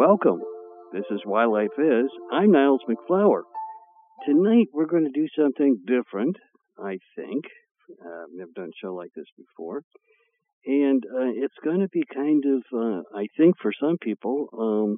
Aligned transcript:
Welcome. 0.00 0.40
This 0.94 1.04
is 1.10 1.20
Why 1.26 1.44
Life 1.44 1.76
Is. 1.78 2.08
I'm 2.32 2.52
Niles 2.52 2.80
MacFlouer. 2.88 3.42
Tonight 4.26 4.68
we're 4.72 4.86
going 4.86 5.04
to 5.04 5.10
do 5.10 5.26
something 5.38 5.76
different, 5.86 6.36
I 6.82 6.96
think. 7.14 7.44
Uh, 8.02 8.22
I've 8.22 8.32
never 8.32 8.50
done 8.56 8.70
a 8.70 8.80
show 8.82 8.94
like 8.94 9.10
this 9.14 9.26
before. 9.36 9.82
And 10.64 11.04
uh, 11.04 11.32
it's 11.34 11.58
going 11.62 11.80
to 11.80 11.88
be 11.88 12.02
kind 12.14 12.42
of, 12.46 12.62
uh, 12.74 13.02
I 13.14 13.26
think, 13.36 13.56
for 13.60 13.72
some 13.78 13.98
people, 14.00 14.48
um, 14.58 14.96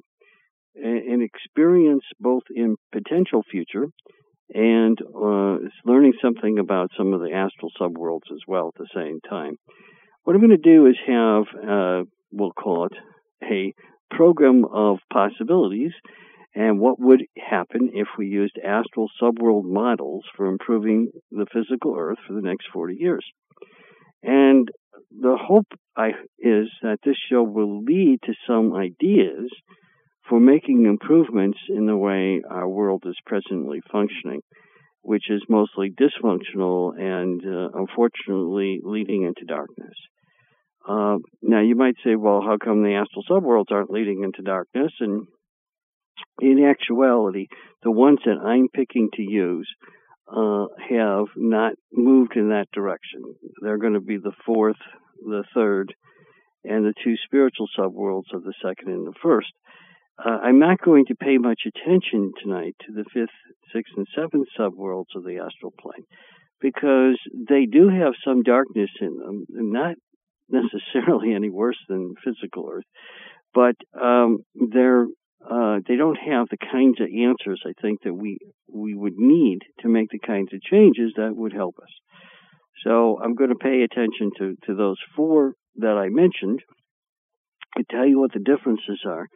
an 0.81 1.21
experience 1.21 2.05
both 2.17 2.43
in 2.55 2.77
potential 2.93 3.43
future 3.51 3.87
and 4.53 4.97
uh, 5.01 5.67
learning 5.83 6.13
something 6.21 6.59
about 6.59 6.91
some 6.97 7.11
of 7.11 7.19
the 7.19 7.33
astral 7.33 7.73
subworlds 7.77 8.31
as 8.31 8.39
well 8.47 8.69
at 8.69 8.79
the 8.79 8.87
same 8.95 9.19
time. 9.29 9.57
What 10.23 10.33
I'm 10.33 10.41
going 10.41 10.61
to 10.61 10.69
do 10.73 10.85
is 10.85 10.95
have, 11.05 11.43
uh, 11.61 12.03
we'll 12.31 12.53
call 12.53 12.85
it 12.85 12.93
a 13.43 13.73
program 14.15 14.65
of 14.65 14.97
possibilities 15.11 15.91
and 16.55 16.79
what 16.79 16.99
would 16.99 17.23
happen 17.37 17.91
if 17.93 18.07
we 18.17 18.27
used 18.27 18.57
astral 18.63 19.09
subworld 19.21 19.63
models 19.65 20.23
for 20.35 20.45
improving 20.45 21.11
the 21.31 21.47
physical 21.51 21.95
Earth 21.97 22.19
for 22.27 22.33
the 22.33 22.41
next 22.41 22.67
40 22.71 22.95
years. 22.95 23.25
And 24.21 24.69
the 25.11 25.37
hope 25.39 25.67
I, 25.95 26.09
is 26.39 26.69
that 26.81 26.99
this 27.03 27.17
show 27.29 27.43
will 27.43 27.83
lead 27.83 28.19
to 28.25 28.33
some 28.47 28.73
ideas 28.73 29.49
for 30.29 30.39
making 30.39 30.85
improvements 30.85 31.59
in 31.69 31.85
the 31.85 31.97
way 31.97 32.41
our 32.49 32.67
world 32.67 33.03
is 33.05 33.17
presently 33.25 33.81
functioning, 33.91 34.41
which 35.01 35.29
is 35.29 35.43
mostly 35.49 35.91
dysfunctional 35.91 36.97
and 36.97 37.41
uh, 37.45 37.69
unfortunately 37.77 38.79
leading 38.83 39.23
into 39.23 39.45
darkness. 39.45 39.93
Uh, 40.87 41.17
now, 41.41 41.61
you 41.61 41.75
might 41.75 41.95
say, 42.03 42.15
well, 42.15 42.41
how 42.41 42.57
come 42.63 42.83
the 42.83 42.95
astral 42.95 43.23
subworlds 43.29 43.71
aren't 43.71 43.91
leading 43.91 44.23
into 44.23 44.41
darkness? 44.41 44.91
And 44.99 45.27
in 46.41 46.63
actuality, 46.63 47.47
the 47.83 47.91
ones 47.91 48.19
that 48.25 48.37
I'm 48.43 48.67
picking 48.67 49.09
to 49.13 49.21
use 49.21 49.69
uh, 50.27 50.65
have 50.89 51.27
not 51.35 51.73
moved 51.91 52.35
in 52.35 52.49
that 52.49 52.67
direction. 52.73 53.21
They're 53.61 53.77
going 53.77 53.93
to 53.93 54.01
be 54.01 54.17
the 54.17 54.33
fourth, 54.45 54.77
the 55.21 55.43
third, 55.53 55.93
and 56.63 56.85
the 56.85 56.93
two 57.03 57.15
spiritual 57.25 57.67
subworlds 57.77 58.33
of 58.33 58.43
the 58.43 58.53
second 58.61 58.91
and 58.91 59.07
the 59.07 59.17
first. 59.21 59.51
Uh, 60.17 60.37
I'm 60.43 60.59
not 60.59 60.81
going 60.81 61.05
to 61.07 61.15
pay 61.15 61.37
much 61.37 61.61
attention 61.65 62.31
tonight 62.41 62.75
to 62.85 62.93
the 62.93 63.05
fifth, 63.13 63.29
sixth, 63.73 63.93
and 63.97 64.07
seventh 64.15 64.47
subworlds 64.57 65.15
of 65.15 65.23
the 65.23 65.39
astral 65.39 65.73
plane 65.79 66.05
because 66.61 67.17
they 67.49 67.65
do 67.65 67.89
have 67.89 68.13
some 68.25 68.43
darkness 68.43 68.89
in 69.01 69.17
them, 69.17 69.45
not 69.49 69.95
necessarily 70.49 71.33
any 71.35 71.49
worse 71.49 71.77
than 71.87 72.15
physical 72.23 72.69
Earth, 72.71 72.85
but 73.53 73.75
um, 73.99 74.39
they're 74.55 75.05
uh, 75.49 75.79
they 75.85 75.97
don't 75.97 76.17
have 76.17 76.47
the 76.49 76.57
kinds 76.57 77.01
of 77.01 77.07
answers 77.07 77.61
I 77.65 77.73
think 77.81 78.03
that 78.03 78.13
we 78.13 78.37
we 78.71 78.93
would 78.93 79.17
need 79.17 79.59
to 79.81 79.89
make 79.89 80.09
the 80.09 80.19
kinds 80.19 80.53
of 80.53 80.61
changes 80.61 81.13
that 81.17 81.35
would 81.35 81.53
help 81.53 81.75
us. 81.81 81.91
So 82.85 83.19
I'm 83.21 83.35
going 83.35 83.49
to 83.49 83.55
pay 83.55 83.83
attention 83.83 84.31
to 84.37 84.55
to 84.67 84.75
those 84.75 84.97
four 85.15 85.53
that 85.77 85.97
I 85.97 86.09
mentioned 86.09 86.61
and 87.75 87.85
tell 87.89 88.05
you 88.05 88.19
what 88.19 88.31
the 88.33 88.39
differences 88.39 89.01
are 89.05 89.27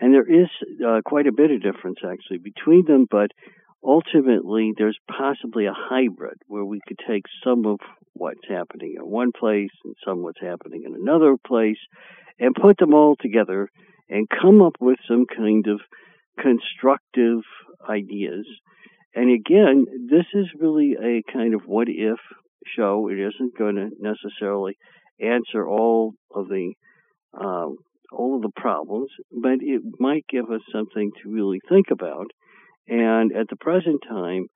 and 0.00 0.14
there 0.14 0.28
is 0.28 0.48
uh, 0.84 1.00
quite 1.04 1.26
a 1.26 1.32
bit 1.32 1.50
of 1.50 1.62
difference 1.62 1.98
actually 2.04 2.38
between 2.38 2.84
them, 2.86 3.06
but 3.10 3.30
ultimately 3.82 4.72
there's 4.76 4.98
possibly 5.08 5.66
a 5.66 5.74
hybrid 5.74 6.38
where 6.46 6.64
we 6.64 6.80
could 6.86 6.98
take 7.08 7.24
some 7.44 7.66
of 7.66 7.78
what's 8.12 8.46
happening 8.48 8.94
in 8.98 9.08
one 9.08 9.32
place 9.32 9.70
and 9.84 9.94
some 10.04 10.22
what's 10.22 10.40
happening 10.40 10.82
in 10.84 10.94
another 10.94 11.36
place 11.46 11.78
and 12.38 12.54
put 12.54 12.78
them 12.78 12.94
all 12.94 13.16
together 13.16 13.68
and 14.08 14.28
come 14.28 14.60
up 14.60 14.74
with 14.80 14.98
some 15.08 15.24
kind 15.26 15.66
of 15.68 15.80
constructive 16.38 17.40
ideas. 17.88 18.46
And 19.14 19.30
again, 19.30 19.86
this 20.10 20.26
is 20.34 20.46
really 20.58 20.96
a 21.02 21.22
kind 21.32 21.54
of 21.54 21.62
what 21.66 21.88
if 21.88 22.18
show. 22.76 23.08
It 23.08 23.18
isn't 23.18 23.58
going 23.58 23.76
to 23.76 23.90
necessarily 23.98 24.76
answer 25.20 25.66
all 25.66 26.14
of 26.34 26.48
the 26.48 26.74
um, 27.34 27.76
all 28.12 28.36
of 28.36 28.42
the 28.42 28.50
problems, 28.56 29.10
but 29.30 29.58
it 29.60 29.82
might 30.00 30.24
give 30.28 30.50
us 30.50 30.62
something 30.72 31.12
to 31.22 31.30
really 31.30 31.60
think 31.68 31.86
about. 31.92 32.26
And 32.90 33.32
at 33.32 33.48
the 33.48 33.56
present 33.56 34.02
time, 34.06 34.46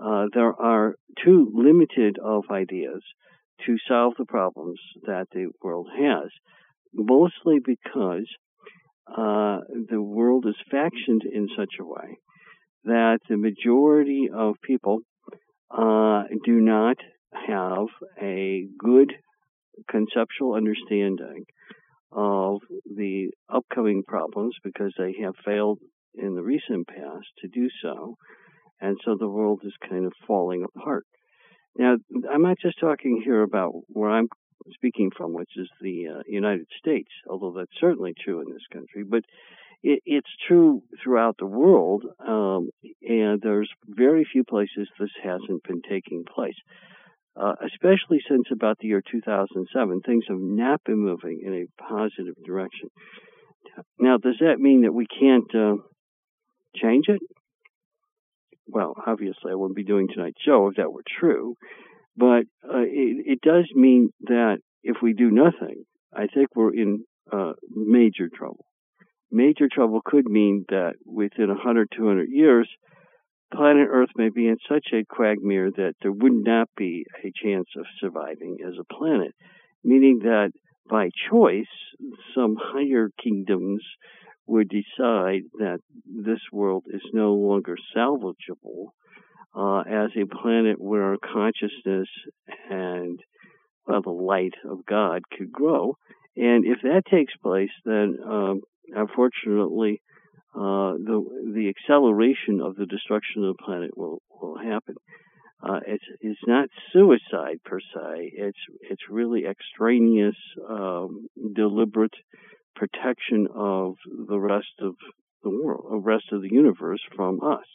uh, 0.00 0.26
there 0.34 0.52
are 0.52 0.94
too 1.24 1.50
limited 1.54 2.18
of 2.22 2.44
ideas 2.50 3.02
to 3.66 3.76
solve 3.88 4.12
the 4.18 4.26
problems 4.26 4.78
that 5.06 5.26
the 5.32 5.48
world 5.62 5.88
has, 5.98 6.28
mostly 6.92 7.58
because 7.64 8.28
uh, 9.10 9.60
the 9.88 10.00
world 10.00 10.44
is 10.46 10.54
factioned 10.70 11.22
in 11.24 11.48
such 11.56 11.74
a 11.80 11.84
way 11.84 12.18
that 12.84 13.18
the 13.28 13.38
majority 13.38 14.28
of 14.32 14.56
people 14.62 15.00
uh, 15.70 16.24
do 16.44 16.60
not 16.60 16.98
have 17.32 17.86
a 18.20 18.66
good 18.78 19.14
conceptual 19.90 20.54
understanding 20.54 21.44
of 22.12 22.60
the 22.84 23.30
upcoming 23.52 24.02
problems 24.06 24.54
because 24.62 24.92
they 24.98 25.14
have 25.22 25.34
failed 25.44 25.78
in 26.14 26.34
the 26.34 26.42
recent 26.42 26.86
past 26.86 27.26
to 27.40 27.48
do 27.48 27.68
so. 27.82 28.16
And 28.80 28.96
so 29.04 29.16
the 29.18 29.28
world 29.28 29.62
is 29.64 29.74
kind 29.88 30.06
of 30.06 30.12
falling 30.26 30.64
apart. 30.64 31.04
Now, 31.76 31.96
I'm 32.32 32.42
not 32.42 32.58
just 32.60 32.80
talking 32.80 33.20
here 33.24 33.42
about 33.42 33.72
where 33.88 34.10
I'm 34.10 34.28
speaking 34.72 35.10
from, 35.16 35.32
which 35.32 35.50
is 35.56 35.68
the 35.80 36.06
uh, 36.08 36.22
United 36.26 36.66
States, 36.78 37.10
although 37.28 37.54
that's 37.56 37.80
certainly 37.80 38.14
true 38.24 38.40
in 38.40 38.52
this 38.52 38.66
country, 38.72 39.04
but 39.08 39.22
it, 39.82 40.00
it's 40.04 40.30
true 40.46 40.82
throughout 41.02 41.36
the 41.38 41.46
world, 41.46 42.04
um, 42.26 42.70
and 43.02 43.40
there's 43.40 43.70
very 43.86 44.26
few 44.30 44.44
places 44.44 44.88
this 44.98 45.10
hasn't 45.22 45.62
been 45.64 45.82
taking 45.88 46.24
place 46.24 46.56
uh, 47.38 47.54
especially 47.64 48.18
since 48.28 48.46
about 48.50 48.78
the 48.80 48.88
year 48.88 49.02
2007, 49.10 50.00
things 50.00 50.24
have 50.28 50.40
not 50.40 50.82
been 50.84 50.98
moving 50.98 51.40
in 51.44 51.54
a 51.54 51.82
positive 51.82 52.34
direction. 52.44 52.88
Now, 53.98 54.16
does 54.18 54.36
that 54.40 54.58
mean 54.58 54.82
that 54.82 54.92
we 54.92 55.06
can't 55.06 55.54
uh, 55.54 55.76
change 56.74 57.06
it? 57.08 57.20
Well, 58.66 58.94
obviously, 59.06 59.50
I 59.50 59.54
wouldn't 59.54 59.76
be 59.76 59.84
doing 59.84 60.08
tonight's 60.08 60.42
show 60.44 60.68
if 60.68 60.76
that 60.76 60.92
were 60.92 61.04
true, 61.18 61.56
but 62.16 62.44
uh, 62.64 62.84
it, 62.84 63.24
it, 63.26 63.40
does 63.40 63.66
mean 63.74 64.10
that 64.22 64.58
if 64.82 64.96
we 65.02 65.14
do 65.14 65.30
nothing, 65.30 65.84
I 66.14 66.26
think 66.26 66.48
we're 66.54 66.74
in 66.74 67.04
uh, 67.32 67.52
major 67.70 68.28
trouble. 68.34 68.66
Major 69.30 69.68
trouble 69.72 70.00
could 70.04 70.26
mean 70.26 70.64
that 70.68 70.94
within 71.06 71.48
100, 71.48 71.88
200 71.96 72.28
years, 72.30 72.68
planet 73.52 73.88
Earth 73.90 74.10
may 74.16 74.28
be 74.28 74.46
in 74.46 74.56
such 74.68 74.88
a 74.92 75.04
quagmire 75.04 75.70
that 75.70 75.94
there 76.02 76.12
would 76.12 76.32
not 76.32 76.68
be 76.76 77.04
a 77.24 77.32
chance 77.42 77.68
of 77.76 77.84
surviving 78.00 78.58
as 78.66 78.74
a 78.78 78.94
planet, 78.94 79.34
meaning 79.82 80.20
that 80.24 80.50
by 80.88 81.10
choice, 81.30 81.66
some 82.34 82.56
higher 82.58 83.10
kingdoms 83.22 83.82
would 84.48 84.68
decide 84.68 85.42
that 85.58 85.78
this 86.06 86.40
world 86.52 86.84
is 86.92 87.02
no 87.12 87.34
longer 87.34 87.76
salvageable 87.96 88.88
uh, 89.54 89.80
as 89.80 90.10
a 90.16 90.26
planet 90.26 90.80
where 90.80 91.16
consciousness 91.18 92.08
and 92.70 93.20
well, 93.86 94.02
the 94.02 94.10
light 94.10 94.54
of 94.68 94.84
God 94.84 95.22
could 95.36 95.50
grow. 95.50 95.96
And 96.36 96.64
if 96.66 96.82
that 96.82 97.02
takes 97.10 97.34
place, 97.42 97.70
then 97.84 98.18
um, 98.24 98.60
unfortunately, 98.88 100.00
uh, 100.54 100.92
the 100.92 101.24
the 101.54 101.68
acceleration 101.68 102.60
of 102.60 102.76
the 102.76 102.86
destruction 102.86 103.44
of 103.44 103.56
the 103.56 103.62
planet 103.62 103.96
will 103.96 104.22
will 104.40 104.56
happen. 104.58 104.96
Uh, 105.62 105.80
it's 105.86 106.04
it's 106.20 106.40
not 106.46 106.68
suicide 106.92 107.58
per 107.64 107.80
se. 107.80 108.32
It's 108.34 108.58
it's 108.80 109.02
really 109.10 109.44
extraneous, 109.46 110.36
um, 110.68 111.26
deliberate 111.54 112.14
protection 112.78 113.48
of 113.54 113.94
the 114.28 114.38
rest 114.38 114.74
of 114.80 114.94
the 115.42 115.50
world, 115.50 115.86
the 115.90 115.98
rest 115.98 116.26
of 116.32 116.42
the 116.42 116.52
universe 116.52 117.00
from 117.16 117.40
us. 117.42 117.66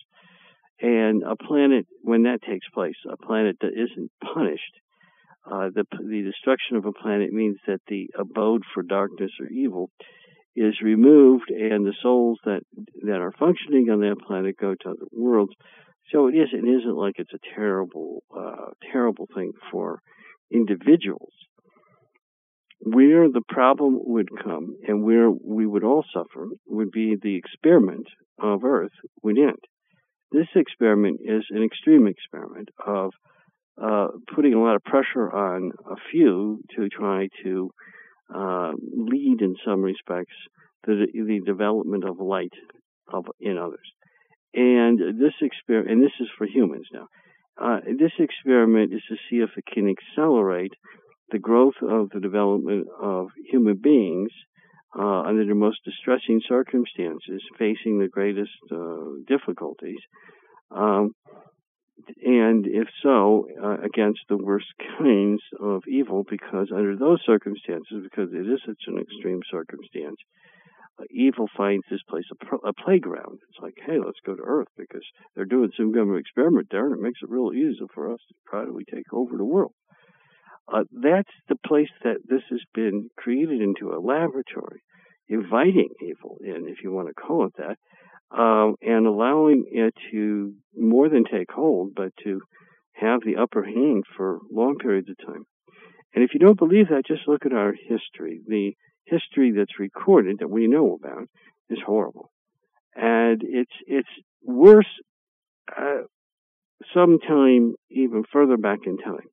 And 0.81 1.23
a 1.23 1.35
planet, 1.35 1.85
when 2.01 2.23
that 2.23 2.41
takes 2.41 2.67
place, 2.73 2.95
a 3.09 3.17
planet 3.17 3.57
that 3.61 3.71
isn't 3.73 4.11
punished, 4.33 4.75
uh, 5.45 5.69
the 5.75 5.85
the 6.00 6.23
destruction 6.23 6.77
of 6.77 6.85
a 6.85 6.94
planet 6.94 7.31
means 7.31 7.57
that 7.67 7.81
the 7.88 8.09
abode 8.17 8.63
for 8.73 8.81
darkness 8.81 9.31
or 9.39 9.47
evil 9.47 9.89
is 10.55 10.81
removed 10.81 11.50
and 11.50 11.85
the 11.85 11.95
souls 12.01 12.39
that 12.45 12.61
that 13.01 13.19
are 13.19 13.33
functioning 13.38 13.89
on 13.89 14.00
that 14.00 14.19
planet 14.25 14.55
go 14.57 14.73
to 14.73 14.89
other 14.89 15.07
worlds. 15.11 15.53
So 16.11 16.27
it 16.27 16.35
isn't, 16.35 16.67
it 16.67 16.71
isn't 16.79 16.95
like 16.95 17.15
it's 17.17 17.33
a 17.33 17.55
terrible, 17.55 18.23
uh, 18.35 18.71
terrible 18.91 19.27
thing 19.33 19.51
for 19.71 20.01
individuals. 20.51 21.33
Where 22.85 23.30
the 23.30 23.44
problem 23.47 23.97
would 24.07 24.27
come 24.44 24.75
and 24.85 25.03
where 25.03 25.31
we 25.31 25.65
would 25.65 25.85
all 25.85 26.03
suffer 26.13 26.50
would 26.68 26.91
be 26.91 27.15
the 27.15 27.38
experiment 27.38 28.07
of 28.41 28.65
Earth 28.65 28.91
would 29.21 29.38
end. 29.38 29.59
This 30.33 30.47
experiment 30.56 31.21
is 31.24 31.45
an 31.50 31.63
extreme 31.63 32.07
experiment 32.07 32.69
of 32.85 33.12
uh, 33.81 34.07
putting 34.35 34.53
a 34.53 34.62
lot 34.62 34.75
of 34.75 34.83
pressure 34.83 35.31
on 35.31 35.71
a 35.89 35.95
few 36.12 36.59
to 36.75 36.89
try 36.89 37.30
to 37.44 37.69
uh, 38.33 38.71
lead 38.95 39.41
in 39.41 39.56
some 39.65 39.81
respects 39.81 40.36
the 40.86 41.06
the 41.13 41.39
development 41.45 42.03
of 42.03 42.19
light 42.19 42.53
of 43.07 43.25
in 43.39 43.57
others. 43.57 43.89
And 44.53 45.00
this 45.19 45.33
experiment, 45.41 45.91
and 45.91 46.03
this 46.03 46.12
is 46.19 46.27
for 46.38 46.45
humans 46.45 46.88
now. 46.91 47.07
Uh, 47.59 47.79
this 48.00 48.12
experiment 48.19 48.91
is 48.94 49.01
to 49.09 49.15
see 49.29 49.38
if 49.38 49.51
it 49.56 49.65
can 49.71 49.88
accelerate 49.88 50.74
the 51.33 51.39
growth 51.39 51.74
of 51.81 52.12
the 52.12 52.19
development 52.21 52.88
of 53.01 53.27
human 53.50 53.75
beings 53.75 54.30
uh, 54.97 55.21
under 55.21 55.44
the 55.44 55.56
most 55.56 55.80
distressing 55.83 56.39
circumstances, 56.47 57.41
facing 57.57 58.00
the 58.00 58.07
greatest 58.07 58.51
uh, 58.71 59.18
difficulties, 59.27 60.00
um, 60.69 61.12
and 62.24 62.65
if 62.68 62.88
so, 63.01 63.47
uh, 63.63 63.77
against 63.83 64.19
the 64.30 64.38
worst 64.38 64.68
kinds 65.00 65.41
of 65.59 65.83
evil, 65.88 66.24
because 66.30 66.68
under 66.74 66.95
those 66.95 67.19
circumstances, 67.25 68.03
because 68.03 68.29
it 68.31 68.45
is 68.45 68.59
such 68.65 68.83
an 68.88 69.00
extreme 69.00 69.41
circumstance, 69.50 70.18
uh, 71.00 71.06
evil 71.09 71.47
finds 71.57 71.83
this 71.89 72.01
place 72.07 72.25
a, 72.31 72.45
pro- 72.45 72.69
a, 72.69 72.74
playground. 72.74 73.39
It's 73.50 73.59
like, 73.62 73.74
hey, 73.83 73.97
let's 74.03 74.19
go 74.25 74.36
to 74.36 74.44
Earth 74.45 74.68
because 74.77 75.03
they're 75.36 75.45
doing 75.45 75.71
some 75.75 75.94
kind 75.94 76.09
of 76.09 76.18
experiment 76.18 76.68
there, 76.69 76.86
and 76.86 76.94
it 76.94 77.01
makes 77.01 77.19
it 77.24 77.29
real 77.29 77.51
easy 77.53 77.86
for 77.95 78.13
us 78.13 78.19
to 78.27 78.36
try 78.47 78.65
to 78.65 78.79
take 78.94 79.12
over 79.12 79.36
the 79.36 79.45
world. 79.45 79.74
Uh, 80.71 80.83
that's 80.92 81.31
the 81.50 81.57
place 81.68 81.89
that 82.04 82.18
this 82.27 82.42
has 82.50 82.62
been 82.74 83.10
created 83.18 83.62
into 83.62 83.94
a 83.94 84.00
laboratory, 84.00 84.81
inviting 85.27 85.89
evil 86.01 86.38
in, 86.44 86.68
if 86.68 86.83
you 86.83 86.92
want 86.92 87.07
to 87.07 87.13
call 87.13 87.48
it 87.48 87.54
that, 87.57 87.77
um, 88.38 88.75
and 88.81 89.06
allowing 89.06 89.65
it 89.71 89.94
to 90.12 90.54
more 90.75 91.10
than 91.10 91.24
take 91.25 91.51
hold, 91.51 91.94
but 91.95 92.12
to 92.24 92.42
have 92.94 93.21
the 93.25 93.36
upper 93.36 93.63
hand 93.63 94.04
for 94.15 94.39
long 94.51 94.75
periods 94.77 95.10
of 95.10 95.18
time. 95.25 95.44
And 96.15 96.24
if 96.24 96.33
you 96.33 96.39
don't 96.39 96.57
believe 96.57 96.89
that, 96.89 97.06
just 97.07 97.27
look 97.27 97.45
at 97.45 97.54
our 97.54 97.74
history. 97.74 98.42
The 98.48 98.74
history 99.06 99.51
that's 99.51 99.80
recorded 99.80 100.38
that 100.39 100.50
we 100.50 100.68
know 100.68 100.98
about 101.01 101.27
is 101.69 101.80
horrible, 101.86 102.31
and 102.95 103.42
it's 103.44 103.71
it's 103.86 104.10
worse 104.44 104.88
uh, 105.75 106.04
sometime 106.94 107.75
even 107.89 108.24
further 108.31 108.57
back 108.57 108.80
in 108.86 108.98
time, 108.98 109.27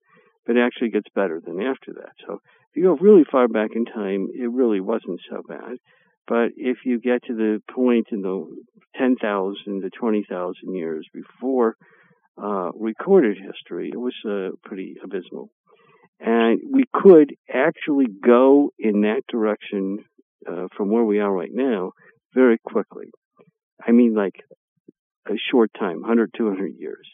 it 0.50 0.61
actually 0.61 0.91
gets 0.91 1.08
better 1.14 1.41
than 1.44 1.61
after 1.61 1.93
that. 1.94 2.12
So 2.26 2.35
if 2.70 2.76
you 2.76 2.85
go 2.85 2.97
really 2.97 3.25
far 3.31 3.49
back 3.49 3.70
in 3.75 3.85
time, 3.85 4.29
it 4.35 4.50
really 4.50 4.81
wasn't 4.81 5.20
so 5.31 5.43
bad. 5.47 5.79
But 6.26 6.52
if 6.56 6.79
you 6.85 7.00
get 7.00 7.25
to 7.25 7.35
the 7.35 7.61
point 7.75 8.08
in 8.12 8.23
the 8.23 8.47
10,000 8.97 9.82
to 9.82 9.91
20,000 9.91 10.75
years 10.75 11.06
before 11.12 11.76
uh, 12.41 12.70
recorded 12.75 13.37
history, 13.37 13.91
it 13.93 13.99
was 13.99 14.14
uh, 14.25 14.56
pretty 14.64 14.97
abysmal. 15.02 15.50
And 16.20 16.61
we 16.70 16.85
could 16.93 17.35
actually 17.53 18.06
go 18.06 18.70
in 18.79 19.03
that 19.03 19.23
direction 19.29 20.05
uh, 20.46 20.69
from 20.76 20.91
where 20.91 21.05
we 21.05 21.19
are 21.19 21.32
right 21.32 21.50
now 21.53 21.93
very 22.35 22.58
quickly. 22.64 23.06
I 23.85 23.93
mean, 23.93 24.14
like 24.14 24.35
a 25.26 25.35
short 25.50 25.70
time, 25.79 26.00
100, 26.00 26.32
200 26.37 26.75
years. 26.79 27.08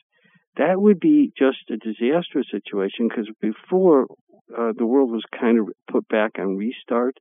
That 0.57 0.81
would 0.81 1.01
be 1.01 1.33
just 1.37 1.71
a 1.71 1.77
disastrous 1.77 2.47
situation 2.51 3.09
because 3.09 3.29
before 3.41 4.07
uh, 4.57 4.73
the 4.77 4.87
world 4.87 5.11
was 5.11 5.25
kind 5.39 5.59
of 5.59 5.69
put 5.91 6.09
back 6.09 6.33
on 6.39 6.57
restart, 6.57 7.17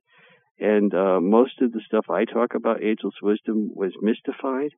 and 0.58 0.94
uh, 0.94 1.20
most 1.20 1.60
of 1.60 1.72
the 1.72 1.82
stuff 1.84 2.06
I 2.08 2.24
talk 2.24 2.54
about, 2.54 2.82
Ageless 2.82 3.14
wisdom, 3.22 3.70
was 3.74 3.92
mystified. 4.00 4.70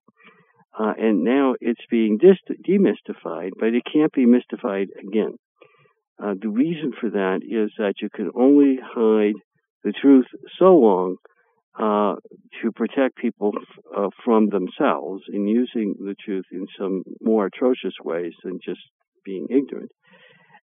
Uh, 0.78 0.92
and 0.98 1.24
now 1.24 1.54
it's 1.60 1.84
being 1.90 2.18
dis- 2.18 2.56
demystified, 2.68 3.50
but 3.58 3.74
it 3.74 3.82
can't 3.92 4.12
be 4.12 4.26
mystified 4.26 4.88
again. 5.00 5.34
Uh, 6.22 6.34
the 6.40 6.48
reason 6.48 6.92
for 7.00 7.10
that 7.10 7.40
is 7.42 7.70
that 7.78 7.94
you 8.02 8.08
can 8.12 8.30
only 8.34 8.78
hide 8.82 9.34
the 9.84 9.92
truth 9.92 10.26
so 10.58 10.76
long 10.76 11.16
uh, 11.78 12.14
to 12.60 12.72
protect 12.72 13.16
people 13.16 13.52
uh, 13.96 14.08
from 14.24 14.48
themselves 14.48 15.22
in 15.32 15.46
using 15.46 15.94
the 15.98 16.14
truth 16.24 16.46
in 16.50 16.66
some 16.78 17.04
more 17.20 17.46
atrocious 17.46 17.94
ways 18.02 18.32
than 18.42 18.58
just 18.64 18.80
being 19.24 19.46
ignorant. 19.50 19.90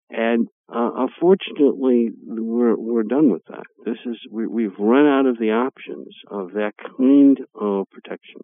And 0.09 0.47
uh, 0.73 0.89
unfortunately, 0.95 2.09
we're 2.25 2.75
we're 2.77 3.03
done 3.03 3.31
with 3.31 3.43
that. 3.47 3.63
This 3.85 3.97
is 4.05 4.17
we, 4.31 4.47
we've 4.47 4.77
run 4.77 5.05
out 5.05 5.25
of 5.25 5.37
the 5.39 5.51
options 5.51 6.07
of 6.29 6.53
that 6.53 6.73
kind 6.97 7.37
of 7.59 7.85
protection. 7.91 8.41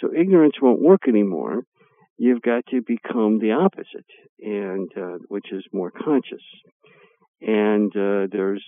So 0.00 0.10
ignorance 0.14 0.54
won't 0.60 0.80
work 0.80 1.08
anymore. 1.08 1.62
You've 2.16 2.42
got 2.42 2.64
to 2.70 2.80
become 2.80 3.38
the 3.38 3.52
opposite, 3.52 4.06
and 4.40 4.90
uh, 4.96 5.18
which 5.28 5.52
is 5.52 5.64
more 5.72 5.90
conscious. 5.90 6.42
And 7.40 7.90
uh, 7.96 8.26
there's 8.30 8.64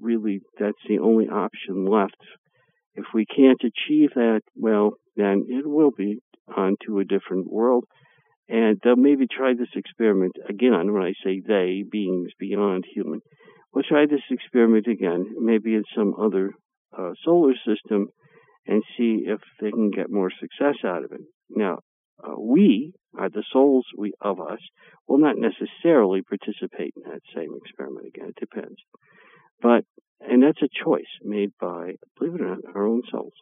really 0.00 0.40
that's 0.58 0.78
the 0.88 0.98
only 0.98 1.28
option 1.28 1.84
left. 1.84 2.16
If 2.96 3.06
we 3.14 3.26
can't 3.26 3.60
achieve 3.62 4.10
that, 4.14 4.40
well, 4.54 4.94
then 5.16 5.46
it 5.48 5.66
will 5.66 5.90
be 5.90 6.18
on 6.56 6.76
to 6.86 6.98
a 6.98 7.04
different 7.04 7.50
world 7.50 7.84
and 8.48 8.78
they'll 8.82 8.96
maybe 8.96 9.26
try 9.26 9.54
this 9.54 9.68
experiment 9.74 10.36
again. 10.48 10.92
When 10.92 11.02
I 11.02 11.12
say 11.24 11.40
they, 11.46 11.84
beings 11.90 12.30
beyond 12.38 12.84
human, 12.92 13.20
we'll 13.72 13.84
try 13.84 14.06
this 14.06 14.22
experiment 14.30 14.86
again, 14.86 15.34
maybe 15.38 15.74
in 15.74 15.82
some 15.96 16.14
other 16.20 16.52
uh, 16.96 17.12
solar 17.24 17.54
system, 17.66 18.08
and 18.66 18.82
see 18.96 19.24
if 19.26 19.40
they 19.60 19.70
can 19.70 19.90
get 19.90 20.10
more 20.10 20.30
success 20.30 20.76
out 20.84 21.04
of 21.04 21.12
it. 21.12 21.20
Now, 21.50 21.80
uh, 22.22 22.38
we, 22.38 22.92
are 23.18 23.28
the 23.28 23.44
souls 23.52 23.86
we, 23.96 24.12
of 24.20 24.40
us, 24.40 24.58
will 25.08 25.18
not 25.18 25.36
necessarily 25.36 26.22
participate 26.22 26.94
in 26.96 27.10
that 27.10 27.20
same 27.34 27.50
experiment 27.56 28.06
again. 28.06 28.28
It 28.28 28.40
depends. 28.40 28.76
But, 29.60 29.84
and 30.20 30.42
that's 30.42 30.62
a 30.62 30.84
choice 30.84 31.04
made 31.22 31.52
by, 31.60 31.94
believe 32.18 32.34
it 32.34 32.40
or 32.40 32.48
not, 32.48 32.58
our 32.74 32.86
own 32.86 33.02
souls. 33.10 33.34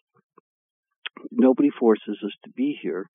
Nobody 1.30 1.70
forces 1.70 2.18
us 2.24 2.32
to 2.44 2.50
be 2.50 2.78
here 2.80 3.08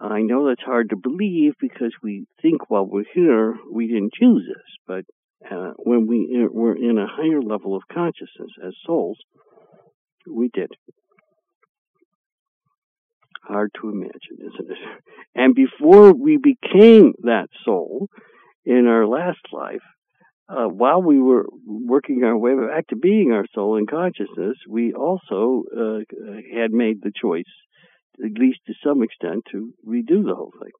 I 0.00 0.22
know 0.22 0.48
that's 0.48 0.62
hard 0.62 0.90
to 0.90 0.96
believe 0.96 1.54
because 1.60 1.92
we 2.02 2.26
think 2.42 2.68
while 2.68 2.86
we're 2.86 3.04
here 3.14 3.54
we 3.72 3.86
didn't 3.86 4.14
choose 4.14 4.44
this, 4.46 4.76
but 4.86 5.04
uh, 5.50 5.72
when 5.78 6.06
we 6.06 6.46
were 6.50 6.76
in 6.76 6.98
a 6.98 7.06
higher 7.06 7.40
level 7.40 7.76
of 7.76 7.82
consciousness 7.92 8.50
as 8.66 8.74
souls, 8.84 9.18
we 10.28 10.50
did. 10.52 10.70
Hard 13.42 13.70
to 13.80 13.90
imagine, 13.90 14.38
isn't 14.40 14.70
it? 14.70 14.78
And 15.34 15.54
before 15.54 16.12
we 16.12 16.38
became 16.38 17.12
that 17.22 17.48
soul 17.64 18.08
in 18.64 18.86
our 18.86 19.06
last 19.06 19.40
life, 19.52 19.82
uh, 20.48 20.66
while 20.66 21.02
we 21.02 21.20
were 21.20 21.46
working 21.66 22.22
our 22.24 22.36
way 22.36 22.54
back 22.54 22.86
to 22.88 22.96
being 22.96 23.32
our 23.32 23.46
soul 23.54 23.76
and 23.76 23.88
consciousness, 23.88 24.56
we 24.68 24.92
also 24.92 25.64
uh, 25.74 26.00
had 26.54 26.70
made 26.70 27.02
the 27.02 27.12
choice 27.14 27.44
at 28.22 28.38
least 28.38 28.60
to 28.66 28.74
some 28.84 29.02
extent, 29.02 29.44
to 29.50 29.72
redo 29.86 30.24
the 30.24 30.34
whole 30.34 30.52
thing. 30.62 30.72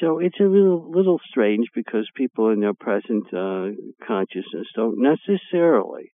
So 0.00 0.18
it's 0.18 0.38
a 0.40 0.44
little, 0.44 0.90
little 0.90 1.20
strange 1.28 1.66
because 1.74 2.08
people 2.14 2.50
in 2.50 2.60
their 2.60 2.74
present 2.74 3.24
uh, 3.32 3.68
consciousness 4.06 4.66
don't 4.74 4.98
necessarily 4.98 6.12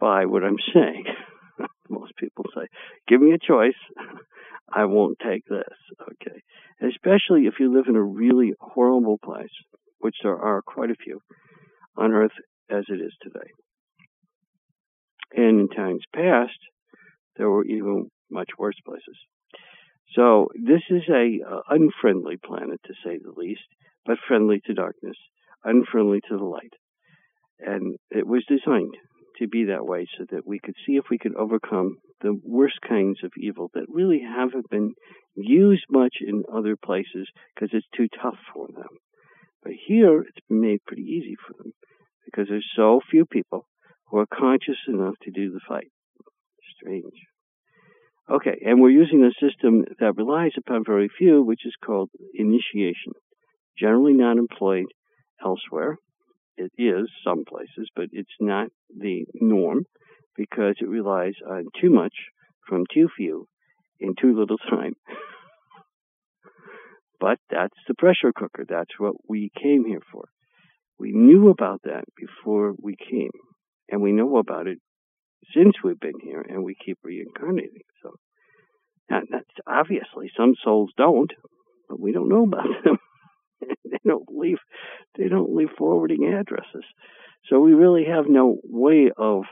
buy 0.00 0.26
what 0.26 0.44
I'm 0.44 0.56
saying. 0.74 1.04
Most 1.88 2.16
people 2.16 2.44
say, 2.54 2.66
"Give 3.06 3.20
me 3.20 3.32
a 3.32 3.38
choice, 3.38 3.76
I 4.72 4.86
won't 4.86 5.18
take 5.18 5.44
this." 5.46 5.76
Okay, 6.00 6.40
especially 6.80 7.46
if 7.46 7.54
you 7.60 7.72
live 7.72 7.86
in 7.86 7.96
a 7.96 8.02
really 8.02 8.54
horrible 8.58 9.18
place, 9.18 9.52
which 10.00 10.16
there 10.22 10.38
are 10.38 10.62
quite 10.62 10.90
a 10.90 10.96
few 10.96 11.20
on 11.96 12.12
Earth 12.12 12.32
as 12.70 12.84
it 12.88 13.00
is 13.00 13.14
today. 13.22 13.50
And 15.34 15.60
in 15.60 15.68
times 15.68 16.02
past, 16.14 16.58
there 17.36 17.50
were 17.50 17.64
even 17.64 18.08
much 18.30 18.50
worse 18.58 18.78
places. 18.84 19.16
So 20.14 20.48
this 20.54 20.82
is 20.90 21.02
a 21.08 21.38
uh, 21.48 21.60
unfriendly 21.70 22.36
planet 22.36 22.80
to 22.84 22.94
say 23.04 23.18
the 23.18 23.32
least, 23.34 23.62
but 24.04 24.18
friendly 24.28 24.60
to 24.66 24.74
darkness, 24.74 25.16
unfriendly 25.64 26.20
to 26.28 26.36
the 26.36 26.44
light. 26.44 26.74
And 27.60 27.96
it 28.10 28.26
was 28.26 28.44
designed 28.46 28.94
to 29.38 29.48
be 29.48 29.64
that 29.64 29.86
way 29.86 30.06
so 30.18 30.24
that 30.30 30.46
we 30.46 30.58
could 30.58 30.74
see 30.86 30.96
if 30.96 31.04
we 31.10 31.18
could 31.18 31.34
overcome 31.36 31.96
the 32.20 32.38
worst 32.44 32.78
kinds 32.86 33.20
of 33.24 33.32
evil 33.38 33.70
that 33.74 33.86
really 33.88 34.20
haven't 34.20 34.68
been 34.70 34.92
used 35.34 35.84
much 35.90 36.16
in 36.20 36.42
other 36.52 36.76
places 36.76 37.28
because 37.54 37.70
it's 37.72 37.86
too 37.96 38.08
tough 38.20 38.38
for 38.52 38.68
them. 38.68 38.98
But 39.62 39.72
here 39.86 40.20
it's 40.20 40.46
been 40.48 40.60
made 40.60 40.84
pretty 40.86 41.02
easy 41.02 41.36
for 41.46 41.54
them 41.62 41.72
because 42.24 42.46
there's 42.48 42.70
so 42.76 43.00
few 43.10 43.26
people 43.26 43.66
who 44.06 44.18
are 44.18 44.26
conscious 44.26 44.78
enough 44.88 45.14
to 45.22 45.30
do 45.30 45.50
the 45.50 45.60
fight. 45.66 45.90
Strange. 46.76 47.12
Okay, 48.30 48.62
and 48.64 48.80
we're 48.80 48.90
using 48.90 49.24
a 49.24 49.44
system 49.44 49.84
that 49.98 50.16
relies 50.16 50.52
upon 50.56 50.84
very 50.84 51.08
few, 51.18 51.42
which 51.42 51.66
is 51.66 51.74
called 51.84 52.10
initiation. 52.34 53.12
Generally 53.78 54.14
not 54.14 54.36
employed 54.36 54.86
elsewhere. 55.44 55.96
It 56.56 56.70
is 56.78 57.10
some 57.24 57.44
places, 57.48 57.88
but 57.96 58.06
it's 58.12 58.36
not 58.40 58.68
the 58.96 59.24
norm 59.34 59.84
because 60.36 60.76
it 60.80 60.88
relies 60.88 61.34
on 61.48 61.66
too 61.80 61.90
much 61.90 62.14
from 62.68 62.84
too 62.92 63.08
few 63.16 63.46
in 64.00 64.14
too 64.20 64.38
little 64.38 64.58
time. 64.70 64.94
But 67.22 67.38
that's 67.48 67.78
the 67.86 67.94
pressure 67.94 68.32
cooker. 68.34 68.64
That's 68.68 68.98
what 68.98 69.14
we 69.28 69.52
came 69.54 69.84
here 69.86 70.02
for. 70.10 70.24
We 70.98 71.12
knew 71.12 71.50
about 71.50 71.82
that 71.84 72.02
before 72.16 72.74
we 72.82 72.96
came, 72.96 73.30
and 73.88 74.02
we 74.02 74.10
know 74.10 74.38
about 74.38 74.66
it 74.66 74.78
since 75.54 75.74
we've 75.84 76.00
been 76.00 76.18
here, 76.20 76.40
and 76.40 76.64
we 76.64 76.74
keep 76.84 76.98
reincarnating. 77.04 77.84
So, 78.02 78.16
and 79.08 79.28
that's 79.30 79.44
obviously 79.68 80.32
some 80.36 80.54
souls 80.64 80.90
don't, 80.96 81.30
but 81.88 82.00
we 82.00 82.10
don't 82.10 82.28
know 82.28 82.42
about 82.42 82.66
them. 82.84 82.98
they 83.60 83.98
don't 84.04 84.26
leave. 84.28 84.58
They 85.16 85.28
don't 85.28 85.54
leave 85.54 85.70
forwarding 85.78 86.24
addresses. 86.24 86.84
So 87.48 87.60
we 87.60 87.72
really 87.72 88.06
have 88.06 88.24
no 88.28 88.56
way 88.64 89.12
of 89.16 89.44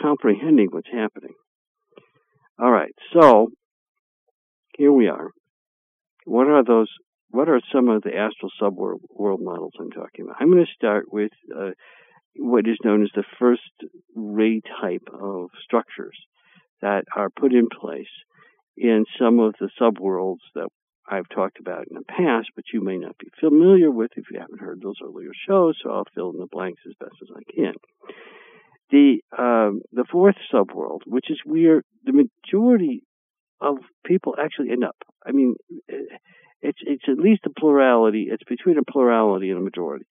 comprehending 0.00 0.68
what's 0.70 0.90
happening. 0.90 1.34
All 2.58 2.70
right, 2.70 2.94
so 3.12 3.48
here 4.78 4.92
we 4.92 5.08
are. 5.08 5.28
What 6.24 6.46
are 6.46 6.64
those? 6.64 6.88
What 7.30 7.48
are 7.48 7.60
some 7.72 7.88
of 7.88 8.02
the 8.02 8.16
astral 8.16 8.50
subworld 8.60 9.00
world 9.10 9.40
models 9.42 9.72
I'm 9.78 9.90
talking 9.90 10.24
about? 10.24 10.36
I'm 10.40 10.50
going 10.50 10.64
to 10.64 10.72
start 10.74 11.12
with 11.12 11.30
uh, 11.56 11.70
what 12.36 12.66
is 12.66 12.78
known 12.84 13.02
as 13.02 13.10
the 13.14 13.24
first 13.38 13.62
ray 14.14 14.60
type 14.80 15.08
of 15.12 15.50
structures 15.64 16.16
that 16.82 17.04
are 17.14 17.30
put 17.30 17.52
in 17.52 17.68
place 17.68 18.10
in 18.76 19.04
some 19.18 19.38
of 19.38 19.54
the 19.60 19.70
subworlds 19.80 20.40
that 20.54 20.68
I've 21.08 21.28
talked 21.28 21.58
about 21.60 21.86
in 21.88 21.96
the 21.96 22.04
past, 22.04 22.48
but 22.54 22.64
you 22.72 22.82
may 22.82 22.96
not 22.96 23.18
be 23.18 23.28
familiar 23.40 23.90
with 23.90 24.12
if 24.16 24.24
you 24.30 24.38
haven't 24.38 24.60
heard 24.60 24.80
those 24.82 24.96
earlier 25.04 25.32
shows, 25.48 25.76
so 25.82 25.90
I'll 25.90 26.04
fill 26.14 26.30
in 26.30 26.38
the 26.38 26.46
blanks 26.50 26.82
as 26.86 26.94
best 27.00 27.16
as 27.22 27.28
I 27.36 27.42
can. 27.52 27.74
The 28.90 29.20
um, 29.36 29.82
the 29.92 30.04
fourth 30.10 30.36
subworld, 30.52 31.00
which 31.06 31.30
is 31.30 31.40
where 31.44 31.82
the 32.04 32.12
majority 32.12 33.02
of 33.60 33.76
people 34.04 34.34
actually 34.40 34.70
end 34.70 34.84
up. 34.84 34.96
I 35.24 35.32
mean, 35.32 35.54
it's 36.62 36.78
it's 36.82 37.04
at 37.08 37.18
least 37.18 37.42
a 37.46 37.50
plurality. 37.50 38.28
It's 38.30 38.44
between 38.44 38.78
a 38.78 38.84
plurality 38.84 39.50
and 39.50 39.58
a 39.58 39.62
majority 39.62 40.06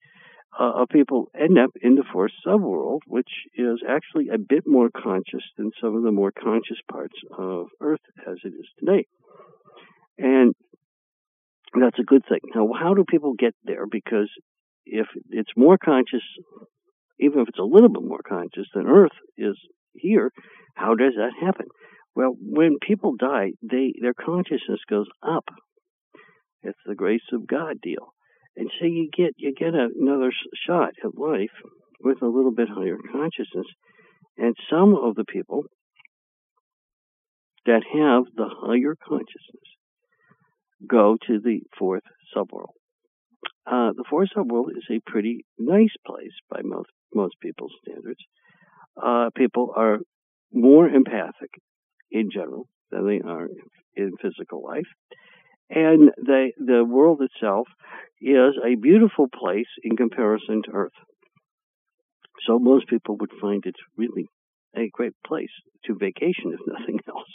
uh, 0.58 0.82
of 0.82 0.88
people 0.88 1.30
end 1.38 1.58
up 1.58 1.70
in 1.80 1.94
the 1.94 2.04
fourth 2.12 2.32
subworld, 2.46 3.00
which 3.06 3.30
is 3.54 3.80
actually 3.88 4.28
a 4.28 4.38
bit 4.38 4.64
more 4.66 4.90
conscious 4.90 5.44
than 5.56 5.70
some 5.80 5.96
of 5.96 6.02
the 6.02 6.10
more 6.10 6.32
conscious 6.32 6.78
parts 6.90 7.14
of 7.36 7.68
Earth 7.80 8.00
as 8.26 8.36
it 8.44 8.48
is 8.48 8.66
today. 8.78 9.06
And 10.18 10.54
that's 11.78 11.98
a 11.98 12.04
good 12.04 12.22
thing. 12.28 12.40
Now, 12.54 12.68
how 12.78 12.94
do 12.94 13.04
people 13.08 13.34
get 13.38 13.54
there? 13.64 13.86
Because 13.90 14.28
if 14.84 15.06
it's 15.30 15.52
more 15.56 15.78
conscious, 15.78 16.24
even 17.20 17.40
if 17.40 17.48
it's 17.48 17.58
a 17.58 17.62
little 17.62 17.88
bit 17.88 18.02
more 18.02 18.22
conscious 18.26 18.66
than 18.74 18.88
Earth 18.88 19.16
is 19.38 19.56
here, 19.94 20.32
how 20.74 20.94
does 20.94 21.12
that 21.16 21.32
happen? 21.40 21.66
Well, 22.16 22.34
when 22.40 22.78
people 22.80 23.14
die, 23.16 23.52
they 23.62 23.92
their 24.00 24.14
consciousness 24.14 24.80
goes 24.88 25.06
up. 25.22 25.44
It's 26.62 26.78
the 26.86 26.94
grace 26.94 27.26
of 27.32 27.46
God 27.46 27.80
deal, 27.80 28.12
and 28.56 28.70
so 28.78 28.86
you 28.86 29.08
get 29.16 29.34
you 29.36 29.54
get 29.54 29.74
another 29.74 30.30
shot 30.66 30.90
at 31.04 31.18
life 31.18 31.56
with 32.00 32.22
a 32.22 32.26
little 32.26 32.52
bit 32.52 32.68
higher 32.68 32.98
consciousness. 33.12 33.66
And 34.36 34.54
some 34.70 34.94
of 34.94 35.16
the 35.16 35.24
people 35.24 35.64
that 37.66 37.82
have 37.92 38.24
the 38.34 38.48
higher 38.48 38.96
consciousness 39.06 39.70
go 40.88 41.16
to 41.26 41.40
the 41.40 41.60
fourth 41.78 42.02
subworld. 42.34 42.74
Uh, 43.66 43.92
the 43.94 44.04
fourth 44.08 44.30
subworld 44.36 44.70
is 44.70 44.84
a 44.90 45.10
pretty 45.10 45.44
nice 45.58 45.94
place 46.06 46.32
by 46.50 46.60
most 46.62 46.90
most 47.14 47.34
people's 47.40 47.72
standards. 47.82 48.20
Uh, 49.00 49.30
people 49.36 49.72
are 49.76 49.98
more 50.52 50.88
empathic 50.88 51.50
in 52.10 52.30
general 52.32 52.66
than 52.90 53.06
they 53.06 53.20
are 53.20 53.48
in 53.94 54.12
physical 54.20 54.62
life, 54.64 54.86
and 55.70 56.10
the 56.16 56.50
the 56.58 56.84
world 56.84 57.22
itself 57.22 57.68
is 58.20 58.54
a 58.62 58.74
beautiful 58.74 59.28
place 59.28 59.70
in 59.82 59.96
comparison 59.96 60.62
to 60.64 60.72
Earth. 60.72 60.98
So 62.46 62.58
most 62.58 62.88
people 62.88 63.16
would 63.18 63.32
find 63.40 63.64
it 63.64 63.76
really 63.96 64.28
a 64.76 64.88
great 64.92 65.14
place 65.26 65.50
to 65.84 65.94
vacation, 65.94 66.52
if 66.52 66.60
nothing 66.66 67.00
else. 67.08 67.32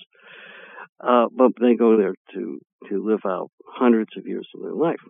Uh, 1.00 1.28
but 1.36 1.52
they 1.60 1.76
go 1.76 1.98
there 1.98 2.16
to 2.34 2.60
to 2.90 3.06
live 3.06 3.22
out 3.26 3.50
hundreds 3.66 4.12
of 4.18 4.28
years 4.28 4.48
of 4.56 4.62
their 4.62 4.74
life. 4.74 5.02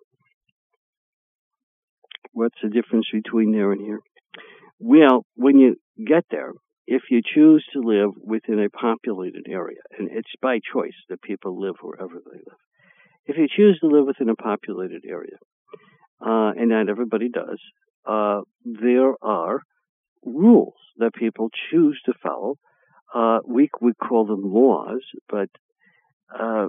What's 2.31 2.57
the 2.61 2.69
difference 2.69 3.07
between 3.11 3.51
there 3.51 3.71
and 3.71 3.81
here? 3.81 3.99
Well, 4.79 5.25
when 5.35 5.57
you 5.57 5.77
get 6.05 6.25
there, 6.29 6.51
if 6.87 7.03
you 7.09 7.21
choose 7.23 7.65
to 7.73 7.79
live 7.79 8.11
within 8.21 8.59
a 8.59 8.69
populated 8.69 9.47
area, 9.49 9.79
and 9.97 10.09
it's 10.11 10.31
by 10.41 10.59
choice 10.73 10.95
that 11.09 11.21
people 11.21 11.59
live 11.59 11.75
wherever 11.81 12.15
they 12.15 12.37
live, 12.37 12.59
if 13.25 13.37
you 13.37 13.47
choose 13.47 13.79
to 13.79 13.87
live 13.87 14.05
within 14.05 14.29
a 14.29 14.35
populated 14.35 15.03
area, 15.07 15.37
uh, 16.25 16.51
and 16.57 16.69
not 16.69 16.89
everybody 16.89 17.29
does, 17.29 17.59
uh, 18.05 18.41
there 18.63 19.13
are 19.21 19.61
rules 20.23 20.75
that 20.97 21.13
people 21.13 21.49
choose 21.71 21.99
to 22.05 22.13
follow. 22.21 22.57
Uh, 23.13 23.39
we 23.45 23.69
call 24.07 24.25
them 24.25 24.41
laws, 24.43 25.01
but 25.29 25.49
uh, 26.37 26.67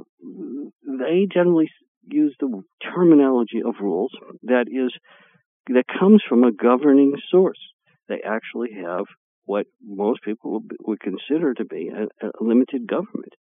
they 0.82 1.26
generally 1.32 1.70
use 2.08 2.36
the 2.38 2.62
terminology 2.94 3.62
of 3.66 3.75
rules 3.80 4.12
that 4.42 4.66
is 4.68 4.92
that 5.68 5.84
comes 5.98 6.22
from 6.28 6.44
a 6.44 6.52
governing 6.52 7.14
source. 7.30 7.58
They 8.08 8.20
actually 8.25 8.70
have 8.84 9.06
what 9.46 9.66
most 9.84 10.22
people 10.22 10.52
would, 10.52 10.76
would 10.80 11.00
consider 11.00 11.54
to 11.54 11.64
be 11.64 11.88
a, 11.88 12.26
a 12.26 12.30
limited 12.40 12.86
government. 12.86 13.32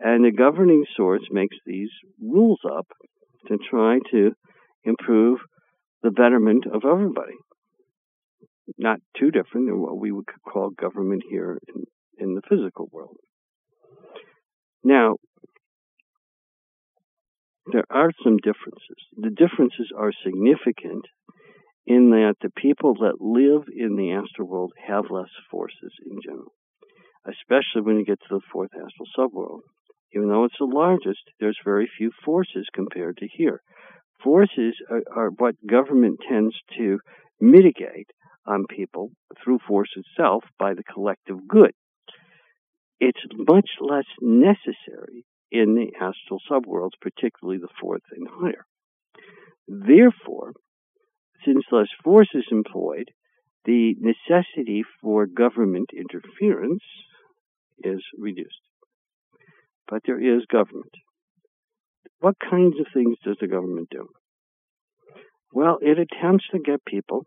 And 0.00 0.24
the 0.24 0.32
governing 0.32 0.86
source 0.96 1.22
makes 1.30 1.56
these 1.66 1.90
rules 2.20 2.60
up 2.64 2.86
to 3.48 3.58
try 3.58 3.98
to 4.12 4.32
improve 4.82 5.40
the 6.02 6.10
betterment 6.10 6.64
of 6.66 6.82
everybody. 6.90 7.34
Not 8.78 9.00
too 9.18 9.30
different 9.30 9.66
than 9.66 9.80
what 9.80 9.98
we 9.98 10.10
would 10.10 10.24
call 10.48 10.70
government 10.70 11.22
here 11.28 11.58
in, 11.68 11.84
in 12.18 12.34
the 12.34 12.42
physical 12.48 12.88
world. 12.90 13.16
Now, 14.82 15.16
there 17.70 17.84
are 17.90 18.10
some 18.24 18.38
differences. 18.38 18.96
The 19.16 19.30
differences 19.30 19.92
are 19.96 20.12
significant 20.24 21.04
in 21.86 22.10
that 22.10 22.36
the 22.40 22.50
people 22.56 22.94
that 22.94 23.20
live 23.20 23.64
in 23.76 23.96
the 23.96 24.12
astral 24.12 24.48
world 24.48 24.72
have 24.86 25.10
less 25.10 25.30
forces 25.50 25.92
in 26.10 26.20
general, 26.24 26.52
especially 27.26 27.82
when 27.82 27.98
you 27.98 28.04
get 28.04 28.20
to 28.20 28.36
the 28.36 28.40
fourth 28.52 28.70
astral 28.74 29.08
subworld. 29.18 29.60
Even 30.14 30.28
though 30.28 30.44
it's 30.44 30.58
the 30.58 30.64
largest, 30.64 31.20
there's 31.38 31.58
very 31.64 31.88
few 31.96 32.10
forces 32.24 32.66
compared 32.72 33.18
to 33.18 33.28
here. 33.28 33.62
Forces 34.22 34.74
are, 34.90 35.02
are 35.14 35.30
what 35.30 35.54
government 35.66 36.20
tends 36.28 36.54
to 36.76 36.98
mitigate 37.40 38.10
on 38.46 38.66
people 38.68 39.12
through 39.42 39.58
force 39.66 39.90
itself 39.96 40.44
by 40.58 40.74
the 40.74 40.82
collective 40.82 41.46
good. 41.48 41.72
It's 42.98 43.20
much 43.32 43.70
less 43.80 44.04
necessary 44.20 45.24
in 45.50 45.74
the 45.74 45.92
astral 45.96 46.40
subworlds, 46.50 47.00
particularly 47.00 47.58
the 47.58 47.68
fourth 47.80 48.02
and 48.12 48.28
higher. 48.28 48.66
Therefore, 49.66 50.52
since 51.44 51.64
less 51.70 51.88
force 52.04 52.28
is 52.34 52.44
employed, 52.50 53.10
the 53.64 53.94
necessity 54.00 54.84
for 55.00 55.26
government 55.26 55.90
interference 55.96 56.82
is 57.82 58.02
reduced. 58.18 58.60
But 59.90 60.02
there 60.06 60.20
is 60.20 60.46
government. 60.46 60.92
What 62.20 62.36
kinds 62.38 62.78
of 62.78 62.86
things 62.94 63.16
does 63.24 63.36
the 63.40 63.48
government 63.48 63.88
do? 63.90 64.06
Well, 65.52 65.78
it 65.82 65.98
attempts 65.98 66.44
to 66.52 66.60
get 66.60 66.84
people 66.84 67.24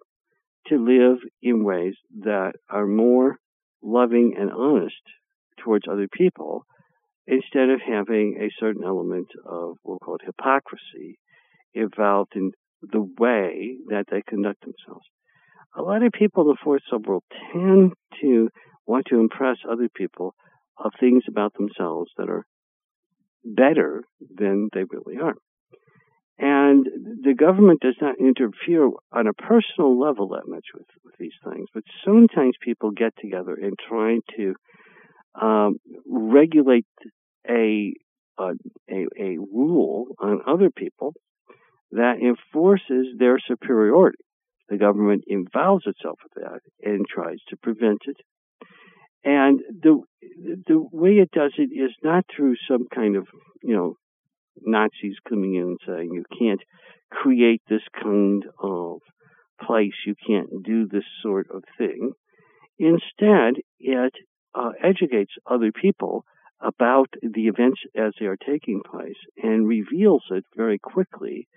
to 0.68 0.78
live 0.78 1.18
in 1.42 1.66
ways 1.66 1.96
that 2.22 2.54
are 2.70 2.88
more 2.88 3.36
loving 3.84 4.36
and 4.40 4.50
honest 4.50 5.02
towards 5.62 5.86
other 5.92 6.08
people 6.12 6.64
instead 7.28 7.70
of 7.70 7.82
having 7.86 8.38
a 8.40 8.54
certain 8.60 8.84
element 8.84 9.28
of, 9.46 9.78
what 9.82 9.84
we'll 9.84 10.00
call 10.00 10.16
it 10.16 10.22
hypocrisy, 10.26 11.20
involved 11.74 12.34
in 12.36 12.52
the 12.82 13.06
way 13.20 13.76
that 13.90 14.06
they 14.10 14.22
conduct 14.28 14.62
themselves. 14.62 15.06
A 15.76 15.82
lot 15.82 16.04
of 16.04 16.12
people 16.14 16.44
in 16.44 16.50
the 16.50 16.58
fourth 16.64 16.84
subworld 16.92 17.22
tend 17.52 17.94
to 18.22 18.50
want 18.86 19.06
to 19.10 19.20
impress 19.20 19.58
other 19.70 19.90
people 19.94 20.34
of 20.78 20.92
things 21.00 21.24
about 21.28 21.54
themselves 21.56 22.12
that 22.18 22.30
are 22.30 22.46
better 23.44 24.04
than 24.36 24.70
they 24.74 24.84
really 24.90 25.18
are. 25.22 25.36
And 26.40 26.86
the 27.24 27.36
government 27.36 27.82
does 27.82 27.96
not 28.02 28.16
interfere 28.20 28.90
on 29.12 29.28
a 29.28 29.34
personal 29.34 30.00
level 30.00 30.30
that 30.30 30.48
much 30.48 30.66
with, 30.74 30.88
with 31.06 31.14
these 31.20 31.34
things, 31.44 31.68
but 31.74 31.84
sometimes 32.04 32.56
people 32.62 32.92
get 32.92 33.14
together 33.20 33.54
and 33.54 33.78
try 33.88 34.18
to 34.38 34.56
um, 35.40 35.78
regulate 36.08 36.88
a, 37.48 37.94
a, 38.40 38.52
a 38.90 39.06
a 39.20 39.38
rule 39.38 40.08
on 40.20 40.42
other 40.48 40.70
people 40.76 41.14
that 41.92 42.16
enforces 42.22 43.08
their 43.18 43.38
superiority. 43.40 44.24
The 44.70 44.78
government 44.78 45.24
involves 45.28 45.86
itself 45.86 46.20
with 46.24 46.44
that 46.44 46.62
and 46.82 47.06
tries 47.08 47.38
to 47.50 47.58
prevent 47.58 48.02
it. 48.06 48.18
And 49.24 49.62
the 49.70 50.02
the 50.68 50.86
way 50.92 51.12
it 51.12 51.32
does 51.32 51.54
it 51.58 51.72
is 51.74 51.92
not 52.04 52.26
through 52.36 52.56
some 52.68 52.88
kind 52.94 53.16
of 53.16 53.28
you 53.62 53.76
know 53.76 53.98
Nazis 54.62 55.16
coming 55.28 55.56
in 55.56 55.62
and 55.62 55.80
saying 55.86 56.12
you 56.14 56.26
can't 56.38 56.62
create 57.10 57.62
this 57.70 57.84
kind 58.02 58.44
of 58.62 59.00
place, 59.62 59.94
you 60.06 60.16
can't 60.28 60.64
do 60.64 60.88
this 60.88 61.06
sort 61.22 61.48
of 61.54 61.64
thing. 61.78 62.12
Instead, 62.78 63.62
it 63.80 64.14
uh, 64.56 64.72
educates 64.84 65.32
other 65.50 65.72
people 65.72 66.26
about 66.60 67.10
the 67.22 67.48
events 67.48 67.82
as 67.96 68.14
they 68.20 68.26
are 68.26 68.38
taking 68.38 68.82
place 68.90 69.18
and 69.42 69.68
reveals 69.68 70.24
it 70.32 70.46
very 70.56 70.80
quickly 70.80 71.48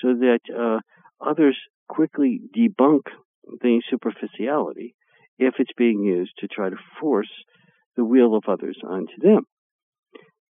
so 0.00 0.14
that 0.14 0.40
uh, 0.54 0.80
others 1.24 1.56
quickly 1.88 2.40
debunk 2.56 3.02
the 3.62 3.82
superficiality 3.88 4.94
if 5.40 5.54
it's 5.58 5.72
being 5.76 6.04
used 6.04 6.32
to 6.38 6.46
try 6.46 6.68
to 6.68 6.76
force 7.00 7.32
the 7.96 8.04
will 8.04 8.36
of 8.36 8.44
others 8.46 8.78
onto 8.86 9.18
them. 9.20 9.44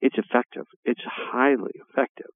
It's 0.00 0.18
effective. 0.18 0.66
It's 0.84 1.00
highly 1.04 1.72
effective. 1.88 2.30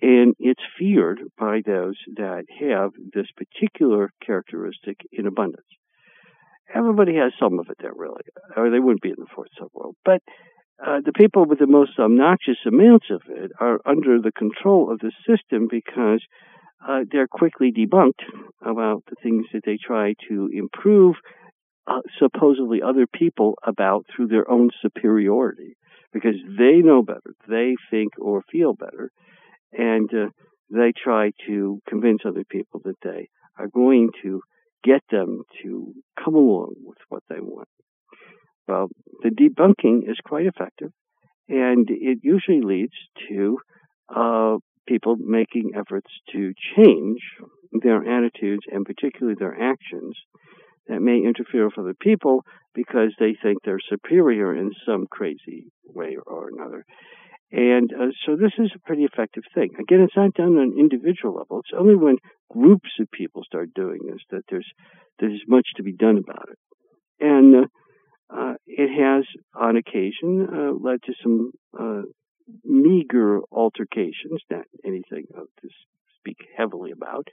And 0.00 0.34
it's 0.38 0.62
feared 0.78 1.20
by 1.36 1.62
those 1.66 1.96
that 2.16 2.44
have 2.60 2.90
this 3.12 3.26
particular 3.36 4.12
characteristic 4.24 4.98
in 5.10 5.26
abundance. 5.26 5.66
Everybody 6.72 7.16
has 7.16 7.32
some 7.40 7.58
of 7.58 7.66
it 7.70 7.78
there, 7.80 7.94
really, 7.96 8.22
or 8.54 8.70
they 8.70 8.78
wouldn't 8.78 9.02
be 9.02 9.08
in 9.08 9.16
the 9.18 9.26
fourth 9.34 9.48
subworld. 9.58 9.94
But 10.04 10.20
uh, 10.86 11.00
the 11.04 11.12
people 11.12 11.46
with 11.46 11.58
the 11.58 11.66
most 11.66 11.98
obnoxious 11.98 12.58
amounts 12.66 13.06
of 13.10 13.22
it 13.28 13.50
are 13.58 13.80
under 13.86 14.20
the 14.20 14.30
control 14.30 14.92
of 14.92 15.00
the 15.00 15.10
system 15.26 15.66
because 15.68 16.20
uh, 16.86 17.00
they're 17.10 17.26
quickly 17.26 17.72
debunked 17.72 18.22
about 18.62 19.02
the 19.08 19.16
things 19.22 19.46
that 19.52 19.62
they 19.64 19.78
try 19.82 20.14
to 20.28 20.48
improve 20.52 21.16
uh, 21.88 22.00
supposedly 22.18 22.82
other 22.82 23.06
people 23.06 23.54
about 23.64 24.04
through 24.14 24.28
their 24.28 24.50
own 24.50 24.70
superiority 24.82 25.76
because 26.12 26.34
they 26.58 26.76
know 26.76 27.02
better, 27.02 27.34
they 27.48 27.74
think 27.90 28.12
or 28.18 28.42
feel 28.50 28.74
better, 28.74 29.10
and 29.72 30.10
uh, 30.12 30.28
they 30.70 30.92
try 30.92 31.30
to 31.46 31.80
convince 31.88 32.20
other 32.24 32.44
people 32.48 32.80
that 32.84 32.96
they 33.02 33.28
are 33.58 33.68
going 33.68 34.10
to 34.22 34.40
get 34.84 35.02
them 35.10 35.42
to 35.62 35.92
come 36.22 36.34
along 36.34 36.74
with 36.84 36.98
what 37.08 37.22
they 37.28 37.40
want. 37.40 37.68
Well, 38.66 38.88
the 39.22 39.30
debunking 39.30 40.08
is 40.08 40.18
quite 40.24 40.46
effective, 40.46 40.92
and 41.48 41.88
it 41.90 42.18
usually 42.22 42.60
leads 42.60 42.92
to 43.28 43.58
uh, 44.14 44.56
people 44.86 45.16
making 45.16 45.72
efforts 45.74 46.10
to 46.32 46.52
change 46.76 47.20
their 47.72 48.02
attitudes 48.04 48.62
and 48.70 48.84
particularly 48.84 49.36
their 49.38 49.54
actions 49.54 50.16
that 50.88 51.00
may 51.00 51.18
interfere 51.18 51.66
with 51.66 51.78
other 51.78 51.94
people 51.94 52.44
because 52.74 53.14
they 53.18 53.36
think 53.42 53.58
they're 53.64 53.78
superior 53.88 54.54
in 54.54 54.72
some 54.86 55.06
crazy 55.10 55.66
way 55.84 56.16
or 56.26 56.48
another. 56.48 56.84
And 57.50 57.90
uh, 57.92 58.08
so 58.26 58.36
this 58.36 58.52
is 58.58 58.70
a 58.74 58.86
pretty 58.86 59.04
effective 59.04 59.44
thing. 59.54 59.70
Again, 59.80 60.00
it's 60.00 60.16
not 60.16 60.34
done 60.34 60.58
on 60.58 60.72
an 60.72 60.74
individual 60.78 61.34
level. 61.34 61.60
It's 61.60 61.78
only 61.78 61.96
when 61.96 62.16
groups 62.50 62.90
of 63.00 63.10
people 63.10 63.42
start 63.44 63.72
doing 63.74 64.00
this 64.06 64.20
that 64.30 64.42
there's 64.50 64.68
there's 65.18 65.40
much 65.48 65.66
to 65.76 65.82
be 65.82 65.92
done 65.92 66.18
about 66.18 66.48
it. 66.50 66.58
And 67.20 67.56
uh, 67.56 67.66
uh, 68.30 68.54
it 68.66 68.90
has, 68.90 69.24
on 69.54 69.76
occasion, 69.76 70.46
uh, 70.52 70.72
led 70.78 71.02
to 71.04 71.12
some 71.22 71.52
uh, 71.78 72.02
meager 72.64 73.40
altercations, 73.50 74.42
not 74.50 74.64
anything 74.84 75.24
to 75.34 75.68
speak 76.18 76.36
heavily 76.56 76.90
about. 76.90 77.26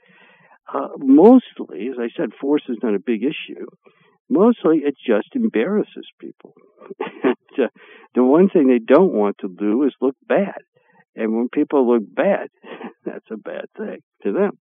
Uh, 0.72 0.88
mostly, 0.98 1.88
as 1.88 1.98
I 1.98 2.08
said, 2.16 2.30
force 2.40 2.62
is 2.68 2.78
not 2.82 2.94
a 2.94 2.98
big 2.98 3.22
issue. 3.22 3.66
Mostly, 4.28 4.78
it 4.78 4.96
just 5.06 5.28
embarrasses 5.34 6.08
people. 6.20 6.54
and, 7.22 7.36
uh, 7.58 7.68
the 8.14 8.24
one 8.24 8.48
thing 8.48 8.66
they 8.66 8.78
don't 8.78 9.12
want 9.12 9.36
to 9.40 9.48
do 9.48 9.84
is 9.84 9.94
look 10.00 10.16
bad. 10.28 10.58
And 11.14 11.36
when 11.36 11.48
people 11.48 11.88
look 11.88 12.02
bad, 12.06 12.48
that's 13.04 13.26
a 13.30 13.36
bad 13.36 13.66
thing 13.76 13.98
to 14.24 14.32
them. 14.32 14.58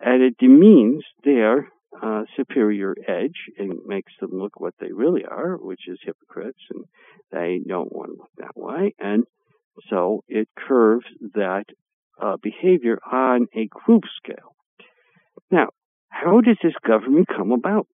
And 0.00 0.22
it 0.22 0.36
demeans 0.38 1.04
their 1.24 1.68
uh, 2.02 2.22
superior 2.36 2.94
edge 3.06 3.36
and 3.58 3.80
makes 3.86 4.12
them 4.20 4.30
look 4.32 4.60
what 4.60 4.74
they 4.80 4.92
really 4.92 5.24
are, 5.24 5.56
which 5.56 5.88
is 5.88 5.98
hypocrites, 6.02 6.60
and 6.70 6.84
they 7.32 7.60
don't 7.66 7.92
want 7.92 8.10
to 8.10 8.18
look 8.18 8.30
that 8.38 8.56
way. 8.56 8.94
And 8.98 9.24
so 9.90 10.22
it 10.28 10.48
curves 10.56 11.06
that 11.34 11.64
uh, 12.20 12.36
behavior 12.42 12.98
on 13.10 13.46
a 13.54 13.66
group 13.66 14.04
scale. 14.22 14.54
Now, 15.50 15.68
how 16.08 16.40
does 16.40 16.58
this 16.62 16.74
government 16.86 17.28
come 17.28 17.52
about? 17.52 17.86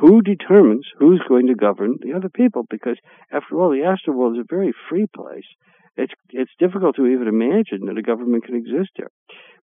Who 0.00 0.22
determines 0.22 0.86
who's 0.98 1.22
going 1.28 1.48
to 1.48 1.54
govern 1.54 1.96
the 2.00 2.14
other 2.14 2.28
people? 2.28 2.64
Because 2.68 2.96
after 3.30 3.56
all, 3.56 3.70
the 3.70 3.84
astral 3.84 4.16
world 4.16 4.36
is 4.36 4.44
a 4.44 4.54
very 4.54 4.72
free 4.88 5.06
place. 5.14 5.44
It's 5.96 6.12
it's 6.30 6.50
difficult 6.58 6.96
to 6.96 7.06
even 7.06 7.28
imagine 7.28 7.86
that 7.86 7.98
a 7.98 8.02
government 8.02 8.44
can 8.44 8.56
exist 8.56 8.90
here, 8.96 9.10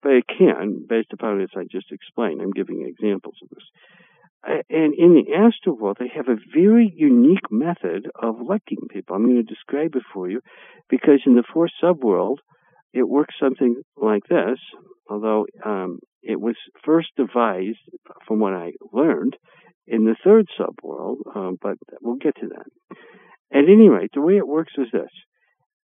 but 0.01 0.13
it 0.13 0.25
can, 0.27 0.85
based 0.89 1.13
upon 1.13 1.41
as 1.41 1.49
I 1.55 1.65
just 1.71 1.91
explained. 1.91 2.41
I'm 2.41 2.51
giving 2.51 2.85
examples 2.87 3.35
of 3.43 3.49
this. 3.49 3.65
And 4.69 4.93
in 4.93 5.13
the 5.15 5.33
astral 5.35 5.77
world, 5.77 5.97
they 5.99 6.11
have 6.15 6.27
a 6.27 6.37
very 6.53 6.91
unique 6.95 7.51
method 7.51 8.07
of 8.15 8.39
electing 8.39 8.87
people. 8.89 9.15
I'm 9.15 9.25
going 9.25 9.37
to 9.37 9.43
describe 9.43 9.95
it 9.95 10.03
for 10.13 10.29
you 10.29 10.41
because 10.89 11.21
in 11.25 11.35
the 11.35 11.43
fourth 11.51 11.71
subworld, 11.83 12.37
it 12.93 13.07
works 13.07 13.35
something 13.39 13.81
like 13.97 14.23
this, 14.29 14.59
although 15.09 15.47
um, 15.63 15.99
it 16.25 16.39
was 16.39 16.55
first 16.83 17.09
devised, 17.15 17.77
from 18.27 18.39
what 18.39 18.53
I 18.53 18.73
learned, 18.91 19.35
in 19.87 20.05
the 20.05 20.15
third 20.23 20.47
subworld, 20.59 21.17
um, 21.35 21.57
but 21.61 21.77
we'll 22.01 22.15
get 22.15 22.35
to 22.37 22.47
that. 22.47 22.97
At 23.51 23.69
any 23.69 23.89
rate, 23.89 24.09
the 24.13 24.21
way 24.21 24.37
it 24.37 24.47
works 24.47 24.73
is 24.77 24.87
this 24.91 25.11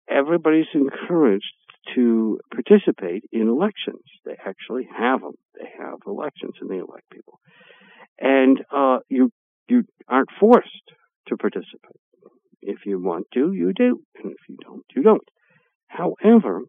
everybody's 0.10 0.66
encouraged 0.74 1.54
to 1.96 2.40
participate 2.54 3.24
in 3.32 3.48
elections. 3.48 4.04
They 4.26 4.36
actually 4.46 4.88
have 4.96 5.22
them. 5.22 5.34
They 5.56 5.70
have 5.80 6.00
elections 6.06 6.54
and 6.60 6.70
they 6.70 6.78
elect 6.78 7.10
people. 7.12 7.40
And 8.20 8.60
uh, 8.72 9.00
you 9.10 9.32
you 9.68 9.84
aren't 10.08 10.30
forced 10.40 10.70
to 11.28 11.38
participate. 11.38 12.02
If 12.62 12.80
you 12.86 13.00
want 13.02 13.28
to, 13.34 13.54
you 13.54 13.74
do, 13.74 14.02
and 14.22 14.32
if 14.32 14.50
you 14.50 14.58
don't, 14.64 14.84
you 14.96 15.02
don't. 15.02 15.28
However, 15.88 16.62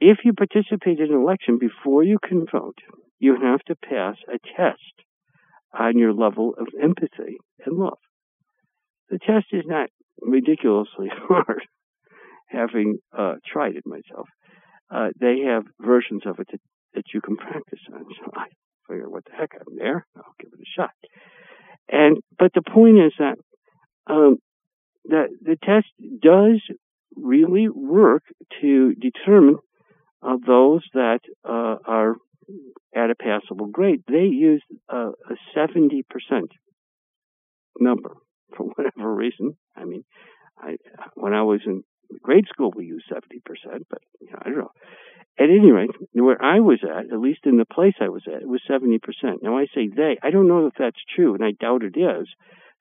if 0.00 0.18
you 0.24 0.32
participate 0.32 1.00
in 1.00 1.12
an 1.12 1.20
election 1.20 1.58
before 1.58 2.02
you 2.02 2.18
can 2.26 2.46
vote, 2.50 2.78
you 3.18 3.36
have 3.40 3.60
to 3.64 3.74
pass 3.76 4.16
a 4.28 4.38
test 4.56 4.78
on 5.78 5.98
your 5.98 6.12
level 6.12 6.54
of 6.58 6.68
empathy 6.80 7.38
and 7.64 7.76
love. 7.76 7.98
The 9.10 9.18
test 9.18 9.46
is 9.52 9.64
not 9.66 9.90
ridiculously 10.20 11.08
hard, 11.28 11.62
having 12.48 12.98
uh, 13.16 13.34
tried 13.50 13.76
it 13.76 13.86
myself. 13.86 14.28
Uh, 14.90 15.08
they 15.20 15.40
have 15.46 15.64
versions 15.80 16.22
of 16.26 16.38
it 16.38 16.48
that, 16.50 16.60
that 16.94 17.04
you 17.12 17.20
can 17.20 17.36
practice 17.36 17.80
on. 17.92 18.04
So 18.04 18.30
I 18.34 18.46
figure, 18.88 19.08
what 19.08 19.24
the 19.24 19.32
heck, 19.36 19.50
I'm 19.54 19.76
there. 19.76 20.06
I'll 20.16 20.34
give 20.40 20.50
it 20.52 20.60
a 20.60 20.80
shot. 20.80 20.90
And 21.90 22.18
but 22.38 22.52
the 22.54 22.62
point 22.62 22.98
is 22.98 23.12
that 23.18 23.36
um, 24.06 24.38
that 25.06 25.28
the 25.42 25.56
test 25.62 25.86
does 26.22 26.60
really 27.16 27.68
work 27.68 28.22
to 28.60 28.94
determine 28.94 29.56
uh, 30.22 30.36
those 30.46 30.82
that 30.94 31.20
uh, 31.44 31.76
are 31.86 32.16
at 32.94 33.10
a 33.10 33.14
passable 33.14 33.66
grade. 33.66 34.02
They 34.08 34.24
use 34.24 34.62
a, 34.88 35.10
a 35.10 35.36
70% 35.56 36.02
number 37.78 38.16
for 38.56 38.64
whatever 38.64 39.14
reason. 39.14 39.56
I 39.76 39.84
mean, 39.84 40.04
I, 40.58 40.76
when 41.14 41.34
I 41.34 41.42
was 41.42 41.60
in 41.66 41.84
grade 42.22 42.46
school, 42.48 42.72
we 42.74 42.86
used 42.86 43.06
70%, 43.10 43.84
but 43.88 44.00
you 44.20 44.30
know, 44.30 44.38
I 44.40 44.48
don't 44.48 44.58
know. 44.58 44.72
At 45.38 45.50
any 45.50 45.70
rate, 45.70 45.90
where 46.14 46.42
I 46.42 46.58
was 46.58 46.80
at, 46.82 47.12
at 47.12 47.20
least 47.20 47.40
in 47.44 47.58
the 47.58 47.64
place 47.64 47.94
I 48.00 48.08
was 48.08 48.22
at, 48.26 48.42
it 48.42 48.48
was 48.48 48.60
70%. 48.68 48.98
Now 49.40 49.56
I 49.56 49.66
say 49.72 49.86
they. 49.86 50.16
I 50.20 50.30
don't 50.30 50.48
know 50.48 50.66
if 50.66 50.72
that's 50.76 50.98
true, 51.14 51.34
and 51.34 51.44
I 51.44 51.52
doubt 51.52 51.84
it 51.84 51.96
is, 51.96 52.26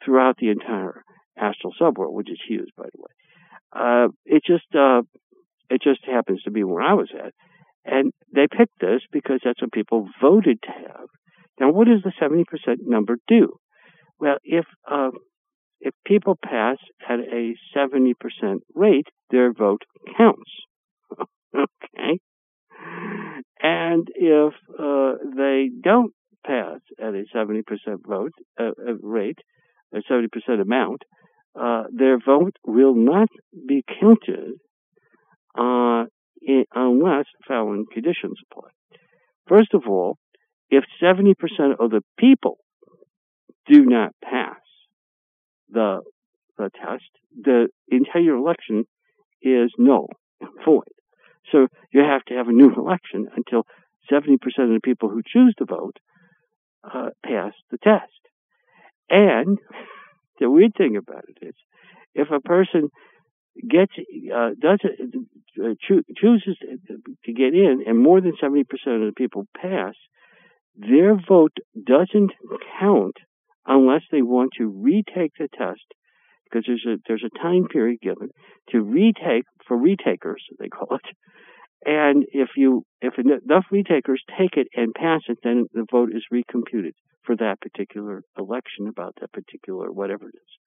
throughout 0.03 0.37
the 0.37 0.49
entire 0.49 1.03
astral 1.37 1.73
subworld, 1.79 2.13
which 2.13 2.31
is 2.31 2.39
huge, 2.47 2.69
by 2.75 2.85
the 2.85 2.99
way. 2.99 3.11
Uh, 3.71 4.07
it 4.25 4.43
just, 4.43 4.73
uh, 4.73 5.03
it 5.69 5.81
just 5.81 5.99
happens 6.05 6.41
to 6.43 6.51
be 6.51 6.63
where 6.63 6.81
I 6.81 6.93
was 6.93 7.09
at. 7.13 7.33
And 7.85 8.11
they 8.33 8.47
picked 8.47 8.79
this 8.79 9.01
because 9.11 9.39
that's 9.43 9.61
what 9.61 9.71
people 9.71 10.07
voted 10.21 10.59
to 10.63 10.69
have. 10.69 11.07
Now, 11.59 11.71
what 11.71 11.87
does 11.87 12.03
the 12.03 12.11
70% 12.21 12.43
number 12.81 13.17
do? 13.27 13.53
Well, 14.19 14.37
if, 14.43 14.65
uh, 14.89 15.11
if 15.79 15.93
people 16.05 16.37
pass 16.43 16.77
at 17.07 17.19
a 17.19 17.53
70% 17.75 18.13
rate, 18.75 19.07
their 19.31 19.53
vote 19.53 19.83
counts. 20.17 20.51
okay? 21.55 22.19
And 23.61 24.07
if 24.15 24.53
uh, 24.77 25.13
they 25.35 25.69
don't 25.81 26.13
pass 26.45 26.79
at 26.99 27.13
a 27.13 27.23
70% 27.35 27.63
vote 28.07 28.33
uh, 28.59 28.63
uh, 28.63 28.93
rate, 29.01 29.39
a 29.93 29.99
70% 30.11 30.61
amount, 30.61 31.03
uh, 31.59 31.83
their 31.91 32.19
vote 32.19 32.55
will 32.65 32.93
not 32.93 33.29
be 33.67 33.83
counted 33.99 34.59
uh, 35.57 36.05
unless 36.75 37.25
following 37.47 37.85
conditions 37.91 38.39
apply. 38.49 38.69
First 39.47 39.73
of 39.73 39.83
all, 39.87 40.17
if 40.69 40.83
70% 41.01 41.33
of 41.79 41.91
the 41.91 42.01
people 42.19 42.57
do 43.67 43.85
not 43.85 44.13
pass 44.23 44.59
the, 45.69 46.01
the 46.57 46.69
test, 46.69 47.09
the 47.41 47.67
entire 47.89 48.35
election 48.35 48.85
is 49.41 49.71
null, 49.77 50.09
and 50.41 50.49
void. 50.65 50.83
So 51.51 51.67
you 51.91 52.01
have 52.01 52.23
to 52.25 52.33
have 52.35 52.47
a 52.47 52.53
new 52.53 52.73
election 52.77 53.27
until 53.35 53.63
70% 54.11 54.33
of 54.33 54.69
the 54.69 54.79
people 54.83 55.09
who 55.09 55.21
choose 55.25 55.53
to 55.57 55.65
vote 55.65 55.97
uh, 56.83 57.09
pass 57.25 57.53
the 57.71 57.77
test. 57.77 58.11
And 59.09 59.57
the 60.39 60.49
weird 60.49 60.73
thing 60.77 60.97
about 60.97 61.25
it 61.27 61.45
is, 61.45 61.55
if 62.15 62.31
a 62.31 62.39
person 62.39 62.89
gets 63.69 63.93
uh, 64.33 64.49
does 64.59 64.79
uh, 64.83 65.73
cho- 65.87 66.03
chooses 66.15 66.57
to 67.25 67.33
get 67.33 67.53
in, 67.53 67.83
and 67.85 67.97
more 67.97 68.21
than 68.21 68.33
seventy 68.39 68.63
percent 68.63 69.01
of 69.01 69.07
the 69.07 69.13
people 69.15 69.45
pass, 69.59 69.95
their 70.75 71.15
vote 71.15 71.57
doesn't 71.85 72.31
count 72.79 73.17
unless 73.65 74.03
they 74.11 74.21
want 74.21 74.51
to 74.57 74.67
retake 74.67 75.31
the 75.39 75.47
test 75.57 75.81
because 76.45 76.65
there's 76.67 76.85
a 76.87 76.97
there's 77.07 77.25
a 77.25 77.39
time 77.39 77.67
period 77.67 77.99
given 78.01 78.29
to 78.69 78.81
retake 78.81 79.45
for 79.67 79.77
retakers 79.77 80.43
they 80.59 80.69
call 80.69 80.95
it. 80.95 81.15
And 81.85 82.25
if 82.31 82.49
you 82.55 82.83
if 83.01 83.13
enough 83.17 83.65
retakers 83.71 84.23
take 84.37 84.57
it 84.57 84.67
and 84.75 84.93
pass 84.93 85.21
it 85.27 85.39
then 85.43 85.65
the 85.73 85.85
vote 85.91 86.09
is 86.13 86.23
recomputed 86.31 86.93
for 87.23 87.35
that 87.35 87.59
particular 87.61 88.23
election 88.37 88.87
about 88.87 89.15
that 89.19 89.31
particular 89.31 89.91
whatever 89.91 90.29
it 90.29 90.35
is 90.35 90.66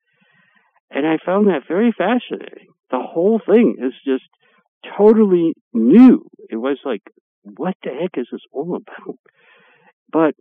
and 0.90 1.06
i 1.06 1.16
found 1.24 1.46
that 1.46 1.62
very 1.68 1.92
fascinating 1.96 2.68
the 2.90 2.98
whole 3.00 3.40
thing 3.44 3.76
is 3.78 3.92
just 4.04 4.24
totally 4.96 5.54
new 5.72 6.26
it 6.48 6.56
was 6.56 6.78
like 6.84 7.02
what 7.42 7.74
the 7.82 7.90
heck 7.90 8.16
is 8.16 8.28
this 8.32 8.40
all 8.52 8.76
about 8.76 9.16
but 10.12 10.34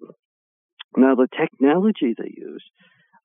now 0.95 1.15
the 1.15 1.27
technology 1.37 2.15
they 2.17 2.33
use 2.35 2.63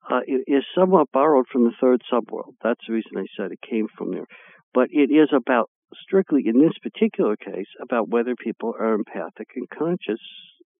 uh, 0.09 0.21
is 0.27 0.63
somewhat 0.77 1.11
borrowed 1.11 1.47
from 1.51 1.63
the 1.63 1.73
third 1.81 2.01
subworld. 2.11 2.53
That's 2.63 2.81
the 2.87 2.93
reason 2.93 3.17
I 3.17 3.25
said 3.35 3.51
it 3.51 3.59
came 3.67 3.87
from 3.97 4.11
there. 4.11 4.27
But 4.73 4.89
it 4.91 5.11
is 5.11 5.29
about 5.35 5.69
strictly 6.03 6.43
in 6.45 6.59
this 6.59 6.77
particular 6.81 7.35
case 7.35 7.67
about 7.81 8.09
whether 8.09 8.35
people 8.35 8.73
are 8.79 8.93
empathic 8.93 9.49
and 9.55 9.69
conscious 9.69 10.19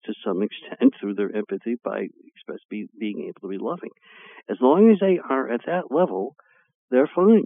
to 0.05 0.13
some 0.25 0.41
extent 0.47 0.93
through 0.99 1.15
their 1.15 1.35
empathy 1.35 1.75
by 1.83 2.07
express 2.25 2.59
be, 2.69 2.87
being 2.99 3.23
able 3.23 3.41
to 3.41 3.57
be 3.57 3.63
loving. 3.63 3.91
As 4.49 4.57
long 4.61 4.91
as 4.91 4.97
they 4.99 5.19
are 5.19 5.51
at 5.51 5.61
that 5.65 5.91
level, 5.91 6.35
they're 6.91 7.09
fine. 7.13 7.45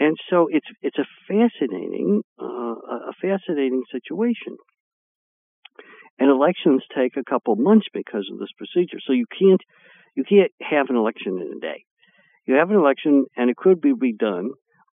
And 0.00 0.16
so 0.28 0.48
it's 0.50 0.66
it's 0.82 0.98
a 0.98 1.06
fascinating 1.28 2.22
uh, 2.40 2.44
a 2.44 3.12
fascinating 3.22 3.82
situation. 3.92 4.56
And 6.18 6.30
elections 6.30 6.82
take 6.96 7.16
a 7.16 7.28
couple 7.28 7.54
months 7.56 7.86
because 7.92 8.28
of 8.32 8.38
this 8.38 8.50
procedure. 8.56 8.98
So 9.06 9.12
you 9.12 9.26
can't 9.38 9.60
you 10.16 10.24
can't 10.24 10.50
have 10.60 10.86
an 10.90 10.96
election 10.96 11.38
in 11.40 11.58
a 11.58 11.60
day. 11.60 11.84
You 12.46 12.56
have 12.56 12.70
an 12.70 12.76
election 12.76 13.26
and 13.36 13.50
it 13.50 13.56
could 13.56 13.80
be 13.80 13.92
redone. 13.92 14.50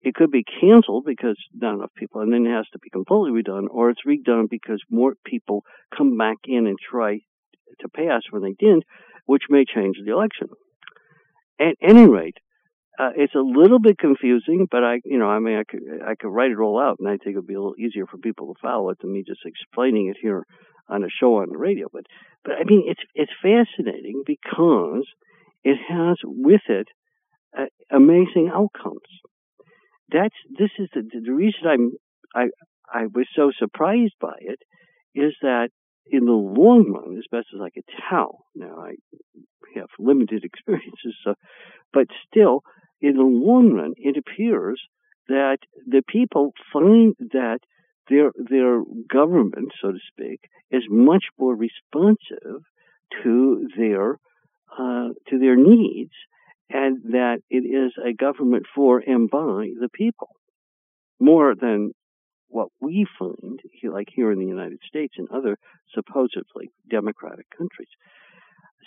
It 0.05 0.14
could 0.14 0.31
be 0.31 0.45
canceled 0.45 1.05
because 1.07 1.37
not 1.55 1.75
enough 1.75 1.95
people, 1.97 2.21
and 2.21 2.33
then 2.33 2.47
it 2.47 2.55
has 2.55 2.69
to 2.73 2.79
be 2.79 2.90
completely 2.90 3.43
redone, 3.43 3.69
or 3.71 3.88
it's 3.88 4.03
redone 4.07 4.51
because 4.51 4.83
more 4.90 5.14
people 5.25 5.64
come 5.97 6.19
back 6.19 6.37
in 6.45 6.67
and 6.67 6.77
try 6.79 7.21
to 7.81 7.88
pass 7.88 8.23
when 8.31 8.43
they 8.43 8.53
didn't, 8.53 8.85
which 9.25 9.45
may 9.49 9.64
change 9.64 9.97
the 10.05 10.12
election. 10.12 10.49
At 11.59 11.77
any 11.81 12.07
rate, 12.07 12.37
uh, 12.99 13.11
it's 13.17 13.35
a 13.35 13.40
little 13.40 13.79
bit 13.79 13.99
confusing, 13.99 14.69
but 14.71 14.85
I, 14.85 15.01
you 15.05 15.19
know, 15.19 15.29
I 15.29 15.38
mean, 15.38 15.57
I 15.57 15.64
could, 15.64 15.83
I 16.07 16.14
could 16.14 16.29
write 16.29 16.51
it 16.51 16.59
all 16.59 16.79
out, 16.79 16.99
and 16.99 17.09
I 17.09 17.17
think 17.17 17.35
it'd 17.35 17.47
be 17.47 17.55
a 17.55 17.61
little 17.61 17.79
easier 17.79 18.07
for 18.07 18.19
people 18.19 18.53
to 18.53 18.61
follow 18.61 18.90
it 18.90 18.99
than 19.01 19.12
me 19.12 19.25
just 19.27 19.40
explaining 19.47 20.09
it 20.09 20.17
here 20.21 20.45
on 20.88 21.03
a 21.03 21.09
show 21.09 21.38
on 21.38 21.49
the 21.51 21.59
radio. 21.59 21.88
But, 21.90 22.05
but 22.45 22.55
I 22.55 22.64
mean, 22.64 22.85
it's 22.87 23.01
it's 23.14 23.33
fascinating 23.43 24.23
because 24.27 25.07
it 25.64 25.79
has 25.88 26.19
with 26.23 26.61
it 26.69 26.88
uh, 27.59 27.67
amazing 27.90 28.51
outcomes. 28.53 29.01
That's 30.14 30.37
this 30.57 30.70
is 30.79 30.88
the 30.94 31.03
the 31.03 31.33
reason 31.33 31.66
I'm 31.66 31.90
I 32.35 32.44
I 32.88 33.07
was 33.07 33.27
so 33.35 33.50
surprised 33.59 34.14
by 34.20 34.37
it 34.40 34.61
is 35.14 35.35
that 35.42 35.70
in 36.07 36.24
the 36.24 36.33
long 36.33 36.92
run, 36.92 37.18
as 37.18 37.24
best 37.31 37.48
as 37.53 37.61
I 37.61 37.70
could 37.70 37.88
tell, 38.09 38.44
now 38.55 38.79
I 38.79 38.94
have 39.74 39.88
limited 39.98 40.44
experiences, 40.50 41.16
so, 41.24 41.35
but 41.92 42.07
still, 42.29 42.62
in 43.00 43.16
the 43.16 43.22
long 43.22 43.72
run, 43.72 43.94
it 43.96 44.16
appears 44.16 44.81
that 45.29 45.59
the 45.87 46.03
people 46.07 46.53
find 46.72 47.14
that 47.33 47.59
their 48.09 48.31
their 48.37 48.83
government, 49.09 49.72
so 49.83 49.90
to 49.90 49.98
speak, 50.12 50.48
is 50.70 50.85
much 50.88 51.24
more 51.38 51.57
responsive 51.57 52.62
to 53.22 53.68
their 53.77 54.18
uh, 54.79 55.09
to 55.29 55.38
their 55.40 55.57
needs, 55.57 56.12
and 56.70 56.98
that 57.12 57.38
it 57.50 57.64
is 57.64 57.92
a 58.05 58.12
government 58.12 58.66
for 58.74 58.98
and 58.98 59.31
by 59.31 59.68
the 59.81 59.88
people, 59.92 60.29
more 61.20 61.55
than 61.55 61.92
what 62.48 62.68
we 62.81 63.07
find, 63.18 63.61
like 63.83 64.09
here 64.14 64.31
in 64.31 64.38
the 64.38 64.46
United 64.46 64.79
States 64.87 65.14
and 65.18 65.29
other 65.31 65.57
supposedly 65.92 66.70
democratic 66.88 67.46
countries. 67.50 67.88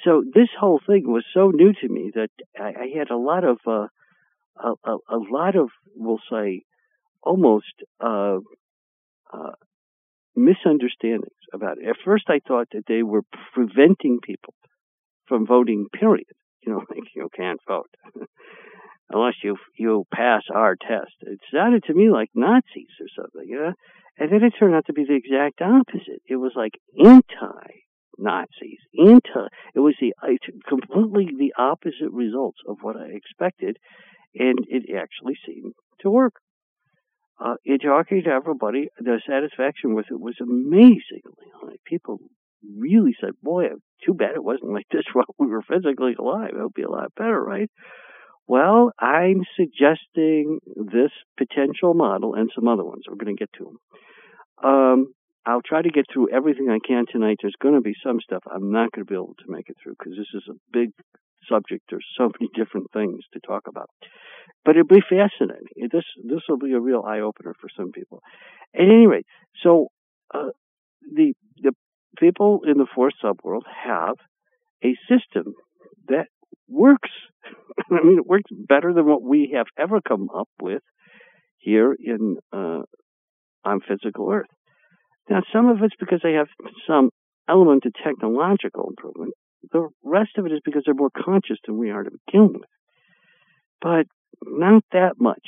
So 0.04 0.24
this 0.34 0.50
whole 0.60 0.80
thing 0.86 1.12
was 1.12 1.26
so 1.34 1.50
new 1.50 1.74
to 1.74 1.90
me 1.90 2.12
that 2.16 2.30
I, 2.58 2.92
had 2.98 3.10
a 3.10 3.18
lot 3.18 3.44
of 3.44 3.58
uh, 3.66 3.88
a, 4.58 4.74
a, 4.84 4.98
a, 5.10 5.18
lot 5.30 5.56
of, 5.56 5.70
we'll 5.96 6.22
say, 6.32 6.64
almost 7.24 7.74
uh, 8.00 8.38
uh, 9.34 9.52
misunderstandings 10.36 11.32
about 11.54 11.78
it. 11.80 11.90
At 11.90 11.98
first, 12.06 12.26
I 12.30 12.40
thought 12.48 12.68
that 12.74 12.86
they 12.88 13.04
were 13.04 13.24
preventing 13.54 14.20
people 14.24 14.54
from 15.28 15.46
voting. 15.46 15.88
Period. 15.94 16.28
You 16.62 16.74
know, 16.74 16.84
like 16.90 17.04
you 17.16 17.30
can't 17.36 17.60
vote 17.68 17.90
unless 19.10 19.36
you 19.44 19.58
you 19.78 20.06
pass 20.14 20.44
our 20.54 20.76
test. 20.76 21.14
It 21.22 21.40
sounded 21.54 21.84
to 21.86 21.94
me 21.94 22.10
like 22.10 22.30
Nazis 22.36 22.96
or 23.00 23.08
something, 23.16 23.48
you 23.48 23.60
know. 23.60 23.74
And 24.20 24.32
then 24.32 24.44
it 24.44 24.54
turned 24.58 24.74
out 24.74 24.88
to 24.88 24.94
be 24.94 25.06
the 25.06 25.14
exact 25.14 25.62
opposite. 25.62 26.24
It 26.28 26.38
was 26.38 26.54
like 26.56 26.74
anti 26.98 27.68
Nazis, 28.18 28.80
anti. 28.98 29.48
It 29.76 29.80
was 29.80 29.96
the 30.02 30.14
completely 30.68 31.30
the 31.38 31.54
opposite 31.58 32.12
results 32.12 32.58
of 32.68 32.78
what 32.82 32.98
I 32.98 33.10
expected, 33.10 33.78
and 34.34 34.58
it 34.68 34.86
actually 34.96 35.38
seemed 35.46 35.74
to 36.02 36.10
work 36.10 36.34
uh, 37.40 37.56
in 37.66 37.78
talking 37.80 38.24
to 38.24 38.30
everybody, 38.30 38.90
the 39.00 39.22
satisfaction 39.28 39.94
with 39.94 40.08
it 40.10 40.20
was 40.20 40.36
amazingly 40.42 41.52
high. 41.62 41.76
People 41.86 42.20
really 42.78 43.16
said, 43.20 43.32
"Boy, 43.42 43.68
too 44.06 44.14
bad 44.14 44.36
it 44.36 44.44
wasn't 44.44 44.74
like 44.74 44.88
this 44.92 45.04
while 45.14 45.26
we 45.38 45.48
were 45.48 45.62
physically 45.62 46.16
alive. 46.18 46.52
It 46.54 46.62
would 46.62 46.74
be 46.74 46.84
a 46.84 46.92
lot 46.92 47.16
better, 47.16 47.42
right?" 47.42 47.70
Well, 48.48 48.94
I'm 48.98 49.44
suggesting 49.58 50.60
this 50.76 51.12
potential 51.38 51.94
model 51.94 52.34
and 52.34 52.50
some 52.56 52.68
other 52.70 52.86
ones. 52.86 53.04
We're 53.08 53.16
going 53.16 53.36
to 53.36 53.40
get 53.40 53.52
to 53.58 53.66
them. 53.66 54.72
Um, 54.72 55.14
I'll 55.46 55.62
try 55.62 55.82
to 55.82 55.90
get 55.90 56.06
through 56.12 56.34
everything 56.34 56.70
I 56.70 56.80
can 56.86 57.06
tonight. 57.12 57.40
There's 57.42 57.56
going 57.62 57.76
to 57.76 57.82
be 57.82 57.94
some 58.02 58.22
stuff 58.22 58.44
I'm 58.50 58.72
not 58.72 58.92
going 58.94 59.06
to 59.06 59.10
be 59.10 59.16
able 59.16 59.36
to 59.40 59.52
make 59.52 59.70
it 59.70 59.76
through 59.84 59.96
because 60.00 60.14
this 60.18 60.32
is 60.34 60.44
a 60.50 60.56
big 60.72 60.92
subject. 61.50 61.84
There's 61.90 62.06
so 62.18 62.32
many 62.40 62.50
different 62.56 62.88
things 62.94 63.24
to 63.34 63.40
talk 63.42 63.68
about 63.68 63.90
but 64.68 64.76
it'll 64.76 64.88
be 64.88 65.02
fascinating. 65.02 65.68
This 65.92 66.04
this 66.24 66.42
will 66.50 66.58
be 66.58 66.74
a 66.74 66.80
real 66.80 67.04
eye 67.08 67.22
opener 67.22 67.54
for 67.60 67.70
some 67.76 67.92
people. 67.92 68.22
At 68.76 68.82
any 68.82 69.08
rate, 69.08 69.26
so 69.64 69.88
uh, 70.34 70.50
the 71.02 71.34
the 71.47 71.47
people 72.20 72.62
in 72.66 72.78
the 72.78 72.88
fourth 72.94 73.14
subworld 73.24 73.64
have 73.86 74.16
a 74.84 74.96
system 75.10 75.54
that 76.08 76.28
works. 76.68 77.10
I 77.92 78.04
mean, 78.04 78.18
it 78.20 78.28
works 78.28 78.50
better 78.52 78.94
than 78.94 79.06
what 79.06 79.22
we 79.22 79.54
have 79.56 79.68
ever 79.78 80.02
come 80.02 80.30
up 80.36 80.50
with 80.62 80.82
here 81.58 81.96
in 82.00 82.38
uh, 82.52 82.82
on 83.64 83.82
physical 83.88 84.32
Earth. 84.32 84.48
Now, 85.30 85.42
some 85.52 85.68
of 85.68 85.78
it's 85.84 85.96
because 86.00 86.22
they 86.24 86.34
have 86.34 86.48
some 86.88 87.10
element 87.50 87.86
of 87.86 87.94
technological 88.04 88.90
improvement. 88.90 89.34
The 89.72 89.90
rest 90.04 90.32
of 90.38 90.46
it 90.46 90.52
is 90.52 90.62
because 90.64 90.84
they're 90.86 90.96
more 90.96 91.10
conscious 91.10 91.58
than 91.66 91.78
we 91.78 91.92
are 91.92 92.04
to 92.04 92.12
begin 92.26 92.54
with. 92.54 92.70
But 93.82 94.06
not 94.44 94.84
that 94.92 95.16
much. 95.20 95.44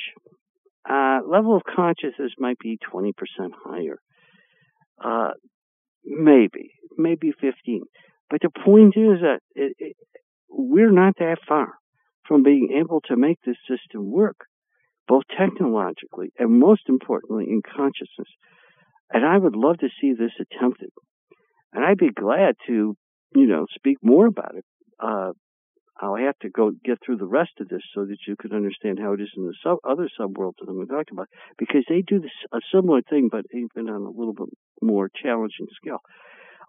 Uh, 0.88 1.20
level 1.26 1.56
of 1.56 1.62
consciousness 1.64 2.32
might 2.38 2.58
be 2.58 2.78
20% 2.92 3.12
higher. 3.64 3.98
Uh, 5.02 5.30
maybe, 6.04 6.72
maybe 6.96 7.32
15. 7.40 7.82
But 8.28 8.40
the 8.42 8.50
point 8.50 8.96
is 8.96 9.20
that 9.22 9.40
it, 9.54 9.74
it, 9.78 9.96
we're 10.48 10.92
not 10.92 11.14
that 11.18 11.38
far 11.46 11.74
from 12.26 12.42
being 12.42 12.76
able 12.78 13.00
to 13.02 13.16
make 13.16 13.38
this 13.44 13.56
system 13.68 14.10
work, 14.10 14.36
both 15.08 15.24
technologically 15.38 16.32
and 16.38 16.60
most 16.60 16.82
importantly 16.88 17.46
in 17.48 17.60
consciousness. 17.62 18.28
And 19.12 19.24
I 19.24 19.36
would 19.36 19.56
love 19.56 19.78
to 19.78 19.88
see 20.00 20.12
this 20.12 20.32
attempted. 20.38 20.90
And 21.72 21.84
I'd 21.84 21.98
be 21.98 22.10
glad 22.10 22.54
to, 22.68 22.96
you 23.34 23.46
know, 23.46 23.66
speak 23.74 23.98
more 24.02 24.26
about 24.26 24.54
it. 24.56 24.64
Uh, 25.02 25.32
I'll 26.00 26.16
have 26.16 26.38
to 26.40 26.48
go 26.48 26.72
get 26.84 26.98
through 27.04 27.18
the 27.18 27.26
rest 27.26 27.50
of 27.60 27.68
this 27.68 27.82
so 27.94 28.04
that 28.06 28.16
you 28.26 28.34
can 28.36 28.52
understand 28.52 28.98
how 28.98 29.12
it 29.12 29.20
is 29.20 29.30
in 29.36 29.44
the 29.44 29.54
sub, 29.62 29.78
other 29.84 30.08
subworlds 30.18 30.54
that 30.60 30.68
I'm 30.68 30.86
talking 30.86 31.12
about, 31.12 31.28
because 31.58 31.84
they 31.88 32.02
do 32.02 32.20
this, 32.20 32.30
a 32.52 32.58
similar 32.74 33.02
thing, 33.02 33.28
but 33.30 33.44
even 33.52 33.90
on 33.90 34.02
a 34.02 34.10
little 34.10 34.32
bit 34.32 34.48
more 34.80 35.10
challenging 35.22 35.66
scale. 35.76 35.98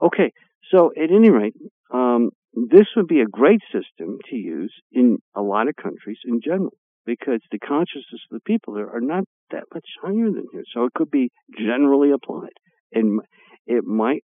Okay, 0.02 0.32
so 0.72 0.91
at 1.02 1.12
any 1.12 1.30
rate, 1.30 1.56
um, 1.94 2.32
this 2.54 2.88
would 2.96 3.08
be 3.08 3.22
a 3.22 3.26
great 3.26 3.62
system 3.72 4.17
to 4.30 4.36
use 4.36 4.74
in 4.91 5.17
a 5.36 5.41
lot 5.41 5.70
of 5.70 5.76
countries 5.76 6.20
in 6.26 6.41
general, 6.44 6.74
because 7.06 7.39
the 7.52 7.60
consciousness 7.60 8.22
of 8.32 8.36
the 8.36 8.41
people 8.46 8.74
there 8.74 8.89
are 8.94 9.02
not 9.02 9.24
that 9.52 9.63
much 9.74 9.88
higher 10.02 10.32
than 10.32 10.46
here. 10.52 10.63
So 10.74 10.86
it 10.86 10.94
could 10.94 11.12
be 11.12 11.30
generally 11.58 12.12
applied, 12.12 12.58
and 12.91 13.22
it 13.65 13.86
might 13.86 14.24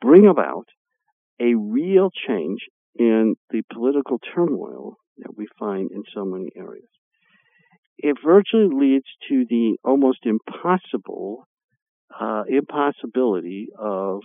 bring 0.00 0.26
about 0.26 0.66
a 1.40 1.54
real 1.54 2.10
change 2.28 2.60
in 2.98 3.36
the 3.50 3.62
political 3.72 4.18
turmoil 4.34 4.96
that 5.18 5.36
we 5.36 5.46
find 5.58 5.90
in 5.90 6.02
so 6.14 6.24
many 6.24 6.50
areas. 6.56 6.88
it 7.98 8.16
virtually 8.24 8.68
leads 8.72 9.06
to 9.28 9.44
the 9.48 9.76
almost 9.84 10.18
impossible 10.24 11.46
uh, 12.20 12.42
impossibility 12.48 13.68
of 13.78 14.20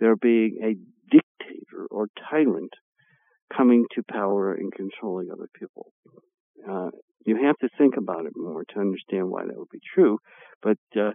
there 0.00 0.16
being 0.16 0.58
a 0.62 0.74
dictator 1.10 1.86
or 1.90 2.08
tyrant 2.30 2.72
coming 3.56 3.84
to 3.94 4.02
power 4.10 4.52
and 4.54 4.72
controlling 4.72 5.28
other 5.30 5.48
people. 5.58 5.92
Uh, 6.68 6.90
you 7.24 7.36
have 7.44 7.56
to 7.58 7.68
think 7.78 7.96
about 7.96 8.26
it 8.26 8.32
more 8.36 8.64
to 8.64 8.80
understand 8.80 9.28
why 9.30 9.44
that 9.44 9.56
would 9.56 9.68
be 9.70 9.80
true, 9.94 10.18
but 10.62 10.78
uh, 10.98 11.10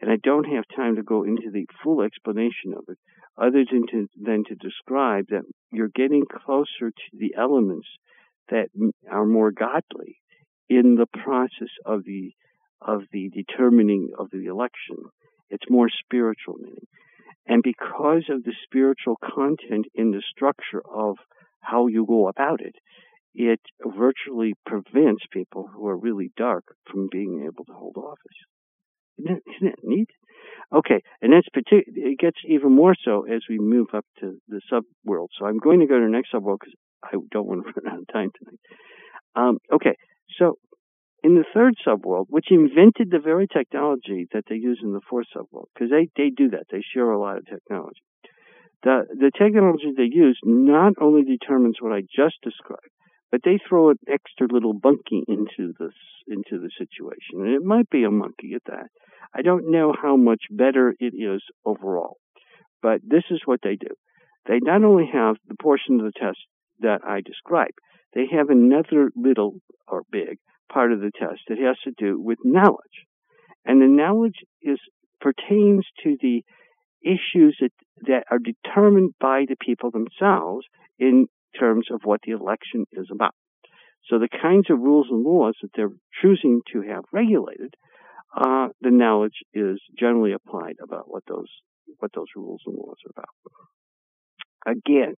and 0.00 0.10
I 0.10 0.16
don't 0.22 0.44
have 0.44 0.64
time 0.74 0.96
to 0.96 1.02
go 1.02 1.24
into 1.24 1.50
the 1.52 1.66
full 1.82 2.02
explanation 2.02 2.74
of 2.76 2.84
it, 2.88 2.98
other 3.36 3.64
than 3.70 3.86
to, 3.90 4.08
than 4.20 4.44
to 4.44 4.54
describe 4.54 5.26
that 5.28 5.42
you're 5.72 5.90
getting 5.94 6.24
closer 6.26 6.90
to 6.90 7.16
the 7.18 7.34
elements 7.36 7.86
that 8.48 8.68
are 9.10 9.26
more 9.26 9.50
godly 9.50 10.18
in 10.68 10.96
the 10.96 11.06
process 11.06 11.72
of 11.84 12.04
the 12.04 12.32
of 12.82 13.02
the 13.12 13.28
determining 13.28 14.08
of 14.18 14.28
the 14.32 14.46
election. 14.46 14.96
It's 15.50 15.68
more 15.68 15.90
spiritual 15.90 16.54
meaning. 16.58 16.86
And 17.46 17.62
because 17.62 18.24
of 18.30 18.42
the 18.44 18.54
spiritual 18.64 19.16
content 19.22 19.86
in 19.94 20.12
the 20.12 20.22
structure 20.30 20.82
of 20.90 21.16
how 21.60 21.88
you 21.88 22.06
go 22.06 22.28
about 22.28 22.60
it, 22.60 22.76
it 23.34 23.60
virtually 23.84 24.54
prevents 24.64 25.24
people 25.30 25.68
who 25.72 25.86
are 25.88 25.96
really 25.96 26.32
dark 26.36 26.64
from 26.90 27.08
being 27.10 27.42
able 27.44 27.64
to 27.64 27.72
hold 27.72 27.96
office. 27.96 28.38
Isn't 29.20 29.34
that, 29.34 29.52
isn't 29.56 29.70
that 29.70 29.84
neat? 29.88 30.08
Okay, 30.72 31.02
and 31.20 31.32
that's 31.32 31.48
partic- 31.54 31.88
it 31.88 32.18
gets 32.18 32.38
even 32.46 32.72
more 32.72 32.94
so 33.04 33.26
as 33.26 33.42
we 33.48 33.58
move 33.58 33.88
up 33.92 34.04
to 34.20 34.38
the 34.48 34.60
subworld. 34.72 35.28
So 35.38 35.46
I'm 35.46 35.58
going 35.58 35.80
to 35.80 35.86
go 35.86 35.98
to 35.98 36.04
the 36.04 36.10
next 36.10 36.32
subworld 36.32 36.58
because 36.60 36.74
I 37.04 37.16
don't 37.30 37.46
want 37.46 37.64
to 37.64 37.72
run 37.82 37.92
out 37.92 38.00
of 38.00 38.06
time 38.12 38.30
tonight. 38.38 38.60
Um, 39.34 39.58
okay, 39.72 39.96
so 40.38 40.56
in 41.22 41.34
the 41.34 41.44
third 41.52 41.74
subworld, 41.86 42.26
which 42.28 42.46
invented 42.50 43.10
the 43.10 43.18
very 43.18 43.46
technology 43.46 44.26
that 44.32 44.44
they 44.48 44.56
use 44.56 44.80
in 44.82 44.92
the 44.92 45.00
fourth 45.08 45.26
subworld, 45.36 45.66
because 45.74 45.90
they, 45.90 46.08
they 46.16 46.30
do 46.30 46.50
that, 46.50 46.64
they 46.70 46.82
share 46.94 47.10
a 47.10 47.20
lot 47.20 47.36
of 47.36 47.46
technology. 47.46 48.00
The, 48.82 49.04
the 49.10 49.30
technology 49.36 49.92
they 49.94 50.08
use 50.10 50.38
not 50.42 50.94
only 51.00 51.22
determines 51.22 51.76
what 51.80 51.92
I 51.92 52.00
just 52.00 52.36
described, 52.42 52.88
but 53.30 53.42
they 53.44 53.58
throw 53.68 53.90
an 53.90 53.98
extra 54.08 54.46
little 54.50 54.74
monkey 54.82 55.22
into 55.28 55.72
this 55.78 55.94
into 56.26 56.60
the 56.60 56.70
situation, 56.78 57.44
and 57.44 57.54
it 57.54 57.62
might 57.62 57.90
be 57.90 58.04
a 58.04 58.10
monkey 58.10 58.52
at 58.54 58.62
that. 58.66 58.86
I 59.34 59.42
don't 59.42 59.70
know 59.70 59.94
how 60.00 60.16
much 60.16 60.42
better 60.50 60.94
it 60.98 61.14
is 61.14 61.42
overall, 61.64 62.16
but 62.82 63.00
this 63.06 63.24
is 63.30 63.40
what 63.44 63.60
they 63.62 63.76
do. 63.76 63.94
They 64.46 64.58
not 64.60 64.84
only 64.84 65.08
have 65.12 65.36
the 65.46 65.56
portion 65.60 66.00
of 66.00 66.06
the 66.06 66.18
test 66.18 66.38
that 66.80 67.00
I 67.06 67.20
described, 67.20 67.78
they 68.14 68.26
have 68.32 68.50
another 68.50 69.10
little 69.14 69.54
or 69.86 70.02
big 70.10 70.38
part 70.72 70.92
of 70.92 71.00
the 71.00 71.12
test 71.16 71.40
that 71.48 71.58
has 71.58 71.76
to 71.84 71.92
do 71.96 72.20
with 72.20 72.38
knowledge. 72.44 73.06
And 73.64 73.80
the 73.80 73.86
knowledge 73.86 74.38
is 74.62 74.78
pertains 75.20 75.86
to 76.02 76.16
the 76.20 76.42
issues 77.02 77.56
that, 77.60 77.72
that 78.06 78.24
are 78.30 78.38
determined 78.38 79.14
by 79.20 79.44
the 79.48 79.56
people 79.60 79.90
themselves 79.90 80.66
in 80.98 81.26
terms 81.58 81.88
of 81.90 82.00
what 82.04 82.20
the 82.24 82.32
election 82.32 82.86
is 82.92 83.08
about. 83.12 83.34
So 84.08 84.18
the 84.18 84.28
kinds 84.28 84.70
of 84.70 84.80
rules 84.80 85.08
and 85.10 85.22
laws 85.22 85.54
that 85.62 85.70
they're 85.74 85.92
choosing 86.22 86.62
to 86.72 86.82
have 86.82 87.04
regulated, 87.12 87.74
uh, 88.36 88.68
the 88.80 88.90
knowledge 88.90 89.42
is 89.52 89.80
generally 89.98 90.32
applied 90.32 90.76
about 90.82 91.04
what 91.10 91.22
those 91.28 91.48
what 91.98 92.12
those 92.14 92.28
rules 92.36 92.60
and 92.66 92.76
laws 92.76 92.96
are 93.06 93.12
about. 93.16 94.76
Again, 94.78 95.14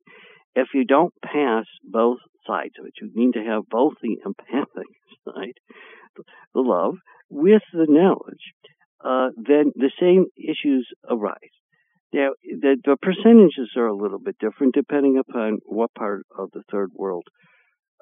if 0.55 0.69
you 0.75 0.85
don't 0.85 1.13
pass 1.25 1.65
both 1.83 2.19
sides 2.47 2.75
of 2.79 2.87
it, 2.87 2.95
you 3.01 3.11
need 3.15 3.35
to 3.35 3.45
have 3.45 3.69
both 3.69 3.95
the 4.03 4.19
empathic 4.25 4.87
side, 5.25 5.55
the 6.55 6.61
love, 6.61 6.95
with 7.29 7.63
the 7.73 7.87
knowledge, 7.89 8.55
uh, 9.05 9.29
then 9.37 9.73
the 9.75 9.91
same 10.01 10.27
issues 10.37 10.89
arise. 11.09 11.37
Now, 12.13 12.31
the, 12.43 12.77
the 12.85 12.97
percentages 13.01 13.71
are 13.77 13.87
a 13.87 13.97
little 13.97 14.19
bit 14.19 14.37
different 14.41 14.75
depending 14.75 15.17
upon 15.19 15.59
what 15.65 15.95
part 15.95 16.27
of 16.37 16.51
the 16.53 16.63
third 16.71 16.91
world 16.93 17.25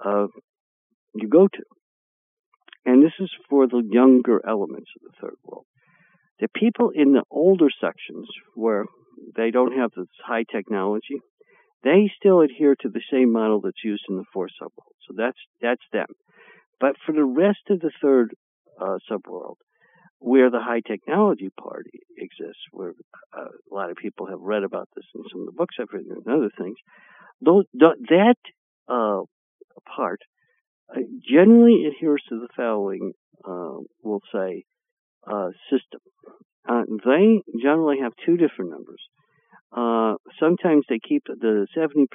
uh, 0.05 0.29
you 1.15 1.29
go 1.29 1.47
to. 1.47 1.63
And 2.85 3.03
this 3.03 3.13
is 3.21 3.31
for 3.49 3.67
the 3.67 3.83
younger 3.91 4.41
elements 4.47 4.91
of 4.97 5.03
the 5.11 5.17
third 5.21 5.37
world. 5.45 5.67
The 6.41 6.49
people 6.55 6.91
in 6.95 7.13
the 7.13 7.25
older 7.31 7.69
sections 7.81 8.29
where 8.55 8.85
they 9.37 9.51
don't 9.51 9.77
have 9.77 9.91
this 9.97 10.07
high 10.25 10.45
technology, 10.51 11.21
they 11.83 12.11
still 12.17 12.41
adhere 12.41 12.77
to 12.81 12.89
the 12.89 13.03
same 13.13 13.33
model 13.33 13.61
that's 13.61 13.85
used 13.85 14.05
in 14.09 14.17
the 14.17 14.25
fourth 14.33 14.53
subworld. 14.61 14.95
So 15.07 15.15
that's 15.17 15.39
that's 15.61 15.83
them. 15.93 16.07
But 16.81 16.95
for 17.05 17.13
the 17.13 17.25
rest 17.25 17.71
of 17.71 17.81
the 17.81 17.91
third 18.01 18.35
uh, 18.81 18.99
subworld, 19.11 19.57
where 20.21 20.51
the 20.51 20.61
high 20.61 20.81
technology 20.81 21.51
part 21.61 21.87
exists, 22.17 22.63
where 22.73 22.93
uh, 23.37 23.49
a 23.71 23.75
lot 23.75 23.91
of 23.91 23.97
people 23.97 24.27
have 24.27 24.41
read 24.41 24.65
about 24.65 24.89
this 24.95 25.05
in 25.15 25.23
some 25.31 25.41
of 25.41 25.47
the 25.47 25.53
books 25.53 25.77
I've 25.81 25.93
written 25.93 26.13
and 26.13 26.27
other 26.27 26.51
things, 26.59 26.77
those, 27.41 27.65
that 27.75 28.37
uh, 28.89 29.23
part 29.97 30.21
uh, 30.95 31.01
generally 31.29 31.87
adheres 31.87 32.23
to 32.29 32.41
the 32.41 32.49
following, 32.57 33.13
uh, 33.47 33.79
we'll 34.03 34.23
say, 34.33 34.65
uh, 35.27 35.51
system. 35.71 36.01
they 37.05 37.43
generally 37.61 37.99
have 38.01 38.13
two 38.25 38.37
different 38.37 38.71
numbers. 38.71 39.03
Uh, 39.71 40.15
sometimes 40.41 40.85
they 40.89 40.99
keep 40.99 41.25
the 41.27 41.67
70% 41.77 42.07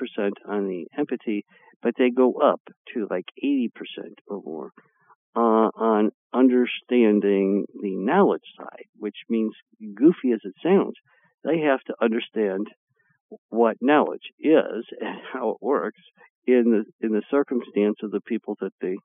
on 0.48 0.68
the 0.68 0.86
empathy, 0.98 1.46
but 1.82 1.94
they 1.98 2.10
go 2.10 2.34
up 2.34 2.62
to 2.94 3.08
like 3.10 3.26
80% 3.44 3.70
or 4.28 4.42
more 4.44 4.72
uh, 5.36 5.70
on 5.76 6.12
understanding 6.34 7.66
the 7.82 7.96
knowledge 7.96 8.42
side, 8.58 8.86
which 8.98 9.18
means 9.30 9.54
goofy 9.96 10.32
as 10.34 10.40
it 10.44 10.54
sounds, 10.64 10.96
they 11.44 11.60
have 11.60 11.82
to 11.82 11.94
understand 12.02 12.68
what 13.50 13.78
knowledge 13.82 14.32
is 14.40 14.86
and 15.00 15.20
how 15.32 15.52
it 15.52 15.58
works 15.62 16.02
in 16.46 16.72
the 16.72 17.06
in 17.06 17.14
the 17.14 17.24
circumstance 17.32 17.98
of 18.04 18.12
the 18.12 18.22
people 18.22 18.58
that 18.62 18.74
they 18.82 18.96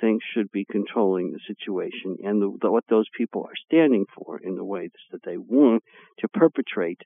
think 0.00 0.22
should 0.34 0.50
be 0.50 0.64
controlling 0.70 1.30
the 1.30 1.40
situation 1.46 2.16
and 2.24 2.40
the, 2.40 2.56
the, 2.62 2.70
what 2.70 2.84
those 2.88 3.06
people 3.16 3.42
are 3.44 3.64
standing 3.66 4.06
for 4.16 4.40
in 4.42 4.54
the 4.56 4.64
ways 4.64 4.90
that 5.12 5.20
they 5.24 5.36
want 5.36 5.82
to 6.18 6.28
perpetrate 6.28 7.00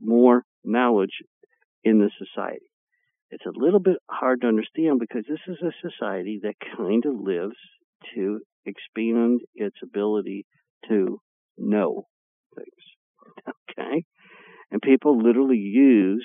more 0.00 0.44
knowledge 0.62 1.22
in 1.82 1.98
the 1.98 2.10
society. 2.18 2.70
It's 3.30 3.46
a 3.46 3.58
little 3.58 3.80
bit 3.80 3.96
hard 4.10 4.42
to 4.42 4.46
understand 4.46 5.00
because 5.00 5.24
this 5.28 5.40
is 5.48 5.58
a 5.62 5.88
society 5.88 6.40
that 6.42 6.54
kind 6.76 7.04
of 7.06 7.14
lives 7.18 7.56
to 8.14 8.40
expand 8.66 9.40
its 9.54 9.76
ability 9.82 10.46
to 10.88 11.18
know 11.58 12.06
things. 12.54 12.68
Okay? 13.76 14.04
And 14.70 14.80
people 14.80 15.20
literally 15.20 15.58
use 15.58 16.24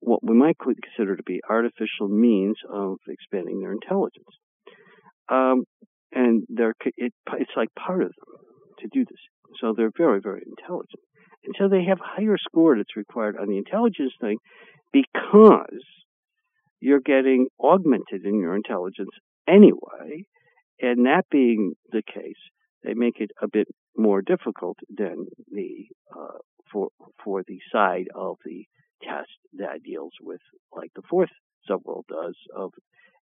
what 0.00 0.22
we 0.22 0.34
might 0.34 0.56
consider 0.58 1.16
to 1.16 1.22
be 1.22 1.40
artificial 1.48 2.08
means 2.08 2.56
of 2.70 2.96
expanding 3.08 3.60
their 3.60 3.72
intelligence. 3.72 4.26
Um, 5.28 5.64
and 6.12 6.44
it, 6.48 7.12
it's 7.32 7.50
like 7.56 7.68
part 7.74 8.02
of 8.02 8.08
them 8.08 8.36
to 8.80 8.88
do 8.92 9.04
this. 9.04 9.18
So 9.60 9.74
they're 9.76 9.90
very, 9.96 10.20
very 10.20 10.42
intelligent. 10.46 11.02
And 11.44 11.54
so 11.58 11.68
they 11.68 11.84
have 11.84 11.98
higher 12.00 12.36
score 12.38 12.76
that's 12.76 12.96
required 12.96 13.36
on 13.40 13.48
the 13.48 13.58
intelligence 13.58 14.12
thing 14.20 14.38
because 14.92 15.84
you're 16.80 17.00
getting 17.00 17.48
augmented 17.62 18.24
in 18.24 18.40
your 18.40 18.54
intelligence 18.54 19.10
anyway. 19.46 20.24
And 20.80 21.06
that 21.06 21.24
being 21.30 21.72
the 21.90 22.02
case, 22.02 22.38
they 22.84 22.94
make 22.94 23.20
it 23.20 23.30
a 23.42 23.48
bit 23.48 23.66
more 23.96 24.22
difficult 24.22 24.78
than 24.96 25.26
the 25.50 25.86
uh, 26.16 26.38
for 26.72 26.88
for 27.24 27.42
the 27.46 27.58
side 27.72 28.06
of 28.14 28.36
the 28.44 28.64
test 29.02 29.30
that 29.58 29.82
deals 29.82 30.12
with 30.20 30.40
like 30.72 30.90
the 30.94 31.02
fourth 31.08 31.30
subworld 31.68 32.04
does 32.08 32.36
of 32.54 32.72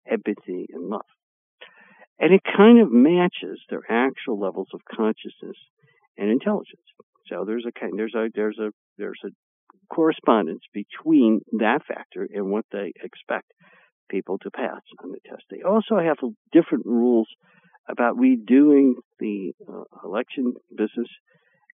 empathy 0.10 0.68
and 0.74 0.90
love. 0.90 1.02
And 2.20 2.34
it 2.34 2.42
kind 2.44 2.80
of 2.80 2.92
matches 2.92 3.60
their 3.70 3.84
actual 3.90 4.40
levels 4.40 4.68
of 4.74 4.82
consciousness 4.86 5.58
and 6.18 6.30
intelligence. 6.30 6.82
So 7.28 7.46
there's 7.46 7.66
a 7.68 7.80
kind 7.80 7.94
there's 7.98 8.16
a 8.16 8.30
there's 8.34 8.60
a 8.60 8.72
there's 8.98 9.20
a 9.26 9.30
correspondence 9.94 10.62
between 10.74 11.42
that 11.60 11.82
factor 11.88 12.28
and 12.34 12.52
what 12.52 12.66
they 12.72 12.94
expect 13.04 13.52
people 14.10 14.38
to 14.40 14.52
pass 14.52 14.82
on 15.04 15.12
the 15.12 15.20
test. 15.28 15.44
They 15.50 15.62
also 15.62 15.98
have 15.98 16.18
different 16.52 16.86
rules 16.86 17.28
about 17.90 18.18
redoing 18.18 18.94
the 19.20 19.54
uh, 19.68 19.84
election 20.06 20.54
business, 20.70 21.10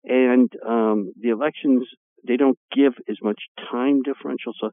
and 0.04 0.52
um, 0.66 1.14
the 1.20 1.30
elections 1.30 1.88
they 2.28 2.38
don't 2.38 2.58
give 2.76 2.94
as 3.10 3.18
much 3.22 3.42
time 3.72 4.02
differential. 4.02 4.54
So 4.60 4.72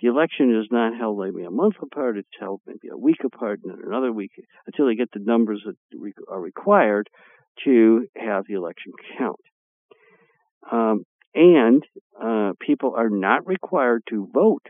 the 0.00 0.08
election 0.08 0.58
is 0.60 0.68
not 0.70 0.96
held 0.96 1.18
maybe 1.18 1.44
a 1.44 1.50
month 1.50 1.76
apart; 1.82 2.18
it's 2.18 2.28
held 2.38 2.60
maybe 2.66 2.88
a 2.92 2.96
week 2.96 3.24
apart 3.24 3.60
and 3.62 3.72
then 3.72 3.80
another 3.86 4.12
week 4.12 4.32
until 4.66 4.86
they 4.86 4.94
get 4.94 5.10
the 5.12 5.20
numbers 5.20 5.62
that 5.64 5.76
are 6.28 6.40
required 6.40 7.08
to 7.64 8.06
have 8.16 8.44
the 8.46 8.54
election 8.54 8.92
count. 9.18 9.40
Um, 10.70 11.04
and 11.34 11.82
uh, 12.20 12.52
people 12.60 12.94
are 12.96 13.10
not 13.10 13.46
required 13.46 14.02
to 14.10 14.28
vote. 14.32 14.66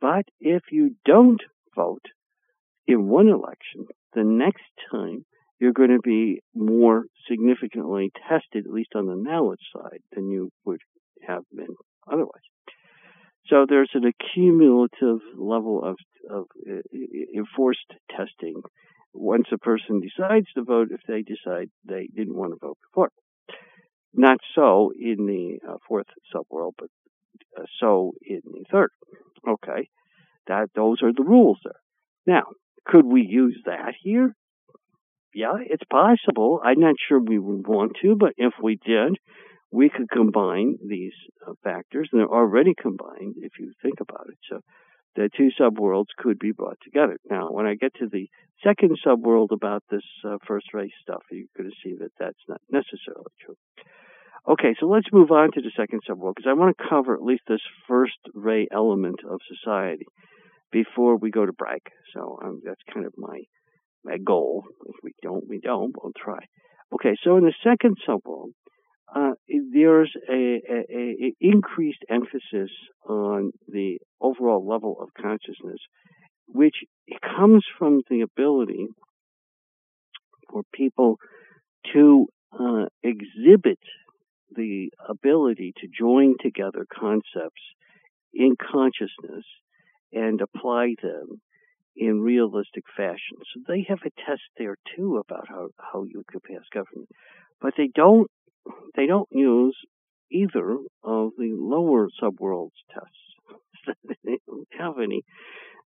But 0.00 0.24
if 0.40 0.62
you 0.70 0.96
don't 1.04 1.40
vote 1.74 2.04
in 2.86 3.08
one 3.08 3.28
election, 3.28 3.86
the 4.14 4.24
next 4.24 4.64
time 4.90 5.24
you're 5.58 5.72
going 5.72 5.90
to 5.90 6.00
be 6.02 6.42
more 6.54 7.04
significantly 7.28 8.10
tested, 8.28 8.66
at 8.66 8.72
least 8.72 8.90
on 8.94 9.06
the 9.06 9.16
knowledge 9.16 9.60
side, 9.74 10.00
than 10.12 10.30
you 10.30 10.50
would 10.64 10.80
have 11.26 11.44
been 11.54 11.74
otherwise. 12.10 12.42
So 13.48 13.64
there's 13.68 13.90
an 13.94 14.04
accumulative 14.04 15.20
level 15.36 15.84
of, 15.84 15.96
of 16.28 16.46
uh, 16.68 16.80
enforced 17.34 17.92
testing 18.10 18.60
once 19.12 19.46
a 19.52 19.58
person 19.58 20.00
decides 20.00 20.46
to 20.54 20.64
vote 20.64 20.88
if 20.90 21.00
they 21.06 21.22
decide 21.22 21.70
they 21.84 22.08
didn't 22.14 22.36
want 22.36 22.52
to 22.52 22.58
vote 22.60 22.78
before. 22.90 23.10
Not 24.12 24.38
so 24.54 24.92
in 24.98 25.26
the 25.26 25.58
uh, 25.68 25.76
fourth 25.86 26.06
subworld, 26.34 26.72
but 26.78 26.88
uh, 27.58 27.64
so 27.80 28.12
in 28.22 28.40
the 28.44 28.64
third. 28.70 28.90
Okay, 29.46 29.88
that 30.48 30.70
those 30.74 31.02
are 31.02 31.12
the 31.12 31.22
rules 31.22 31.58
there. 31.62 31.80
Now, 32.26 32.44
could 32.84 33.06
we 33.06 33.22
use 33.22 33.60
that 33.66 33.94
here? 34.02 34.34
Yeah, 35.34 35.56
it's 35.60 35.84
possible. 35.90 36.60
I'm 36.64 36.80
not 36.80 36.96
sure 37.08 37.20
we 37.20 37.38
would 37.38 37.66
want 37.66 37.92
to, 38.02 38.16
but 38.16 38.32
if 38.38 38.54
we 38.60 38.78
did, 38.84 39.18
we 39.76 39.90
could 39.90 40.08
combine 40.08 40.78
these 40.88 41.12
uh, 41.46 41.52
factors, 41.62 42.08
and 42.10 42.18
they're 42.18 42.38
already 42.42 42.72
combined 42.80 43.34
if 43.36 43.52
you 43.60 43.72
think 43.82 44.00
about 44.00 44.26
it. 44.30 44.38
So 44.48 44.60
the 45.16 45.28
two 45.36 45.50
subworlds 45.60 46.16
could 46.16 46.38
be 46.38 46.52
brought 46.52 46.78
together. 46.82 47.18
Now, 47.30 47.48
when 47.50 47.66
I 47.66 47.74
get 47.74 47.92
to 47.96 48.08
the 48.10 48.26
second 48.64 48.96
subworld 49.06 49.48
about 49.52 49.82
this 49.90 50.06
uh, 50.26 50.38
first 50.46 50.72
ray 50.72 50.90
stuff, 51.02 51.22
you're 51.30 51.44
going 51.58 51.68
to 51.68 51.76
see 51.84 51.94
that 52.00 52.12
that's 52.18 52.44
not 52.48 52.62
necessarily 52.70 53.32
true. 53.44 53.56
Okay, 54.48 54.74
so 54.80 54.86
let's 54.86 55.12
move 55.12 55.30
on 55.30 55.50
to 55.52 55.60
the 55.60 55.72
second 55.76 56.00
subworld 56.08 56.36
because 56.36 56.48
I 56.48 56.54
want 56.54 56.74
to 56.78 56.88
cover 56.88 57.12
at 57.12 57.22
least 57.22 57.42
this 57.46 57.60
first 57.86 58.16
ray 58.32 58.66
element 58.72 59.20
of 59.28 59.40
society 59.54 60.06
before 60.72 61.16
we 61.18 61.30
go 61.30 61.44
to 61.44 61.52
Bragg. 61.52 61.82
So 62.14 62.38
um, 62.42 62.62
that's 62.64 62.80
kind 62.94 63.04
of 63.04 63.12
my 63.18 63.40
my 64.04 64.16
goal. 64.16 64.64
If 64.86 64.94
we 65.02 65.12
don't, 65.20 65.44
we 65.46 65.58
don't. 65.58 65.92
We'll 66.00 66.12
try. 66.16 66.38
Okay, 66.94 67.16
so 67.22 67.36
in 67.36 67.44
the 67.44 67.54
second 67.62 67.96
subworld, 68.08 68.52
uh, 69.14 69.32
there's 69.72 70.12
a, 70.28 70.60
a, 70.68 70.84
a, 70.90 71.34
increased 71.40 72.04
emphasis 72.08 72.70
on 73.08 73.52
the 73.68 73.98
overall 74.20 74.66
level 74.66 74.96
of 75.00 75.08
consciousness, 75.14 75.78
which 76.48 76.74
comes 77.22 77.64
from 77.78 78.02
the 78.10 78.22
ability 78.22 78.88
for 80.50 80.62
people 80.74 81.16
to 81.92 82.26
uh, 82.52 82.86
exhibit 83.02 83.78
the 84.54 84.90
ability 85.08 85.72
to 85.78 85.88
join 85.88 86.34
together 86.40 86.86
concepts 86.92 87.62
in 88.32 88.54
consciousness 88.60 89.44
and 90.12 90.40
apply 90.40 90.94
them 91.02 91.40
in 91.96 92.20
realistic 92.20 92.84
fashion. 92.96 93.38
So 93.54 93.60
they 93.66 93.86
have 93.88 94.00
a 94.04 94.10
test 94.26 94.42
there 94.58 94.76
too 94.96 95.16
about 95.16 95.48
how, 95.48 95.68
how 95.78 96.04
you 96.04 96.22
could 96.28 96.42
pass 96.42 96.62
government. 96.72 97.08
But 97.60 97.74
they 97.76 97.88
don't 97.94 98.30
they 98.94 99.06
don't 99.06 99.28
use 99.30 99.76
either 100.30 100.78
of 101.04 101.30
the 101.38 101.52
lower 101.54 102.08
subworlds 102.22 102.70
tests. 102.92 103.96
they 104.24 104.38
don't 104.46 104.68
have 104.78 104.94
any. 105.02 105.22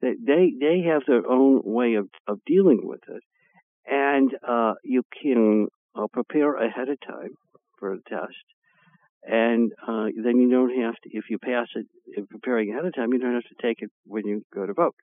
They 0.03 0.15
they 0.21 0.53
they 0.59 0.81
have 0.89 1.03
their 1.07 1.27
own 1.27 1.63
way 1.65 1.95
of, 1.95 2.09
of 2.27 2.41
dealing 2.47 2.81
with 2.83 3.01
it, 3.09 3.23
and 3.87 4.31
uh, 4.47 4.75
you 4.85 5.03
can 5.23 5.69
uh, 5.95 6.07
prepare 6.13 6.55
ahead 6.57 6.89
of 6.89 6.99
time 7.01 7.31
for 7.79 7.95
a 7.95 7.99
test, 8.09 8.45
and 9.23 9.73
uh, 9.87 10.07
then 10.23 10.39
you 10.39 10.51
don't 10.51 10.83
have 10.83 10.95
to. 10.95 11.11
If 11.11 11.25
you 11.31 11.39
pass 11.39 11.69
it, 11.75 11.87
if 12.07 12.29
preparing 12.29 12.71
ahead 12.71 12.85
of 12.85 12.95
time, 12.95 13.13
you 13.13 13.19
don't 13.19 13.35
have 13.35 13.43
to 13.45 13.63
take 13.63 13.79
it 13.81 13.91
when 14.05 14.27
you 14.27 14.43
go 14.55 14.67
to 14.67 14.75
vote. 14.75 14.97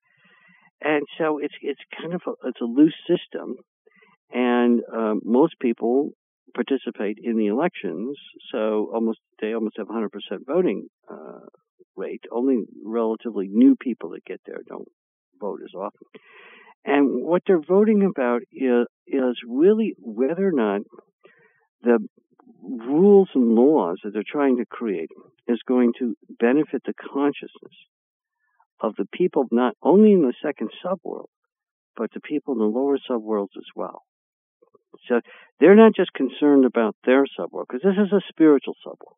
And 0.81 1.03
so 1.17 1.39
it's 1.39 1.55
it's 1.61 1.79
kind 1.99 2.13
of 2.13 2.21
a, 2.27 2.49
it's 2.49 2.61
a 2.61 2.65
loose 2.65 2.95
system, 3.07 3.55
and 4.31 4.81
um, 4.93 5.21
most 5.23 5.55
people 5.59 6.11
participate 6.53 7.17
in 7.21 7.37
the 7.37 7.47
elections. 7.47 8.17
So 8.51 8.89
almost 8.93 9.19
they 9.41 9.53
almost 9.53 9.77
have 9.77 9.87
100% 9.87 10.09
voting 10.45 10.87
uh, 11.09 11.45
rate. 11.95 12.23
Only 12.31 12.63
relatively 12.83 13.47
new 13.49 13.75
people 13.75 14.11
that 14.11 14.25
get 14.25 14.41
there 14.45 14.61
don't 14.67 14.87
vote 15.39 15.59
as 15.63 15.73
often. 15.75 16.07
And 16.85 17.23
what 17.23 17.43
they're 17.47 17.61
voting 17.61 18.03
about 18.03 18.41
is, 18.51 18.87
is 19.07 19.37
really 19.47 19.95
whether 19.97 20.47
or 20.47 20.51
not 20.51 20.81
the 21.81 21.99
rules 22.61 23.29
and 23.33 23.55
laws 23.55 23.99
that 24.03 24.11
they're 24.13 24.23
trying 24.29 24.57
to 24.57 24.65
create 24.65 25.09
is 25.47 25.59
going 25.67 25.93
to 25.99 26.15
benefit 26.39 26.81
the 26.85 26.93
consciousness 26.93 27.75
of 28.81 28.95
the 28.97 29.05
people 29.13 29.45
not 29.51 29.75
only 29.81 30.13
in 30.13 30.21
the 30.21 30.33
second 30.43 30.69
subworld, 30.83 31.27
but 31.95 32.09
the 32.13 32.21
people 32.21 32.53
in 32.53 32.59
the 32.59 32.65
lower 32.65 32.97
subworlds 33.09 33.55
as 33.57 33.67
well. 33.75 34.01
So 35.07 35.21
they're 35.59 35.75
not 35.75 35.95
just 35.95 36.13
concerned 36.13 36.65
about 36.65 36.95
their 37.05 37.23
subworld, 37.23 37.65
because 37.69 37.83
this 37.83 38.05
is 38.05 38.11
a 38.11 38.21
spiritual 38.29 38.75
subworld. 38.85 39.17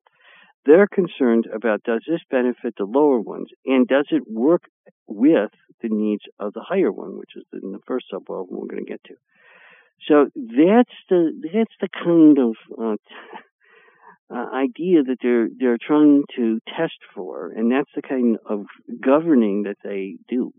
They're 0.66 0.88
concerned 0.88 1.46
about 1.54 1.84
does 1.84 2.04
this 2.08 2.22
benefit 2.30 2.74
the 2.78 2.86
lower 2.86 3.20
ones, 3.20 3.50
and 3.66 3.88
does 3.88 4.08
it 4.10 4.24
work 4.28 4.64
with 5.08 5.52
the 5.82 5.90
needs 5.90 6.24
of 6.40 6.54
the 6.54 6.66
higher 6.68 6.92
one, 6.92 7.18
which 7.18 7.32
is 7.36 7.44
in 7.54 7.72
the 7.72 7.80
first 7.86 8.08
subworld 8.12 8.48
we're 8.50 8.68
going 8.68 8.84
to 8.84 8.92
get 8.92 9.04
to. 9.06 9.16
So 10.08 10.30
that's 10.36 10.96
the 11.10 11.32
that's 11.54 11.74
the 11.82 11.90
kind 12.04 12.38
of 12.38 12.56
uh, 12.78 12.96
uh, 14.36 14.56
idea 14.56 15.04
that 15.04 15.18
they're 15.22 15.48
they're 15.58 15.78
trying 15.82 16.24
to 16.36 16.60
test 16.68 16.98
for, 17.14 17.52
and 17.52 17.72
that's 17.72 17.90
the 17.96 18.02
kind 18.02 18.38
of 18.46 18.66
governing 19.04 19.64
that 19.64 19.78
they 19.84 20.18
do, 20.28 20.52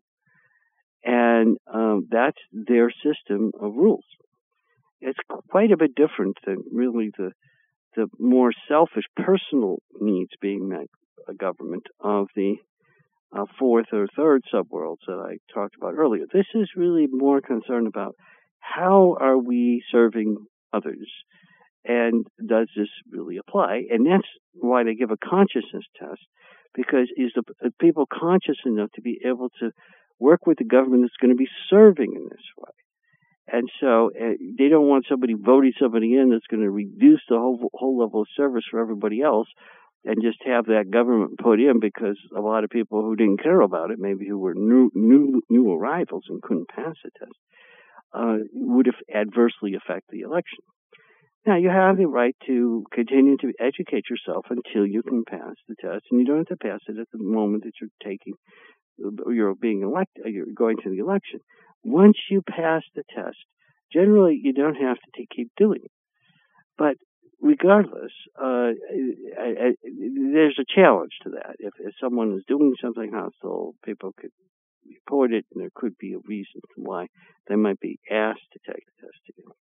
and 1.04 1.58
um, 1.72 2.06
that's 2.10 2.40
their 2.52 2.90
system 2.90 3.52
of 3.60 3.74
rules. 3.74 4.04
It's 5.00 5.18
quite 5.50 5.72
a 5.72 5.76
bit 5.76 5.94
different 5.94 6.38
than 6.46 6.64
really 6.72 7.10
the 7.16 7.32
the 7.94 8.08
more 8.18 8.52
selfish 8.68 9.04
personal 9.16 9.78
needs 9.98 10.30
being 10.40 10.68
met 10.68 10.86
a 11.28 11.34
government 11.34 11.86
of 11.98 12.26
the 12.36 12.56
uh, 13.32 13.44
fourth 13.58 13.86
or 13.92 14.06
third 14.14 14.42
subworlds 14.52 15.04
that 15.06 15.18
I 15.18 15.38
talked 15.52 15.76
about 15.76 15.94
earlier. 15.94 16.24
This 16.30 16.46
is 16.54 16.70
really 16.76 17.06
more 17.10 17.40
concerned 17.40 17.86
about 17.86 18.14
how 18.60 19.16
are 19.18 19.38
we 19.38 19.82
serving 19.90 20.36
others 20.74 21.08
and 21.86 22.26
does 22.44 22.68
this 22.76 22.88
really 23.10 23.36
apply? 23.36 23.82
And 23.90 24.06
that's 24.06 24.28
why 24.54 24.84
they 24.84 24.94
give 24.94 25.10
a 25.10 25.16
consciousness 25.16 25.84
test, 25.98 26.20
because 26.74 27.08
is 27.16 27.32
the 27.34 27.70
people 27.80 28.06
conscious 28.12 28.58
enough 28.64 28.90
to 28.96 29.02
be 29.02 29.20
able 29.24 29.50
to 29.60 29.70
work 30.18 30.46
with 30.46 30.58
the 30.58 30.64
government 30.64 31.02
that's 31.02 31.16
going 31.20 31.32
to 31.32 31.36
be 31.36 31.48
serving 31.70 32.14
in 32.16 32.24
this 32.24 32.46
way? 32.58 32.85
And 33.48 33.68
so 33.80 34.10
uh, 34.10 34.34
they 34.58 34.68
don't 34.68 34.88
want 34.88 35.06
somebody 35.08 35.34
voting 35.34 35.72
somebody 35.80 36.14
in 36.14 36.30
that's 36.30 36.46
going 36.50 36.62
to 36.62 36.70
reduce 36.70 37.22
the 37.28 37.38
whole 37.38 37.70
whole 37.72 37.98
level 37.98 38.22
of 38.22 38.28
service 38.36 38.64
for 38.70 38.80
everybody 38.80 39.22
else, 39.22 39.48
and 40.04 40.22
just 40.22 40.38
have 40.44 40.66
that 40.66 40.90
government 40.90 41.38
put 41.38 41.60
in 41.60 41.78
because 41.80 42.18
a 42.36 42.40
lot 42.40 42.64
of 42.64 42.70
people 42.70 43.02
who 43.02 43.14
didn't 43.14 43.42
care 43.42 43.60
about 43.60 43.90
it, 43.90 43.98
maybe 44.00 44.26
who 44.26 44.38
were 44.38 44.54
new 44.54 44.90
new 44.94 45.42
new 45.48 45.72
arrivals 45.72 46.24
and 46.28 46.42
couldn't 46.42 46.68
pass 46.68 46.94
the 47.04 47.10
test, 47.18 47.38
uh, 48.12 48.36
would 48.52 48.88
adversely 49.14 49.74
affect 49.74 50.06
the 50.10 50.20
election. 50.20 50.58
Now, 51.46 51.56
you 51.56 51.68
have 51.68 51.96
the 51.96 52.06
right 52.08 52.34
to 52.48 52.84
continue 52.92 53.36
to 53.36 53.52
educate 53.60 54.06
yourself 54.10 54.46
until 54.50 54.84
you 54.84 55.04
can 55.04 55.22
pass 55.24 55.54
the 55.68 55.76
test, 55.80 56.06
and 56.10 56.18
you 56.18 56.26
don't 56.26 56.38
have 56.38 56.46
to 56.46 56.56
pass 56.56 56.80
it 56.88 56.98
at 56.98 57.06
the 57.12 57.22
moment 57.22 57.62
that 57.62 57.74
you're 57.80 57.90
taking, 58.02 58.34
you're 58.98 59.54
being 59.54 59.82
elected, 59.82 60.24
you're 60.26 60.46
going 60.52 60.78
to 60.82 60.90
the 60.90 60.98
election. 60.98 61.38
Once 61.86 62.16
you 62.28 62.42
pass 62.42 62.82
the 62.96 63.04
test, 63.14 63.36
generally 63.92 64.38
you 64.42 64.52
don't 64.52 64.74
have 64.74 64.96
to 65.14 65.24
keep 65.34 65.48
doing 65.56 65.78
it. 65.84 65.90
But 66.76 66.96
regardless, 67.40 68.10
uh, 68.36 68.72
I, 69.38 69.48
I, 69.60 69.72
there's 69.84 70.58
a 70.58 70.74
challenge 70.74 71.12
to 71.22 71.30
that. 71.30 71.54
If, 71.60 71.74
if 71.78 71.94
someone 72.02 72.32
is 72.32 72.42
doing 72.48 72.74
something 72.82 73.12
hostile, 73.14 73.76
people 73.84 74.12
could 74.18 74.32
report 74.84 75.32
it, 75.32 75.46
and 75.54 75.62
there 75.62 75.70
could 75.76 75.96
be 75.96 76.14
a 76.14 76.26
reason 76.26 76.60
why 76.74 77.06
they 77.48 77.54
might 77.54 77.78
be 77.78 78.00
asked 78.10 78.48
to 78.54 78.58
take 78.66 78.84
the 78.86 79.06
test 79.06 79.20
again. 79.28 79.52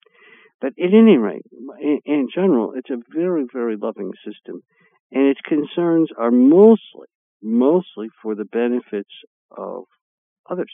But 0.62 0.72
at 0.82 0.94
any 0.94 1.18
rate, 1.18 1.44
in, 1.78 2.00
in 2.06 2.28
general, 2.34 2.72
it's 2.74 2.90
a 2.90 3.02
very, 3.14 3.44
very 3.52 3.76
loving 3.76 4.12
system, 4.24 4.62
and 5.12 5.26
its 5.26 5.40
concerns 5.46 6.08
are 6.16 6.30
mostly, 6.30 7.08
mostly 7.42 8.08
for 8.22 8.34
the 8.34 8.46
benefits 8.46 9.12
of 9.50 9.84
others. 10.48 10.72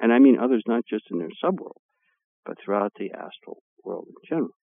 And 0.00 0.12
I 0.12 0.18
mean 0.18 0.38
others 0.38 0.62
not 0.66 0.84
just 0.88 1.04
in 1.10 1.18
their 1.18 1.28
subworld, 1.42 1.80
but 2.44 2.56
throughout 2.62 2.92
the 2.98 3.12
astral 3.12 3.62
world 3.84 4.06
in 4.08 4.14
general. 4.28 4.56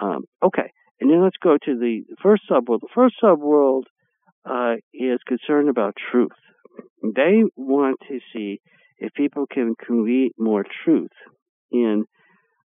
Um, 0.00 0.24
okay, 0.42 0.70
and 1.00 1.10
then 1.10 1.22
let's 1.22 1.36
go 1.42 1.56
to 1.64 1.78
the 1.78 2.02
first 2.22 2.42
subworld. 2.50 2.80
The 2.80 2.88
first 2.94 3.16
subworld 3.22 3.82
uh, 4.44 4.76
is 4.92 5.20
concerned 5.26 5.68
about 5.68 5.94
truth. 6.10 6.30
They 7.02 7.42
want 7.56 7.98
to 8.08 8.18
see 8.32 8.60
if 8.98 9.12
people 9.14 9.46
can 9.50 9.74
create 9.78 10.32
more 10.38 10.64
truth 10.84 11.10
in 11.70 12.04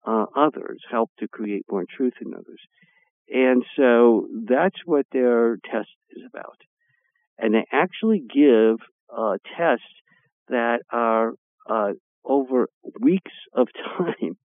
uh, 0.07 0.27
others, 0.37 0.81
help 0.91 1.11
to 1.19 1.29
create 1.29 1.65
more 1.71 1.85
truth 1.97 2.15
in 2.25 2.33
others. 2.33 2.61
And 3.29 3.65
so 3.77 4.27
that's 4.49 4.79
what 4.85 5.07
their 5.13 5.57
test 5.71 5.91
is 6.11 6.23
about. 6.33 6.57
And 7.39 7.55
they 7.55 7.65
actually 7.73 8.21
give 8.21 8.77
uh, 9.17 9.39
tests 9.57 9.85
that 10.49 10.81
are 10.91 11.33
uh, 11.69 11.93
over 12.25 12.69
weeks 13.01 13.33
of 13.55 13.69
time 13.99 14.37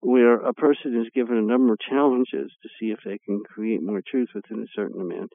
where 0.00 0.36
a 0.36 0.54
person 0.54 1.00
is 1.00 1.10
given 1.14 1.36
a 1.36 1.42
number 1.42 1.72
of 1.72 1.78
challenges 1.80 2.52
to 2.62 2.68
see 2.78 2.86
if 2.86 2.98
they 3.04 3.18
can 3.24 3.42
create 3.44 3.82
more 3.82 4.00
truth 4.08 4.28
within 4.34 4.62
a 4.62 4.72
certain 4.74 5.00
amount. 5.00 5.30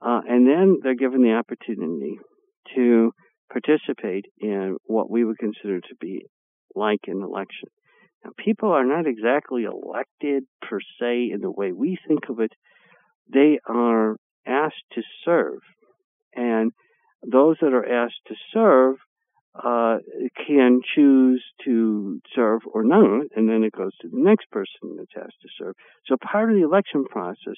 Uh, 0.00 0.20
and 0.28 0.46
then 0.46 0.78
they're 0.82 0.94
given 0.94 1.22
the 1.22 1.32
opportunity 1.32 2.18
to 2.74 3.12
participate 3.50 4.26
in 4.38 4.76
what 4.84 5.10
we 5.10 5.24
would 5.24 5.38
consider 5.38 5.80
to 5.80 5.94
be 6.00 6.26
like 6.74 7.00
an 7.06 7.22
election. 7.22 7.68
Now, 8.24 8.30
people 8.38 8.70
are 8.70 8.84
not 8.84 9.06
exactly 9.06 9.64
elected 9.64 10.44
per 10.62 10.78
se 11.00 11.30
in 11.32 11.40
the 11.40 11.50
way 11.50 11.72
we 11.72 11.98
think 12.06 12.28
of 12.28 12.40
it. 12.40 12.52
They 13.32 13.58
are 13.66 14.16
asked 14.46 14.84
to 14.92 15.02
serve. 15.24 15.60
And 16.34 16.72
those 17.22 17.56
that 17.60 17.72
are 17.72 18.04
asked 18.04 18.20
to 18.28 18.34
serve 18.52 18.96
uh, 19.62 19.98
can 20.46 20.80
choose 20.94 21.44
to 21.64 22.20
serve 22.34 22.60
or 22.72 22.84
not, 22.84 23.26
and 23.34 23.48
then 23.48 23.64
it 23.64 23.72
goes 23.72 23.92
to 24.00 24.08
the 24.08 24.18
next 24.18 24.50
person 24.50 24.96
that's 24.96 25.16
asked 25.16 25.40
to 25.42 25.48
serve. 25.58 25.74
So 26.06 26.16
part 26.16 26.50
of 26.50 26.56
the 26.56 26.64
election 26.64 27.04
process 27.04 27.56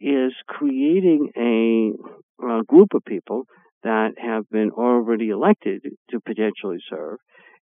is 0.00 0.32
creating 0.46 1.30
a, 1.36 2.46
a 2.46 2.64
group 2.64 2.94
of 2.94 3.04
people 3.04 3.44
that 3.82 4.12
have 4.18 4.48
been 4.50 4.70
already 4.70 5.28
elected 5.28 5.82
to 6.10 6.20
potentially 6.20 6.78
serve 6.88 7.18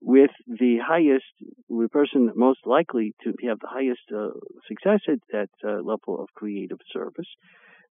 with 0.02 0.32
the 0.48 0.78
highest, 0.86 1.24
the 1.70 1.88
person 1.92 2.32
most 2.36 2.60
likely 2.66 3.14
to 3.24 3.34
have 3.48 3.58
the 3.60 3.68
highest 3.70 4.02
uh, 4.14 4.30
success 4.68 5.00
at 5.08 5.20
that 5.32 5.50
uh, 5.66 5.78
level 5.78 6.22
of 6.22 6.28
creative 6.36 6.80
service, 6.92 7.28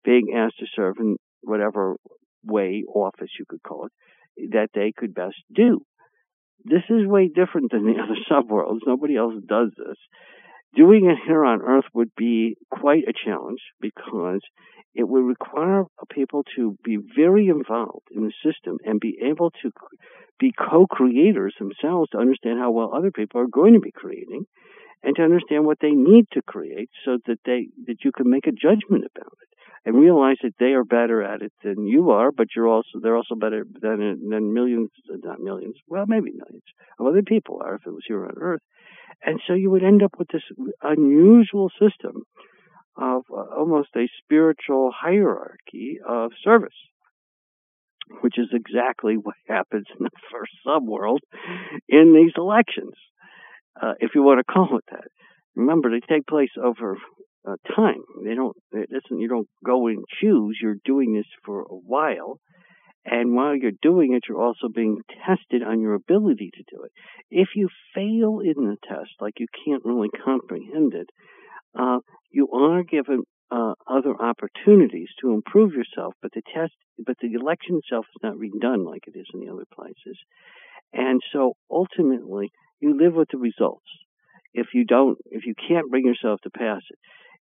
being 0.05 0.35
asked 0.37 0.59
to 0.59 0.67
serve 0.77 0.97
in 1.01 1.17
whatever 1.41 1.97
way, 2.45 2.85
office 2.95 3.31
you 3.39 3.45
could 3.49 3.63
call 3.63 3.87
it, 3.87 3.93
that 4.51 4.69
they 4.75 4.93
could 4.97 5.15
best 5.15 5.37
do. 5.55 5.81
This 6.65 6.83
is 6.89 7.07
way 7.07 7.29
different 7.29 7.73
than 7.73 7.85
the 7.85 8.01
other 8.03 8.19
subworlds. 8.31 8.81
Nobody 8.87 9.17
else 9.17 9.35
does 9.47 9.71
this. 9.77 9.97
Doing 10.75 11.11
it 11.11 11.19
here 11.27 11.45
on 11.45 11.61
Earth 11.61 11.85
would 11.93 12.11
be 12.17 12.57
quite 12.71 13.05
a 13.07 13.13
challenge 13.13 13.61
because 13.81 14.41
it 14.95 15.05
would 15.09 15.25
require 15.25 15.85
people 16.11 16.45
to 16.57 16.77
be 16.85 16.99
very 17.17 17.49
involved 17.49 18.09
in 18.15 18.25
the 18.25 18.33
system 18.45 18.79
and 18.85 19.01
be 19.01 19.19
able 19.23 19.51
to 19.63 19.71
be 20.39 20.53
co-creators 20.53 21.55
themselves 21.59 22.11
to 22.11 22.19
understand 22.19 22.59
how 22.59 22.71
well 22.71 22.93
other 22.95 23.11
people 23.11 23.41
are 23.41 23.47
going 23.47 23.75
to 23.75 23.81
be 23.81 23.93
creating 23.93 24.45
and 25.03 25.17
to 25.17 25.23
understand 25.23 25.65
what 25.65 25.79
they 25.81 25.91
need 25.91 26.27
to 26.33 26.43
create 26.43 26.91
so 27.05 27.19
that 27.27 27.39
they 27.45 27.69
that 27.87 28.05
you 28.05 28.13
can 28.13 28.31
make 28.31 28.47
a 28.47 28.53
judgment 28.53 29.05
about 29.15 29.33
it 29.43 29.52
and 29.85 30.01
realize 30.01 30.37
that 30.43 30.55
they 30.59 30.73
are 30.73 30.85
better 30.85 31.23
at 31.23 31.43
it 31.43 31.53
than 31.65 31.87
you 31.87 32.11
are, 32.11 32.31
but 32.31 32.49
you're 32.55 32.69
also 32.69 33.01
they're 33.03 33.17
also 33.17 33.35
better 33.35 33.65
than 33.81 34.29
than 34.31 34.53
millions, 34.53 34.91
not 35.09 35.41
millions, 35.41 35.77
well 35.89 36.05
maybe 36.07 36.31
millions 36.31 36.63
of 36.99 37.07
other 37.07 37.23
people 37.23 37.61
are 37.65 37.75
if 37.75 37.87
it 37.87 37.91
was 37.91 38.05
here 38.07 38.25
on 38.25 38.35
Earth, 38.41 38.63
and 39.25 39.41
so 39.47 39.55
you 39.55 39.71
would 39.71 39.85
end 39.85 40.03
up 40.03 40.13
with 40.19 40.29
this 40.29 40.43
unusual 40.83 41.71
system 41.81 42.23
of 42.97 43.23
uh, 43.31 43.57
almost 43.59 43.89
a 43.97 44.09
spiritual 44.23 44.93
hierarchy 44.95 45.99
of 46.07 46.31
service, 46.45 46.77
which 48.21 48.39
is 48.39 48.49
exactly 48.53 49.15
what 49.15 49.35
happens 49.49 49.87
in 49.99 50.05
the 50.05 50.11
first 50.31 50.53
subworld 50.67 51.21
in 51.89 52.15
these 52.15 52.33
elections, 52.37 52.95
uh, 53.81 53.95
if 54.01 54.11
you 54.15 54.23
want 54.23 54.39
to 54.39 54.53
call 54.53 54.77
it 54.77 54.85
that. 54.91 55.09
Remember, 55.55 55.91
they 55.91 56.01
take 56.01 56.27
place 56.27 56.51
over 56.63 56.97
uh, 57.47 57.57
time. 57.75 58.03
They 58.25 58.35
don't. 58.35 58.57
It 58.73 58.89
isn't. 58.91 59.21
You 59.21 59.29
don't 59.29 59.49
go 59.65 59.87
and 59.89 60.05
choose. 60.21 60.59
You're 60.61 60.77
doing 60.85 61.15
this 61.15 61.27
for 61.45 61.63
a 61.63 61.75
while, 61.75 62.39
and 63.05 63.35
while 63.35 63.57
you're 63.57 63.73
doing 63.83 64.15
it, 64.15 64.25
you're 64.29 64.41
also 64.41 64.69
being 64.73 64.99
tested 65.27 65.63
on 65.63 65.81
your 65.81 65.95
ability 65.95 66.51
to 66.55 66.77
do 66.77 66.85
it. 66.85 66.93
If 67.31 67.49
you 67.57 67.69
fail 67.95 68.41
in 68.41 68.69
the 68.69 68.77
test, 68.89 69.11
like 69.21 69.35
you 69.39 69.47
can't 69.65 69.85
really 69.85 70.09
comprehend 70.25 70.95
it, 70.95 71.11
uh, 71.79 71.99
you 72.31 72.49
are 72.53 72.83
given 72.83 73.25
uh, 73.51 73.75
other 73.89 74.15
opportunities 74.21 75.09
to 75.21 75.33
improve 75.33 75.73
yourself. 75.73 76.15
But 76.23 76.33
the 76.35 76.43
test, 76.55 76.75
but 77.05 77.17
the 77.21 77.33
election 77.33 77.81
itself 77.83 78.07
is 78.15 78.23
not 78.23 78.37
redone 78.37 78.87
like 78.87 79.03
it 79.07 79.19
is 79.19 79.27
in 79.35 79.41
the 79.41 79.53
other 79.53 79.67
places, 79.75 80.19
and 80.93 81.21
so 81.33 81.55
ultimately 81.71 82.51
you 82.81 82.97
live 83.01 83.15
with 83.15 83.29
the 83.33 83.39
results 83.39 83.87
if 84.55 84.67
you 84.75 84.85
don't, 84.85 85.17
if 85.31 85.47
you 85.47 85.55
can't 85.67 85.91
bring 85.91 86.05
yourself 86.05 86.39
to 86.43 86.51
pass 86.51 86.83
it 86.91 86.99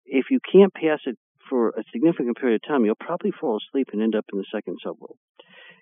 if 0.09 0.25
you 0.31 0.39
can't 0.51 0.73
pass 0.73 0.99
it 1.05 1.17
for 1.49 1.69
a 1.69 1.83
significant 1.91 2.37
period 2.37 2.61
of 2.63 2.67
time, 2.67 2.85
you'll 2.85 2.95
probably 2.95 3.31
fall 3.31 3.57
asleep 3.57 3.89
and 3.91 4.01
end 4.01 4.15
up 4.15 4.25
in 4.31 4.39
the 4.39 4.45
second 4.53 4.77
subworld. 4.85 5.17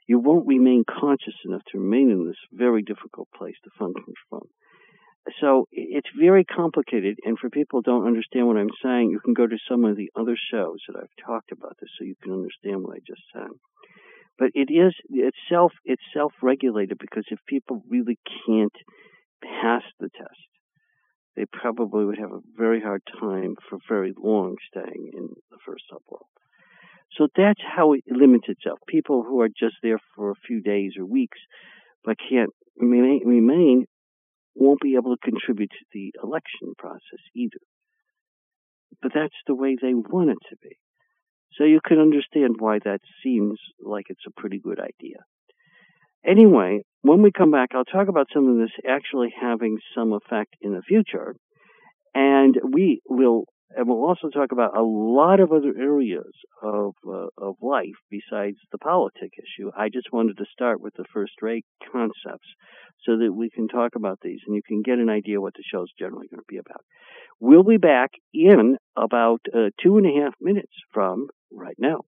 You 0.08 0.20
won't 0.20 0.48
remain 0.48 0.86
conscious 0.88 1.36
enough 1.46 1.64
to 1.72 1.80
remain 1.80 2.10
in 2.12 2.28
this 2.28 2.40
very 2.54 2.82
difficult 2.82 3.28
place 3.36 3.56
to 3.64 3.70
function 3.78 4.14
from. 4.30 4.44
So 5.42 5.68
it's 5.72 6.08
very 6.18 6.46
complicated, 6.46 7.18
and 7.26 7.38
for 7.38 7.50
people 7.50 7.80
who 7.80 7.92
don't 7.92 8.08
understand 8.08 8.48
what 8.48 8.56
I'm 8.56 8.72
saying, 8.82 9.10
you 9.12 9.20
can 9.20 9.34
go 9.34 9.46
to 9.46 9.58
some 9.70 9.84
of 9.84 9.98
the 9.98 10.10
other 10.16 10.38
shows 10.52 10.80
that 10.88 10.96
I've 10.98 11.26
talked 11.26 11.52
about 11.52 11.76
this, 11.82 11.90
so 12.00 12.06
you 12.06 12.16
can 12.24 12.32
understand 12.32 12.84
what 12.84 12.96
I 12.96 13.00
just 13.06 13.24
said. 13.34 13.52
But 14.40 14.52
it 14.54 14.72
is 14.72 14.94
it's 15.10 15.38
self 15.50 15.74
it's 15.84 16.02
self 16.14 16.32
regulated 16.42 16.98
because 17.00 17.26
if 17.30 17.40
people 17.48 17.84
really 17.90 18.18
can't 18.46 18.76
pass 19.44 19.84
the 20.00 20.10
test, 20.16 20.48
they 21.38 21.46
probably 21.46 22.04
would 22.04 22.18
have 22.18 22.32
a 22.34 22.42
very 22.58 22.82
hard 22.82 23.04
time 23.20 23.56
for 23.70 23.78
very 23.88 24.14
long 24.18 24.56
staying 24.70 25.12
in 25.14 25.30
the 25.52 25.58
first 25.66 25.84
subworld. 25.94 26.26
So 27.16 27.28
that's 27.38 27.62
how 27.64 27.94
it 27.94 28.04
limits 28.10 28.46
itself. 28.48 28.80
People 28.88 29.24
who 29.24 29.42
are 29.42 29.48
just 29.48 29.76
there 29.84 30.00
for 30.16 30.32
a 30.32 30.42
few 30.48 30.62
days 30.62 30.94
or 30.98 31.06
weeks 31.06 31.38
but 32.04 32.18
can't 32.30 32.50
remain, 32.76 33.86
won't 34.56 34.82
be 34.82 34.96
able 34.96 35.16
to 35.16 35.22
contribute 35.24 35.70
to 35.70 35.86
the 35.94 36.12
election 36.24 36.74
process 36.78 37.22
either. 37.36 37.60
But 39.02 39.12
that's 39.14 39.36
the 39.46 39.56
way 39.56 39.76
they 39.80 39.94
want 39.94 40.32
it 40.32 40.38
to 40.50 40.58
be. 40.62 40.78
So 41.54 41.64
you 41.64 41.80
can 41.86 42.00
understand 42.00 42.56
why 42.60 42.80
that 42.84 43.02
seems 43.24 43.60
like 43.80 44.06
it's 44.10 44.26
a 44.28 44.40
pretty 44.42 44.60
good 44.60 44.80
idea. 44.80 45.18
Anyway, 46.26 46.82
when 47.08 47.22
we 47.22 47.32
come 47.32 47.52
back, 47.52 47.70
I'll 47.74 47.86
talk 47.86 48.08
about 48.08 48.28
some 48.34 48.50
of 48.50 48.58
this 48.58 48.72
actually 48.88 49.34
having 49.40 49.78
some 49.96 50.14
effect 50.14 50.56
in 50.62 50.74
the 50.74 50.82
future. 50.82 51.36
And 52.14 52.56
we 52.74 53.02
will, 53.08 53.44
and 53.70 53.88
we'll 53.88 54.06
also 54.06 54.30
talk 54.30 54.52
about 54.52 54.76
a 54.76 54.82
lot 54.82 55.40
of 55.40 55.52
other 55.52 55.74
areas 55.78 56.32
of, 56.62 56.96
uh, 57.08 57.28
of 57.38 57.56
life 57.62 57.98
besides 58.10 58.58
the 58.72 58.78
politic 58.78 59.32
issue. 59.38 59.70
I 59.78 59.90
just 59.90 60.12
wanted 60.12 60.38
to 60.38 60.46
start 60.52 60.82
with 60.82 60.94
the 60.98 61.06
first 61.14 61.34
ray 61.42 61.64
concepts 61.92 62.48
so 63.06 63.18
that 63.18 63.32
we 63.34 63.50
can 63.50 63.68
talk 63.68 63.92
about 63.96 64.20
these 64.24 64.40
and 64.48 64.56
you 64.56 64.62
can 64.68 64.82
get 64.82 64.98
an 64.98 65.10
idea 65.10 65.40
what 65.40 65.54
the 65.54 65.64
show 65.72 65.84
is 65.84 65.92
generally 66.00 66.28
going 66.28 66.40
to 66.40 66.46
be 66.48 66.58
about. 66.58 66.82
We'll 67.40 67.64
be 67.64 67.78
back 67.78 68.12
in 68.34 68.78
about 68.96 69.42
uh, 69.54 69.70
two 69.82 69.98
and 69.98 70.08
a 70.08 70.24
half 70.24 70.34
minutes 70.42 70.74
from 70.92 71.28
right 71.52 71.78
now. 71.78 72.02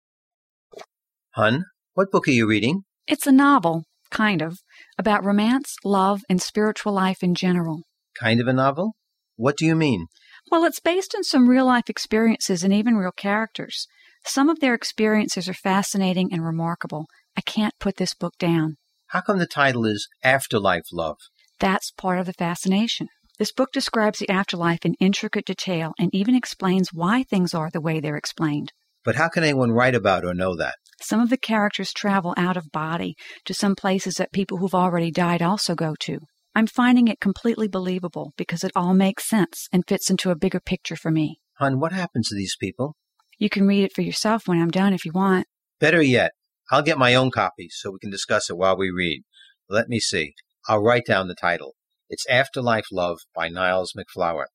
Hun, 1.35 1.65
what 1.93 2.09
book 2.11 2.27
are 2.27 2.31
you 2.31 2.47
reading? 2.47 2.83
It's 3.07 3.27
a 3.27 3.31
novel 3.31 3.83
kind 4.11 4.41
of, 4.41 4.59
about 4.97 5.23
romance, 5.23 5.75
love, 5.83 6.21
and 6.29 6.41
spiritual 6.41 6.93
life 6.93 7.23
in 7.23 7.35
general. 7.35 7.81
Kind 8.19 8.41
of 8.41 8.47
a 8.47 8.53
novel? 8.53 8.95
What 9.35 9.57
do 9.57 9.65
you 9.65 9.75
mean? 9.75 10.07
Well, 10.51 10.65
it's 10.65 10.79
based 10.79 11.13
on 11.15 11.23
some 11.23 11.47
real 11.47 11.65
life 11.65 11.89
experiences 11.89 12.63
and 12.63 12.73
even 12.73 12.95
real 12.95 13.11
characters. 13.11 13.87
Some 14.25 14.49
of 14.49 14.59
their 14.59 14.73
experiences 14.73 15.47
are 15.47 15.53
fascinating 15.53 16.29
and 16.33 16.43
remarkable. 16.43 17.05
I 17.37 17.41
can't 17.41 17.73
put 17.79 17.97
this 17.97 18.13
book 18.13 18.33
down. 18.37 18.77
How 19.07 19.21
come 19.21 19.37
the 19.37 19.47
title 19.47 19.85
is 19.85 20.07
Afterlife 20.23 20.87
Love? 20.91 21.17
That's 21.59 21.91
part 21.91 22.19
of 22.19 22.25
the 22.25 22.33
fascination. 22.33 23.07
This 23.37 23.51
book 23.53 23.71
describes 23.71 24.19
the 24.19 24.29
afterlife 24.29 24.85
in 24.85 24.95
intricate 24.99 25.45
detail 25.45 25.93
and 25.97 26.09
even 26.13 26.35
explains 26.35 26.93
why 26.93 27.23
things 27.23 27.53
are 27.53 27.69
the 27.71 27.79
way 27.79 27.99
they're 27.99 28.17
explained. 28.17 28.73
But 29.03 29.15
how 29.15 29.29
can 29.29 29.43
anyone 29.43 29.71
write 29.71 29.95
about 29.95 30.25
or 30.25 30.33
know 30.33 30.55
that? 30.55 30.75
Some 31.01 31.21
of 31.21 31.29
the 31.29 31.37
characters 31.37 31.93
travel 31.93 32.33
out 32.35 32.57
of 32.57 32.71
body 32.71 33.15
to 33.45 33.53
some 33.53 33.75
places 33.75 34.15
that 34.15 34.33
people 34.33 34.57
who've 34.57 34.75
already 34.75 35.11
died 35.11 35.41
also 35.41 35.73
go 35.73 35.95
to. 36.01 36.19
I'm 36.53 36.67
finding 36.67 37.07
it 37.07 37.21
completely 37.21 37.67
believable 37.67 38.33
because 38.35 38.63
it 38.63 38.71
all 38.75 38.93
makes 38.93 39.29
sense 39.29 39.67
and 39.71 39.83
fits 39.87 40.09
into 40.09 40.29
a 40.29 40.35
bigger 40.35 40.59
picture 40.59 40.97
for 40.97 41.11
me. 41.11 41.39
Hun, 41.59 41.79
what 41.79 41.93
happens 41.93 42.29
to 42.29 42.35
these 42.35 42.57
people? 42.59 42.95
You 43.37 43.49
can 43.49 43.65
read 43.65 43.85
it 43.85 43.93
for 43.93 44.01
yourself 44.01 44.43
when 44.45 44.61
I'm 44.61 44.71
done 44.71 44.93
if 44.93 45.05
you 45.05 45.13
want. 45.13 45.47
Better 45.79 46.01
yet, 46.01 46.31
I'll 46.69 46.81
get 46.81 46.97
my 46.97 47.15
own 47.15 47.31
copy 47.31 47.69
so 47.69 47.91
we 47.91 47.99
can 47.99 48.11
discuss 48.11 48.49
it 48.49 48.57
while 48.57 48.77
we 48.77 48.91
read. 48.91 49.23
Let 49.69 49.87
me 49.87 49.99
see. 49.99 50.33
I'll 50.67 50.83
write 50.83 51.05
down 51.05 51.27
the 51.27 51.35
title. 51.35 51.75
It's 52.09 52.27
Afterlife 52.27 52.87
Love 52.91 53.19
by 53.33 53.47
Niles 53.47 53.93
MacFlouer. 53.93 54.45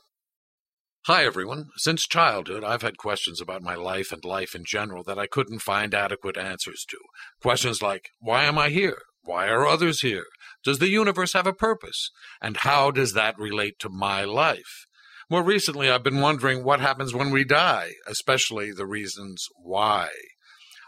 Hi, 1.06 1.24
everyone. 1.24 1.68
Since 1.76 2.06
childhood, 2.06 2.62
I've 2.62 2.82
had 2.82 2.98
questions 2.98 3.40
about 3.40 3.62
my 3.62 3.74
life 3.74 4.12
and 4.12 4.22
life 4.24 4.54
in 4.54 4.64
general 4.64 5.02
that 5.04 5.18
I 5.18 5.26
couldn't 5.26 5.60
find 5.60 5.94
adequate 5.94 6.36
answers 6.36 6.84
to. 6.90 6.98
Questions 7.42 7.82
like, 7.82 8.10
why 8.20 8.44
am 8.44 8.58
I 8.58 8.68
here? 8.68 8.98
Why 9.22 9.48
are 9.48 9.66
others 9.66 10.02
here? 10.02 10.26
Does 10.64 10.78
the 10.78 10.90
universe 10.90 11.32
have 11.32 11.46
a 11.46 11.52
purpose? 11.52 12.10
And 12.40 12.58
how 12.58 12.90
does 12.90 13.14
that 13.14 13.38
relate 13.38 13.78
to 13.80 13.88
my 13.88 14.24
life? 14.24 14.86
More 15.30 15.42
recently, 15.42 15.90
I've 15.90 16.02
been 16.02 16.22
wondering 16.22 16.64
what 16.64 16.80
happens 16.80 17.12
when 17.12 17.30
we 17.30 17.44
die, 17.44 17.92
especially 18.06 18.72
the 18.72 18.86
reasons 18.86 19.44
why. 19.62 20.08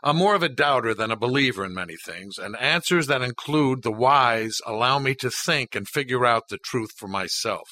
I'm 0.03 0.16
more 0.16 0.34
of 0.34 0.43
a 0.43 0.49
doubter 0.49 0.95
than 0.95 1.11
a 1.11 1.16
believer 1.16 1.62
in 1.62 1.74
many 1.74 1.97
things, 2.07 2.38
and 2.38 2.57
answers 2.57 3.07
that 3.09 3.20
include 3.20 3.82
the 3.82 3.93
whys 3.93 4.57
allow 4.66 4.99
me 4.99 5.14
to 5.16 5.30
think 5.30 5.74
and 5.74 5.86
figure 5.86 6.24
out 6.24 6.49
the 6.49 6.57
truth 6.57 6.93
for 6.97 7.07
myself. 7.07 7.68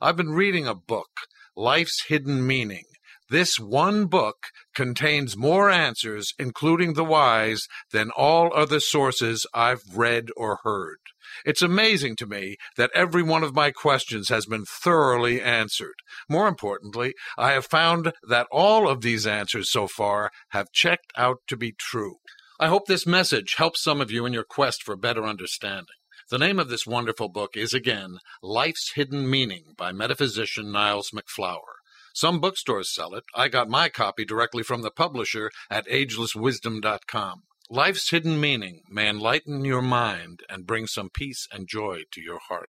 I've 0.00 0.16
been 0.16 0.30
reading 0.30 0.66
a 0.66 0.74
book, 0.74 1.10
Life's 1.54 2.04
Hidden 2.08 2.46
Meaning. 2.46 2.84
This 3.28 3.58
one 3.58 4.06
book 4.06 4.46
contains 4.74 5.36
more 5.36 5.68
answers, 5.68 6.32
including 6.38 6.94
the 6.94 7.04
whys, 7.04 7.66
than 7.92 8.10
all 8.16 8.50
other 8.54 8.80
sources 8.80 9.44
I've 9.52 9.82
read 9.94 10.28
or 10.38 10.60
heard. 10.62 11.00
It's 11.44 11.62
amazing 11.62 12.16
to 12.16 12.26
me 12.26 12.56
that 12.76 12.90
every 12.94 13.22
one 13.22 13.42
of 13.42 13.54
my 13.54 13.70
questions 13.70 14.28
has 14.28 14.46
been 14.46 14.64
thoroughly 14.64 15.40
answered. 15.40 15.94
More 16.28 16.48
importantly, 16.48 17.14
I 17.36 17.52
have 17.52 17.66
found 17.66 18.12
that 18.28 18.46
all 18.50 18.88
of 18.88 19.00
these 19.00 19.26
answers 19.26 19.70
so 19.70 19.86
far 19.86 20.30
have 20.48 20.72
checked 20.72 21.12
out 21.16 21.38
to 21.48 21.56
be 21.56 21.72
true. 21.72 22.16
I 22.60 22.68
hope 22.68 22.86
this 22.86 23.06
message 23.06 23.54
helps 23.54 23.82
some 23.82 24.00
of 24.00 24.10
you 24.10 24.26
in 24.26 24.32
your 24.32 24.44
quest 24.44 24.82
for 24.82 24.96
better 24.96 25.24
understanding. 25.24 25.86
The 26.30 26.38
name 26.38 26.58
of 26.58 26.68
this 26.68 26.86
wonderful 26.86 27.28
book 27.28 27.56
is 27.56 27.72
again 27.72 28.18
Life's 28.42 28.92
Hidden 28.94 29.30
Meaning 29.30 29.74
by 29.78 29.92
metaphysician 29.92 30.70
Niles 30.70 31.10
MacFlouer. 31.10 31.78
Some 32.12 32.40
bookstores 32.40 32.92
sell 32.92 33.14
it. 33.14 33.24
I 33.34 33.48
got 33.48 33.68
my 33.68 33.88
copy 33.88 34.24
directly 34.24 34.62
from 34.62 34.82
the 34.82 34.90
publisher 34.90 35.50
at 35.70 35.86
agelesswisdom.com. 35.86 37.44
Life's 37.70 38.08
hidden 38.08 38.40
meaning 38.40 38.80
may 38.88 39.10
enlighten 39.10 39.62
your 39.62 39.82
mind 39.82 40.40
and 40.48 40.66
bring 40.66 40.86
some 40.86 41.10
peace 41.12 41.46
and 41.52 41.68
joy 41.68 42.04
to 42.12 42.22
your 42.22 42.38
heart. 42.48 42.70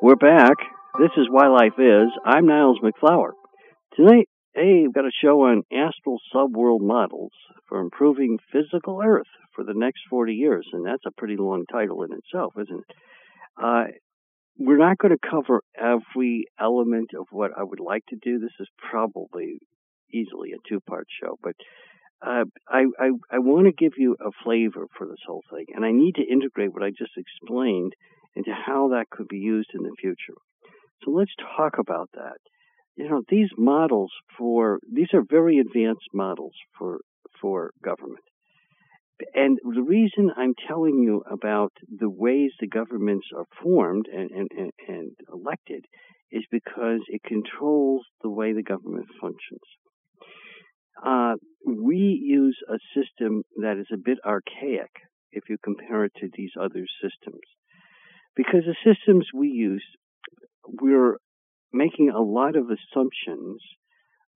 We're 0.00 0.16
back. 0.16 0.56
This 0.98 1.10
is 1.18 1.28
Why 1.30 1.48
Life 1.48 1.78
Is. 1.78 2.08
I'm 2.24 2.46
Niles 2.46 2.78
MacFlouer. 2.82 3.32
Tonight, 3.94 4.26
hey, 4.54 4.82
we've 4.82 4.92
got 4.92 5.06
a 5.06 5.10
show 5.22 5.42
on 5.42 5.62
astral 5.72 6.18
subworld 6.34 6.80
models 6.80 7.32
for 7.68 7.80
improving 7.80 8.38
physical 8.52 9.00
Earth 9.02 9.26
for 9.54 9.64
the 9.64 9.74
next 9.74 10.02
40 10.10 10.34
years, 10.34 10.66
and 10.72 10.84
that's 10.84 11.06
a 11.06 11.12
pretty 11.16 11.36
long 11.38 11.64
title 11.70 12.02
in 12.02 12.10
itself, 12.12 12.52
isn't 12.60 12.84
it? 12.88 12.96
Uh, 13.62 13.84
we're 14.58 14.78
not 14.78 14.98
going 14.98 15.16
to 15.16 15.28
cover 15.30 15.62
every 15.76 16.44
element 16.60 17.10
of 17.18 17.26
what 17.30 17.52
I 17.56 17.62
would 17.62 17.80
like 17.80 18.04
to 18.10 18.16
do. 18.22 18.38
This 18.38 18.52
is 18.60 18.68
probably 18.90 19.58
easily 20.12 20.50
a 20.52 20.68
two-part 20.68 21.06
show, 21.22 21.38
but 21.42 21.54
uh, 22.24 22.44
I, 22.68 22.84
I, 22.98 23.10
I 23.30 23.38
want 23.38 23.66
to 23.66 23.72
give 23.72 23.94
you 23.96 24.16
a 24.20 24.30
flavor 24.44 24.86
for 24.96 25.06
this 25.06 25.18
whole 25.26 25.42
thing, 25.50 25.64
and 25.74 25.84
I 25.84 25.92
need 25.92 26.16
to 26.16 26.30
integrate 26.30 26.72
what 26.72 26.82
I 26.82 26.90
just 26.90 27.12
explained 27.16 27.94
into 28.36 28.52
how 28.52 28.90
that 28.90 29.10
could 29.10 29.28
be 29.28 29.38
used 29.38 29.70
in 29.74 29.82
the 29.82 29.96
future. 29.98 30.38
So 31.04 31.10
let's 31.10 31.32
talk 31.56 31.78
about 31.78 32.10
that. 32.14 32.38
You 32.96 33.08
know, 33.08 33.22
these 33.28 33.48
models 33.56 34.12
for 34.38 34.78
these 34.90 35.08
are 35.14 35.24
very 35.28 35.58
advanced 35.58 36.08
models 36.12 36.54
for 36.78 36.98
for 37.40 37.70
government. 37.82 38.24
And 39.34 39.58
the 39.62 39.82
reason 39.82 40.30
I'm 40.36 40.54
telling 40.66 41.02
you 41.02 41.22
about 41.30 41.72
the 41.88 42.10
ways 42.10 42.50
the 42.58 42.66
governments 42.66 43.26
are 43.36 43.44
formed 43.62 44.06
and, 44.12 44.30
and, 44.30 44.70
and, 44.88 45.12
elected 45.32 45.84
is 46.30 46.44
because 46.50 47.00
it 47.08 47.22
controls 47.24 48.02
the 48.22 48.30
way 48.30 48.52
the 48.52 48.62
government 48.62 49.06
functions. 49.20 49.60
Uh, 51.04 51.34
we 51.66 52.20
use 52.24 52.58
a 52.68 52.78
system 52.94 53.42
that 53.60 53.76
is 53.78 53.86
a 53.92 53.96
bit 54.02 54.18
archaic 54.24 54.90
if 55.30 55.44
you 55.48 55.56
compare 55.62 56.04
it 56.04 56.12
to 56.18 56.28
these 56.36 56.52
other 56.60 56.84
systems. 57.02 57.42
Because 58.34 58.62
the 58.66 58.76
systems 58.84 59.26
we 59.34 59.48
use, 59.48 59.84
we're 60.66 61.16
making 61.72 62.10
a 62.10 62.20
lot 62.20 62.56
of 62.56 62.66
assumptions 62.70 63.60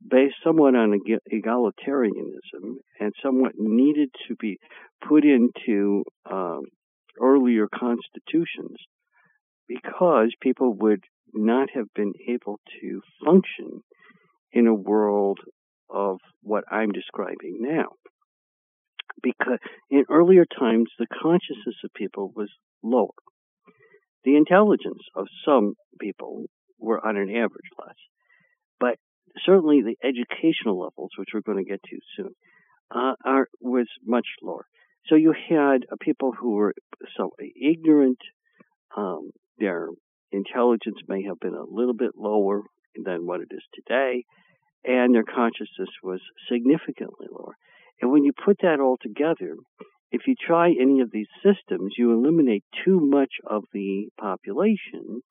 based 0.06 0.36
somewhat 0.44 0.74
on 0.74 0.98
egalitarianism 1.32 2.74
and 3.00 3.12
somewhat 3.22 3.52
needed 3.56 4.10
to 4.28 4.36
be 4.36 4.58
put 5.06 5.24
into 5.24 6.04
um, 6.30 6.62
earlier 7.20 7.66
constitutions 7.72 8.76
because 9.68 10.32
people 10.40 10.74
would 10.74 11.02
not 11.34 11.68
have 11.74 11.86
been 11.94 12.12
able 12.28 12.60
to 12.80 13.00
function 13.24 13.82
in 14.52 14.66
a 14.66 14.74
world 14.74 15.38
of 15.90 16.18
what 16.42 16.64
I'm 16.70 16.92
describing 16.92 17.58
now. 17.60 17.88
Because 19.22 19.58
in 19.90 20.04
earlier 20.10 20.44
times, 20.44 20.90
the 20.98 21.06
consciousness 21.06 21.76
of 21.84 21.90
people 21.94 22.32
was 22.34 22.50
lower. 22.82 23.08
The 24.24 24.36
intelligence 24.36 25.02
of 25.14 25.26
some 25.44 25.74
people 26.00 26.46
were 26.78 27.04
on 27.04 27.16
an 27.16 27.30
average 27.30 27.70
less. 27.78 27.96
But 28.78 28.96
certainly 29.44 29.82
the 29.82 29.96
educational 30.06 30.80
levels, 30.80 31.10
which 31.16 31.30
we're 31.32 31.40
going 31.40 31.64
to 31.64 31.70
get 31.70 31.82
to 31.82 31.98
soon, 32.16 32.34
uh, 32.90 33.14
are 33.24 33.48
was 33.60 33.88
much 34.04 34.26
lower. 34.42 34.66
So 35.06 35.14
you 35.14 35.32
had 35.32 35.86
uh, 35.90 35.96
people 36.00 36.32
who 36.32 36.52
were 36.52 36.74
so 37.16 37.30
ignorant. 37.60 38.18
Um, 38.96 39.30
their 39.58 39.88
intelligence 40.32 40.98
may 41.08 41.24
have 41.24 41.38
been 41.40 41.54
a 41.54 41.64
little 41.68 41.94
bit 41.94 42.12
lower 42.16 42.62
than 42.94 43.26
what 43.26 43.40
it 43.40 43.48
is 43.50 43.62
today, 43.74 44.24
and 44.84 45.14
their 45.14 45.24
consciousness 45.24 45.90
was 46.02 46.20
significantly 46.50 47.26
lower. 47.30 47.54
And 48.00 48.10
when 48.10 48.24
you 48.24 48.32
put 48.32 48.58
that 48.62 48.80
all 48.80 48.98
together, 49.00 49.56
if 50.10 50.22
you 50.26 50.34
try 50.34 50.70
any 50.70 51.00
of 51.00 51.10
these 51.10 51.28
systems, 51.42 51.94
you 51.96 52.12
eliminate 52.12 52.64
too 52.84 53.00
much 53.00 53.32
of 53.44 53.64
the 53.72 54.08
population 54.18 55.22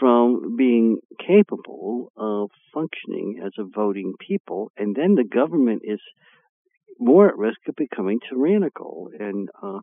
from 0.00 0.56
being 0.56 0.98
capable 1.24 2.10
of 2.16 2.50
functioning 2.72 3.42
as 3.44 3.52
a 3.58 3.64
voting 3.64 4.14
people, 4.18 4.72
and 4.76 4.96
then 4.96 5.14
the 5.14 5.24
government 5.24 5.82
is 5.84 6.00
more 6.98 7.28
at 7.28 7.36
risk 7.36 7.58
of 7.68 7.76
becoming 7.76 8.18
tyrannical 8.28 9.10
and 9.18 9.50
uh, 9.62 9.80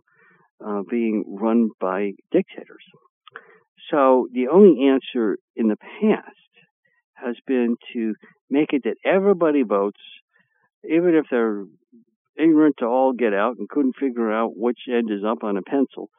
uh, 0.66 0.82
being 0.90 1.24
run 1.28 1.70
by 1.80 2.12
dictators. 2.32 2.84
So 3.92 4.28
the 4.34 4.48
only 4.48 4.90
answer 4.90 5.38
in 5.56 5.68
the 5.68 5.78
past 5.78 6.36
has 7.14 7.36
been 7.46 7.76
to 7.94 8.16
make 8.50 8.74
it 8.74 8.84
that 8.84 8.98
everybody 9.06 9.64
votes, 9.64 10.02
even 10.84 11.16
if 11.16 11.26
they're 11.30 11.64
ignorant 12.38 12.76
to 12.80 12.86
all 12.86 13.14
get 13.14 13.34
out 13.34 13.58
and 13.58 13.70
couldn't 13.70 13.96
figure 14.00 14.32
out 14.32 14.52
which 14.56 14.80
end 14.92 15.12
is 15.12 15.24
up 15.24 15.44
on 15.44 15.58
a 15.58 15.62
pencil. 15.62 16.10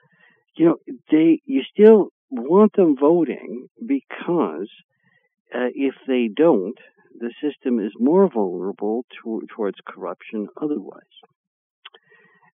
You 0.57 0.67
know, 0.67 0.77
they 1.11 1.41
you 1.45 1.63
still 1.73 2.09
want 2.31 2.73
them 2.75 2.97
voting 2.99 3.69
because 3.85 4.69
uh, 5.55 5.69
if 5.75 5.95
they 6.07 6.29
don't, 6.35 6.79
the 7.19 7.33
system 7.43 7.81
is 7.81 7.93
more 7.99 8.29
vulnerable 8.31 9.05
to, 9.23 9.43
towards 9.55 9.79
corruption 9.87 10.49
otherwise. 10.61 11.03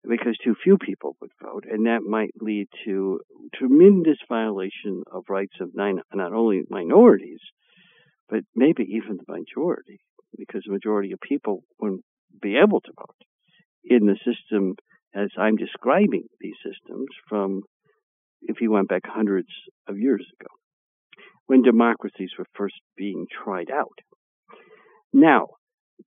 Because 0.07 0.37
too 0.43 0.55
few 0.63 0.77
people 0.77 1.17
would 1.21 1.31
vote, 1.41 1.65
and 1.69 1.85
that 1.85 2.01
might 2.01 2.31
lead 2.39 2.67
to 2.85 3.19
tremendous 3.53 4.17
violation 4.27 5.03
of 5.11 5.25
rights 5.29 5.55
of 5.59 5.75
nine, 5.75 5.99
not 6.13 6.33
only 6.33 6.63
minorities, 6.69 7.41
but 8.29 8.41
maybe 8.55 8.83
even 8.83 9.17
the 9.17 9.31
majority, 9.31 9.99
because 10.37 10.63
the 10.65 10.71
majority 10.71 11.11
of 11.11 11.19
people 11.19 11.63
wouldn't 11.79 12.03
be 12.41 12.55
able 12.55 12.79
to 12.81 12.93
vote 12.95 13.15
in 13.83 14.05
the 14.05 14.17
system 14.25 14.75
as 15.13 15.29
I'm 15.37 15.57
describing 15.57 16.25
these 16.39 16.55
systems 16.63 17.07
from 17.27 17.63
if 18.41 18.61
you 18.61 18.71
went 18.71 18.87
back 18.87 19.03
hundreds 19.05 19.49
of 19.87 19.97
years 19.97 20.25
ago, 20.39 20.49
when 21.47 21.61
democracies 21.61 22.31
were 22.37 22.45
first 22.55 22.75
being 22.95 23.25
tried 23.43 23.71
out. 23.71 23.99
Now, 25.11 25.47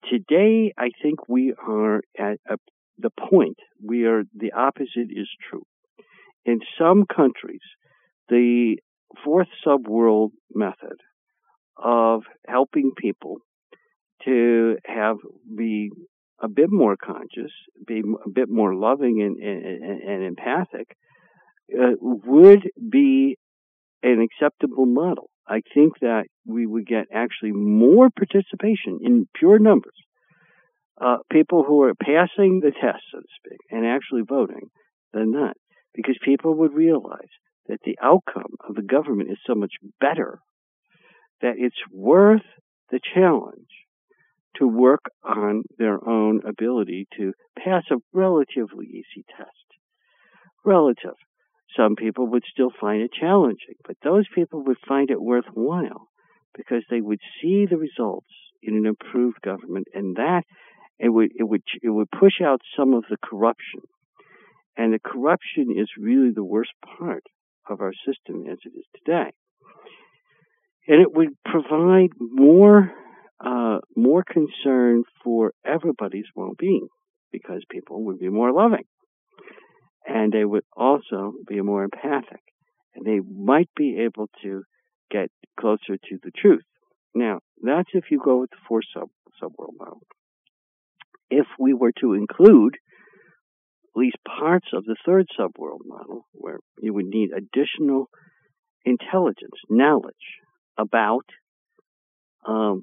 today, 0.09 0.73
I 0.79 0.91
think 1.03 1.29
we 1.29 1.55
are 1.67 2.01
at 2.19 2.39
a, 2.49 2.57
the 2.99 3.11
point 3.11 3.59
where 3.81 4.23
the 4.35 4.53
opposite 4.53 5.11
is 5.11 5.29
true. 5.51 5.65
In 6.45 6.61
some 6.79 7.05
countries, 7.07 7.61
the 8.29 8.77
fourth 9.25 9.49
subworld 9.67 10.31
method 10.55 10.99
of 11.77 12.23
helping 12.47 12.93
people 12.97 13.39
to 14.25 14.77
have 14.87 15.17
be 15.57 15.91
a 16.41 16.49
bit 16.49 16.71
more 16.71 16.97
conscious, 16.97 17.53
be 17.87 18.01
a 18.01 18.31
bit 18.31 18.49
more 18.49 18.75
loving 18.75 19.23
and, 19.23 19.37
and, 19.37 20.03
and 20.03 20.25
empathic, 20.25 20.97
uh, 21.73 21.95
would 22.01 22.69
be 22.91 23.37
an 24.03 24.21
acceptable 24.21 24.87
model. 24.87 25.31
I 25.47 25.63
think 25.75 25.99
that 26.01 26.25
we 26.47 26.67
would 26.67 26.87
get 26.87 27.07
actually 27.13 27.53
more 27.53 28.11
participation 28.11 29.01
in 29.03 29.29
pure 29.35 29.59
numbers, 29.59 29.95
uh, 31.01 31.19
people 31.31 31.65
who 31.65 31.83
are 31.83 31.95
passing 31.95 32.61
the 32.61 32.71
test, 32.71 33.03
so 33.13 33.19
to 33.21 33.27
speak, 33.39 33.59
and 33.71 33.87
actually 33.87 34.23
voting 34.27 34.71
than 35.13 35.33
not, 35.33 35.57
because 35.95 36.17
people 36.25 36.55
would 36.55 36.73
realize 36.73 37.33
that 37.69 37.81
the 37.85 37.99
outcome 38.03 38.55
of 38.69 38.75
the 38.75 38.83
government 38.83 39.31
is 39.31 39.39
so 39.47 39.55
much 39.55 39.73
better 40.01 40.39
that 41.41 41.55
it's 41.59 41.77
worth 41.93 42.43
the 42.91 43.01
challenge 43.15 43.69
to 44.57 44.67
work 44.67 45.01
on 45.25 45.63
their 45.79 46.07
own 46.09 46.41
ability 46.47 47.07
to 47.17 47.33
pass 47.59 47.83
a 47.91 47.97
relatively 48.13 48.87
easy 48.87 49.25
test. 49.37 49.49
Relative. 50.65 51.17
Some 51.77 51.97
people 51.97 52.27
would 52.29 52.45
still 52.51 52.71
find 52.81 53.03
it 53.03 53.13
challenging, 53.19 53.77
but 53.87 53.97
those 54.03 54.27
people 54.35 54.63
would 54.65 54.79
find 54.87 55.11
it 55.11 55.21
worthwhile 55.21 56.09
because 56.57 56.83
they 56.91 57.01
would 57.01 57.21
see 57.41 57.67
the 57.67 57.79
results 57.79 58.27
in 58.63 58.77
an 58.77 58.87
improved 58.87 59.41
government 59.43 59.89
and 59.95 60.17
that 60.17 60.43
it 60.99 61.09
would 61.09 61.31
it 61.35 61.45
would 61.45 61.63
it 61.83 61.89
would 61.89 62.11
push 62.11 62.41
out 62.45 62.61
some 62.77 62.95
of 62.95 63.05
the 63.09 63.17
corruption. 63.23 63.81
And 64.77 64.93
the 64.93 64.99
corruption 64.99 65.75
is 65.77 65.89
really 65.99 66.31
the 66.31 66.45
worst 66.45 66.71
part 66.99 67.25
of 67.69 67.81
our 67.81 67.93
system 68.07 68.45
as 68.51 68.59
it 68.65 68.73
is 68.77 68.85
today. 68.97 69.31
And 70.89 71.01
it 71.01 71.15
would 71.15 71.31
provide 71.45 72.11
more 72.19 72.93
uh, 73.45 73.79
more 73.97 74.23
concern 74.23 75.05
for 75.25 75.53
everybody's 75.65 76.27
well-being 76.35 76.89
because 77.33 77.63
people 77.71 78.05
would 78.05 78.19
be 78.19 78.29
more 78.29 78.53
loving 78.53 78.85
and 80.07 80.33
they 80.33 80.45
would 80.45 80.65
also 80.77 81.33
be 81.47 81.61
more 81.61 81.85
empathic 81.85 82.41
and 82.95 83.07
they 83.07 83.21
might 83.21 83.71
be 83.77 84.01
able 84.01 84.29
to 84.43 84.65
get 85.11 85.31
closer 85.59 85.97
to 85.97 86.19
the 86.23 86.31
truth. 86.31 86.63
Now, 87.15 87.41
that's 87.63 87.91
if 87.93 88.05
you 88.11 88.21
go 88.23 88.41
with 88.41 88.51
the 88.51 88.57
four 88.69 88.83
sub 88.95 89.09
subworld 89.43 89.79
model. 89.79 90.03
If 91.31 91.47
we 91.59 91.75
were 91.75 91.93
to 92.01 92.15
include 92.15 92.75
at 92.75 93.99
least 93.99 94.17
parts 94.27 94.69
of 94.73 94.85
the 94.85 94.97
third 95.05 95.27
subworld 95.39 95.81
model, 95.85 96.27
where 96.33 96.59
you 96.81 96.95
would 96.95 97.07
need 97.07 97.31
additional 97.33 98.09
intelligence, 98.85 99.59
knowledge 99.69 100.15
about 100.79 101.25
um, 102.47 102.83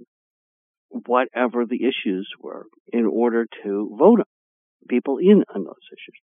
whatever 0.89 1.65
the 1.65 1.83
issues 1.83 2.29
were 2.39 2.65
in 2.91 3.05
order 3.05 3.45
to 3.63 3.95
vote 3.97 4.21
people 4.87 5.17
in 5.17 5.43
on 5.53 5.63
those 5.63 5.87
issues. 5.91 6.19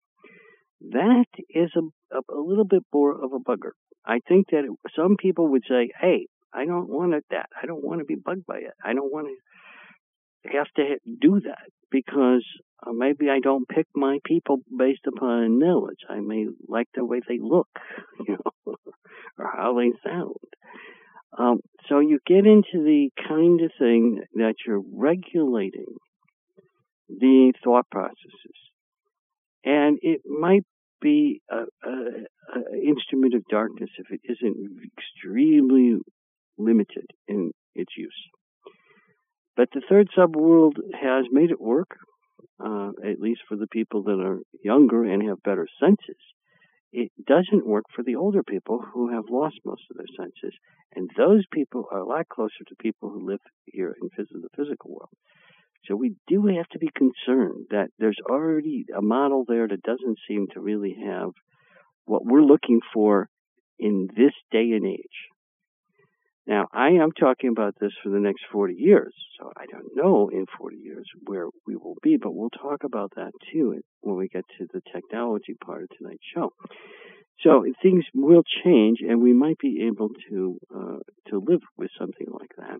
That 0.91 1.25
is 1.49 1.71
a, 1.75 2.17
a, 2.17 2.21
a 2.29 2.41
little 2.41 2.65
bit 2.65 2.83
more 2.93 3.11
of 3.11 3.31
a 3.33 3.39
bugger. 3.39 3.71
I 4.05 4.19
think 4.27 4.47
that 4.51 4.65
it, 4.65 4.71
some 4.95 5.15
people 5.17 5.47
would 5.49 5.63
say, 5.67 5.89
hey, 5.99 6.27
I 6.53 6.65
don't 6.65 6.89
want 6.89 7.13
it 7.13 7.25
that. 7.31 7.49
I 7.61 7.65
don't 7.65 7.83
want 7.83 7.99
to 7.99 8.05
be 8.05 8.15
bugged 8.15 8.45
by 8.45 8.57
it. 8.57 8.73
I 8.83 8.93
don't 8.93 9.11
want 9.11 9.27
to 9.27 10.57
have 10.57 10.67
to 10.75 10.97
do 11.21 11.39
that 11.41 11.69
because 11.89 12.45
uh, 12.85 12.91
maybe 12.91 13.29
I 13.29 13.39
don't 13.39 13.67
pick 13.67 13.87
my 13.95 14.19
people 14.25 14.59
based 14.77 15.07
upon 15.07 15.57
knowledge. 15.59 15.99
I 16.09 16.19
may 16.19 16.47
like 16.67 16.87
the 16.93 17.05
way 17.05 17.21
they 17.27 17.39
look, 17.41 17.69
you 18.27 18.37
know, 18.37 18.75
or 19.37 19.51
how 19.55 19.77
they 19.77 19.91
sound. 20.07 20.35
Um, 21.37 21.61
so 21.89 21.99
you 21.99 22.19
get 22.27 22.45
into 22.45 22.83
the 22.83 23.09
kind 23.27 23.61
of 23.61 23.71
thing 23.79 24.21
that 24.35 24.55
you're 24.67 24.83
regulating 24.93 25.95
the 27.09 27.53
thought 27.63 27.89
processes. 27.89 28.59
And 29.65 29.97
it 30.01 30.21
might 30.27 30.65
be 31.03 31.41
an 31.49 32.25
instrument 32.87 33.35
of 33.35 33.43
darkness 33.49 33.89
if 33.97 34.07
it 34.09 34.21
isn't 34.23 34.57
extremely 34.97 35.97
limited 36.57 37.05
in 37.27 37.51
its 37.75 37.91
use. 37.97 38.29
But 39.55 39.69
the 39.73 39.81
third 39.87 40.09
subworld 40.17 40.77
has 40.99 41.25
made 41.31 41.51
it 41.51 41.61
work, 41.61 41.97
uh, 42.63 42.91
at 43.05 43.19
least 43.19 43.41
for 43.47 43.55
the 43.55 43.67
people 43.67 44.03
that 44.03 44.19
are 44.19 44.39
younger 44.63 45.03
and 45.03 45.27
have 45.29 45.43
better 45.43 45.67
senses 45.79 46.17
it 46.93 47.11
doesn't 47.25 47.65
work 47.65 47.85
for 47.93 48.03
the 48.03 48.15
older 48.15 48.43
people 48.43 48.79
who 48.93 49.09
have 49.09 49.23
lost 49.29 49.55
most 49.65 49.81
of 49.89 49.97
their 49.97 50.05
senses. 50.15 50.53
And 50.95 51.09
those 51.17 51.43
people 51.51 51.85
are 51.91 51.97
a 51.97 52.07
lot 52.07 52.29
closer 52.29 52.63
to 52.67 52.75
people 52.79 53.09
who 53.09 53.27
live 53.27 53.39
here 53.65 53.95
in 53.99 54.09
the 54.15 54.49
physical 54.55 54.91
world. 54.91 55.09
So 55.87 55.95
we 55.95 56.15
do 56.27 56.45
have 56.47 56.67
to 56.69 56.79
be 56.79 56.89
concerned 56.95 57.67
that 57.71 57.89
there's 57.99 58.19
already 58.29 58.85
a 58.95 59.01
model 59.01 59.43
there 59.47 59.67
that 59.67 59.81
doesn't 59.83 60.17
seem 60.27 60.47
to 60.53 60.61
really 60.61 60.95
have 61.05 61.31
what 62.05 62.25
we're 62.25 62.43
looking 62.43 62.79
for 62.93 63.27
in 63.79 64.07
this 64.15 64.33
day 64.51 64.71
and 64.71 64.85
age. 64.85 65.29
Now, 66.45 66.67
I 66.73 66.89
am 66.89 67.11
talking 67.11 67.49
about 67.49 67.75
this 67.79 67.93
for 68.03 68.09
the 68.09 68.19
next 68.19 68.43
40 68.51 68.73
years, 68.73 69.13
so 69.39 69.51
I 69.55 69.65
don't 69.65 69.95
know 69.95 70.29
in 70.29 70.45
40 70.57 70.75
years 70.75 71.05
where 71.25 71.47
we 71.65 71.77
will 71.77 71.95
be, 72.03 72.17
but 72.17 72.35
we'll 72.35 72.49
talk 72.49 72.83
about 72.83 73.11
that 73.15 73.31
too 73.51 73.79
when 74.01 74.17
we 74.17 74.27
get 74.27 74.43
to 74.57 74.67
the 74.73 74.81
technology 74.93 75.55
part 75.65 75.83
of 75.83 75.89
tonight's 75.97 76.23
show. 76.33 76.51
So 77.41 77.65
things 77.81 78.03
will 78.13 78.43
change, 78.63 78.99
and 79.01 79.21
we 79.21 79.33
might 79.33 79.57
be 79.57 79.85
able 79.87 80.09
to 80.29 80.57
uh, 80.73 80.99
to 81.29 81.39
live 81.39 81.61
with 81.77 81.89
something 81.97 82.27
like 82.29 82.51
that. 82.57 82.79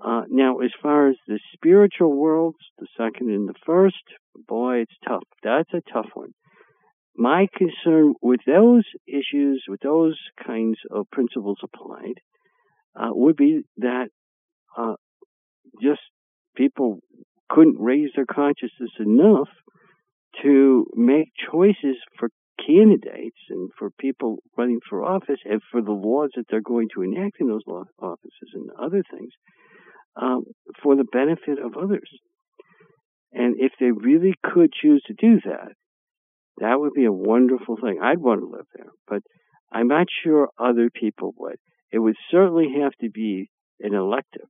Uh, 0.00 0.22
now, 0.28 0.58
as 0.58 0.70
far 0.80 1.08
as 1.08 1.16
the 1.26 1.40
spiritual 1.54 2.14
worlds, 2.14 2.58
the 2.78 2.86
second 2.96 3.30
and 3.30 3.48
the 3.48 3.54
first, 3.66 3.96
boy, 4.46 4.78
it's 4.78 4.92
tough. 5.06 5.24
That's 5.42 5.72
a 5.74 5.82
tough 5.92 6.08
one. 6.14 6.34
My 7.16 7.48
concern 7.56 8.14
with 8.22 8.40
those 8.46 8.84
issues, 9.08 9.64
with 9.66 9.80
those 9.80 10.16
kinds 10.46 10.78
of 10.88 11.10
principles 11.10 11.58
applied, 11.64 12.20
uh, 12.94 13.10
would 13.10 13.36
be 13.36 13.62
that 13.78 14.08
uh, 14.76 14.94
just 15.82 16.00
people 16.54 17.00
couldn't 17.48 17.80
raise 17.80 18.10
their 18.14 18.26
consciousness 18.26 18.90
enough 19.00 19.48
to 20.42 20.86
make 20.94 21.28
choices 21.50 21.96
for 22.18 22.28
candidates 22.64 23.38
and 23.50 23.70
for 23.76 23.90
people 23.98 24.38
running 24.56 24.80
for 24.88 25.04
office 25.04 25.40
and 25.44 25.60
for 25.72 25.80
the 25.80 25.92
laws 25.92 26.30
that 26.36 26.44
they're 26.48 26.60
going 26.60 26.88
to 26.94 27.02
enact 27.02 27.36
in 27.40 27.48
those 27.48 27.62
law 27.66 27.84
offices 28.00 28.50
and 28.54 28.68
other 28.78 29.02
things 29.10 29.32
um, 30.20 30.44
for 30.82 30.96
the 30.96 31.04
benefit 31.04 31.58
of 31.58 31.76
others. 31.76 32.10
And 33.32 33.56
if 33.58 33.72
they 33.78 33.90
really 33.90 34.34
could 34.42 34.72
choose 34.72 35.02
to 35.06 35.14
do 35.14 35.40
that, 35.44 35.72
that 36.58 36.80
would 36.80 36.92
be 36.92 37.04
a 37.04 37.12
wonderful 37.12 37.76
thing. 37.76 38.00
I'd 38.02 38.18
want 38.18 38.40
to 38.40 38.46
live 38.46 38.66
there, 38.74 38.90
but 39.06 39.22
I'm 39.70 39.88
not 39.88 40.06
sure 40.24 40.48
other 40.58 40.90
people 40.90 41.34
would. 41.38 41.56
It 41.92 41.98
would 41.98 42.16
certainly 42.30 42.80
have 42.80 42.92
to 43.00 43.10
be 43.10 43.50
an 43.80 43.94
elective. 43.94 44.48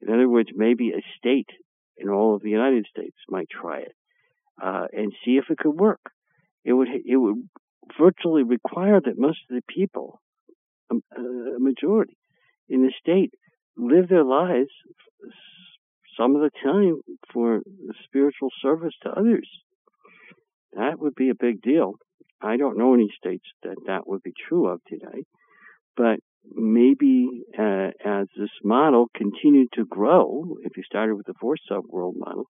In 0.00 0.12
other 0.12 0.28
words, 0.28 0.50
maybe 0.54 0.90
a 0.90 1.02
state 1.18 1.48
in 1.96 2.08
all 2.08 2.34
of 2.34 2.42
the 2.42 2.50
United 2.50 2.86
States 2.86 3.16
might 3.28 3.48
try 3.50 3.80
it 3.80 3.94
uh, 4.62 4.86
and 4.92 5.12
see 5.24 5.32
if 5.32 5.44
it 5.50 5.58
could 5.58 5.78
work. 5.78 6.00
It 6.64 6.72
would 6.72 6.88
it 6.88 7.16
would 7.16 7.48
virtually 7.98 8.42
require 8.44 9.00
that 9.00 9.18
most 9.18 9.38
of 9.50 9.56
the 9.56 9.62
people, 9.68 10.20
a, 10.90 10.94
um, 10.94 11.02
a 11.56 11.58
majority 11.58 12.16
in 12.68 12.82
the 12.82 12.92
state, 13.00 13.32
live 13.76 14.08
their 14.08 14.24
lives 14.24 14.70
some 16.18 16.36
of 16.36 16.42
the 16.42 16.50
time 16.62 17.00
for 17.32 17.60
spiritual 18.04 18.50
service 18.60 18.94
to 19.02 19.10
others. 19.10 19.48
That 20.74 20.98
would 20.98 21.14
be 21.14 21.30
a 21.30 21.34
big 21.34 21.62
deal. 21.62 21.94
I 22.40 22.56
don't 22.56 22.78
know 22.78 22.94
any 22.94 23.08
states 23.16 23.44
that 23.62 23.76
that 23.86 24.06
would 24.06 24.22
be 24.22 24.32
true 24.48 24.68
of 24.68 24.80
today, 24.86 25.24
but 25.96 26.18
maybe 26.50 27.44
uh, 27.58 27.90
as 28.04 28.26
this 28.36 28.50
model 28.64 29.08
continued 29.14 29.68
to 29.74 29.84
grow, 29.84 30.56
if 30.64 30.76
you 30.76 30.82
started 30.82 31.14
with 31.14 31.26
the 31.26 31.34
four 31.40 31.56
subworld 31.70 32.14
model, 32.16 32.46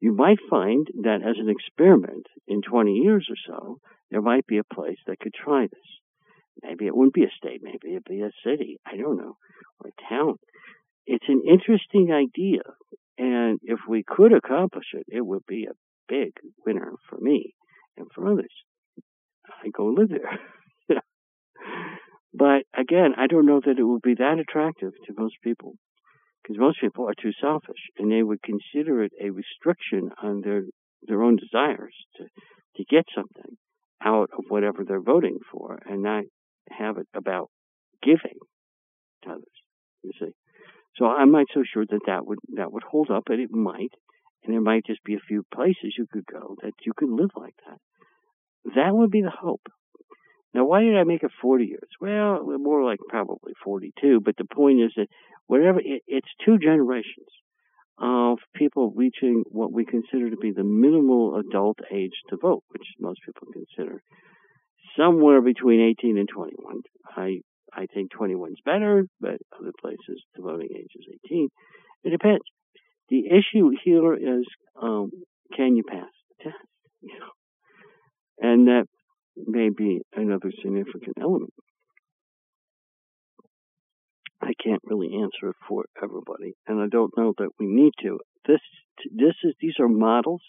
you 0.00 0.12
might 0.12 0.38
find 0.50 0.86
that 1.02 1.22
as 1.22 1.36
an 1.38 1.48
experiment 1.48 2.26
in 2.46 2.62
20 2.62 2.92
years 2.92 3.28
or 3.30 3.36
so, 3.46 3.78
there 4.10 4.22
might 4.22 4.46
be 4.46 4.58
a 4.58 4.74
place 4.74 4.98
that 5.06 5.20
could 5.20 5.34
try 5.34 5.62
this. 5.62 5.80
Maybe 6.62 6.86
it 6.86 6.96
wouldn't 6.96 7.14
be 7.14 7.24
a 7.24 7.30
state, 7.36 7.60
maybe 7.62 7.92
it'd 7.92 8.04
be 8.04 8.22
a 8.22 8.30
city, 8.44 8.78
I 8.84 8.96
don't 8.96 9.16
know, 9.16 9.36
or 9.80 9.90
a 9.90 10.08
town. 10.08 10.36
It's 11.10 11.24
an 11.28 11.40
interesting 11.48 12.12
idea, 12.12 12.60
and 13.16 13.58
if 13.62 13.80
we 13.88 14.04
could 14.06 14.34
accomplish 14.34 14.84
it, 14.92 15.06
it 15.08 15.24
would 15.24 15.46
be 15.46 15.64
a 15.64 15.72
big 16.06 16.32
winner 16.66 16.92
for 17.08 17.18
me 17.18 17.54
and 17.96 18.06
for 18.14 18.30
others. 18.30 18.52
I 19.64 19.70
go 19.70 19.86
live 19.86 20.10
there. 20.10 20.38
But 22.34 22.64
again, 22.76 23.14
I 23.16 23.26
don't 23.26 23.46
know 23.46 23.60
that 23.64 23.78
it 23.78 23.82
would 23.82 24.02
be 24.02 24.14
that 24.14 24.38
attractive 24.38 24.92
to 25.06 25.14
most 25.16 25.36
people 25.42 25.74
because 26.42 26.58
most 26.58 26.80
people 26.80 27.08
are 27.08 27.14
too 27.20 27.32
selfish 27.40 27.80
and 27.98 28.12
they 28.12 28.22
would 28.22 28.42
consider 28.42 29.02
it 29.02 29.12
a 29.20 29.30
restriction 29.30 30.10
on 30.22 30.42
their 30.42 30.62
their 31.02 31.22
own 31.22 31.36
desires 31.36 31.94
to 32.16 32.24
to 32.76 32.84
get 32.84 33.06
something 33.14 33.56
out 34.02 34.28
of 34.36 34.44
whatever 34.48 34.84
they're 34.84 35.00
voting 35.00 35.38
for 35.50 35.78
and 35.86 36.02
not 36.02 36.24
have 36.70 36.98
it 36.98 37.08
about 37.14 37.50
giving 38.02 38.38
to 39.24 39.30
others. 39.30 39.58
You 40.02 40.12
see, 40.20 40.32
so 40.98 41.06
I'm 41.06 41.30
not 41.30 41.46
so 41.54 41.62
sure 41.62 41.84
that 41.88 42.00
that 42.06 42.26
would 42.26 42.38
that 42.56 42.72
would 42.72 42.82
hold 42.82 43.10
up, 43.10 43.24
but 43.26 43.38
it 43.38 43.50
might, 43.50 43.92
and 44.44 44.52
there 44.52 44.60
might 44.60 44.86
just 44.86 45.04
be 45.04 45.14
a 45.14 45.26
few 45.28 45.44
places 45.54 45.94
you 45.96 46.06
could 46.10 46.26
go 46.26 46.56
that 46.62 46.74
you 46.84 46.92
could 46.96 47.10
live 47.10 47.30
like 47.36 47.54
that. 47.66 47.78
That 48.74 48.94
would 48.94 49.10
be 49.10 49.22
the 49.22 49.30
hope. 49.30 49.66
Now, 50.54 50.64
why 50.64 50.82
did 50.82 50.96
I 50.96 51.04
make 51.04 51.22
it 51.22 51.30
40 51.40 51.66
years? 51.66 51.88
Well, 52.00 52.42
more 52.58 52.84
like 52.84 52.98
probably 53.08 53.52
42, 53.62 54.20
but 54.24 54.36
the 54.36 54.44
point 54.44 54.80
is 54.80 54.92
that 54.96 55.06
whatever, 55.46 55.78
it, 55.78 56.02
it's 56.06 56.28
two 56.44 56.58
generations 56.58 57.28
of 58.00 58.38
people 58.54 58.92
reaching 58.94 59.44
what 59.50 59.72
we 59.72 59.84
consider 59.84 60.30
to 60.30 60.36
be 60.36 60.52
the 60.52 60.64
minimal 60.64 61.36
adult 61.36 61.78
age 61.92 62.12
to 62.30 62.36
vote, 62.36 62.62
which 62.70 62.82
most 62.98 63.20
people 63.24 63.48
consider 63.52 64.02
somewhere 64.96 65.40
between 65.42 65.80
18 65.80 66.18
and 66.18 66.28
21. 66.28 66.82
I 67.16 67.40
I 67.72 67.86
think 67.86 68.12
21's 68.12 68.60
better, 68.64 69.04
but 69.20 69.36
other 69.58 69.72
places 69.80 70.22
the 70.34 70.42
voting 70.42 70.68
age 70.74 70.90
is 70.94 71.06
18. 71.26 71.48
It 72.04 72.10
depends. 72.10 72.44
The 73.08 73.26
issue 73.26 73.70
here 73.84 74.14
is, 74.14 74.44
um, 74.80 75.10
can 75.56 75.76
you 75.76 75.82
pass 75.88 76.08
the 76.28 76.44
test? 76.44 76.68
And 78.40 78.68
that 78.68 78.84
may 79.36 79.70
be 79.70 80.00
another 80.14 80.52
significant 80.62 81.16
element. 81.20 81.52
I 84.40 84.52
can't 84.62 84.82
really 84.84 85.14
answer 85.14 85.50
it 85.50 85.56
for 85.68 85.84
everybody, 86.00 86.54
and 86.66 86.80
I 86.80 86.86
don't 86.88 87.16
know 87.16 87.34
that 87.38 87.50
we 87.58 87.66
need 87.66 87.92
to. 88.02 88.20
This 88.46 88.60
this 89.12 89.34
is 89.42 89.54
these 89.60 89.74
are 89.80 89.88
models, 89.88 90.42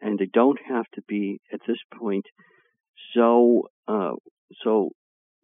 and 0.00 0.18
they 0.18 0.28
don't 0.32 0.58
have 0.68 0.86
to 0.94 1.02
be 1.08 1.40
at 1.52 1.60
this 1.66 1.78
point 1.98 2.24
so 3.14 3.68
uh, 3.88 4.12
so 4.62 4.90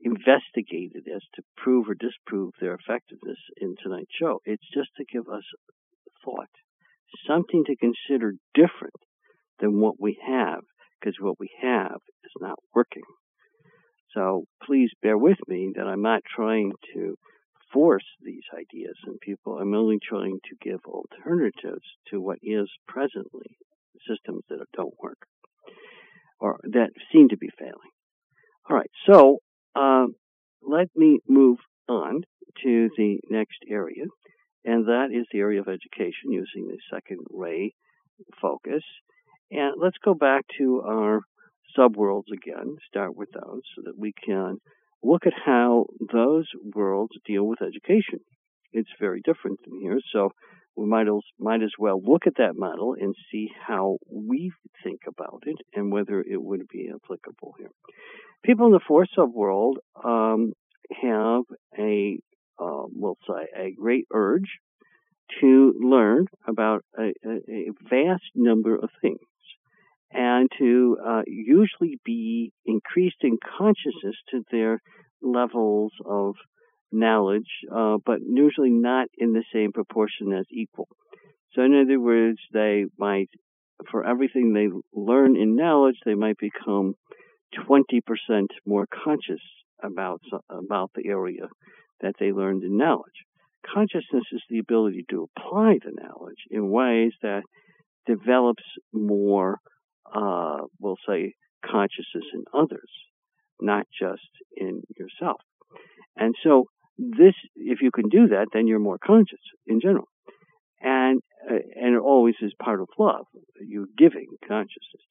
investigated 0.02 1.04
as 1.14 1.22
to 1.34 1.42
prove 1.56 1.88
or 1.88 1.94
disprove 1.94 2.52
their 2.60 2.74
effectiveness 2.74 3.38
in 3.60 3.74
tonight's 3.82 4.14
show. 4.18 4.40
It's 4.44 4.66
just 4.72 4.90
to 4.96 5.04
give 5.04 5.28
us 5.28 5.44
thought, 6.24 6.48
something 7.26 7.64
to 7.64 7.76
consider 7.76 8.34
different 8.54 8.94
than 9.58 9.80
what 9.80 9.94
we 9.98 10.18
have, 10.26 10.60
because 11.00 11.16
what 11.20 11.38
we 11.38 11.50
have 11.62 11.98
is 12.24 12.32
not 12.40 12.58
working. 12.74 13.02
So 14.14 14.44
please 14.64 14.90
bear 15.02 15.16
with 15.16 15.38
me 15.46 15.72
that 15.76 15.86
I'm 15.86 16.02
not 16.02 16.22
trying 16.34 16.72
to 16.94 17.16
force 17.72 18.06
these 18.20 18.42
ideas 18.52 18.96
on 19.06 19.18
people. 19.20 19.58
I'm 19.58 19.74
only 19.74 19.98
trying 20.02 20.38
to 20.44 20.68
give 20.68 20.80
alternatives 20.86 21.84
to 22.10 22.20
what 22.20 22.38
is 22.42 22.68
presently 22.88 23.56
systems 24.08 24.42
that 24.48 24.58
don't 24.74 24.94
work 25.00 25.18
or 26.40 26.58
that 26.64 26.90
seem 27.12 27.28
to 27.28 27.36
be 27.36 27.50
failing. 27.58 27.74
All 28.68 28.76
right, 28.76 28.90
so 29.06 29.38
uh, 29.74 30.06
let 30.62 30.88
me 30.94 31.20
move 31.28 31.58
on 31.88 32.22
to 32.62 32.90
the 32.96 33.18
next 33.30 33.58
area, 33.68 34.04
and 34.64 34.86
that 34.86 35.08
is 35.12 35.26
the 35.32 35.38
area 35.38 35.60
of 35.60 35.68
education 35.68 36.30
using 36.30 36.68
the 36.68 36.78
second 36.92 37.20
ray 37.30 37.74
focus. 38.40 38.82
And 39.50 39.74
let's 39.80 39.96
go 40.04 40.14
back 40.14 40.44
to 40.58 40.82
our 40.82 41.20
subworlds 41.76 42.32
again, 42.32 42.76
start 42.88 43.16
with 43.16 43.30
those 43.32 43.62
so 43.74 43.82
that 43.84 43.98
we 43.98 44.12
can 44.24 44.58
look 45.02 45.26
at 45.26 45.32
how 45.44 45.86
those 46.12 46.46
worlds 46.74 47.12
deal 47.26 47.44
with 47.44 47.62
education. 47.62 48.20
It's 48.72 48.90
very 49.00 49.20
different 49.24 49.58
than 49.64 49.80
here, 49.80 49.98
so 50.12 50.30
we 50.80 50.86
might 50.86 51.08
as, 51.08 51.22
might 51.38 51.62
as 51.62 51.72
well 51.78 52.00
look 52.02 52.26
at 52.26 52.36
that 52.38 52.56
model 52.56 52.96
and 52.98 53.14
see 53.30 53.50
how 53.66 53.98
we 54.10 54.50
think 54.82 55.00
about 55.06 55.42
it 55.44 55.56
and 55.74 55.92
whether 55.92 56.20
it 56.20 56.42
would 56.42 56.66
be 56.68 56.88
applicable 56.88 57.54
here. 57.58 57.70
People 58.42 58.66
in 58.66 58.72
the 58.72 58.80
fourth 58.88 59.08
subworld 59.16 59.74
um, 60.02 60.54
have 60.90 61.42
a, 61.78 62.18
uh, 62.58 62.84
we'll 62.94 63.18
say, 63.28 63.46
a 63.54 63.72
great 63.72 64.06
urge 64.10 64.48
to 65.42 65.74
learn 65.78 66.24
about 66.48 66.82
a, 66.98 67.12
a, 67.26 67.36
a 67.50 67.70
vast 67.90 68.24
number 68.34 68.74
of 68.74 68.88
things 69.02 69.18
and 70.10 70.48
to 70.58 70.96
uh, 71.06 71.22
usually 71.26 71.98
be 72.06 72.52
increased 72.64 73.20
in 73.20 73.36
consciousness 73.58 74.16
to 74.30 74.42
their 74.50 74.80
levels 75.20 75.92
of 76.06 76.36
knowledge, 76.92 77.48
uh, 77.72 77.96
but 78.04 78.18
usually 78.20 78.70
not 78.70 79.08
in 79.16 79.32
the 79.32 79.44
same 79.52 79.72
proportion 79.72 80.32
as 80.32 80.46
equal. 80.50 80.88
So, 81.54 81.62
in 81.62 81.74
other 81.74 81.98
words, 81.98 82.38
they 82.52 82.86
might, 82.98 83.30
for 83.90 84.06
everything 84.06 84.52
they 84.52 84.68
learn 84.92 85.36
in 85.36 85.56
knowledge, 85.56 85.96
they 86.04 86.14
might 86.14 86.36
become 86.38 86.94
20% 87.68 88.46
more 88.66 88.86
conscious 88.86 89.40
about 89.82 90.20
about 90.50 90.90
the 90.94 91.08
area 91.08 91.48
that 92.00 92.14
they 92.20 92.32
learned 92.32 92.62
in 92.62 92.76
knowledge. 92.76 93.24
Consciousness 93.66 94.24
is 94.32 94.42
the 94.48 94.58
ability 94.58 95.04
to 95.10 95.28
apply 95.36 95.78
the 95.84 95.92
knowledge 95.92 96.38
in 96.50 96.70
ways 96.70 97.12
that 97.22 97.42
develops 98.06 98.62
more, 98.92 99.58
uh, 100.14 100.58
we'll 100.78 100.96
say, 101.06 101.34
consciousness 101.64 102.24
in 102.32 102.44
others, 102.54 102.90
not 103.60 103.86
just 103.98 104.28
in 104.56 104.82
yourself. 104.96 105.40
And 106.16 106.34
so 106.42 106.66
this, 106.98 107.34
if 107.56 107.80
you 107.82 107.90
can 107.90 108.08
do 108.08 108.28
that, 108.28 108.48
then 108.52 108.66
you're 108.66 108.78
more 108.78 108.98
conscious 108.98 109.40
in 109.66 109.80
general. 109.80 110.08
And, 110.80 111.20
uh, 111.50 111.54
and 111.76 111.94
it 111.94 112.00
always 112.00 112.34
is 112.40 112.52
part 112.62 112.80
of 112.80 112.88
love. 112.98 113.26
You're 113.60 113.86
giving 113.96 114.26
consciousness. 114.46 115.02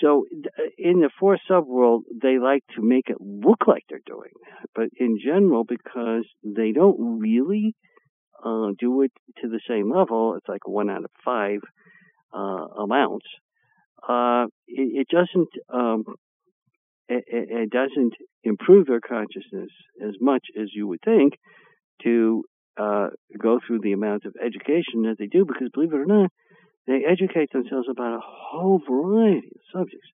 So 0.00 0.26
uh, 0.58 0.62
in 0.78 1.00
the 1.00 1.10
fourth 1.18 1.40
subworld, 1.50 2.00
they 2.20 2.38
like 2.38 2.64
to 2.76 2.82
make 2.82 3.08
it 3.08 3.18
look 3.20 3.66
like 3.66 3.84
they're 3.88 4.00
doing 4.06 4.32
that. 4.44 4.68
But 4.74 4.88
in 4.98 5.18
general, 5.22 5.64
because 5.64 6.24
they 6.42 6.72
don't 6.72 7.20
really 7.20 7.74
uh, 8.44 8.70
do 8.78 9.02
it 9.02 9.12
to 9.40 9.48
the 9.48 9.60
same 9.68 9.92
level, 9.92 10.34
it's 10.36 10.48
like 10.48 10.66
one 10.66 10.90
out 10.90 11.04
of 11.04 11.10
five 11.24 11.60
uh, 12.34 12.66
amounts. 12.82 13.26
Uh, 14.06 14.46
it, 14.66 15.06
it, 15.06 15.08
doesn't 15.08 15.48
um, 15.72 16.04
it, 17.08 17.24
it, 17.28 17.70
doesn't 17.70 18.14
improve 18.44 18.86
their 18.86 19.00
consciousness 19.00 19.70
as 20.02 20.14
much 20.20 20.46
as 20.60 20.68
you 20.74 20.86
would 20.86 21.00
think 21.04 21.34
to 22.02 22.44
uh, 22.76 23.08
go 23.38 23.60
through 23.66 23.80
the 23.80 23.92
amount 23.92 24.24
of 24.24 24.34
education 24.42 25.02
that 25.02 25.16
they 25.18 25.26
do, 25.26 25.44
because 25.44 25.68
believe 25.72 25.92
it 25.92 25.96
or 25.96 26.06
not, 26.06 26.30
they 26.86 27.04
educate 27.08 27.52
themselves 27.52 27.88
about 27.90 28.16
a 28.16 28.22
whole 28.22 28.80
variety 28.88 29.52
of 29.54 29.80
subjects 29.80 30.08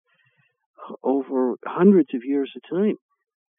over 1.03 1.55
hundreds 1.65 2.09
of 2.15 2.25
years 2.25 2.53
of 2.57 2.79
time. 2.79 2.97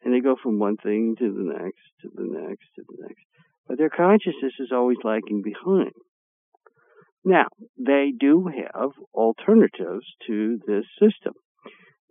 And 0.03 0.13
they 0.13 0.21
go 0.21 0.35
from 0.41 0.59
one 0.59 0.77
thing 0.77 1.15
to 1.19 1.33
the 1.33 1.53
next, 1.53 1.83
to 2.01 2.09
the 2.13 2.23
next, 2.23 2.65
to 2.75 2.83
the 2.87 2.97
next. 3.01 3.21
But 3.67 3.77
their 3.77 3.89
consciousness 3.89 4.53
is 4.59 4.71
always 4.71 4.97
lagging 5.03 5.41
behind. 5.41 5.91
Now, 7.25 7.47
they 7.77 8.13
do 8.17 8.47
have 8.47 8.91
alternatives 9.13 10.05
to 10.27 10.59
this 10.65 10.85
system 10.99 11.33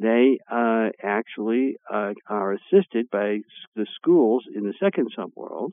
they 0.00 0.38
uh, 0.50 0.88
actually 1.02 1.76
uh, 1.92 2.12
are 2.28 2.54
assisted 2.54 3.10
by 3.10 3.38
the 3.74 3.86
schools 3.96 4.44
in 4.54 4.64
the 4.64 4.74
second 4.80 5.10
subworld, 5.16 5.70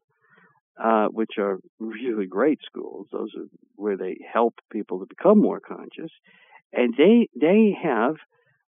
uh, 0.84 1.08
which 1.08 1.34
are 1.38 1.60
really 1.80 2.26
great 2.26 2.60
schools. 2.66 3.08
Those 3.12 3.30
are 3.38 3.46
where 3.76 3.98
they 3.98 4.18
help 4.32 4.56
people 4.72 5.00
to 5.00 5.06
become 5.06 5.40
more 5.40 5.60
conscious, 5.60 6.12
and 6.74 6.94
they 6.98 7.30
they 7.40 7.76
have 7.82 8.16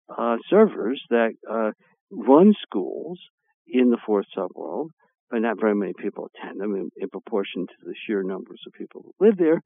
uh, 0.08 0.36
servers 0.48 1.02
that 1.10 1.32
uh, 1.50 1.70
run 2.10 2.54
schools 2.62 3.18
in 3.66 3.90
the 3.90 3.98
fourth 4.04 4.26
subworld, 4.36 4.90
but 5.30 5.40
not 5.40 5.60
very 5.60 5.74
many 5.74 5.92
people 5.98 6.28
attend 6.28 6.60
them 6.60 6.74
in, 6.74 6.90
in 6.96 7.08
proportion 7.08 7.66
to 7.66 7.74
the 7.84 7.94
sheer 8.06 8.22
numbers 8.22 8.60
of 8.66 8.72
people 8.74 9.02
who 9.02 9.26
live 9.26 9.36
there. 9.36 9.60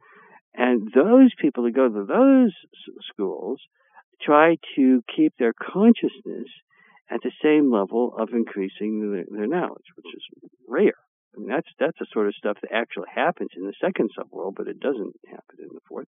And 0.54 0.90
those 0.94 1.30
people 1.40 1.64
who 1.64 1.72
go 1.72 1.88
to 1.88 2.04
those 2.06 2.52
schools 3.12 3.60
try 4.22 4.56
to 4.76 5.02
keep 5.14 5.34
their 5.38 5.52
consciousness 5.52 6.48
at 7.10 7.20
the 7.22 7.32
same 7.42 7.72
level 7.72 8.14
of 8.16 8.30
increasing 8.32 9.12
their, 9.12 9.24
their 9.30 9.46
knowledge, 9.46 9.86
which 9.96 10.06
is 10.14 10.50
rare. 10.68 10.94
I 11.34 11.40
mean, 11.40 11.48
that's 11.48 11.68
that's 11.78 11.98
the 11.98 12.06
sort 12.12 12.26
of 12.26 12.34
stuff 12.34 12.56
that 12.62 12.72
actually 12.72 13.08
happens 13.14 13.50
in 13.56 13.64
the 13.64 13.74
second 13.80 14.10
subworld, 14.18 14.54
but 14.56 14.68
it 14.68 14.80
doesn't 14.80 15.14
happen 15.26 15.58
in 15.58 15.68
the 15.72 15.80
fourth. 15.88 16.06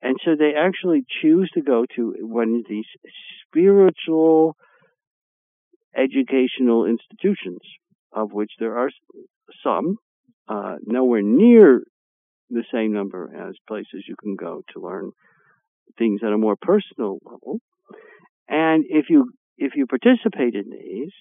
And 0.00 0.16
so 0.24 0.36
they 0.36 0.52
actually 0.56 1.04
choose 1.22 1.50
to 1.54 1.60
go 1.60 1.84
to 1.96 2.14
one 2.20 2.60
of 2.60 2.64
these 2.68 2.86
spiritual 3.46 4.56
educational 5.96 6.86
institutions, 6.86 7.60
of 8.12 8.32
which 8.32 8.52
there 8.58 8.78
are 8.78 8.90
some, 9.64 9.96
uh, 10.48 10.76
nowhere 10.86 11.22
near 11.22 11.82
the 12.50 12.64
same 12.72 12.92
number 12.92 13.30
as 13.48 13.56
places 13.66 14.04
you 14.06 14.14
can 14.22 14.36
go 14.36 14.62
to 14.72 14.80
learn 14.80 15.10
things 15.96 16.20
at 16.24 16.32
a 16.32 16.38
more 16.38 16.56
personal 16.60 17.18
level. 17.24 17.60
And 18.48 18.84
if 18.88 19.06
you 19.10 19.32
if 19.56 19.72
you 19.74 19.86
participate 19.86 20.54
in 20.54 20.70
these, 20.70 21.12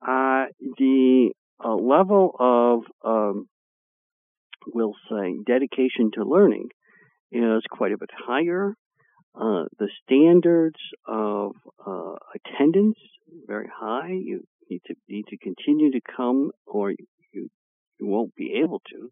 uh, 0.00 0.46
the 0.78 1.32
uh, 1.64 1.74
level 1.74 2.34
of 2.38 2.80
um, 3.04 3.48
we'll 4.66 4.94
say 5.10 5.36
dedication 5.46 6.10
to 6.14 6.24
learning 6.24 6.68
is 7.30 7.62
quite 7.70 7.92
a 7.92 7.98
bit 7.98 8.10
higher. 8.14 8.74
Uh, 9.34 9.64
the 9.78 9.88
standards 10.04 10.78
of 11.06 11.52
uh, 11.86 12.14
attendance 12.34 12.98
very 13.46 13.68
high. 13.72 14.10
You 14.10 14.44
need 14.70 14.82
to 14.86 14.94
need 15.08 15.26
to 15.28 15.38
continue 15.38 15.92
to 15.92 16.00
come, 16.16 16.50
or 16.66 16.90
you, 16.90 17.48
you 17.98 18.06
won't 18.06 18.34
be 18.34 18.60
able 18.62 18.80
to. 18.90 19.10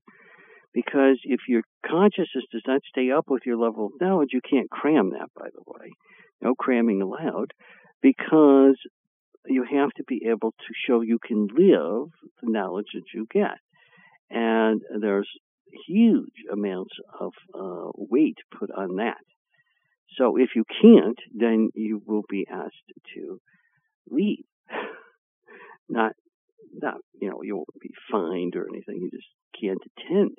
Because 0.72 1.18
if 1.24 1.40
your 1.48 1.62
consciousness 1.86 2.44
does 2.52 2.62
not 2.66 2.82
stay 2.88 3.10
up 3.10 3.24
with 3.28 3.42
your 3.44 3.56
level 3.56 3.86
of 3.86 4.00
knowledge, 4.00 4.30
you 4.32 4.40
can't 4.48 4.70
cram 4.70 5.10
that, 5.10 5.28
by 5.34 5.48
the 5.52 5.62
way. 5.66 5.90
No 6.40 6.54
cramming 6.54 7.02
allowed, 7.02 7.52
because 8.00 8.76
you 9.46 9.64
have 9.64 9.90
to 9.96 10.04
be 10.06 10.22
able 10.30 10.52
to 10.52 10.74
show 10.86 11.00
you 11.00 11.18
can 11.24 11.48
live 11.48 12.10
the 12.42 12.50
knowledge 12.50 12.86
that 12.94 13.04
you 13.12 13.26
get. 13.32 13.58
And 14.30 14.80
there's 15.00 15.28
huge 15.88 16.44
amounts 16.52 16.94
of 17.18 17.32
uh, 17.54 17.90
weight 17.96 18.38
put 18.56 18.70
on 18.70 18.96
that. 18.96 19.16
So 20.16 20.36
if 20.36 20.50
you 20.54 20.64
can't, 20.82 21.18
then 21.34 21.70
you 21.74 22.02
will 22.06 22.24
be 22.28 22.46
asked 22.50 22.92
to 23.14 23.40
leave. 24.08 24.44
not 25.88 26.12
not 26.72 26.98
you 27.20 27.30
know 27.30 27.42
you 27.42 27.56
won't 27.56 27.68
be 27.80 27.90
fined 28.10 28.56
or 28.56 28.66
anything. 28.68 29.00
You 29.00 29.10
just 29.10 29.28
can't 29.60 29.80
attend. 29.98 30.36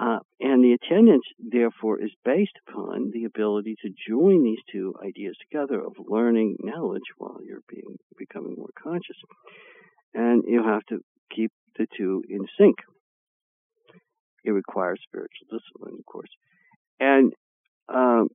Uh, 0.00 0.20
and 0.40 0.62
the 0.62 0.74
attendance, 0.74 1.24
therefore, 1.40 2.00
is 2.00 2.12
based 2.24 2.56
upon 2.68 3.10
the 3.12 3.24
ability 3.24 3.74
to 3.82 3.90
join 4.08 4.44
these 4.44 4.60
two 4.70 4.94
ideas 5.04 5.36
together 5.42 5.84
of 5.84 5.94
learning 6.06 6.56
knowledge 6.60 7.02
while 7.16 7.38
you're 7.44 7.64
being 7.68 7.96
becoming 8.16 8.54
more 8.56 8.70
conscious. 8.80 9.16
And 10.14 10.44
you 10.46 10.62
have 10.62 10.82
to 10.90 11.00
keep 11.34 11.50
the 11.76 11.86
two 11.96 12.22
in 12.28 12.46
sync. 12.56 12.76
It 14.44 14.52
requires 14.52 15.00
spiritual 15.02 15.48
discipline, 15.50 15.96
of 15.98 16.06
course. 16.06 16.30
And 17.00 17.32
um, 17.88 18.28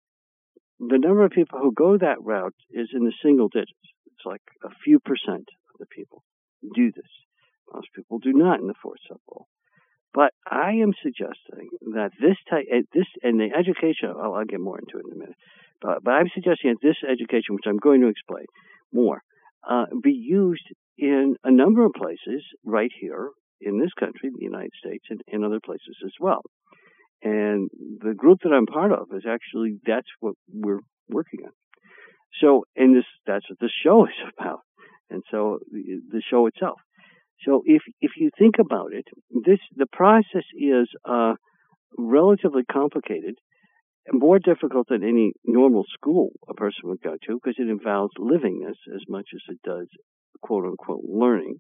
the 0.80 1.00
number 1.00 1.24
of 1.24 1.32
people 1.32 1.60
who 1.60 1.72
go 1.72 1.98
that 1.98 2.22
route 2.22 2.56
is 2.72 2.90
in 2.94 3.06
the 3.06 3.14
single 3.24 3.48
digits. 3.48 3.72
It's 4.08 4.26
like 4.26 4.42
a 4.66 4.70
few 4.84 5.00
percent 5.00 5.48
of 5.74 5.80
the 5.80 5.86
people 5.86 6.24
do 6.76 6.92
this. 6.92 7.10
Most 7.74 7.88
people 7.96 8.20
do 8.20 8.34
not 8.34 8.60
in 8.60 8.68
the 8.68 8.74
fourth 8.82 9.00
subworld. 9.10 9.46
But 10.14 10.32
I 10.50 10.74
am 10.74 10.94
suggesting 11.02 11.70
that 11.94 12.12
this 12.22 12.38
type, 12.50 12.66
eh, 12.72 12.82
this, 12.94 13.08
and 13.24 13.40
the 13.40 13.50
education, 13.58 14.14
oh, 14.16 14.34
I'll 14.34 14.46
get 14.46 14.60
more 14.60 14.78
into 14.78 15.00
it 15.00 15.06
in 15.08 15.14
a 15.14 15.20
minute. 15.20 15.36
But, 15.82 16.04
but 16.04 16.12
I'm 16.12 16.30
suggesting 16.34 16.72
that 16.72 16.88
this 16.88 16.98
education, 17.04 17.56
which 17.56 17.66
I'm 17.68 17.78
going 17.78 18.02
to 18.02 18.08
explain 18.08 18.46
more, 18.94 19.22
uh, 19.68 19.86
be 20.02 20.12
used 20.12 20.68
in 20.98 21.36
a 21.44 21.52
number 21.52 21.84
of 21.84 21.94
places 21.94 22.44
right 22.64 22.92
here 23.00 23.30
in 23.60 23.80
this 23.80 23.92
country, 24.00 24.30
the 24.30 24.44
United 24.44 24.72
States, 24.78 25.06
and 25.10 25.22
in 25.28 25.44
other 25.44 25.60
places 25.64 25.98
as 26.06 26.14
well. 26.20 26.42
And 27.24 27.70
the 28.02 28.14
group 28.14 28.40
that 28.44 28.52
I'm 28.54 28.66
part 28.66 28.92
of 28.92 29.08
is 29.14 29.24
actually 29.28 29.80
that's 29.86 30.10
what 30.20 30.36
we're 30.54 30.82
working 31.10 31.40
on. 31.46 31.52
So, 32.42 32.66
and 32.76 32.96
this 32.96 33.06
that's 33.26 33.50
what 33.50 33.60
this 33.60 33.72
show 33.84 34.06
is 34.06 34.34
about, 34.38 34.60
and 35.10 35.24
so 35.32 35.60
the, 35.72 36.22
show 36.30 36.48
itself. 36.48 36.80
So, 37.46 37.62
if 37.66 37.82
if 38.02 38.12
you 38.18 38.30
think 38.38 38.56
about 38.60 38.94
it, 38.94 39.06
this 39.46 39.60
the 39.76 39.88
process 39.92 40.46
is 40.58 40.88
uh, 41.06 41.34
relatively 41.98 42.64
complicated 42.72 43.36
and 44.06 44.20
more 44.20 44.40
difficult 44.40 44.88
than 44.90 45.04
any 45.04 45.34
normal 45.46 45.84
school 45.94 46.32
a 46.50 46.54
person 46.54 46.90
would 46.90 47.02
go 47.02 47.16
to 47.26 47.40
because 47.42 47.56
it 47.58 47.70
involves 47.70 48.14
living 48.18 48.62
this 48.66 48.78
as 48.94 49.02
much 49.08 49.28
as 49.34 49.42
it 49.50 49.60
does 49.64 49.88
quote 50.42 50.66
unquote 50.66 51.04
learning 51.08 51.60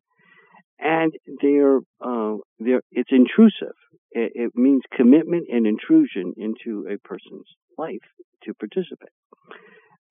and 0.79 1.13
they're 1.41 1.79
uh, 2.01 2.35
they're 2.59 2.81
it's 2.91 3.11
intrusive. 3.11 3.75
It, 4.11 4.31
it, 4.35 4.51
means 4.53 4.83
commitment 4.95 5.47
and 5.51 5.65
intrusion 5.65 6.33
into 6.37 6.85
a 6.87 6.99
person's 7.07 7.47
life 7.77 8.05
to 8.43 8.53
participate. 8.53 9.09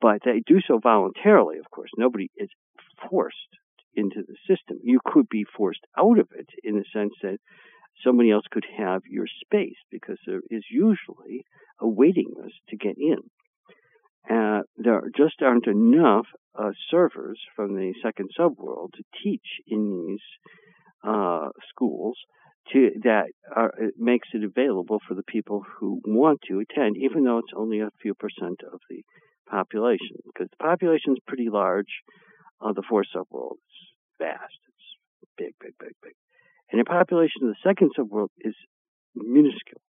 But 0.02 0.18
they 0.24 0.42
do 0.44 0.60
so 0.66 0.80
voluntarily, 0.82 1.58
of 1.58 1.70
course. 1.70 1.90
Nobody 1.96 2.28
is 2.36 2.50
forced 3.08 3.36
into 3.94 4.22
the 4.26 4.36
system. 4.48 4.78
You 4.82 4.98
could 5.04 5.28
be 5.28 5.44
forced 5.56 5.86
out 5.96 6.18
of 6.18 6.28
it 6.36 6.48
in 6.64 6.74
the 6.74 6.84
sense 6.92 7.14
that 7.22 7.38
somebody 8.04 8.32
else 8.32 8.44
could 8.50 8.66
have 8.76 9.02
your 9.08 9.26
space 9.44 9.76
because 9.90 10.18
there 10.26 10.40
is 10.50 10.64
usually 10.70 11.44
a 11.80 11.88
waiting 11.88 12.32
list 12.36 12.56
to 12.70 12.76
get 12.76 12.96
in. 12.98 13.18
Uh, 14.28 14.62
there 14.76 15.02
just 15.16 15.40
aren't 15.40 15.66
enough 15.66 16.26
uh, 16.58 16.70
servers 16.90 17.38
from 17.54 17.74
the 17.74 17.92
second 18.02 18.30
subworld 18.38 18.92
to 18.94 19.04
teach 19.22 19.46
in 19.68 20.06
these 20.06 20.20
uh, 21.04 21.48
schools 21.68 22.16
to 22.72 22.90
that 23.02 23.26
are, 23.54 23.72
it 23.78 23.94
makes 23.98 24.28
it 24.32 24.44
available 24.44 25.00
for 25.06 25.14
the 25.14 25.24
people 25.24 25.64
who 25.78 26.00
want 26.04 26.40
to 26.48 26.60
attend, 26.60 26.96
even 26.96 27.24
though 27.24 27.38
it's 27.38 27.52
only 27.56 27.80
a 27.80 27.90
few 28.00 28.14
percent 28.14 28.60
of 28.72 28.80
the 28.88 29.02
population. 29.48 30.18
Because 30.26 30.48
the 30.50 30.62
population 30.62 31.12
is 31.12 31.18
pretty 31.26 31.48
large. 31.50 32.02
The 32.60 32.82
fourth 32.88 33.06
subworld 33.14 33.58
is 33.58 33.78
vast. 34.18 34.58
It's 34.68 35.30
big, 35.36 35.54
big, 35.60 35.74
big, 35.78 35.94
big. 36.02 36.14
And 36.70 36.80
the 36.80 36.84
population 36.84 37.42
of 37.42 37.48
the 37.48 37.68
second 37.68 37.90
subworld 37.98 38.28
is 38.40 38.54
minuscule 39.14 39.82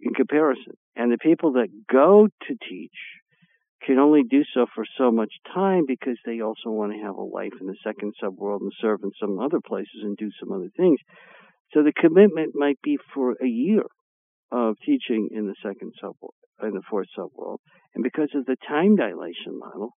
in 0.00 0.12
comparison. 0.14 0.74
And 0.94 1.10
the 1.10 1.18
people 1.18 1.52
that 1.52 1.68
go 1.90 2.26
to 2.26 2.54
teach 2.68 2.98
can 3.82 3.98
only 3.98 4.22
do 4.28 4.42
so 4.52 4.66
for 4.74 4.84
so 4.98 5.10
much 5.10 5.32
time 5.54 5.84
because 5.86 6.18
they 6.26 6.40
also 6.40 6.70
want 6.70 6.92
to 6.92 6.98
have 6.98 7.14
a 7.16 7.22
life 7.22 7.52
in 7.60 7.66
the 7.66 7.76
second 7.84 8.14
subworld 8.22 8.60
and 8.60 8.72
serve 8.80 9.00
in 9.04 9.12
some 9.20 9.38
other 9.38 9.60
places 9.64 10.02
and 10.02 10.16
do 10.16 10.30
some 10.40 10.50
other 10.52 10.70
things. 10.76 10.98
So 11.72 11.82
the 11.82 11.92
commitment 11.92 12.54
might 12.54 12.80
be 12.82 12.98
for 13.14 13.32
a 13.32 13.46
year 13.46 13.82
of 14.50 14.76
teaching 14.84 15.28
in 15.32 15.46
the 15.46 15.54
second 15.62 15.92
subworld, 16.02 16.36
in 16.62 16.70
the 16.70 16.82
fourth 16.88 17.08
subworld, 17.18 17.58
and 17.94 18.02
because 18.02 18.30
of 18.34 18.46
the 18.46 18.56
time 18.68 18.96
dilation 18.96 19.58
model, 19.58 19.90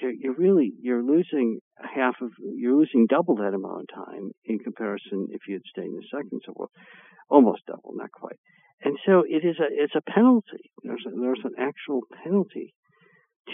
you're, 0.00 0.12
you're 0.12 0.34
really 0.34 0.72
you're 0.80 1.02
losing 1.02 1.60
half 1.80 2.16
of 2.20 2.30
you're 2.54 2.76
losing 2.76 3.06
double 3.08 3.36
that 3.36 3.54
amount 3.54 3.86
of 3.88 4.06
time 4.06 4.30
in 4.44 4.58
comparison 4.58 5.28
if 5.30 5.42
you 5.48 5.54
had 5.54 5.62
stayed 5.70 5.90
in 5.90 5.96
the 5.96 6.08
second 6.10 6.40
subworld, 6.48 6.68
almost 7.28 7.62
double, 7.66 7.92
not 7.94 8.10
quite. 8.12 8.36
And 8.82 8.96
so 9.06 9.24
it 9.26 9.44
is 9.44 9.56
a 9.58 9.66
it's 9.70 9.94
a 9.96 10.10
penalty. 10.10 10.70
There's 10.82 11.04
a, 11.06 11.10
there's 11.10 11.42
an 11.44 11.54
actual 11.58 12.02
penalty 12.22 12.74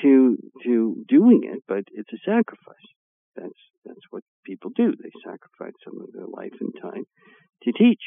to 0.03 0.37
to 0.65 0.97
doing 1.09 1.43
it, 1.45 1.63
but 1.67 1.85
it's 1.93 2.13
a 2.13 2.19
sacrifice. 2.25 2.89
That's 3.37 3.63
that's 3.85 4.07
what 4.11 4.23
people 4.45 4.71
do. 4.75 4.93
They 4.93 5.11
sacrifice 5.25 5.75
some 5.85 6.01
of 6.01 6.13
their 6.13 6.27
life 6.27 6.55
and 6.61 6.73
time 6.81 7.05
to 7.63 7.73
teach. 7.73 8.03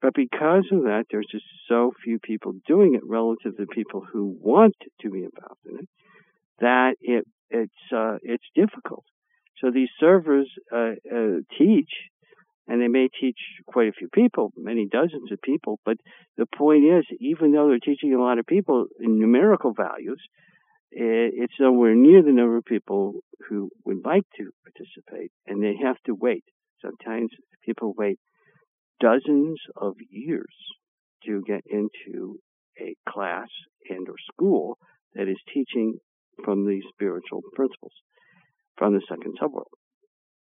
But 0.00 0.14
because 0.14 0.64
of 0.70 0.82
that, 0.84 1.06
there's 1.10 1.26
just 1.30 1.44
so 1.68 1.92
few 2.04 2.18
people 2.20 2.54
doing 2.66 2.94
it 2.94 3.02
relative 3.04 3.56
to 3.56 3.66
people 3.66 4.00
who 4.00 4.36
want 4.40 4.76
to 5.00 5.10
be 5.10 5.24
involved 5.24 5.66
in 5.68 5.78
it 5.78 5.88
that 6.60 6.94
it 7.00 7.24
it's 7.50 7.72
uh, 7.94 8.18
it's 8.22 8.44
difficult. 8.54 9.04
So 9.60 9.70
these 9.72 9.88
servers 9.98 10.48
uh, 10.72 10.92
uh, 11.12 11.40
teach, 11.58 11.90
and 12.68 12.80
they 12.80 12.88
may 12.88 13.08
teach 13.20 13.38
quite 13.66 13.88
a 13.88 13.92
few 13.92 14.08
people, 14.08 14.52
many 14.56 14.86
dozens 14.86 15.32
of 15.32 15.40
people. 15.42 15.80
But 15.84 15.96
the 16.36 16.46
point 16.46 16.84
is, 16.84 17.04
even 17.20 17.52
though 17.52 17.68
they're 17.68 17.78
teaching 17.78 18.14
a 18.14 18.20
lot 18.20 18.38
of 18.38 18.46
people 18.46 18.86
in 19.00 19.18
numerical 19.18 19.72
values, 19.72 20.20
it's 20.90 21.54
nowhere 21.58 21.94
near 21.94 22.22
the 22.22 22.32
number 22.32 22.56
of 22.56 22.64
people 22.64 23.14
who 23.48 23.70
would 23.84 24.04
like 24.04 24.24
to 24.36 24.50
participate, 24.64 25.32
and 25.46 25.62
they 25.62 25.74
have 25.82 25.96
to 26.06 26.14
wait. 26.14 26.44
Sometimes 26.82 27.30
people 27.64 27.94
wait 27.96 28.18
dozens 29.00 29.58
of 29.76 29.94
years 30.10 30.54
to 31.24 31.42
get 31.46 31.62
into 31.66 32.38
a 32.80 32.94
class 33.08 33.48
and 33.88 34.08
or 34.08 34.16
school 34.32 34.78
that 35.14 35.28
is 35.28 35.38
teaching 35.52 35.98
from 36.44 36.66
these 36.66 36.84
spiritual 36.92 37.42
principles 37.54 37.92
from 38.76 38.94
the 38.94 39.02
second 39.08 39.36
subworld. 39.40 39.72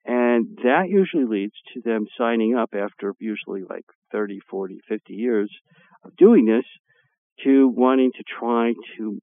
And 0.05 0.57
that 0.63 0.85
usually 0.87 1.25
leads 1.25 1.55
to 1.73 1.81
them 1.81 2.05
signing 2.17 2.55
up 2.55 2.69
after 2.73 3.13
usually 3.19 3.63
like 3.67 3.85
30, 4.11 4.39
40, 4.49 4.79
50 4.87 5.13
years 5.13 5.51
of 6.05 6.15
doing 6.15 6.45
this 6.45 6.65
to 7.43 7.67
wanting 7.67 8.11
to 8.13 8.23
try 8.39 8.73
to 8.97 9.19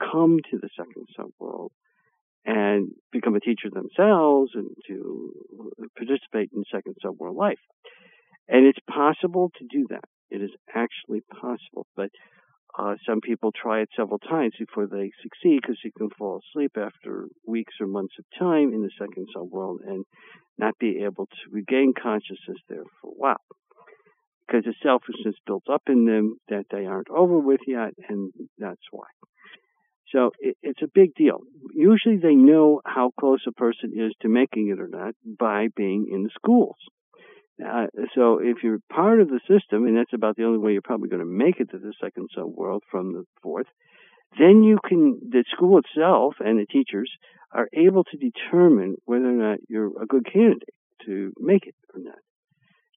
come 0.00 0.38
to 0.50 0.58
the 0.58 0.68
second 0.76 1.06
subworld 1.18 1.70
and 2.44 2.90
become 3.12 3.36
a 3.36 3.40
teacher 3.40 3.70
themselves 3.72 4.50
and 4.54 4.68
to 4.88 5.32
participate 5.96 6.50
in 6.54 6.64
second 6.72 6.96
subworld 7.04 7.36
life. 7.36 7.60
And 8.48 8.66
it's 8.66 8.78
possible 8.88 9.50
to 9.58 9.66
do 9.70 9.86
that. 9.90 10.04
It 10.30 10.42
is 10.42 10.50
actually 10.74 11.22
possible, 11.40 11.86
but 11.96 12.10
uh, 12.78 12.94
some 13.06 13.20
people 13.20 13.52
try 13.52 13.80
it 13.82 13.90
several 13.94 14.18
times 14.18 14.54
before 14.58 14.86
they 14.86 15.10
succeed 15.22 15.60
because 15.60 15.78
you 15.84 15.90
can 15.96 16.08
fall 16.18 16.40
asleep 16.40 16.72
after 16.76 17.26
weeks 17.46 17.74
or 17.80 17.86
months 17.86 18.14
of 18.18 18.24
time 18.38 18.72
in 18.72 18.82
the 18.82 18.90
second 18.98 19.26
subworld 19.36 19.78
and 19.86 20.04
not 20.58 20.78
be 20.78 21.02
able 21.04 21.26
to 21.26 21.50
regain 21.50 21.92
consciousness 21.92 22.58
there 22.68 22.84
for 23.00 23.08
a 23.08 23.14
while 23.14 23.44
because 24.46 24.64
the 24.64 24.74
selfishness 24.82 25.36
built 25.46 25.64
up 25.70 25.82
in 25.88 26.04
them 26.06 26.36
that 26.48 26.64
they 26.70 26.84
aren't 26.86 27.08
over 27.08 27.38
with 27.38 27.60
yet, 27.66 27.92
and 28.08 28.32
that's 28.58 28.80
why. 28.90 29.06
So 30.10 30.30
it, 30.38 30.56
it's 30.62 30.82
a 30.82 30.90
big 30.92 31.14
deal. 31.14 31.40
Usually 31.74 32.16
they 32.16 32.34
know 32.34 32.80
how 32.84 33.12
close 33.18 33.40
a 33.48 33.52
person 33.52 33.92
is 33.96 34.12
to 34.20 34.28
making 34.28 34.68
it 34.68 34.80
or 34.80 34.88
not 34.88 35.14
by 35.24 35.68
being 35.74 36.08
in 36.12 36.24
the 36.24 36.30
schools. 36.34 36.76
Uh, 37.60 37.86
so 38.14 38.38
if 38.38 38.58
you're 38.62 38.78
part 38.90 39.20
of 39.20 39.28
the 39.28 39.40
system, 39.48 39.86
and 39.86 39.96
that's 39.96 40.12
about 40.14 40.36
the 40.36 40.44
only 40.44 40.58
way 40.58 40.72
you're 40.72 40.82
probably 40.82 41.08
going 41.08 41.20
to 41.20 41.26
make 41.26 41.60
it 41.60 41.70
to 41.70 41.78
the 41.78 41.92
second 42.02 42.28
subworld 42.36 42.80
from 42.90 43.12
the 43.12 43.24
fourth, 43.42 43.66
then 44.38 44.62
you 44.62 44.78
can, 44.86 45.20
the 45.30 45.44
school 45.54 45.78
itself 45.78 46.34
and 46.40 46.58
the 46.58 46.66
teachers 46.66 47.10
are 47.52 47.68
able 47.74 48.04
to 48.04 48.16
determine 48.16 48.96
whether 49.04 49.26
or 49.26 49.32
not 49.32 49.58
you're 49.68 50.02
a 50.02 50.06
good 50.06 50.24
candidate 50.24 50.74
to 51.06 51.32
make 51.38 51.66
it 51.66 51.74
or 51.94 52.00
not. 52.00 52.18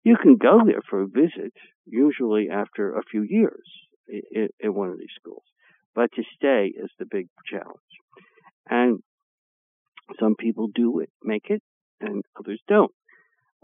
You 0.04 0.16
can 0.22 0.38
go 0.38 0.62
there 0.66 0.82
for 0.90 1.02
a 1.02 1.08
visit, 1.08 1.54
usually 1.86 2.50
after 2.50 2.96
a 2.96 3.04
few 3.10 3.24
years 3.28 3.68
in 4.08 4.74
one 4.74 4.90
of 4.90 5.00
these 5.00 5.10
schools. 5.20 5.44
But 5.94 6.12
to 6.14 6.24
stay 6.36 6.72
is 6.76 6.92
the 7.00 7.06
big 7.10 7.28
challenge. 7.50 7.80
And 8.70 9.00
some 10.20 10.36
people 10.36 10.68
do 10.74 11.00
it, 11.00 11.10
make 11.24 11.48
it, 11.50 11.64
and 12.00 12.24
others 12.40 12.62
don't. 12.68 12.92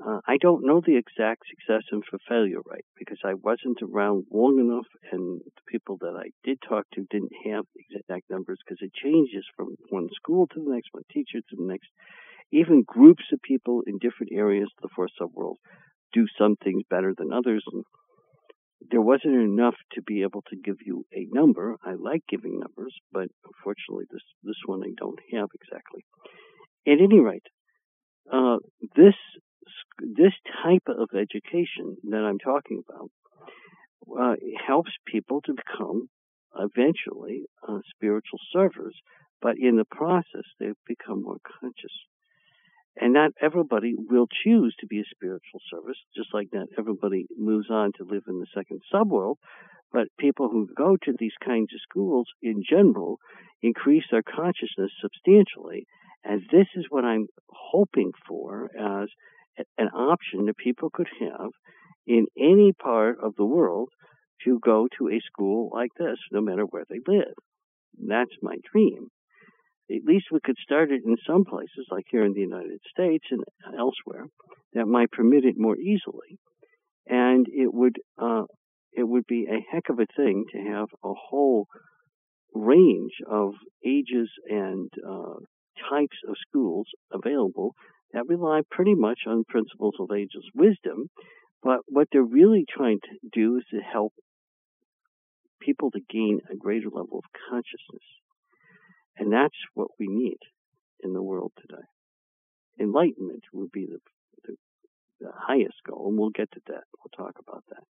Uh, 0.03 0.19
I 0.27 0.37
don't 0.37 0.65
know 0.65 0.81
the 0.81 0.97
exact 0.97 1.43
success 1.47 1.83
and 1.91 2.03
for 2.09 2.17
failure 2.27 2.61
rate 2.65 2.85
because 2.97 3.19
I 3.23 3.35
wasn't 3.35 3.81
around 3.83 4.25
long 4.31 4.57
enough, 4.59 4.87
and 5.11 5.41
the 5.45 5.61
people 5.67 5.97
that 6.01 6.15
I 6.17 6.31
did 6.43 6.57
talk 6.67 6.85
to 6.93 7.05
didn't 7.11 7.33
have 7.45 7.65
exact 7.75 8.29
numbers 8.29 8.59
because 8.65 8.79
it 8.81 8.93
changes 8.93 9.45
from 9.55 9.75
one 9.89 10.09
school 10.15 10.47
to 10.47 10.59
the 10.63 10.71
next, 10.73 10.89
one 10.91 11.03
teacher 11.11 11.39
to 11.39 11.55
the 11.55 11.65
next. 11.65 11.89
even 12.51 12.83
groups 12.85 13.23
of 13.31 13.41
people 13.41 13.81
in 13.87 13.97
different 13.97 14.31
areas 14.33 14.69
of 14.77 14.81
the 14.83 14.93
fourth 14.95 15.11
subworld 15.19 15.55
do 16.13 16.25
some 16.37 16.55
things 16.57 16.83
better 16.89 17.13
than 17.17 17.31
others. 17.31 17.63
And 17.71 17.85
there 18.89 19.01
wasn't 19.01 19.35
enough 19.35 19.75
to 19.93 20.01
be 20.01 20.23
able 20.23 20.43
to 20.49 20.57
give 20.57 20.77
you 20.85 21.05
a 21.13 21.27
number. 21.31 21.75
I 21.85 21.93
like 21.93 22.23
giving 22.27 22.59
numbers, 22.59 22.95
but 23.11 23.27
unfortunately, 23.45 24.05
this 24.11 24.23
this 24.43 24.61
one 24.65 24.81
I 24.83 24.91
don't 24.97 25.19
have 25.33 25.49
exactly. 25.53 26.03
At 26.87 26.99
any 26.99 27.19
rate, 27.19 27.45
uh, 28.31 28.57
this 28.95 29.15
this 29.99 30.33
type 30.63 30.87
of 30.87 31.09
education 31.15 31.97
that 32.09 32.23
I'm 32.23 32.39
talking 32.39 32.83
about 32.87 33.09
uh, 34.19 34.35
helps 34.65 34.91
people 35.05 35.41
to 35.41 35.53
become 35.53 36.09
eventually 36.57 37.43
uh, 37.67 37.79
spiritual 37.95 38.39
servers, 38.53 38.95
but 39.41 39.55
in 39.57 39.77
the 39.77 39.85
process 39.85 40.45
they 40.59 40.71
become 40.87 41.23
more 41.23 41.37
conscious. 41.59 41.93
And 42.99 43.13
not 43.13 43.31
everybody 43.41 43.93
will 43.95 44.27
choose 44.43 44.75
to 44.79 44.87
be 44.87 44.99
a 44.99 45.15
spiritual 45.15 45.61
service, 45.71 45.97
just 46.15 46.33
like 46.33 46.49
not 46.51 46.67
everybody 46.77 47.25
moves 47.37 47.69
on 47.69 47.93
to 47.97 48.03
live 48.03 48.23
in 48.27 48.39
the 48.39 48.47
second 48.53 48.81
subworld. 48.93 49.35
But 49.93 50.07
people 50.19 50.49
who 50.49 50.67
go 50.75 50.97
to 50.97 51.13
these 51.17 51.35
kinds 51.43 51.73
of 51.73 51.79
schools 51.89 52.27
in 52.41 52.63
general 52.69 53.19
increase 53.61 54.03
their 54.11 54.23
consciousness 54.23 54.91
substantially. 55.01 55.85
And 56.23 56.41
this 56.51 56.67
is 56.75 56.85
what 56.89 57.05
I'm 57.05 57.27
hoping 57.49 58.11
for 58.27 58.69
as 58.77 59.09
an 59.77 59.87
option 59.89 60.45
that 60.45 60.57
people 60.57 60.89
could 60.91 61.09
have 61.19 61.51
in 62.07 62.25
any 62.37 62.73
part 62.73 63.17
of 63.21 63.35
the 63.37 63.45
world 63.45 63.89
to 64.45 64.59
go 64.59 64.87
to 64.97 65.09
a 65.09 65.19
school 65.19 65.69
like 65.73 65.91
this, 65.99 66.17
no 66.31 66.41
matter 66.41 66.63
where 66.63 66.85
they 66.89 66.99
live. 67.07 67.33
That's 67.97 68.35
my 68.41 68.55
dream 68.71 69.09
at 69.95 70.05
least 70.05 70.25
we 70.31 70.39
could 70.43 70.57
start 70.63 70.91
it 70.91 71.01
in 71.05 71.15
some 71.27 71.43
places, 71.45 71.87
like 71.91 72.05
here 72.09 72.23
in 72.23 72.33
the 72.33 72.41
United 72.41 72.79
States 72.89 73.25
and 73.31 73.43
elsewhere, 73.77 74.25
that 74.73 74.85
might 74.85 75.11
permit 75.11 75.43
it 75.43 75.55
more 75.57 75.77
easily. 75.77 76.39
And 77.07 77.45
it 77.49 77.73
would 77.73 77.97
uh, 78.17 78.43
it 78.93 79.03
would 79.03 79.25
be 79.27 79.47
a 79.49 79.65
heck 79.71 79.89
of 79.89 79.99
a 79.99 80.05
thing 80.15 80.45
to 80.51 80.59
have 80.59 80.87
a 81.03 81.13
whole 81.13 81.67
range 82.53 83.13
of 83.29 83.53
ages 83.85 84.29
and 84.49 84.89
uh, 85.07 85.35
types 85.89 86.17
of 86.27 86.35
schools 86.47 86.87
available 87.11 87.73
that 88.13 88.27
rely 88.27 88.61
pretty 88.69 88.95
much 88.95 89.21
on 89.27 89.43
principles 89.47 89.95
of 89.99 90.11
ageless 90.11 90.45
wisdom. 90.55 91.09
But 91.63 91.79
what 91.87 92.07
they're 92.11 92.23
really 92.23 92.65
trying 92.67 92.99
to 93.03 93.29
do 93.31 93.57
is 93.57 93.63
to 93.71 93.79
help 93.79 94.13
people 95.61 95.91
to 95.91 95.99
gain 96.09 96.39
a 96.51 96.55
greater 96.55 96.89
level 96.89 97.19
of 97.19 97.23
consciousness 97.49 98.03
and 99.21 99.31
that's 99.31 99.57
what 99.73 99.89
we 99.99 100.07
need 100.07 100.39
in 101.03 101.13
the 101.13 101.21
world 101.21 101.51
today. 101.59 101.83
Enlightenment 102.79 103.43
would 103.53 103.71
be 103.71 103.85
the, 103.85 103.99
the, 104.45 104.55
the 105.19 105.31
highest 105.35 105.75
goal, 105.87 106.07
and 106.09 106.17
we'll 106.17 106.29
get 106.29 106.51
to 106.53 106.61
that. 106.67 106.83
We'll 106.97 107.25
talk 107.25 107.35
about 107.39 107.63
that. 107.69 107.83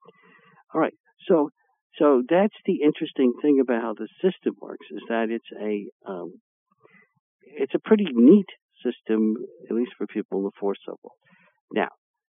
All 0.74 0.80
right. 0.80 0.94
So, 1.28 1.50
so 1.98 2.22
that's 2.28 2.54
the 2.66 2.80
interesting 2.82 3.34
thing 3.40 3.60
about 3.60 3.82
how 3.82 3.94
the 3.94 4.08
system 4.22 4.54
works 4.60 4.86
is 4.90 5.02
that 5.08 5.28
it's 5.30 5.44
a 5.60 5.86
um, 6.10 6.34
it's 7.42 7.74
a 7.74 7.80
pretty 7.80 8.06
neat 8.12 8.46
system, 8.84 9.36
at 9.68 9.74
least 9.74 9.92
for 9.96 10.06
people 10.06 10.38
in 10.38 10.44
the 10.44 10.50
fourth 10.58 10.78
subworld. 10.88 11.18
Now, 11.72 11.88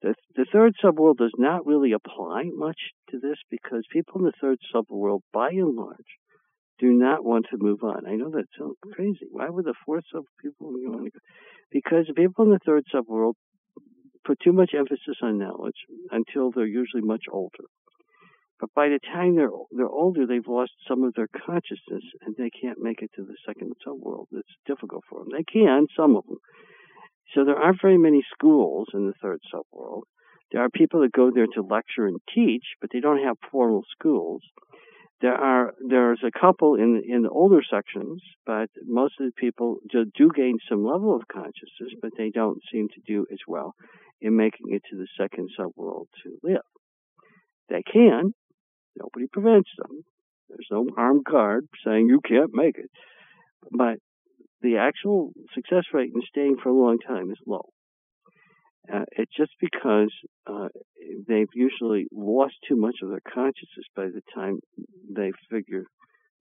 the, 0.02 0.14
the 0.36 0.46
third 0.52 0.74
subworld 0.82 1.16
does 1.16 1.32
not 1.38 1.66
really 1.66 1.92
apply 1.92 2.44
much 2.52 2.78
to 3.10 3.18
this 3.18 3.38
because 3.50 3.84
people 3.90 4.20
in 4.20 4.26
the 4.26 4.32
third 4.40 4.58
subworld, 4.74 5.20
by 5.32 5.48
and 5.50 5.74
large, 5.74 6.18
do 6.78 6.92
not 6.92 7.24
want 7.24 7.46
to 7.50 7.56
move 7.58 7.82
on. 7.82 8.06
I 8.06 8.16
know 8.16 8.30
that 8.30 8.46
sounds 8.58 8.76
crazy. 8.92 9.26
Why 9.30 9.48
would 9.48 9.64
the 9.64 9.74
fourth 9.86 10.04
sub 10.12 10.24
people 10.42 10.72
want 10.72 11.04
to 11.04 11.10
go? 11.10 11.18
Because 11.70 12.10
people 12.14 12.44
in 12.44 12.50
the 12.50 12.58
third 12.66 12.84
subworld 12.92 13.34
put 14.26 14.38
too 14.40 14.52
much 14.52 14.72
emphasis 14.76 15.16
on 15.22 15.38
knowledge 15.38 15.76
until 16.10 16.50
they're 16.50 16.66
usually 16.66 17.02
much 17.02 17.24
older. 17.30 17.64
But 18.60 18.72
by 18.74 18.88
the 18.88 19.00
time 19.00 19.36
they're 19.36 19.50
they're 19.72 19.88
older, 19.88 20.26
they've 20.26 20.46
lost 20.46 20.72
some 20.88 21.02
of 21.02 21.14
their 21.14 21.28
consciousness, 21.28 22.04
and 22.22 22.34
they 22.36 22.50
can't 22.50 22.78
make 22.80 23.02
it 23.02 23.10
to 23.16 23.24
the 23.24 23.36
second 23.46 23.72
subworld. 23.86 24.26
It's 24.32 24.48
difficult 24.66 25.04
for 25.08 25.20
them. 25.20 25.28
They 25.32 25.44
can, 25.44 25.86
some 25.96 26.16
of 26.16 26.24
them. 26.26 26.38
So 27.34 27.44
there 27.44 27.56
aren't 27.56 27.82
very 27.82 27.98
many 27.98 28.22
schools 28.32 28.88
in 28.94 29.06
the 29.06 29.14
third 29.20 29.40
subworld. 29.52 30.02
There 30.52 30.62
are 30.62 30.70
people 30.70 31.00
that 31.00 31.12
go 31.12 31.32
there 31.34 31.48
to 31.54 31.62
lecture 31.62 32.06
and 32.06 32.20
teach, 32.32 32.64
but 32.80 32.90
they 32.92 33.00
don't 33.00 33.24
have 33.24 33.36
formal 33.50 33.82
schools. 33.90 34.42
There 35.20 35.34
are 35.34 35.74
there's 35.88 36.22
a 36.24 36.38
couple 36.38 36.74
in 36.76 37.02
in 37.08 37.22
the 37.22 37.30
older 37.30 37.60
sections, 37.68 38.22
but 38.46 38.68
most 38.84 39.14
of 39.18 39.26
the 39.26 39.32
people 39.32 39.78
do, 39.90 40.04
do 40.16 40.30
gain 40.34 40.58
some 40.68 40.84
level 40.84 41.16
of 41.16 41.26
consciousness, 41.26 41.98
but 42.00 42.12
they 42.16 42.30
don't 42.30 42.60
seem 42.70 42.88
to 42.88 43.00
do 43.06 43.26
as 43.32 43.38
well 43.48 43.74
in 44.20 44.36
making 44.36 44.66
it 44.68 44.82
to 44.90 44.96
the 44.96 45.08
second 45.18 45.50
subworld 45.58 46.06
to 46.22 46.38
live. 46.42 46.68
They 47.68 47.82
can. 47.82 48.34
Nobody 48.96 49.26
prevents 49.32 49.70
them. 49.78 50.02
There's 50.48 50.68
no 50.70 50.86
armed 50.96 51.24
guard 51.24 51.66
saying 51.84 52.08
you 52.08 52.20
can't 52.20 52.50
make 52.52 52.78
it. 52.78 52.90
But 53.70 53.98
the 54.60 54.76
actual 54.78 55.32
success 55.54 55.84
rate 55.92 56.12
in 56.14 56.22
staying 56.28 56.56
for 56.62 56.68
a 56.68 56.74
long 56.74 56.98
time 56.98 57.30
is 57.30 57.38
low. 57.46 57.70
Uh, 58.92 59.04
it's 59.12 59.34
just 59.34 59.52
because 59.60 60.12
uh, 60.46 60.68
they've 61.26 61.48
usually 61.54 62.06
lost 62.12 62.54
too 62.68 62.76
much 62.76 62.96
of 63.02 63.08
their 63.08 63.22
consciousness 63.32 63.86
by 63.96 64.04
the 64.04 64.20
time 64.34 64.58
they 65.10 65.32
figure 65.50 65.84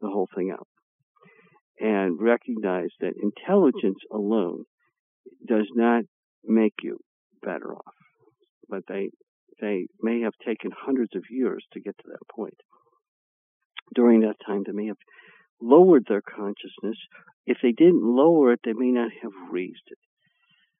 the 0.02 0.10
whole 0.10 0.28
thing 0.36 0.52
out 0.52 0.68
and 1.80 2.22
recognize 2.22 2.90
that 3.00 3.14
intelligence 3.22 4.00
alone 4.12 4.64
does 5.48 5.68
not 5.74 6.04
make 6.44 6.74
you 6.82 6.98
better 7.42 7.76
off. 7.76 7.94
But 8.70 8.84
they 8.88 9.10
they 9.62 9.88
may 10.02 10.22
have 10.22 10.34
taken 10.46 10.72
hundreds 10.76 11.16
of 11.16 11.24
years 11.30 11.64
to 11.74 11.80
get 11.80 11.98
to 11.98 12.08
that 12.08 12.28
point. 12.34 12.60
During 13.96 14.22
that 14.22 14.38
time, 14.46 14.64
they 14.66 14.72
may 14.72 14.88
have 14.88 14.98
lowered 15.62 16.06
their 16.08 16.22
consciousness. 16.22 16.98
If 17.46 17.58
they 17.62 17.72
didn't 17.72 18.04
lower 18.04 18.54
it, 18.54 18.62
they 18.64 18.74
may 18.74 18.92
not 18.92 19.12
have 19.22 19.32
raised 19.52 19.88
it. 19.88 19.98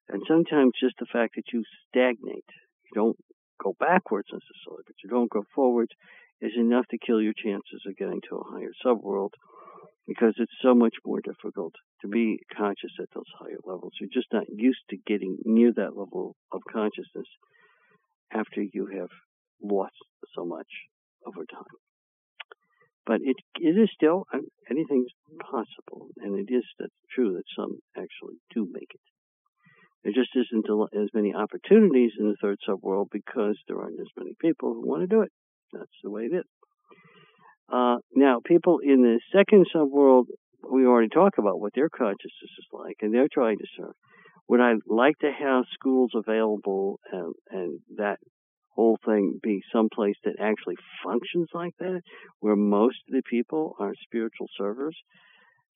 And 0.10 0.24
sometimes 0.28 0.74
just 0.80 0.96
the 1.00 1.06
fact 1.06 1.36
that 1.36 1.54
you 1.54 1.64
stagnate, 1.88 2.50
you 2.86 2.92
don't 2.94 3.18
go 3.62 3.76
backwards 3.80 4.28
necessarily, 4.32 4.84
but 4.86 4.96
you 5.04 5.10
don't 5.10 5.30
go 5.30 5.44
forwards, 5.56 5.92
is 6.42 6.52
enough 6.58 6.86
to 6.92 6.98
kill 6.98 7.22
your 7.22 7.34
chances 7.34 7.82
of 7.88 7.98
getting 7.98 8.20
to 8.30 8.36
a 8.38 8.52
higher 8.52 8.74
subworld 8.86 9.32
because 10.06 10.34
it's 10.38 10.52
so 10.62 10.76
much 10.76 10.96
more 11.06 11.22
difficult 11.22 11.74
to 12.02 12.08
be 12.10 12.40
conscious 12.56 12.92
at 13.00 13.08
those 13.16 13.32
higher 13.40 13.60
levels. 13.66 13.94
You're 14.00 14.10
just 14.14 14.34
not 14.34 14.44
used 14.50 14.84
to 14.90 14.98
getting 15.08 15.38
near 15.46 15.72
that 15.74 15.96
level 15.96 16.36
of 16.52 16.62
consciousness 16.70 17.28
after 18.34 18.62
you 18.62 18.88
have 19.00 19.10
lost 19.62 19.96
so 20.36 20.46
much 20.46 20.68
over 21.26 21.46
time. 21.46 21.78
But 23.06 23.20
it 23.22 23.36
it 23.60 23.78
is 23.78 23.90
still 23.94 24.26
anything's 24.70 25.12
possible, 25.40 26.10
and 26.18 26.40
it 26.40 26.54
is 26.54 26.64
true 27.14 27.34
that 27.34 27.44
some 27.56 27.80
actually 27.98 28.38
do 28.54 28.68
make 28.72 28.92
it. 28.94 29.02
There 30.04 30.14
just 30.14 30.36
isn't 30.36 30.66
as 30.94 31.10
many 31.14 31.34
opportunities 31.34 32.12
in 32.20 32.28
the 32.28 32.36
third 32.42 32.58
subworld 32.68 33.08
because 33.12 33.58
there 33.68 33.80
aren't 33.80 34.00
as 34.00 34.12
many 34.18 34.34
people 34.40 34.74
who 34.74 34.88
want 34.88 35.02
to 35.02 35.08
do 35.08 35.22
it. 35.22 35.32
That's 35.72 36.00
the 36.04 36.12
way 36.12 36.24
it 36.24 36.36
is. 36.36 36.46
Uh, 37.72 37.98
now, 38.14 38.40
people 38.46 38.80
in 38.84 39.02
the 39.02 39.20
second 39.36 39.66
subworld, 39.74 40.26
we 40.70 40.86
already 40.86 41.08
talked 41.08 41.40
about 41.40 41.60
what 41.60 41.74
their 41.74 41.90
consciousness 41.90 42.54
is 42.60 42.68
like, 42.72 42.98
and 43.02 43.14
they're 43.14 43.30
trying 43.32 43.58
to 43.58 43.66
serve. 43.78 43.96
Would 44.50 44.62
I 44.62 44.74
like 44.88 45.18
to 45.20 45.32
have 45.32 45.66
schools 45.74 46.12
available 46.14 47.00
and, 47.12 47.34
and 47.50 47.80
that 47.98 48.18
whole 48.76 48.98
thing 49.06 49.40
be 49.42 49.62
someplace 49.72 50.16
that 50.24 50.36
actually 50.40 50.76
functions 51.04 51.48
like 51.54 51.74
that, 51.80 52.02
where 52.40 52.56
most 52.56 52.98
of 53.08 53.14
the 53.14 53.22
people 53.30 53.76
are 53.80 53.94
spiritual 54.04 54.48
servers? 54.58 54.98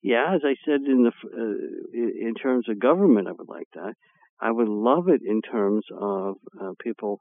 Yeah, 0.02 0.34
as 0.34 0.42
I 0.44 0.54
said 0.64 0.80
in 0.86 1.02
the 1.02 1.12
uh, 1.24 2.26
in 2.28 2.34
terms 2.34 2.68
of 2.68 2.78
government, 2.78 3.28
I 3.28 3.32
would 3.32 3.48
like 3.48 3.68
that. 3.74 3.94
I 4.40 4.52
would 4.52 4.68
love 4.68 5.08
it 5.08 5.20
in 5.24 5.42
terms 5.42 5.84
of 5.98 6.36
uh, 6.60 6.72
people 6.80 7.20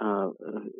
uh, 0.00 0.28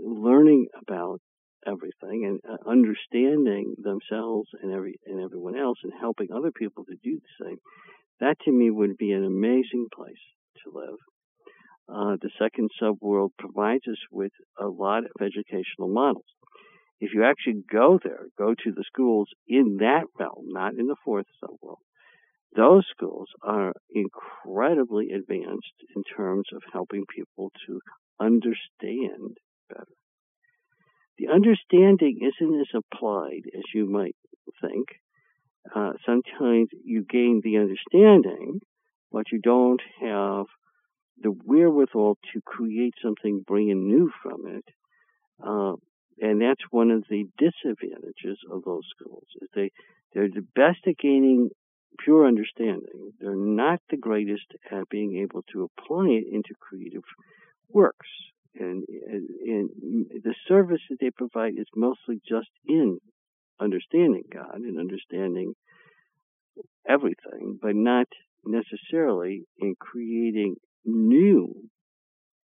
learning 0.04 0.66
about 0.80 1.20
everything 1.66 2.24
and 2.26 2.40
uh, 2.48 2.70
understanding 2.70 3.74
themselves 3.78 4.48
and 4.62 4.72
every 4.72 4.98
and 5.06 5.20
everyone 5.22 5.56
else 5.58 5.78
and 5.82 5.92
helping 5.98 6.28
other 6.32 6.52
people 6.52 6.84
to 6.84 6.94
do 7.02 7.18
the 7.18 7.44
same. 7.44 7.58
That 8.22 8.36
to 8.44 8.52
me 8.52 8.70
would 8.70 8.96
be 8.96 9.10
an 9.10 9.24
amazing 9.24 9.88
place 9.92 10.22
to 10.62 10.70
live. 10.72 10.98
Uh, 11.88 12.16
the 12.22 12.30
second 12.38 12.70
subworld 12.80 13.30
provides 13.36 13.82
us 13.90 13.98
with 14.12 14.30
a 14.56 14.68
lot 14.68 15.02
of 15.04 15.10
educational 15.20 15.88
models. 15.88 16.30
If 17.00 17.14
you 17.14 17.24
actually 17.24 17.64
go 17.68 17.98
there, 18.02 18.26
go 18.38 18.54
to 18.54 18.70
the 18.70 18.84
schools 18.86 19.28
in 19.48 19.78
that 19.80 20.04
realm, 20.20 20.46
not 20.50 20.74
in 20.78 20.86
the 20.86 20.94
fourth 21.04 21.26
subworld, 21.42 21.82
those 22.54 22.84
schools 22.94 23.28
are 23.42 23.72
incredibly 23.90 25.10
advanced 25.10 25.74
in 25.96 26.04
terms 26.16 26.44
of 26.54 26.62
helping 26.72 27.04
people 27.12 27.50
to 27.66 27.80
understand 28.20 29.38
better. 29.68 29.96
The 31.18 31.26
understanding 31.26 32.20
isn't 32.20 32.60
as 32.60 32.68
applied 32.72 33.50
as 33.52 33.64
you 33.74 33.90
might 33.90 34.16
think. 34.60 34.86
Uh, 35.74 35.92
sometimes 36.04 36.68
you 36.84 37.04
gain 37.08 37.40
the 37.42 37.56
understanding, 37.58 38.60
but 39.10 39.30
you 39.30 39.40
don't 39.40 39.80
have 40.00 40.46
the 41.20 41.30
wherewithal 41.30 42.16
to 42.32 42.40
create 42.44 42.94
something 43.02 43.44
brand 43.46 43.86
new 43.86 44.10
from 44.22 44.46
it. 44.46 44.64
Uh, 45.44 45.74
and 46.20 46.40
that's 46.40 46.62
one 46.70 46.90
of 46.90 47.04
the 47.08 47.24
disadvantages 47.38 48.38
of 48.50 48.62
those 48.64 48.84
schools 48.96 49.26
is 49.40 49.48
they 49.54 49.70
they're 50.12 50.28
the 50.28 50.46
best 50.54 50.80
at 50.86 50.98
gaining 50.98 51.50
pure 51.98 52.26
understanding. 52.26 53.12
They're 53.20 53.34
not 53.34 53.80
the 53.90 53.96
greatest 53.96 54.46
at 54.70 54.88
being 54.88 55.18
able 55.18 55.42
to 55.52 55.64
apply 55.64 56.06
it 56.08 56.24
into 56.30 56.54
creative 56.60 57.04
works. 57.70 58.08
And, 58.54 58.84
and, 59.06 59.28
and 59.46 60.06
the 60.22 60.34
service 60.46 60.82
that 60.90 60.98
they 61.00 61.10
provide 61.10 61.54
is 61.56 61.66
mostly 61.74 62.20
just 62.28 62.50
in 62.66 62.98
understanding 63.62 64.24
God 64.32 64.56
and 64.56 64.78
understanding 64.78 65.54
everything, 66.88 67.58
but 67.60 67.74
not 67.74 68.06
necessarily 68.44 69.44
in 69.58 69.74
creating 69.78 70.56
new 70.84 71.68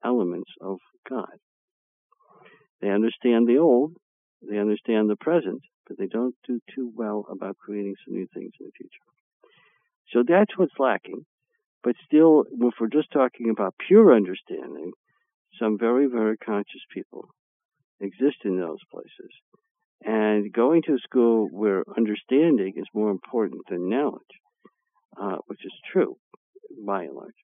elements 0.04 0.50
of 0.60 0.78
God. 1.08 1.38
They 2.80 2.90
understand 2.90 3.46
the 3.46 3.58
old, 3.58 3.94
they 4.42 4.58
understand 4.58 5.08
the 5.08 5.16
present, 5.16 5.62
but 5.86 5.98
they 5.98 6.06
don't 6.06 6.34
do 6.46 6.60
too 6.74 6.90
well 6.94 7.26
about 7.30 7.56
creating 7.58 7.94
some 8.04 8.14
new 8.14 8.26
things 8.34 8.52
in 8.60 8.66
the 8.66 8.72
future. 8.76 8.90
So 10.12 10.22
that's 10.26 10.56
what's 10.56 10.78
lacking. 10.78 11.24
But 11.82 11.96
still, 12.06 12.44
if 12.50 12.74
we're 12.80 12.88
just 12.88 13.12
talking 13.12 13.50
about 13.50 13.74
pure 13.86 14.14
understanding, 14.14 14.92
some 15.58 15.78
very, 15.78 16.06
very 16.06 16.36
conscious 16.38 16.80
people 16.92 17.28
exist 18.00 18.38
in 18.44 18.58
those 18.58 18.78
places. 18.90 19.30
And 20.02 20.52
going 20.52 20.82
to 20.82 20.94
a 20.94 20.98
school 20.98 21.48
where 21.50 21.84
understanding 21.96 22.74
is 22.76 22.84
more 22.92 23.10
important 23.10 23.62
than 23.68 23.88
knowledge, 23.88 24.22
uh, 25.20 25.36
which 25.46 25.64
is 25.64 25.72
true 25.92 26.16
by 26.84 27.04
and 27.04 27.14
large, 27.14 27.34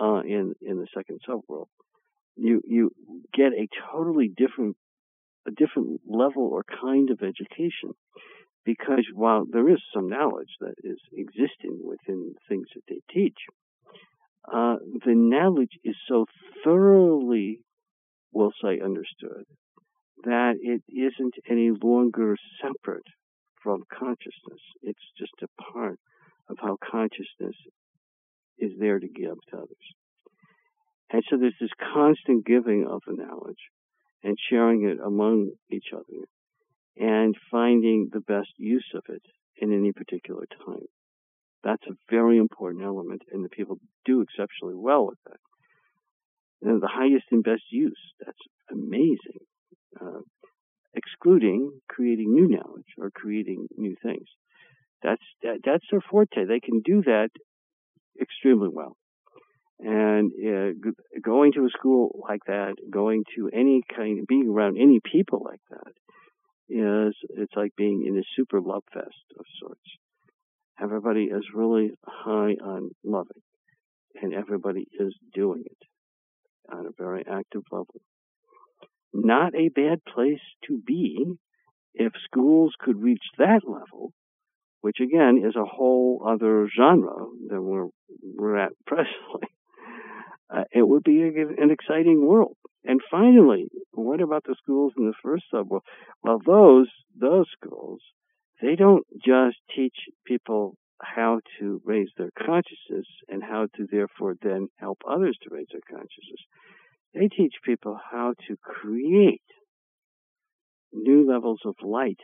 uh, 0.00 0.20
in 0.26 0.54
in 0.60 0.78
the 0.78 0.86
second 0.94 1.20
subworld, 1.28 1.68
you 2.36 2.60
you 2.66 2.90
get 3.32 3.52
a 3.52 3.68
totally 3.90 4.28
different 4.28 4.76
a 5.46 5.50
different 5.52 6.00
level 6.06 6.42
or 6.42 6.64
kind 6.64 7.10
of 7.10 7.22
education. 7.22 7.92
Because 8.64 9.06
while 9.14 9.44
there 9.48 9.68
is 9.70 9.78
some 9.94 10.08
knowledge 10.08 10.50
that 10.60 10.74
is 10.82 10.98
existing 11.12 11.80
within 11.84 12.34
things 12.48 12.66
that 12.74 12.82
they 12.88 13.00
teach, 13.14 13.38
uh, 14.52 14.76
the 15.04 15.14
knowledge 15.14 15.78
is 15.84 15.94
so 16.08 16.26
thoroughly, 16.64 17.60
we'll 18.32 18.52
say, 18.60 18.80
understood 18.80 19.44
that 20.24 20.54
it 20.60 20.82
isn't 20.88 21.34
any 21.48 21.70
longer 21.70 22.36
separate 22.62 23.06
from 23.62 23.82
consciousness. 23.92 24.60
It's 24.82 24.98
just 25.18 25.32
a 25.42 25.62
part 25.72 25.98
of 26.48 26.56
how 26.60 26.76
consciousness 26.82 27.56
is 28.58 28.72
there 28.78 28.98
to 28.98 29.08
give 29.08 29.36
to 29.50 29.56
others. 29.56 29.86
And 31.10 31.22
so 31.28 31.36
there's 31.36 31.54
this 31.60 31.70
constant 31.92 32.46
giving 32.46 32.86
of 32.86 33.02
the 33.06 33.14
knowledge 33.14 33.60
and 34.22 34.36
sharing 34.50 34.88
it 34.88 34.98
among 35.04 35.50
each 35.70 35.86
other 35.92 36.26
and 36.96 37.36
finding 37.50 38.08
the 38.12 38.20
best 38.20 38.48
use 38.56 38.88
of 38.94 39.02
it 39.08 39.22
in 39.56 39.72
any 39.72 39.92
particular 39.92 40.44
time. 40.64 40.86
That's 41.62 41.86
a 41.88 41.96
very 42.10 42.38
important 42.38 42.84
element, 42.84 43.22
and 43.32 43.44
the 43.44 43.48
people 43.48 43.78
do 44.04 44.20
exceptionally 44.20 44.74
well 44.76 45.06
with 45.06 45.18
that. 45.26 45.40
And 46.62 46.80
the 46.80 46.88
highest 46.88 47.26
and 47.30 47.42
best 47.42 47.64
use, 47.70 48.00
that's 48.24 48.38
amazing. 48.70 49.40
Uh, 50.00 50.20
excluding 50.96 51.70
creating 51.88 52.34
new 52.34 52.48
knowledge 52.48 52.86
or 52.98 53.10
creating 53.10 53.68
new 53.76 53.94
things. 54.02 54.26
That's 55.02 55.22
that, 55.42 55.58
that's 55.64 55.84
their 55.90 56.00
forte. 56.00 56.46
They 56.46 56.60
can 56.60 56.80
do 56.80 57.02
that 57.02 57.28
extremely 58.20 58.68
well. 58.72 58.96
And 59.78 60.32
uh, 60.32 60.90
going 61.22 61.52
to 61.52 61.66
a 61.66 61.70
school 61.70 62.18
like 62.26 62.40
that, 62.46 62.76
going 62.90 63.24
to 63.36 63.50
any 63.52 63.82
kind, 63.94 64.26
being 64.26 64.48
around 64.48 64.78
any 64.78 65.00
people 65.00 65.42
like 65.44 65.60
that, 65.70 65.92
is 66.68 67.14
it's 67.28 67.52
like 67.54 67.76
being 67.76 68.04
in 68.06 68.16
a 68.18 68.22
super 68.34 68.60
love 68.60 68.84
fest 68.92 69.24
of 69.38 69.44
sorts. 69.60 69.80
Everybody 70.80 71.24
is 71.24 71.44
really 71.54 71.90
high 72.04 72.56
on 72.64 72.90
loving, 73.04 73.42
and 74.20 74.32
everybody 74.32 74.86
is 74.98 75.14
doing 75.34 75.64
it 75.66 76.74
on 76.74 76.86
a 76.86 76.90
very 76.96 77.24
active 77.30 77.62
level. 77.70 78.00
Not 79.12 79.54
a 79.54 79.68
bad 79.68 80.04
place 80.04 80.40
to 80.66 80.78
be 80.86 81.24
if 81.94 82.12
schools 82.24 82.74
could 82.78 83.02
reach 83.02 83.22
that 83.38 83.60
level, 83.66 84.12
which 84.82 84.98
again 85.00 85.42
is 85.44 85.56
a 85.56 85.64
whole 85.64 86.22
other 86.26 86.68
genre 86.76 87.26
than 87.48 87.64
we're, 87.64 87.88
we're 88.22 88.58
at 88.58 88.72
presently. 88.86 89.48
Uh, 90.48 90.64
it 90.70 90.86
would 90.86 91.02
be 91.02 91.22
a, 91.22 91.62
an 91.62 91.70
exciting 91.70 92.24
world. 92.24 92.56
And 92.84 93.00
finally, 93.10 93.68
what 93.92 94.20
about 94.20 94.44
the 94.44 94.54
schools 94.62 94.92
in 94.96 95.06
the 95.06 95.14
first 95.22 95.44
subworld? 95.52 95.80
Well, 96.22 96.40
those 96.46 96.88
those 97.18 97.46
schools, 97.50 98.00
they 98.62 98.76
don't 98.76 99.04
just 99.24 99.56
teach 99.74 99.96
people 100.24 100.76
how 101.02 101.40
to 101.58 101.80
raise 101.84 102.08
their 102.16 102.30
consciousness 102.38 103.06
and 103.28 103.42
how 103.42 103.66
to 103.76 103.86
therefore 103.90 104.34
then 104.40 104.68
help 104.76 104.98
others 105.08 105.36
to 105.42 105.54
raise 105.54 105.66
their 105.72 105.82
consciousness. 105.88 106.40
They 107.14 107.28
teach 107.28 107.54
people 107.64 107.98
how 108.10 108.34
to 108.48 108.56
create 108.62 109.40
new 110.92 111.26
levels 111.30 111.60
of 111.64 111.74
light 111.82 112.20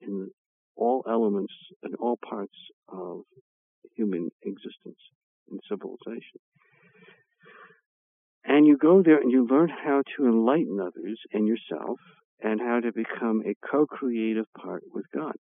in 0.00 0.30
all 0.76 1.04
elements 1.08 1.54
and 1.82 1.94
all 1.96 2.18
parts 2.22 2.56
of 2.88 3.22
human 3.96 4.30
existence 4.42 4.98
and 5.50 5.60
civilization. 5.68 6.40
And 8.44 8.66
you 8.66 8.78
go 8.78 9.02
there 9.02 9.20
and 9.20 9.30
you 9.30 9.46
learn 9.46 9.68
how 9.68 10.02
to 10.16 10.26
enlighten 10.26 10.80
others 10.80 11.20
and 11.32 11.46
yourself 11.46 12.00
and 12.42 12.60
how 12.60 12.80
to 12.80 12.92
become 12.92 13.42
a 13.44 13.54
co-creative 13.70 14.46
part 14.58 14.82
with 14.92 15.04
God. 15.14 15.34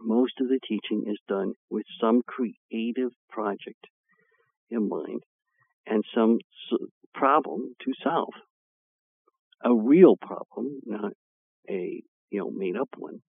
Most 0.00 0.34
of 0.40 0.48
the 0.48 0.58
teaching 0.66 1.04
is 1.06 1.18
done 1.28 1.52
with 1.70 1.84
some 2.00 2.22
creative 2.26 3.12
project 3.30 3.86
in 4.70 4.88
mind 4.88 5.22
and 5.86 6.02
some 6.14 6.38
problem 7.14 7.74
to 7.84 7.92
solve. 8.02 8.32
A 9.64 9.74
real 9.74 10.16
problem, 10.16 10.80
not 10.84 11.12
a, 11.68 12.02
you 12.30 12.38
know, 12.40 12.50
made 12.50 12.76
up 12.76 12.88
one. 12.98 13.20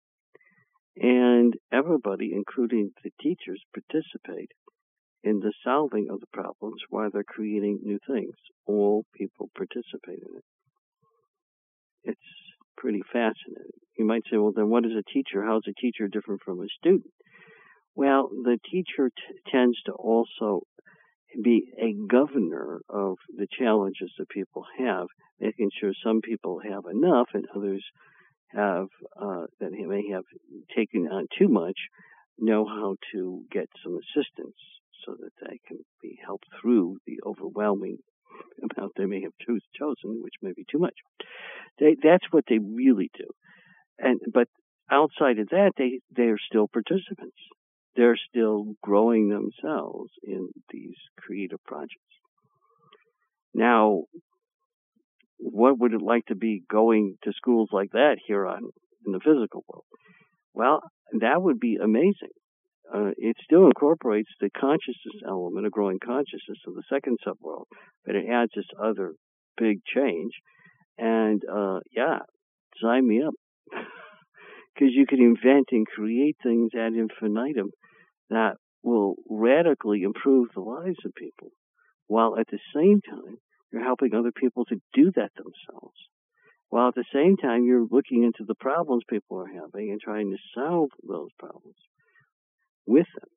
And 0.96 1.54
everybody, 1.72 2.32
including 2.34 2.92
the 3.04 3.12
teachers, 3.22 3.62
participate 3.74 4.52
in 5.24 5.40
the 5.40 5.54
solving 5.64 6.08
of 6.12 6.20
the 6.20 6.28
problems 6.34 6.82
while 6.90 7.10
they're 7.12 7.24
creating 7.24 7.80
new 7.84 8.00
things. 8.08 8.36
All 8.66 9.06
people 9.16 9.50
participate 9.56 10.20
in 10.20 10.38
it. 10.38 10.44
It's 12.04 12.20
pretty 12.78 13.02
fascinating. 13.12 13.80
You 13.98 14.06
might 14.06 14.24
say, 14.30 14.38
well, 14.38 14.52
then 14.54 14.70
what 14.70 14.86
is 14.86 14.92
a 14.92 15.14
teacher? 15.14 15.44
How 15.44 15.58
is 15.58 15.64
a 15.68 15.80
teacher 15.80 16.08
different 16.08 16.42
from 16.44 16.60
a 16.60 16.68
student? 16.80 17.12
Well, 17.96 18.30
the 18.30 18.58
teacher 18.70 19.10
t- 19.10 19.52
tends 19.52 19.82
to 19.84 19.94
also 19.94 20.64
be 21.42 21.72
a 21.78 21.94
governor 22.08 22.82
of 22.90 23.18
the 23.36 23.48
challenges 23.58 24.12
that 24.18 24.30
people 24.30 24.66
have, 24.78 25.08
making 25.40 25.70
sure 25.80 25.94
some 26.04 26.22
people 26.22 26.60
have 26.60 26.84
enough 26.92 27.30
and 27.34 27.46
others 27.56 27.84
have 28.48 28.88
uh, 29.20 29.46
that 29.60 29.72
may 29.72 30.10
have 30.12 30.24
taken 30.76 31.08
on 31.08 31.28
too 31.38 31.48
much 31.48 31.78
know 32.38 32.66
how 32.66 32.96
to 33.12 33.44
get 33.52 33.68
some 33.84 33.98
assistance 33.98 34.58
so 35.06 35.16
that 35.20 35.32
they 35.42 35.60
can 35.68 35.78
be 36.02 36.18
helped 36.24 36.48
through 36.62 36.98
the 37.06 37.20
overwhelming 37.26 37.98
amount 38.78 38.94
they 38.96 39.06
may 39.06 39.22
have 39.22 39.34
chosen, 39.78 40.22
which 40.22 40.36
may 40.42 40.52
be 40.56 40.66
too 40.72 40.80
much. 40.80 40.96
They, 41.80 41.96
that's 42.02 42.26
what 42.32 42.46
they 42.48 42.60
really 42.60 43.10
do. 43.18 43.26
And 44.00 44.20
but 44.34 44.48
outside 44.92 45.40
of 45.40 45.50
that, 45.50 45.72
they 45.78 46.00
they 46.16 46.30
are 46.30 46.40
still 46.50 46.68
participants. 46.68 47.38
They're 47.96 48.18
still 48.30 48.74
growing 48.82 49.30
themselves 49.30 50.12
in 50.24 50.50
these 50.72 50.96
creative 51.18 51.64
projects. 51.66 52.00
Now, 53.54 54.04
what 55.38 55.78
would 55.80 55.94
it 55.94 56.02
like 56.02 56.26
to 56.28 56.36
be 56.36 56.64
going 56.70 57.18
to 57.24 57.34
schools 57.34 57.70
like 57.72 57.92
that 57.92 58.18
here 58.26 58.48
on 58.48 58.64
in 59.06 59.12
the 59.12 59.20
physical 59.20 59.64
world? 59.68 59.86
Well, 60.54 60.82
that 61.20 61.42
would 61.42 61.60
be 61.60 61.78
amazing 61.82 62.30
uh, 62.94 63.12
it 63.18 63.36
still 63.44 63.66
incorporates 63.66 64.30
the 64.40 64.50
consciousness 64.50 65.22
element, 65.28 65.66
a 65.66 65.70
growing 65.70 66.00
consciousness 66.04 66.60
of 66.68 66.76
the 66.76 66.84
second 66.92 67.18
subworld, 67.26 67.66
but 68.06 68.16
it 68.16 68.26
adds 68.30 68.52
this 68.56 68.66
other 68.82 69.14
big 69.58 69.80
change. 69.86 70.34
And 70.98 71.42
uh, 71.52 71.80
yeah, 71.96 72.20
sign 72.82 73.08
me 73.08 73.24
up. 73.24 73.34
Because 74.74 74.94
you 74.94 75.06
can 75.06 75.22
invent 75.22 75.68
and 75.72 75.86
create 75.86 76.38
things 76.42 76.72
ad 76.74 76.94
infinitum 76.94 77.72
that 78.30 78.58
will 78.82 79.16
radically 79.30 80.02
improve 80.02 80.50
the 80.54 80.62
lives 80.62 80.98
of 81.06 81.14
people, 81.16 81.52
while 82.08 82.38
at 82.38 82.48
the 82.48 82.60
same 82.76 83.02
time, 83.02 83.38
you're 83.72 83.84
helping 83.84 84.14
other 84.14 84.32
people 84.32 84.66
to 84.66 84.82
do 84.94 85.12
that 85.16 85.32
themselves. 85.36 85.98
While 86.70 86.88
at 86.88 86.96
the 86.96 87.06
same 87.14 87.38
time, 87.38 87.66
you're 87.66 87.86
looking 87.90 88.24
into 88.24 88.46
the 88.48 88.56
problems 88.56 89.04
people 89.08 89.40
are 89.40 89.48
having 89.48 89.92
and 89.92 90.02
trying 90.02 90.32
to 90.32 90.38
solve 90.56 90.90
those 91.08 91.30
problems 91.38 91.78
with 92.88 93.08
them. 93.16 93.30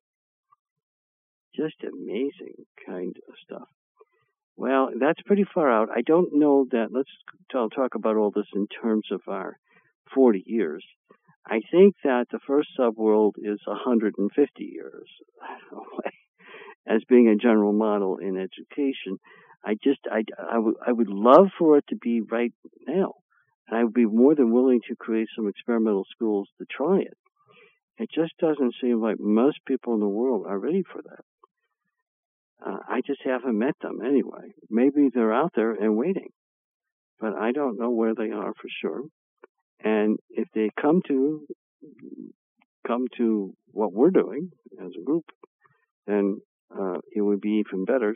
Just 1.55 1.83
amazing 1.83 2.65
kind 2.85 3.15
of 3.27 3.35
stuff. 3.43 3.67
Well, 4.55 4.89
that's 4.99 5.21
pretty 5.21 5.45
far 5.53 5.71
out. 5.71 5.89
I 5.95 6.01
don't 6.01 6.33
know 6.33 6.65
that. 6.71 6.87
Let's 6.91 7.11
talk 7.51 7.93
about 7.95 8.15
all 8.15 8.31
this 8.31 8.47
in 8.55 8.67
terms 8.81 9.07
of 9.11 9.21
our 9.27 9.57
40 10.15 10.43
years. 10.45 10.83
I 11.49 11.61
think 11.71 11.95
that 12.03 12.25
the 12.31 12.39
first 12.45 12.69
subworld 12.77 13.33
is 13.37 13.59
150 13.65 14.63
years 14.63 15.09
away 15.71 16.11
as 16.87 17.01
being 17.07 17.29
a 17.29 17.35
general 17.35 17.71
model 17.71 18.17
in 18.17 18.37
education. 18.37 19.17
I 19.63 19.75
just, 19.81 19.99
I, 20.11 20.23
I, 20.37 20.55
w- 20.55 20.77
I 20.85 20.91
would 20.91 21.09
love 21.09 21.47
for 21.57 21.77
it 21.77 21.85
to 21.89 21.95
be 21.95 22.21
right 22.21 22.53
now. 22.85 23.13
And 23.67 23.79
I 23.79 23.83
would 23.83 23.93
be 23.93 24.05
more 24.05 24.35
than 24.35 24.51
willing 24.51 24.81
to 24.89 24.95
create 24.95 25.29
some 25.35 25.47
experimental 25.47 26.05
schools 26.11 26.49
to 26.59 26.65
try 26.69 26.99
it. 26.99 27.17
It 27.97 28.09
just 28.13 28.33
doesn't 28.39 28.75
seem 28.81 29.01
like 29.01 29.19
most 29.19 29.59
people 29.65 29.93
in 29.93 29.99
the 30.01 30.07
world 30.07 30.45
are 30.47 30.59
ready 30.59 30.83
for 30.83 31.01
that. 31.01 31.23
Uh, 32.65 32.79
I 32.87 33.01
just 33.05 33.21
haven't 33.23 33.57
met 33.57 33.75
them 33.81 33.99
anyway. 34.05 34.53
Maybe 34.69 35.09
they're 35.13 35.33
out 35.33 35.51
there 35.55 35.71
and 35.71 35.95
waiting, 35.95 36.29
but 37.19 37.33
I 37.35 37.51
don't 37.51 37.79
know 37.79 37.91
where 37.91 38.15
they 38.15 38.31
are 38.31 38.53
for 38.53 38.67
sure. 38.81 39.01
And 39.83 40.17
if 40.29 40.47
they 40.53 40.69
come 40.79 41.01
to 41.07 41.45
come 42.85 43.05
to 43.17 43.53
what 43.71 43.93
we're 43.93 44.11
doing 44.11 44.49
as 44.81 44.91
a 44.99 45.03
group, 45.03 45.25
then 46.05 46.39
uh, 46.71 46.99
it 47.13 47.21
would 47.21 47.41
be 47.41 47.61
even 47.65 47.85
better 47.85 48.15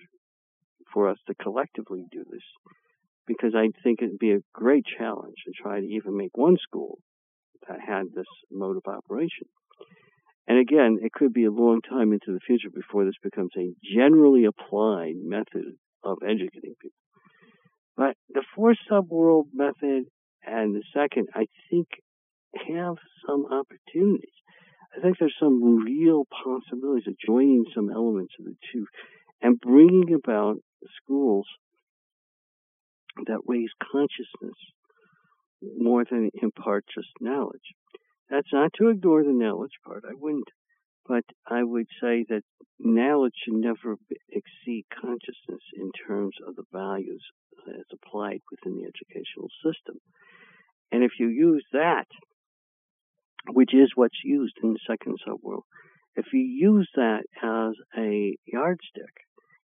for 0.93 1.09
us 1.09 1.17
to 1.27 1.35
collectively 1.35 2.05
do 2.11 2.23
this. 2.29 2.43
Because 3.27 3.53
I 3.55 3.69
think 3.83 4.01
it'd 4.01 4.17
be 4.17 4.31
a 4.31 4.43
great 4.53 4.85
challenge 4.97 5.35
to 5.45 5.51
try 5.61 5.79
to 5.79 5.85
even 5.85 6.17
make 6.17 6.35
one 6.35 6.57
school 6.61 6.99
that 7.67 7.79
had 7.85 8.05
this 8.15 8.25
mode 8.51 8.77
of 8.77 8.93
operation. 8.93 9.47
And 10.47 10.57
again, 10.57 10.97
it 11.01 11.13
could 11.13 11.33
be 11.33 11.45
a 11.45 11.51
long 11.51 11.81
time 11.81 12.11
into 12.13 12.33
the 12.33 12.39
future 12.45 12.69
before 12.73 13.05
this 13.05 13.13
becomes 13.23 13.51
a 13.57 13.73
generally 13.83 14.45
applied 14.45 15.13
method 15.23 15.75
of 16.03 16.17
educating 16.23 16.75
people. 16.81 16.97
But 17.95 18.15
the 18.29 18.43
four 18.55 18.73
subworld 18.89 19.45
method 19.53 20.05
and 20.45 20.75
the 20.75 20.83
second, 20.93 21.27
I 21.33 21.45
think, 21.69 21.87
have 22.67 22.95
some 23.27 23.45
opportunities. 23.45 24.29
I 24.95 25.01
think 25.01 25.17
there's 25.19 25.35
some 25.39 25.83
real 25.83 26.25
possibilities 26.25 27.07
of 27.07 27.15
joining 27.25 27.65
some 27.73 27.89
elements 27.89 28.33
of 28.39 28.45
the 28.45 28.55
two 28.73 28.85
and 29.41 29.59
bringing 29.59 30.13
about 30.13 30.57
schools 31.01 31.47
that 33.25 33.39
raise 33.47 33.69
consciousness 33.91 34.57
more 35.77 36.03
than 36.09 36.29
impart 36.41 36.85
just 36.93 37.09
knowledge. 37.19 37.61
That's 38.29 38.51
not 38.51 38.71
to 38.77 38.89
ignore 38.89 39.23
the 39.23 39.31
knowledge 39.33 39.73
part. 39.85 40.03
I 40.07 40.13
wouldn't. 40.13 40.47
But 41.07 41.23
I 41.47 41.63
would 41.63 41.87
say 42.01 42.25
that 42.29 42.43
knowledge 42.79 43.33
should 43.43 43.55
never 43.55 43.97
exceed 44.29 44.85
consciousness 44.93 45.63
in 45.75 45.91
terms 46.07 46.35
of 46.47 46.55
the 46.55 46.63
values 46.71 47.23
uh, 47.67 47.71
as 47.71 47.85
applied 47.93 48.41
within 48.49 48.77
the 48.77 48.87
educational 48.87 49.49
system. 49.63 49.97
And 50.91 51.03
if 51.03 51.11
you 51.19 51.27
use 51.27 51.65
that, 51.73 52.07
which 53.49 53.73
is 53.73 53.91
what's 53.95 54.19
used 54.23 54.55
in 54.63 54.73
the 54.73 54.79
second 54.87 55.17
subworld, 55.27 55.63
if 56.15 56.25
you 56.33 56.41
use 56.41 56.89
that 56.95 57.23
as 57.41 57.73
a 57.97 58.35
yardstick, 58.45 59.15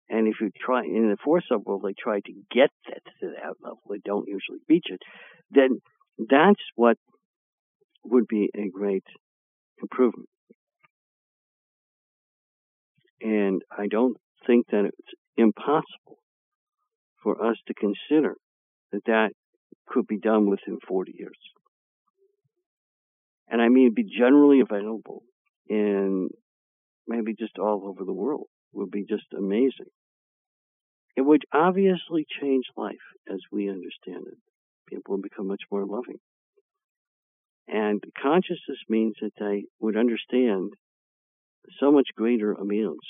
and 0.10 0.28
if 0.28 0.36
you 0.40 0.52
try 0.64 0.84
in 0.84 1.10
the 1.10 1.18
fourth 1.24 1.44
subworld, 1.52 1.82
they 1.84 1.96
try 1.98 2.20
to 2.20 2.34
get 2.52 2.70
that 2.88 3.02
to 3.20 3.28
that 3.28 3.56
level, 3.62 3.82
they 3.90 4.02
don't 4.06 4.28
usually 4.28 4.60
reach 4.70 4.86
it, 4.90 5.02
then 5.50 5.82
that's 6.20 6.62
what 6.76 6.98
would 8.04 8.28
be 8.28 8.50
a 8.56 8.70
great 8.70 9.04
improvement. 9.82 10.30
And 13.26 13.64
I 13.76 13.88
don't 13.88 14.18
think 14.46 14.68
that 14.68 14.86
it's 14.86 15.14
impossible 15.36 16.20
for 17.24 17.44
us 17.44 17.58
to 17.68 17.74
consider 17.74 18.36
that 18.92 19.04
that 19.08 19.32
could 19.88 20.06
be 20.06 20.20
done 20.20 20.48
within 20.48 20.78
40 20.88 21.16
years. 21.18 21.40
And 23.50 23.64
I 23.64 23.70
mean, 23.70 23.96
be 23.96 24.04
generally 24.04 24.60
available 24.60 25.24
in 25.68 26.30
maybe 27.08 27.34
just 27.34 27.58
all 27.58 27.88
over 27.88 28.06
the 28.06 28.14
world 28.14 28.46
would 28.74 28.92
be 28.92 29.06
just 29.10 29.26
amazing. 29.36 29.90
It 31.18 31.22
would 31.22 31.46
obviously 31.52 32.28
change 32.40 32.66
life 32.78 33.08
as 33.28 33.40
we 33.52 33.70
understand 33.70 34.28
it. 34.28 34.38
People 34.88 35.16
would 35.16 35.24
become 35.24 35.48
much 35.48 35.64
more 35.72 35.84
loving. 35.84 36.20
And 37.68 38.04
consciousness 38.22 38.78
means 38.88 39.16
that 39.22 39.34
they 39.40 39.64
would 39.80 39.98
understand 39.98 40.74
so 41.80 41.92
much 41.92 42.10
greater 42.16 42.54
amounts 42.54 43.08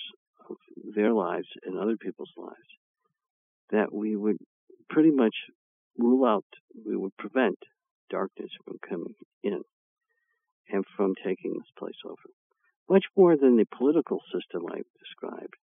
of 0.50 0.58
their 0.96 1.14
lives 1.14 1.48
and 1.66 1.78
other 1.78 1.98
people's 1.98 2.34
lives 2.38 2.56
that 3.72 3.94
we 3.94 4.16
would 4.16 4.38
pretty 4.90 5.12
much 5.12 5.36
rule 5.98 6.26
out, 6.26 6.46
we 6.86 6.96
would 6.96 7.16
prevent 7.18 7.58
darkness 8.10 8.52
from 8.64 8.78
coming 8.88 9.16
in 9.44 9.62
and 10.70 10.84
from 10.96 11.14
taking 11.24 11.54
this 11.54 11.72
place 11.78 12.00
over. 12.06 12.30
Much 12.90 13.06
more 13.18 13.36
than 13.36 13.58
the 13.58 13.66
political 13.78 14.22
system 14.32 14.64
I've 14.72 14.86
described, 15.00 15.56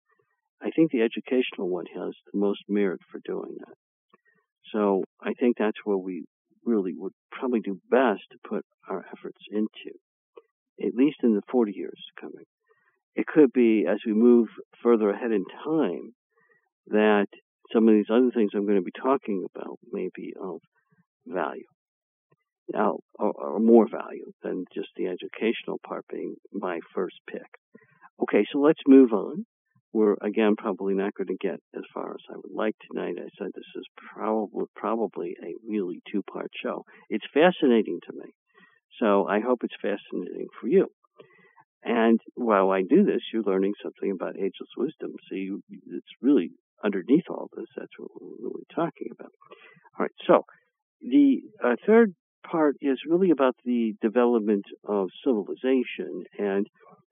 I 0.61 0.69
think 0.71 0.91
the 0.91 1.01
educational 1.01 1.69
one 1.69 1.85
has 1.95 2.13
the 2.31 2.39
most 2.39 2.63
merit 2.67 2.99
for 3.11 3.19
doing 3.25 3.55
that. 3.59 3.75
So 4.71 5.03
I 5.21 5.33
think 5.33 5.57
that's 5.57 5.77
where 5.83 5.97
we 5.97 6.25
really 6.65 6.93
would 6.95 7.13
probably 7.31 7.59
do 7.59 7.79
best 7.89 8.21
to 8.31 8.49
put 8.49 8.65
our 8.89 9.05
efforts 9.11 9.39
into, 9.51 9.97
at 10.81 10.95
least 10.95 11.17
in 11.23 11.35
the 11.35 11.41
40 11.51 11.73
years 11.73 11.99
coming. 12.19 12.45
It 13.15 13.27
could 13.27 13.53
be 13.53 13.85
as 13.87 13.99
we 14.05 14.13
move 14.13 14.47
further 14.81 15.09
ahead 15.09 15.31
in 15.31 15.45
time 15.63 16.13
that 16.87 17.27
some 17.71 17.87
of 17.87 17.93
these 17.93 18.09
other 18.09 18.31
things 18.33 18.51
I'm 18.53 18.65
going 18.65 18.77
to 18.77 18.81
be 18.81 18.91
talking 18.91 19.45
about 19.55 19.79
may 19.91 20.09
be 20.13 20.33
of 20.39 20.59
value. 21.27 21.65
Now, 22.73 22.99
or, 23.19 23.31
or 23.31 23.59
more 23.59 23.87
value 23.89 24.31
than 24.41 24.65
just 24.73 24.89
the 24.95 25.07
educational 25.07 25.79
part 25.85 26.05
being 26.09 26.35
my 26.51 26.79
first 26.95 27.15
pick. 27.29 27.45
Okay, 28.21 28.45
so 28.51 28.59
let's 28.59 28.81
move 28.87 29.11
on 29.13 29.45
we're 29.93 30.15
again 30.21 30.55
probably 30.57 30.95
not 30.95 31.13
going 31.13 31.27
to 31.27 31.37
get 31.39 31.59
as 31.75 31.83
far 31.93 32.11
as 32.11 32.21
I 32.29 32.35
would 32.35 32.51
like 32.51 32.75
tonight. 32.91 33.15
I 33.19 33.29
said 33.37 33.51
this 33.53 33.63
is 33.75 33.85
probably 34.13 34.65
probably 34.75 35.35
a 35.41 35.53
really 35.67 36.01
two 36.11 36.23
part 36.23 36.51
show. 36.61 36.83
It's 37.09 37.25
fascinating 37.33 37.99
to 38.07 38.13
me, 38.13 38.33
so 38.99 39.27
I 39.27 39.39
hope 39.39 39.59
it's 39.63 39.75
fascinating 39.81 40.47
for 40.59 40.67
you. 40.67 40.87
And 41.83 42.19
while 42.35 42.71
I 42.71 42.81
do 42.81 43.03
this, 43.03 43.21
you're 43.31 43.43
learning 43.43 43.73
something 43.83 44.11
about 44.11 44.37
ageless 44.37 44.69
wisdom. 44.77 45.11
So 45.29 45.35
you, 45.35 45.61
it's 45.69 46.07
really 46.21 46.51
underneath 46.83 47.25
all 47.29 47.49
this. 47.55 47.67
That's 47.75 47.91
what 47.97 48.09
we're 48.19 48.49
really 48.49 48.65
talking 48.73 49.07
about. 49.11 49.31
All 49.99 50.05
right. 50.05 50.11
So 50.25 50.43
the 51.01 51.41
uh, 51.63 51.75
third 51.85 52.13
part 52.49 52.75
is 52.81 52.99
really 53.07 53.31
about 53.31 53.55
the 53.65 53.93
development 54.01 54.65
of 54.87 55.09
civilization. 55.25 56.23
And 56.37 56.67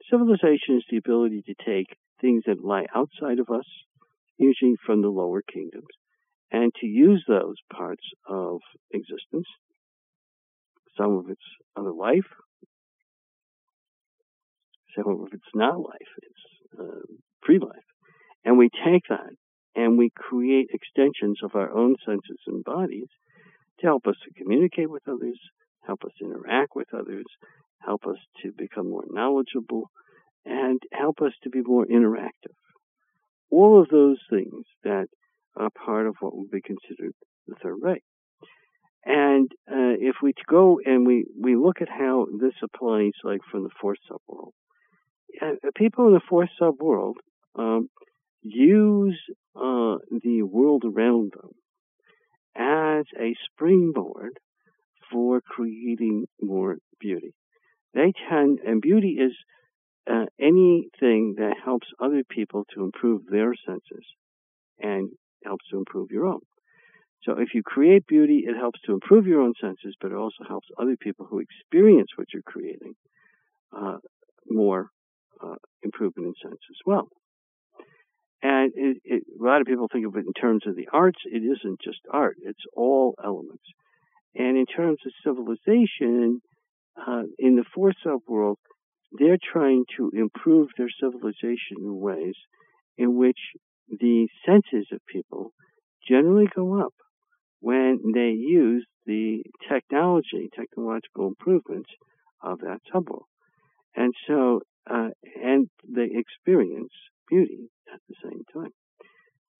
civilization 0.10 0.78
is 0.78 0.86
the 0.90 0.98
ability 0.98 1.44
to 1.48 1.56
take 1.66 1.88
things 2.22 2.44
that 2.46 2.64
lie 2.64 2.86
outside 2.96 3.40
of 3.40 3.50
us, 3.50 3.66
usually 4.38 4.76
from 4.86 5.02
the 5.02 5.10
lower 5.10 5.42
kingdoms, 5.42 5.88
and 6.52 6.72
to 6.80 6.86
use 6.86 7.24
those 7.28 7.56
parts 7.74 8.04
of 8.28 8.60
existence. 8.94 9.48
Some 10.98 11.18
of 11.18 11.30
it's 11.30 11.42
other 11.76 11.94
life, 11.94 12.28
some 14.96 15.08
of 15.08 15.28
it's 15.32 15.44
not 15.56 15.80
life, 15.80 16.12
it's 16.22 16.80
uh, 16.80 17.16
pre 17.42 17.60
life. 17.60 17.88
And 18.44 18.58
we 18.58 18.70
take 18.70 19.04
that 19.10 19.32
and 19.76 19.98
we 19.98 20.12
create 20.16 20.70
extensions 20.74 21.40
of 21.44 21.56
our 21.56 21.72
own 21.72 21.96
senses 22.06 22.40
and 22.48 22.64
bodies 22.64 23.08
to 23.80 23.88
help 23.88 24.08
us 24.08 24.16
to 24.24 24.34
communicate 24.42 24.90
with 24.90 25.08
others, 25.08 25.40
help 25.86 26.04
us 26.04 26.12
interact 26.22 26.76
with 26.76 26.94
others, 26.94 27.26
help 27.80 28.06
us 28.06 28.18
to 28.44 28.52
become 28.58 28.90
more 28.90 29.06
knowledgeable, 29.10 29.90
and 30.46 30.80
help 30.92 31.22
us 31.22 31.34
to 31.44 31.50
be 31.50 31.62
more 31.62 31.86
interactive. 31.86 32.56
All 33.50 33.82
of 33.82 33.90
those 33.90 34.18
things 34.30 34.66
that 34.84 35.08
are 35.56 35.70
part 35.70 36.08
of 36.08 36.16
what 36.20 36.36
would 36.36 36.52
be 36.52 36.62
considered 36.62 37.14
the 37.48 37.56
third 37.62 37.78
way. 37.82 38.02
And 39.04 39.50
uh, 39.70 39.98
if 40.00 40.18
we 40.22 40.34
go 40.48 40.80
and 40.86 41.08
we, 41.08 41.26
we 41.40 41.56
look 41.56 41.82
at 41.82 41.90
how 41.90 42.28
this 42.40 42.54
applies, 42.64 43.14
like 43.24 43.42
from 43.50 43.64
the 43.64 43.70
fourth 43.82 43.98
subworld, 44.10 44.52
people 45.76 46.08
in 46.08 46.14
the 46.14 46.22
fourth 46.28 46.50
subworld 46.60 47.16
um, 47.56 47.90
use 48.42 49.20
uh, 49.56 49.98
the 50.24 50.42
world 50.44 50.84
around 50.86 51.34
them 51.34 51.52
as 52.56 53.06
a 53.20 53.36
springboard 53.52 54.38
for 55.12 55.42
creating 55.42 56.26
more 56.42 56.78
beauty. 57.00 57.34
They 57.94 58.14
tend, 58.30 58.60
and 58.66 58.82
beauty 58.82 59.18
is 59.20 59.34
uh, 60.10 60.26
anything 60.40 61.36
that 61.38 61.56
helps 61.64 61.88
other 62.00 62.24
people 62.28 62.66
to 62.74 62.84
improve 62.84 63.24
their 63.30 63.54
senses 63.66 64.06
and 64.80 65.10
helps 65.44 65.66
to 65.70 65.78
improve 65.78 66.12
your 66.12 66.28
own. 66.28 66.40
So 67.24 67.34
if 67.34 67.50
you 67.54 67.62
create 67.62 68.08
beauty, 68.08 68.46
it 68.48 68.56
helps 68.56 68.80
to 68.86 68.94
improve 68.94 69.28
your 69.28 69.42
own 69.42 69.54
senses, 69.62 69.96
but 70.02 70.12
it 70.12 70.16
also 70.16 70.44
helps 70.48 70.68
other 70.80 70.96
people 71.00 71.28
who 71.30 71.40
experience 71.40 72.10
what 72.16 72.28
you're 72.34 72.42
creating 72.42 72.96
uh, 73.76 73.98
more 74.50 74.90
uh, 75.44 75.56
improvement 75.84 76.28
in 76.28 76.50
sense 76.50 76.62
as 76.70 76.78
well. 76.86 77.08
And 78.44 78.72
it, 78.76 78.98
it, 79.04 79.24
a 79.40 79.44
lot 79.44 79.62
of 79.62 79.68
people 79.68 79.88
think 79.92 80.08
of 80.08 80.16
it 80.16 80.26
in 80.26 80.34
terms 80.34 80.64
of 80.66 80.76
the 80.76 80.88
arts. 80.92 81.20
It 81.26 81.44
isn't 81.44 81.80
just 81.84 82.00
art; 82.12 82.38
it's 82.42 82.64
all 82.76 83.16
elements. 83.24 83.64
And 84.36 84.58
in 84.58 84.66
terms 84.66 84.98
of 85.06 85.12
civilization, 85.24 86.42
uh, 86.96 87.24
in 87.38 87.56
the 87.56 87.66
fourth 87.76 87.96
subworld, 88.06 88.56
they're 89.12 89.38
trying 89.38 89.86
to 89.98 90.10
improve 90.14 90.70
their 90.78 90.90
civilization 91.02 91.78
in 91.80 92.00
ways 92.00 92.36
in 92.98 93.18
which 93.18 93.40
the 93.90 94.28
senses 94.46 94.88
of 94.92 95.00
people 95.08 95.52
generally 96.08 96.48
go 96.56 96.80
up 96.80 96.94
when 97.60 98.00
they 98.14 98.30
use 98.30 98.86
the 99.06 99.44
technology, 99.70 100.50
technological 100.56 101.28
improvements 101.28 101.90
of 102.42 102.60
that 102.60 102.80
subworld. 102.94 103.26
And 103.96 104.14
so, 104.28 104.62
uh, 104.90 105.10
and 105.42 105.68
they 105.88 106.10
experience 106.14 106.94
beauty 107.30 107.70
at 107.94 108.00
the 108.10 108.16
same 108.24 108.42
time. 108.54 108.72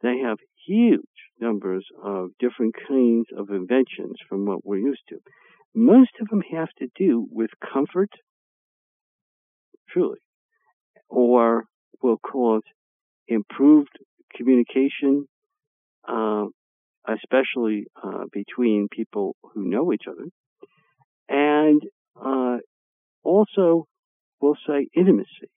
They 0.02 0.20
have 0.20 0.38
huge 0.66 1.02
numbers 1.40 1.86
of 2.04 2.30
different 2.40 2.76
kinds 2.88 3.28
of 3.36 3.50
inventions 3.50 4.16
from 4.28 4.46
what 4.46 4.66
we're 4.66 4.78
used 4.78 5.04
to. 5.10 5.18
Most 5.74 6.12
of 6.20 6.28
them 6.30 6.42
have 6.52 6.70
to 6.80 6.88
do 6.96 7.28
with 7.32 7.50
comfort, 7.72 8.10
truly, 9.90 10.20
or 11.10 11.66
we'll 12.02 12.18
call 12.18 12.58
it 12.58 12.64
improved 13.28 13.98
communication, 14.36 15.28
uh, 16.08 16.46
especially 17.08 17.86
uh, 18.04 18.26
between 18.32 18.88
people 18.92 19.36
who 19.54 19.64
know 19.70 19.94
each 19.94 20.04
other, 20.10 20.28
and 21.30 21.82
uh, 22.24 22.58
also 23.24 23.86
we'll 24.42 24.58
say 24.68 24.88
intimacy, 24.96 25.50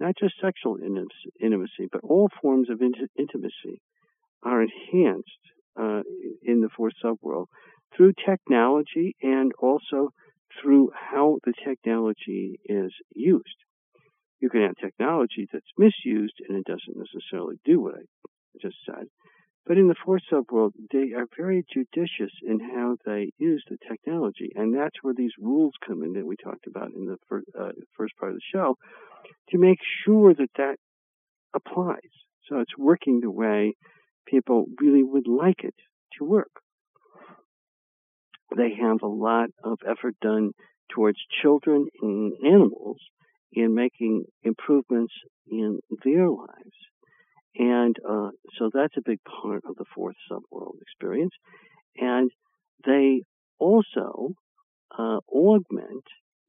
not 0.00 0.14
just 0.18 0.34
sexual 0.40 0.76
intimacy, 1.40 1.88
but 1.90 2.02
all 2.02 2.28
forms 2.42 2.68
of 2.70 2.82
intimacy 2.82 3.80
are 4.42 4.62
enhanced 4.62 5.30
uh, 5.80 6.02
in 6.42 6.60
the 6.60 6.68
fourth 6.76 6.92
subworld 7.02 7.46
through 7.96 8.12
technology 8.26 9.16
and 9.22 9.52
also 9.58 10.10
through 10.60 10.90
how 10.94 11.38
the 11.44 11.52
technology 11.66 12.58
is 12.64 12.92
used. 13.14 13.56
You 14.40 14.50
can 14.50 14.62
have 14.62 14.76
technology 14.76 15.46
that's 15.52 15.64
misused 15.78 16.34
and 16.48 16.58
it 16.58 16.64
doesn't 16.64 16.96
necessarily 16.96 17.56
do 17.64 17.80
what 17.80 17.94
I 17.94 18.02
just 18.60 18.76
said. 18.86 19.06
But 19.66 19.78
in 19.78 19.88
the 19.88 19.94
fourth 20.04 20.22
subworld, 20.30 20.72
they 20.92 21.12
are 21.16 21.26
very 21.36 21.64
judicious 21.72 22.32
in 22.42 22.60
how 22.60 22.96
they 23.06 23.32
use 23.38 23.64
the 23.68 23.78
technology. 23.88 24.52
And 24.54 24.74
that's 24.74 25.02
where 25.02 25.14
these 25.14 25.32
rules 25.40 25.72
come 25.86 26.02
in 26.02 26.12
that 26.14 26.26
we 26.26 26.36
talked 26.36 26.66
about 26.66 26.92
in 26.92 27.06
the 27.06 27.16
first, 27.28 27.46
uh, 27.58 27.70
first 27.96 28.14
part 28.18 28.32
of 28.32 28.36
the 28.36 28.42
show 28.52 28.76
to 29.50 29.58
make 29.58 29.78
sure 30.04 30.34
that 30.34 30.50
that 30.56 30.76
applies. 31.54 32.12
So 32.48 32.60
it's 32.60 32.76
working 32.76 33.20
the 33.20 33.30
way 33.30 33.72
people 34.26 34.66
really 34.80 35.02
would 35.02 35.26
like 35.26 35.64
it 35.64 35.74
to 36.18 36.24
work. 36.24 36.50
They 38.54 38.74
have 38.80 39.02
a 39.02 39.06
lot 39.06 39.48
of 39.62 39.78
effort 39.88 40.14
done 40.20 40.52
towards 40.90 41.18
children 41.42 41.86
and 42.02 42.32
animals 42.44 42.98
in 43.52 43.74
making 43.74 44.24
improvements 44.42 45.12
in 45.50 45.80
their 46.04 46.28
lives. 46.28 46.76
And 47.56 47.96
uh, 48.08 48.30
so 48.58 48.70
that's 48.72 48.96
a 48.96 49.02
big 49.04 49.20
part 49.24 49.62
of 49.68 49.76
the 49.76 49.84
fourth 49.94 50.16
subworld 50.30 50.80
experience. 50.82 51.34
And 51.96 52.30
they 52.84 53.22
also 53.58 54.34
uh, 54.96 55.18
augment 55.32 56.04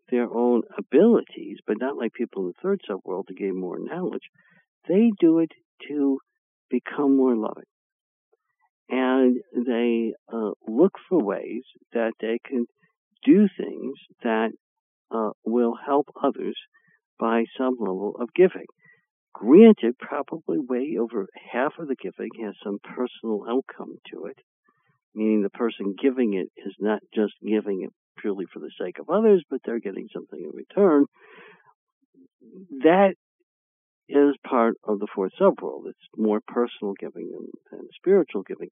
their 0.09 0.31
own 0.31 0.63
abilities, 0.77 1.57
but 1.65 1.77
not 1.79 1.97
like 1.97 2.13
people 2.13 2.43
in 2.43 2.47
the 2.49 2.61
third 2.61 2.81
subworld 2.89 3.27
to 3.27 3.33
gain 3.33 3.59
more 3.59 3.77
knowledge. 3.79 4.23
They 4.87 5.11
do 5.19 5.39
it 5.39 5.51
to 5.87 6.19
become 6.69 7.17
more 7.17 7.35
loving. 7.35 7.63
And 8.89 9.37
they 9.55 10.13
uh, 10.31 10.51
look 10.67 10.93
for 11.09 11.23
ways 11.23 11.63
that 11.93 12.13
they 12.19 12.39
can 12.45 12.65
do 13.23 13.47
things 13.57 13.97
that 14.23 14.51
uh, 15.11 15.31
will 15.43 15.73
help 15.85 16.07
others 16.23 16.55
by 17.19 17.45
some 17.57 17.75
level 17.79 18.15
of 18.19 18.29
giving. 18.35 18.67
Granted, 19.39 19.97
probably 19.99 20.59
way 20.59 20.95
over 20.97 21.27
half 21.51 21.73
of 21.77 21.89
the 21.89 21.95
giving 21.95 22.29
has 22.43 22.55
some 22.63 22.79
personal 22.79 23.43
outcome 23.49 23.95
to 24.11 24.27
it, 24.27 24.37
meaning 25.13 25.41
the 25.41 25.49
person 25.49 25.95
giving 26.01 26.33
it 26.35 26.47
is 26.55 26.73
not 26.79 27.01
just 27.13 27.33
giving 27.45 27.83
it 27.83 27.89
purely 28.17 28.45
for 28.53 28.59
the 28.59 28.71
sake 28.79 28.97
of 28.97 29.09
others, 29.09 29.43
but 29.49 29.59
they're 29.65 29.81
getting 29.81 30.07
something 30.13 30.39
in 30.39 30.55
return. 30.55 31.05
That 32.83 33.15
is 34.07 34.35
part 34.47 34.75
of 34.87 34.99
the 34.99 35.07
fourth 35.13 35.33
subworld. 35.39 35.87
It's 35.87 35.99
more 36.15 36.39
personal 36.47 36.93
giving 36.97 37.29
than, 37.31 37.47
than 37.71 37.87
spiritual 37.97 38.43
giving, 38.43 38.69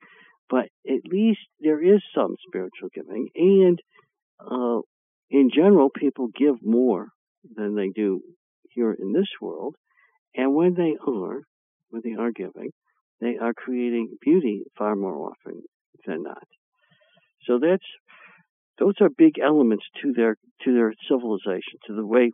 but 0.50 0.70
at 0.88 1.02
least 1.06 1.42
there 1.60 1.84
is 1.84 2.02
some 2.16 2.36
spiritual 2.48 2.90
giving, 2.94 3.28
and 3.36 3.80
uh, 4.40 4.80
in 5.30 5.50
general, 5.54 5.90
people 5.90 6.28
give 6.28 6.56
more 6.64 7.08
than 7.56 7.76
they 7.76 7.90
do 7.90 8.22
here 8.70 8.94
in 8.94 9.12
this 9.12 9.28
world. 9.42 9.76
And 10.36 10.54
when 10.56 10.74
they 10.74 10.96
are, 11.06 11.42
when 11.90 12.02
they 12.04 12.16
are 12.20 12.32
giving, 12.32 12.72
they 13.22 13.38
are 13.38 13.54
creating 13.54 14.18
beauty 14.22 14.64
far 14.78 14.96
more 14.96 15.32
often 15.32 15.62
than 16.06 16.24
not. 16.24 16.48
So 17.46 17.60
that's 17.60 17.86
those 18.80 18.96
are 19.02 19.10
big 19.16 19.40
elements 19.40 19.86
to 20.02 20.14
their 20.14 20.36
to 20.64 20.74
their 20.74 20.94
civilization, 21.08 21.80
to 21.88 21.94
the 21.94 22.06
way 22.06 22.32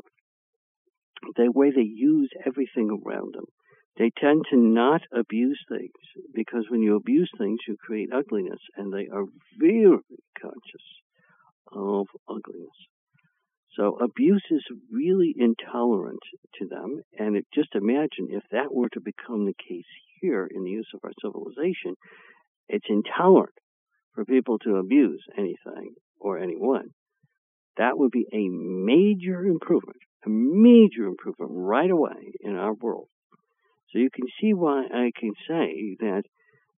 the 1.35 1.51
way 1.53 1.71
they 1.71 1.81
use 1.81 2.30
everything 2.45 2.89
around 2.89 3.34
them. 3.35 3.45
They 3.97 4.11
tend 4.17 4.45
to 4.49 4.57
not 4.57 5.01
abuse 5.13 5.59
things 5.67 5.91
because 6.34 6.65
when 6.69 6.81
you 6.81 6.95
abuse 6.95 7.30
things, 7.38 7.59
you 7.67 7.76
create 7.77 8.09
ugliness, 8.13 8.61
and 8.77 8.93
they 8.93 9.09
are 9.13 9.26
very 9.57 9.97
conscious 10.41 10.88
of 11.73 12.07
ugliness. 12.30 12.77
So 13.75 13.97
abuse 13.97 14.43
is 14.49 14.63
really 14.91 15.33
intolerant 15.37 16.21
to 16.59 16.67
them. 16.67 17.01
And 17.17 17.35
it, 17.35 17.45
just 17.53 17.75
imagine 17.75 18.29
if 18.29 18.43
that 18.51 18.73
were 18.73 18.89
to 18.89 18.99
become 18.99 19.45
the 19.45 19.53
case 19.53 19.85
here 20.21 20.47
in 20.49 20.63
the 20.63 20.71
use 20.71 20.89
of 20.93 21.01
our 21.03 21.11
civilization, 21.21 21.95
it's 22.67 22.87
intolerant 22.89 23.53
for 24.13 24.25
people 24.25 24.57
to 24.59 24.77
abuse 24.77 25.23
anything 25.37 25.93
or 26.19 26.39
anyone. 26.39 26.89
That 27.77 27.97
would 27.97 28.11
be 28.11 28.25
a 28.33 28.49
major 28.49 29.45
improvement, 29.45 29.99
a 30.25 30.29
major 30.29 31.05
improvement 31.05 31.51
right 31.53 31.89
away 31.89 32.33
in 32.41 32.55
our 32.55 32.73
world. 32.73 33.07
So 33.91 33.99
you 33.99 34.09
can 34.13 34.27
see 34.41 34.53
why 34.53 34.83
I 34.83 35.11
can 35.17 35.31
say 35.47 35.95
that 35.99 36.23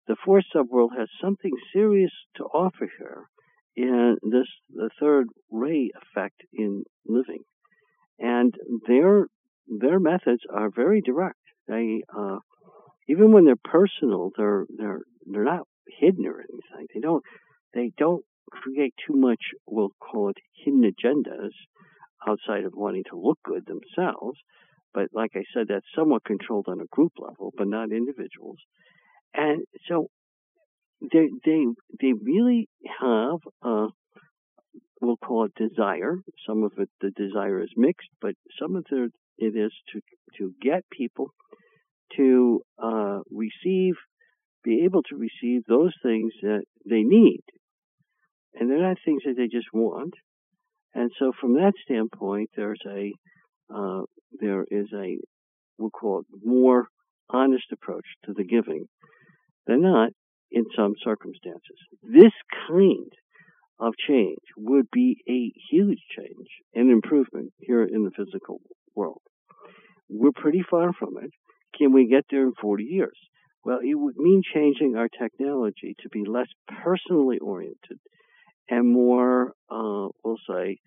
the 0.06 0.16
fourth 0.24 0.44
subworld 0.54 0.90
has 0.98 1.08
something 1.22 1.52
serious 1.72 2.12
to 2.36 2.44
offer 2.44 2.88
here 2.98 3.29
in 3.76 4.16
this 4.22 4.46
the 4.70 4.90
third 5.00 5.28
ray 5.50 5.90
effect 6.02 6.42
in 6.52 6.84
living, 7.06 7.42
and 8.18 8.54
their 8.86 9.26
their 9.66 10.00
methods 10.00 10.42
are 10.52 10.70
very 10.74 11.00
direct. 11.00 11.38
They 11.68 12.02
uh, 12.16 12.38
even 13.08 13.32
when 13.32 13.44
they're 13.44 13.56
personal, 13.56 14.30
they're 14.36 14.66
they're 14.76 15.00
they're 15.26 15.44
not 15.44 15.66
hidden 15.98 16.26
or 16.26 16.40
anything. 16.40 16.86
They 16.94 17.00
don't 17.00 17.24
they 17.74 17.92
don't 17.96 18.24
create 18.50 18.94
too 19.06 19.16
much. 19.16 19.40
We'll 19.66 19.92
call 20.00 20.30
it 20.30 20.36
hidden 20.64 20.82
agendas 20.82 21.50
outside 22.26 22.64
of 22.64 22.72
wanting 22.74 23.04
to 23.10 23.18
look 23.18 23.38
good 23.44 23.64
themselves. 23.66 24.38
But 24.92 25.08
like 25.12 25.30
I 25.36 25.44
said, 25.54 25.66
that's 25.68 25.86
somewhat 25.94 26.24
controlled 26.24 26.66
on 26.68 26.80
a 26.80 26.86
group 26.86 27.12
level, 27.18 27.52
but 27.56 27.68
not 27.68 27.92
individuals. 27.92 28.58
And 29.32 29.62
so 29.88 30.08
they 31.00 31.28
they 31.44 31.64
they 32.00 32.12
really 32.12 32.68
have 33.00 33.38
a 33.62 33.86
we'll 35.00 35.16
call 35.16 35.46
it 35.46 35.54
desire. 35.54 36.16
Some 36.46 36.62
of 36.62 36.72
it 36.78 36.88
the 37.00 37.10
desire 37.10 37.62
is 37.62 37.70
mixed, 37.76 38.08
but 38.20 38.34
some 38.60 38.76
of 38.76 38.84
it 38.90 39.12
it 39.38 39.56
is 39.56 39.72
to 39.92 40.00
to 40.38 40.52
get 40.60 40.84
people 40.90 41.32
to 42.16 42.60
uh, 42.82 43.20
receive, 43.30 43.94
be 44.64 44.82
able 44.84 45.02
to 45.04 45.16
receive 45.16 45.62
those 45.66 45.92
things 46.02 46.32
that 46.42 46.62
they 46.88 47.02
need, 47.02 47.42
and 48.54 48.70
they're 48.70 48.82
not 48.82 48.98
things 49.04 49.22
that 49.24 49.34
they 49.36 49.46
just 49.46 49.68
want. 49.72 50.14
And 50.94 51.10
so, 51.18 51.32
from 51.40 51.54
that 51.54 51.72
standpoint, 51.84 52.50
there's 52.56 52.82
a 52.86 53.12
uh, 53.74 54.02
there 54.40 54.64
is 54.70 54.88
a 54.94 55.18
we'll 55.78 55.90
call 55.90 56.20
it 56.20 56.26
more 56.44 56.88
honest 57.30 57.66
approach 57.72 58.04
to 58.24 58.32
the 58.34 58.44
giving 58.44 58.86
than 59.66 59.82
not 59.82 60.10
in 60.50 60.64
some 60.76 60.94
circumstances. 61.02 61.78
This 62.02 62.32
kind 62.68 63.10
of 63.78 63.94
change 64.08 64.38
would 64.56 64.86
be 64.92 65.16
a 65.28 65.52
huge 65.70 66.00
change 66.16 66.48
and 66.74 66.90
improvement 66.90 67.52
here 67.58 67.84
in 67.84 68.04
the 68.04 68.10
physical 68.10 68.60
world. 68.94 69.22
We're 70.08 70.32
pretty 70.34 70.62
far 70.68 70.92
from 70.92 71.14
it. 71.22 71.30
Can 71.78 71.92
we 71.92 72.08
get 72.08 72.24
there 72.30 72.42
in 72.42 72.52
40 72.60 72.84
years? 72.84 73.16
Well, 73.64 73.78
it 73.82 73.94
would 73.94 74.16
mean 74.16 74.42
changing 74.54 74.96
our 74.96 75.08
technology 75.08 75.94
to 76.02 76.08
be 76.08 76.24
less 76.26 76.48
personally 76.82 77.38
oriented 77.38 77.98
and 78.68 78.92
more, 78.92 79.52
uh, 79.70 80.08
we'll 80.24 80.38
say, 80.48 80.78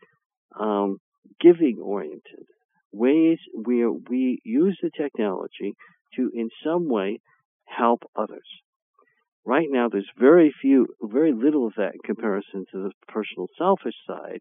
um, 0.60 0.98
giving 1.40 1.80
oriented. 1.82 2.48
Ways 2.92 3.40
where 3.54 3.92
we 3.92 4.40
use 4.44 4.78
the 4.82 4.92
technology 4.96 5.74
to, 6.16 6.32
in 6.34 6.50
some 6.64 6.90
way, 6.90 7.20
help 7.66 8.04
others. 8.16 8.48
Right 9.46 9.68
now, 9.70 9.90
there's 9.90 10.10
very 10.18 10.54
few, 10.62 10.88
very 11.02 11.34
little 11.34 11.68
of 11.68 11.74
that 11.78 11.94
in 11.94 12.00
comparison 12.06 12.66
to 12.72 12.84
the 12.84 12.92
personal 13.08 13.48
selfish 13.58 13.96
side. 14.08 14.40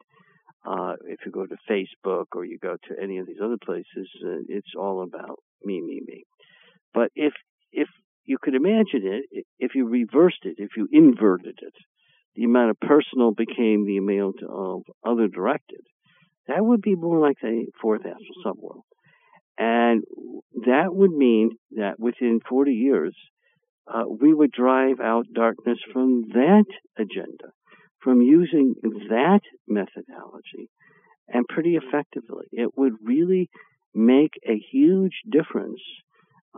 Uh, 0.64 0.94
if 1.06 1.20
you 1.26 1.32
go 1.32 1.44
to 1.44 1.56
Facebook 1.68 2.26
or 2.34 2.44
you 2.44 2.58
go 2.62 2.76
to 2.88 3.02
any 3.02 3.18
of 3.18 3.26
these 3.26 3.40
other 3.42 3.56
places, 3.62 4.08
uh, 4.24 4.38
it's 4.48 4.74
all 4.78 5.02
about 5.02 5.40
me, 5.64 5.80
me, 5.80 6.00
me. 6.06 6.24
But 6.94 7.10
if 7.16 7.32
if 7.72 7.88
you 8.24 8.38
could 8.40 8.54
imagine 8.54 9.02
it, 9.02 9.44
if 9.58 9.74
you 9.74 9.88
reversed 9.88 10.44
it, 10.44 10.56
if 10.58 10.70
you 10.76 10.86
inverted 10.92 11.58
it, 11.60 11.74
the 12.36 12.44
amount 12.44 12.70
of 12.70 12.78
personal 12.80 13.32
became 13.32 13.84
the 13.84 13.96
amount 13.96 14.36
of 14.48 14.82
other 15.04 15.26
directed. 15.26 15.80
That 16.46 16.64
would 16.64 16.80
be 16.80 16.94
more 16.94 17.18
like 17.18 17.38
the 17.40 17.66
fourth 17.80 18.02
astral 18.02 18.44
subworld. 18.44 18.82
And 19.58 20.02
that 20.66 20.94
would 20.94 21.10
mean 21.10 21.50
that 21.72 21.98
within 21.98 22.40
40 22.48 22.72
years, 22.72 23.14
uh, 23.86 24.04
we 24.06 24.32
would 24.32 24.52
drive 24.52 25.00
out 25.00 25.26
darkness 25.34 25.78
from 25.92 26.22
that 26.32 26.64
agenda, 26.96 27.52
from 28.00 28.20
using 28.20 28.74
that 28.82 29.40
methodology, 29.66 30.70
and 31.28 31.46
pretty 31.48 31.76
effectively. 31.76 32.46
It 32.52 32.76
would 32.76 32.94
really 33.02 33.48
make 33.94 34.32
a 34.46 34.58
huge 34.72 35.20
difference 35.30 35.80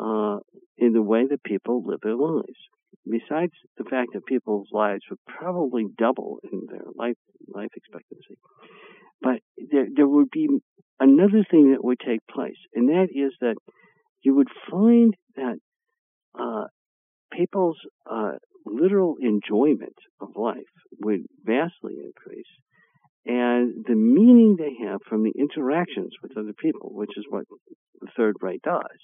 uh, 0.00 0.38
in 0.76 0.92
the 0.92 1.02
way 1.02 1.26
that 1.28 1.42
people 1.42 1.82
live 1.84 2.00
their 2.02 2.16
lives. 2.16 2.58
Besides 3.08 3.52
the 3.76 3.84
fact 3.84 4.10
that 4.14 4.24
people's 4.26 4.68
lives 4.72 5.02
would 5.10 5.18
probably 5.26 5.86
double 5.98 6.38
in 6.50 6.62
their 6.70 6.86
life 6.94 7.16
life 7.48 7.70
expectancy, 7.76 8.38
but 9.20 9.40
there, 9.70 9.86
there 9.94 10.08
would 10.08 10.30
be 10.30 10.48
another 10.98 11.44
thing 11.50 11.72
that 11.72 11.84
would 11.84 11.98
take 12.00 12.20
place, 12.30 12.56
and 12.74 12.88
that 12.88 13.08
is 13.14 13.32
that 13.40 13.56
you 14.22 14.34
would 14.36 14.48
find 14.70 15.14
that 15.36 15.58
uh, 16.38 16.64
people's 17.36 17.78
uh, 18.10 18.32
literal 18.66 19.16
enjoyment 19.20 19.96
of 20.20 20.28
life 20.36 20.62
would 21.00 21.20
vastly 21.44 21.96
increase, 22.04 22.46
and 23.26 23.84
the 23.86 23.94
meaning 23.94 24.56
they 24.58 24.86
have 24.86 25.00
from 25.08 25.22
the 25.22 25.32
interactions 25.38 26.12
with 26.22 26.36
other 26.36 26.52
people, 26.58 26.90
which 26.92 27.16
is 27.16 27.24
what 27.28 27.44
the 28.00 28.08
third 28.16 28.36
ray 28.40 28.58
does, 28.62 28.98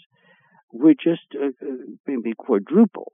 would 0.73 0.97
just 1.02 1.23
uh, 1.35 1.47
uh 1.47 1.74
maybe 2.07 2.32
quadruple. 2.36 3.12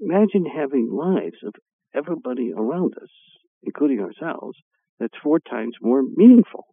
Imagine 0.00 0.46
having 0.46 0.90
lives 0.90 1.38
of 1.44 1.54
everybody 1.94 2.52
around 2.56 2.94
us, 3.00 3.10
including 3.62 4.00
ourselves, 4.00 4.56
that's 4.98 5.16
four 5.22 5.40
times 5.40 5.74
more 5.80 6.02
meaningful. 6.02 6.66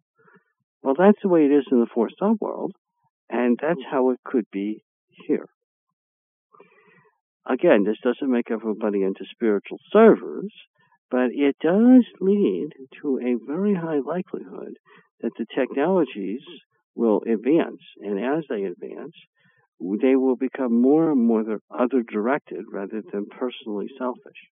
Well, 0.82 0.94
that's 0.96 1.18
the 1.22 1.28
way 1.28 1.44
it 1.44 1.52
is 1.52 1.64
in 1.70 1.80
the 1.80 1.86
fourth 1.92 2.12
subworld, 2.20 2.70
and 3.28 3.58
that's 3.60 3.80
how 3.90 4.10
it 4.10 4.18
could 4.24 4.44
be 4.52 4.84
here. 5.26 5.46
Again, 7.48 7.84
this 7.84 7.96
doesn't 8.02 8.30
make 8.30 8.50
everybody 8.50 9.02
into 9.02 9.24
spiritual 9.32 9.78
servers, 9.90 10.52
but 11.10 11.30
it 11.32 11.56
does 11.62 12.04
lead 12.20 12.68
to 13.00 13.18
a 13.18 13.46
very 13.46 13.74
high 13.74 14.00
likelihood 14.04 14.74
that 15.22 15.32
the 15.38 15.46
technologies 15.56 16.42
will 16.94 17.22
advance, 17.22 17.80
and 18.00 18.18
as 18.18 18.44
they 18.50 18.64
advance, 18.64 19.14
they 20.02 20.16
will 20.16 20.36
become 20.36 20.82
more 20.82 21.12
and 21.12 21.26
more 21.26 21.60
other 21.70 22.02
directed 22.02 22.64
rather 22.70 23.02
than 23.12 23.26
personally 23.26 23.86
selfish. 23.96 24.50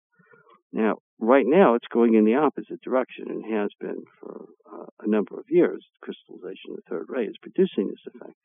Now, 0.73 0.97
right 1.21 1.47
now, 1.47 1.75
it's 1.75 1.87
going 1.93 2.15
in 2.15 2.25
the 2.25 2.35
opposite 2.35 2.81
direction 2.83 3.27
and 3.29 3.45
has 3.55 3.71
been 3.79 4.03
for 4.19 4.47
uh, 4.71 4.87
a 5.01 5.09
number 5.09 5.39
of 5.39 5.45
years. 5.49 5.85
Crystallization 6.03 6.71
of 6.71 6.77
the 6.77 6.83
third 6.91 7.07
ray 7.09 7.25
is 7.25 7.37
producing 7.43 7.89
this 7.89 8.15
effect. 8.15 8.37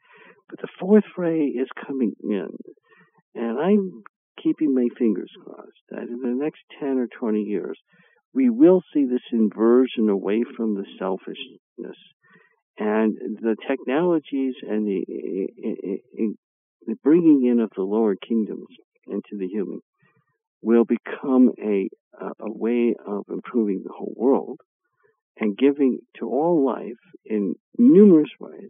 But 0.50 0.60
the 0.62 0.68
fourth 0.80 1.06
ray 1.18 1.46
is 1.46 1.68
coming 1.86 2.14
in. 2.22 2.50
And 3.34 3.60
I'm 3.60 4.04
keeping 4.42 4.74
my 4.74 4.88
fingers 4.98 5.32
crossed 5.44 5.84
that 5.90 6.08
in 6.08 6.22
the 6.22 6.36
next 6.44 6.62
10 6.80 6.98
or 6.98 7.08
20 7.08 7.42
years, 7.42 7.78
we 8.34 8.50
will 8.50 8.82
see 8.94 9.06
this 9.06 9.22
inversion 9.32 10.10
away 10.10 10.44
from 10.56 10.76
the 10.76 10.86
selfishness. 11.00 11.98
And 12.78 13.18
the 13.42 13.56
technologies 13.68 14.54
and 14.62 14.88
the, 14.88 15.04
the 16.86 16.96
bringing 17.04 17.48
in 17.48 17.60
of 17.60 17.72
the 17.76 17.82
lower 17.82 18.16
kingdoms 18.16 18.68
into 19.08 19.38
the 19.40 19.48
human 19.48 19.80
will 20.62 20.86
become 20.86 21.52
a, 21.62 21.90
a 22.22 22.52
way 22.52 22.94
of 23.06 23.24
improving 23.30 23.82
the 23.84 23.94
whole 23.96 24.14
world 24.16 24.60
and 25.40 25.58
giving 25.58 26.00
to 26.20 26.28
all 26.28 26.66
life 26.66 27.00
in 27.26 27.56
numerous 27.78 28.30
ways, 28.40 28.70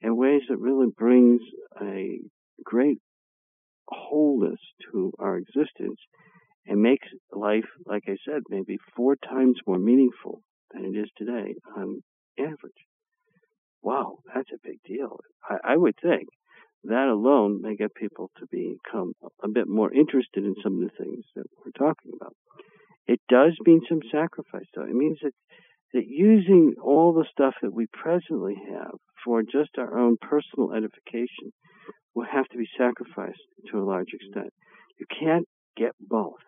in 0.00 0.16
ways 0.16 0.42
that 0.48 0.58
really 0.58 0.88
brings 0.96 1.40
a 1.80 2.18
great 2.64 2.98
wholeness 3.88 4.60
to 4.92 5.12
our 5.18 5.36
existence 5.36 5.98
and 6.66 6.82
makes 6.82 7.08
life, 7.32 7.64
like 7.86 8.04
I 8.06 8.16
said, 8.26 8.42
maybe 8.48 8.78
four 8.96 9.16
times 9.16 9.56
more 9.66 9.78
meaningful 9.78 10.42
than 10.72 10.84
it 10.84 10.98
is 10.98 11.08
today 11.16 11.54
on 11.76 12.02
average. 12.38 12.84
Wow, 13.82 14.18
that's 14.34 14.50
a 14.52 14.58
big 14.62 14.78
deal. 14.86 15.18
I, 15.48 15.72
I 15.72 15.76
would 15.76 15.94
think 16.02 16.28
that 16.84 17.08
alone 17.08 17.60
may 17.62 17.74
get 17.74 17.94
people 17.94 18.30
to 18.38 18.46
become 18.50 19.12
a 19.42 19.48
bit 19.48 19.68
more 19.68 19.92
interested 19.92 20.44
in 20.44 20.54
some 20.62 20.74
of 20.74 20.88
the 20.88 21.04
things 21.04 21.24
that 21.34 21.46
we're 21.64 21.86
talking 21.86 22.12
about. 22.20 22.34
It 23.06 23.20
does 23.28 23.56
mean 23.66 23.80
some 23.88 24.00
sacrifice, 24.12 24.66
though. 24.74 24.82
It 24.84 24.94
means 24.94 25.18
that, 25.22 25.32
that 25.94 26.06
using 26.06 26.74
all 26.82 27.14
the 27.14 27.26
stuff 27.32 27.54
that 27.62 27.72
we 27.72 27.86
presently 27.92 28.56
have 28.70 28.92
for 29.24 29.42
just 29.42 29.70
our 29.78 29.98
own 29.98 30.16
personal 30.20 30.72
edification 30.72 31.52
will 32.18 32.26
have 32.26 32.48
to 32.48 32.58
be 32.58 32.68
sacrificed 32.76 33.46
to 33.70 33.78
a 33.78 33.84
large 33.84 34.12
extent. 34.12 34.52
You 34.98 35.06
can't 35.06 35.46
get 35.76 35.92
both. 36.00 36.42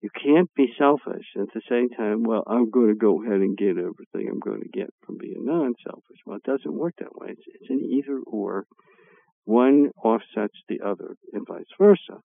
You 0.00 0.08
can't 0.24 0.50
be 0.56 0.72
selfish 0.78 1.26
and 1.34 1.46
at 1.46 1.54
the 1.54 1.60
same 1.68 1.90
time, 1.90 2.22
well, 2.22 2.42
I'm 2.46 2.70
going 2.70 2.88
to 2.88 2.94
go 2.94 3.22
ahead 3.22 3.40
and 3.40 3.56
get 3.56 3.76
everything 3.76 4.30
I'm 4.30 4.40
going 4.40 4.62
to 4.62 4.68
get 4.68 4.88
from 5.04 5.18
being 5.18 5.44
non-selfish. 5.44 6.20
Well, 6.24 6.38
it 6.38 6.44
doesn't 6.44 6.78
work 6.78 6.94
that 6.98 7.14
way. 7.14 7.28
It's, 7.32 7.42
it's 7.46 7.68
an 7.68 7.80
either 7.92 8.18
or 8.26 8.64
one 9.44 9.90
offsets 10.02 10.56
the 10.68 10.80
other, 10.80 11.16
and 11.34 11.46
vice 11.46 11.64
versa. 11.78 12.22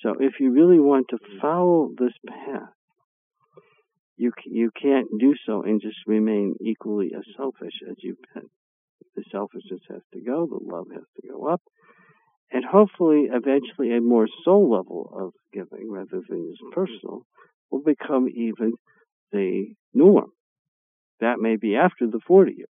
So 0.00 0.14
if 0.18 0.40
you 0.40 0.50
really 0.50 0.80
want 0.80 1.06
to 1.10 1.18
follow 1.40 1.90
this 1.96 2.14
path, 2.26 2.70
you 4.16 4.32
you 4.46 4.70
can't 4.80 5.08
do 5.18 5.34
so 5.46 5.62
and 5.62 5.80
just 5.80 5.98
remain 6.06 6.54
equally 6.60 7.12
as 7.16 7.24
selfish 7.36 7.74
as 7.88 7.96
you've 7.98 8.16
been. 8.34 8.48
The 9.16 9.24
selfishness 9.30 9.80
has 9.90 10.02
to 10.12 10.20
go, 10.20 10.46
the 10.46 10.58
love 10.62 10.86
has 10.92 11.04
to 11.20 11.28
go 11.28 11.46
up, 11.46 11.62
and 12.50 12.64
hopefully, 12.64 13.28
eventually, 13.30 13.96
a 13.96 14.00
more 14.00 14.28
soul 14.44 14.70
level 14.70 15.10
of 15.12 15.32
giving 15.52 15.90
rather 15.90 16.20
than 16.28 16.52
just 16.52 16.72
personal 16.72 17.26
will 17.70 17.82
become 17.82 18.28
even 18.28 18.74
the 19.32 19.74
norm. 19.92 20.30
That 21.20 21.38
may 21.40 21.56
be 21.56 21.76
after 21.76 22.06
the 22.06 22.20
40 22.26 22.52
years, 22.52 22.68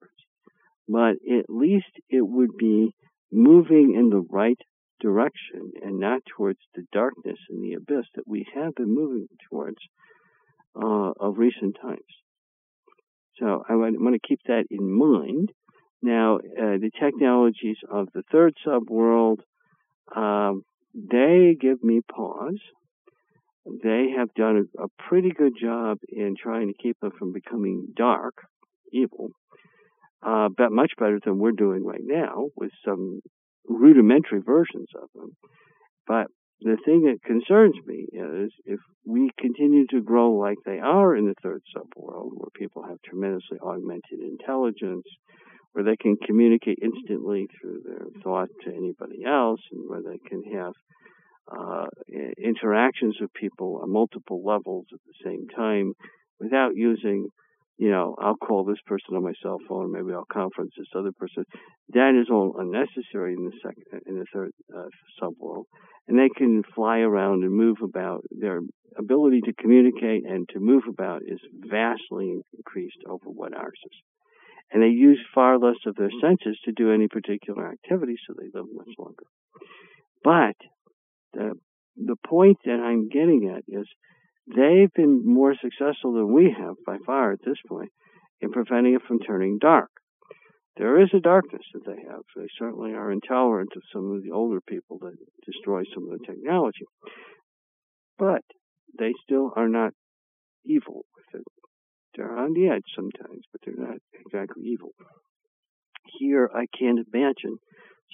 but 0.89 1.17
at 1.31 1.47
least 1.49 1.91
it 2.09 2.27
would 2.27 2.57
be 2.57 2.95
moving 3.33 3.95
in 3.95 4.11
the 4.11 4.25
right 4.31 4.59
direction 5.01 5.73
and 5.83 5.99
not 5.99 6.23
towards 6.37 6.61
the 6.75 6.85
darkness 6.93 7.39
and 7.51 7.63
the 7.63 7.75
abyss 7.75 8.07
that 8.15 8.27
we 8.27 8.47
have 8.55 8.75
been 8.75 8.95
moving 8.95 9.29
towards 9.51 9.79
uh, 10.77 11.13
of 11.21 11.37
recent 11.37 11.77
times. 11.81 12.01
So 13.39 13.65
I 13.69 13.75
want 13.75 14.15
to 14.15 14.29
keep 14.29 14.41
that 14.47 14.65
in 14.71 14.91
mind. 14.91 15.51
Now, 16.05 16.37
uh, 16.37 16.77
the 16.79 16.91
technologies 17.01 17.79
of 17.91 18.09
the 18.15 18.23
third 18.31 18.55
subworld, 18.67 19.39
um, 20.15 20.63
they 20.95 21.57
give 21.59 21.83
me 21.83 22.01
pause. 22.03 22.61
They 23.83 24.11
have 24.17 24.29
done 24.35 24.69
a, 24.79 24.85
a 24.85 24.89
pretty 25.09 25.31
good 25.31 25.55
job 25.61 25.99
in 26.11 26.35
trying 26.41 26.69
to 26.69 26.75
keep 26.75 26.99
them 27.01 27.13
from 27.19 27.33
becoming 27.33 27.89
dark, 27.97 28.35
evil 28.93 29.31
uh, 30.25 30.49
but 30.57 30.73
much 30.73 30.93
better 30.99 31.19
than 31.25 31.39
we're 31.39 31.53
doing 31.53 31.85
right 31.85 32.03
now 32.03 32.47
with 32.57 32.71
some 32.85 33.21
rudimentary 33.69 34.41
versions 34.41 34.89
of 35.01 35.09
them. 35.15 35.37
But 36.07 36.27
the 36.61 36.79
thing 36.85 37.05
that 37.05 37.23
concerns 37.25 37.75
me 37.85 38.07
is 38.13 38.51
if 38.65 38.81
we 39.05 39.31
continue 39.39 39.87
to 39.91 40.01
grow 40.01 40.33
like 40.33 40.57
they 40.65 40.79
are 40.79 41.15
in 41.15 41.27
the 41.27 41.35
third 41.43 41.63
subworld, 41.77 42.31
where 42.33 42.49
people 42.55 42.85
have 42.89 42.99
tremendously 43.05 43.59
augmented 43.63 44.21
intelligence, 44.21 45.05
where 45.75 45.85
they 45.85 45.97
can 45.97 46.17
communicate 46.17 46.79
instantly 46.81 47.47
through 47.61 47.83
their 47.85 48.07
thought 48.23 48.49
to 48.65 48.71
anybody 48.71 49.25
else, 49.25 49.61
and 49.71 49.89
where 49.89 50.03
they 50.03 50.19
can 50.29 50.43
have 50.55 50.73
uh, 51.53 51.87
interactions 52.43 53.17
with 53.21 53.33
people 53.35 53.81
on 53.83 53.93
multiple 53.93 54.43
levels 54.43 54.87
at 54.93 55.01
the 55.07 55.31
same 55.31 55.47
time 55.55 55.93
without 56.41 56.75
using 56.75 57.29
you 57.77 57.91
know, 57.91 58.15
I'll 58.21 58.37
call 58.37 58.65
this 58.65 58.79
person 58.87 59.17
on 59.17 59.25
my 59.25 59.33
cell 59.43 59.59
phone. 59.69 59.91
Maybe 59.91 60.13
I'll 60.13 60.27
conference 60.33 60.73
this 60.79 60.87
other 60.97 61.11
person. 61.19 61.45
That 61.93 62.19
is 62.21 62.31
all 62.31 62.55
unnecessary 62.59 63.35
in 63.35 63.45
the 63.45 63.53
second, 63.63 64.03
in 64.07 64.19
the 64.19 64.27
third 64.33 64.53
uh, 64.75 64.87
subworld, 65.21 65.65
and 66.07 66.19
they 66.19 66.29
can 66.29 66.63
fly 66.75 66.99
around 66.99 67.43
and 67.43 67.53
move 67.53 67.79
about. 67.83 68.23
Their 68.31 68.61
ability 68.97 69.41
to 69.43 69.53
communicate 69.55 70.25
and 70.25 70.49
to 70.51 70.61
move 70.61 70.85
about 70.89 71.23
is 71.27 71.41
vastly 71.53 72.37
increased 72.57 73.03
over 73.09 73.25
what 73.27 73.57
ours 73.57 73.81
is, 73.85 73.99
and 74.75 74.83
they 74.83 74.89
use 74.89 75.21
far 75.33 75.57
less 75.57 75.77
of 75.87 75.95
their 75.95 76.11
senses 76.21 76.59
to 76.65 76.73
do 76.73 76.93
any 76.93 77.07
particular 77.07 77.71
activity, 77.71 78.17
so 78.27 78.35
they 78.37 78.51
live 78.53 78.67
much 78.75 78.91
longer. 78.99 79.25
But 80.25 80.57
the 81.33 81.53
the 81.97 82.17
point 82.27 82.59
that 82.65 82.81
I'm 82.81 83.09
getting 83.09 83.55
at 83.55 83.63
is 83.69 83.87
they've 84.49 84.93
been 84.93 85.23
more 85.25 85.55
successful 85.55 86.15
than 86.15 86.33
we 86.33 86.53
have 86.59 86.75
by 86.85 86.97
far 87.07 87.31
at 87.31 87.39
this 87.47 87.59
point 87.69 87.93
in 88.41 88.51
preventing 88.51 88.95
it 88.95 89.03
from 89.07 89.21
turning 89.21 89.59
dark. 89.59 89.91
There 90.77 91.01
is 91.01 91.11
a 91.15 91.21
darkness 91.21 91.63
that 91.73 91.87
they 91.87 92.03
have. 92.11 92.23
They 92.35 92.49
certainly 92.59 92.95
are 92.95 93.13
intolerant 93.13 93.71
of 93.77 93.83
some 93.93 94.11
of 94.11 94.25
the 94.25 94.33
older 94.33 94.61
people 94.61 94.99
that 95.03 95.15
destroy 95.47 95.85
some 95.95 96.11
of 96.11 96.19
the 96.19 96.27
technology. 96.27 96.87
But 98.19 98.43
they 98.99 99.13
still 99.23 99.53
are 99.55 99.69
not 99.69 99.93
evil. 100.65 101.05
They're 102.15 102.37
on 102.37 102.53
the 102.55 102.69
edge 102.69 102.87
sometimes, 102.95 103.45
but 103.53 103.61
they're 103.65 103.89
not 103.89 103.99
exactly 104.13 104.63
evil. 104.65 104.91
Here, 106.19 106.51
I 106.55 106.67
can't 106.79 107.01
imagine 107.13 107.59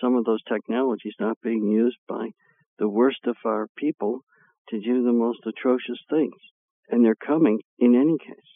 some 0.00 0.16
of 0.16 0.24
those 0.24 0.42
technologies 0.48 1.14
not 1.20 1.38
being 1.42 1.68
used 1.68 1.98
by 2.08 2.30
the 2.78 2.88
worst 2.88 3.26
of 3.26 3.36
our 3.44 3.66
people 3.76 4.20
to 4.70 4.80
do 4.80 5.02
the 5.02 5.12
most 5.12 5.40
atrocious 5.46 5.98
things. 6.08 6.36
And 6.88 7.04
they're 7.04 7.26
coming 7.26 7.60
in 7.78 7.94
any 7.94 8.16
case. 8.18 8.50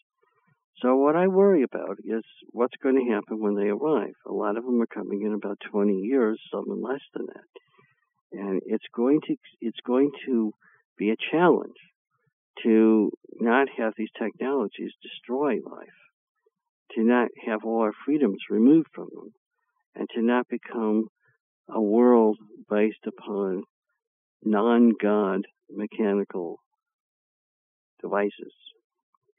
So 0.79 0.97
what 0.97 1.15
I 1.15 1.29
worry 1.29 1.63
about 1.63 1.99
is 2.05 2.23
what's 2.51 2.77
going 2.83 2.97
to 2.97 3.13
happen 3.13 3.41
when 3.41 3.55
they 3.55 3.69
arrive. 3.69 4.15
A 4.27 4.33
lot 4.33 4.57
of 4.57 4.65
them 4.65 4.81
are 4.81 4.87
coming 4.87 5.23
in 5.23 5.33
about 5.33 5.59
20 5.71 5.93
years, 5.93 6.41
some 6.51 6.65
less 6.83 7.01
than 7.15 7.27
that. 7.27 8.39
And 8.39 8.61
it's 8.67 8.85
going 8.95 9.21
to 9.29 9.37
it's 9.61 9.79
going 9.87 10.11
to 10.27 10.53
be 10.99 11.11
a 11.11 11.17
challenge 11.31 11.77
to 12.63 13.11
not 13.41 13.69
have 13.77 13.95
these 13.97 14.11
technologies 14.19 14.93
destroy 15.03 15.55
life, 15.65 15.89
to 16.93 17.03
not 17.03 17.29
have 17.47 17.65
all 17.65 17.81
our 17.83 17.93
freedoms 18.05 18.43
removed 18.51 18.89
from 18.95 19.09
them, 19.15 19.33
and 19.95 20.09
to 20.15 20.23
not 20.23 20.47
become 20.49 21.09
a 21.69 21.81
world 21.81 22.39
based 22.71 23.07
upon 23.07 23.65
non-God 24.45 25.43
mechanical 25.71 26.59
devices 28.01 28.53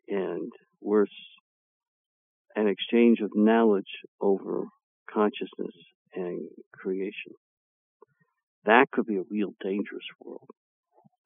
and 0.07 0.51
worse, 0.81 1.09
an 2.55 2.67
exchange 2.67 3.19
of 3.19 3.31
knowledge 3.35 3.83
over 4.19 4.63
consciousness 5.11 5.75
and 6.13 6.47
creation. 6.73 7.33
That 8.65 8.89
could 8.91 9.05
be 9.05 9.17
a 9.17 9.23
real 9.29 9.53
dangerous 9.61 10.05
world. 10.19 10.49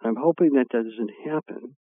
I'm 0.04 0.16
hoping 0.16 0.54
that 0.54 0.68
that 0.72 0.84
doesn't 0.84 1.12
happen. 1.26 1.76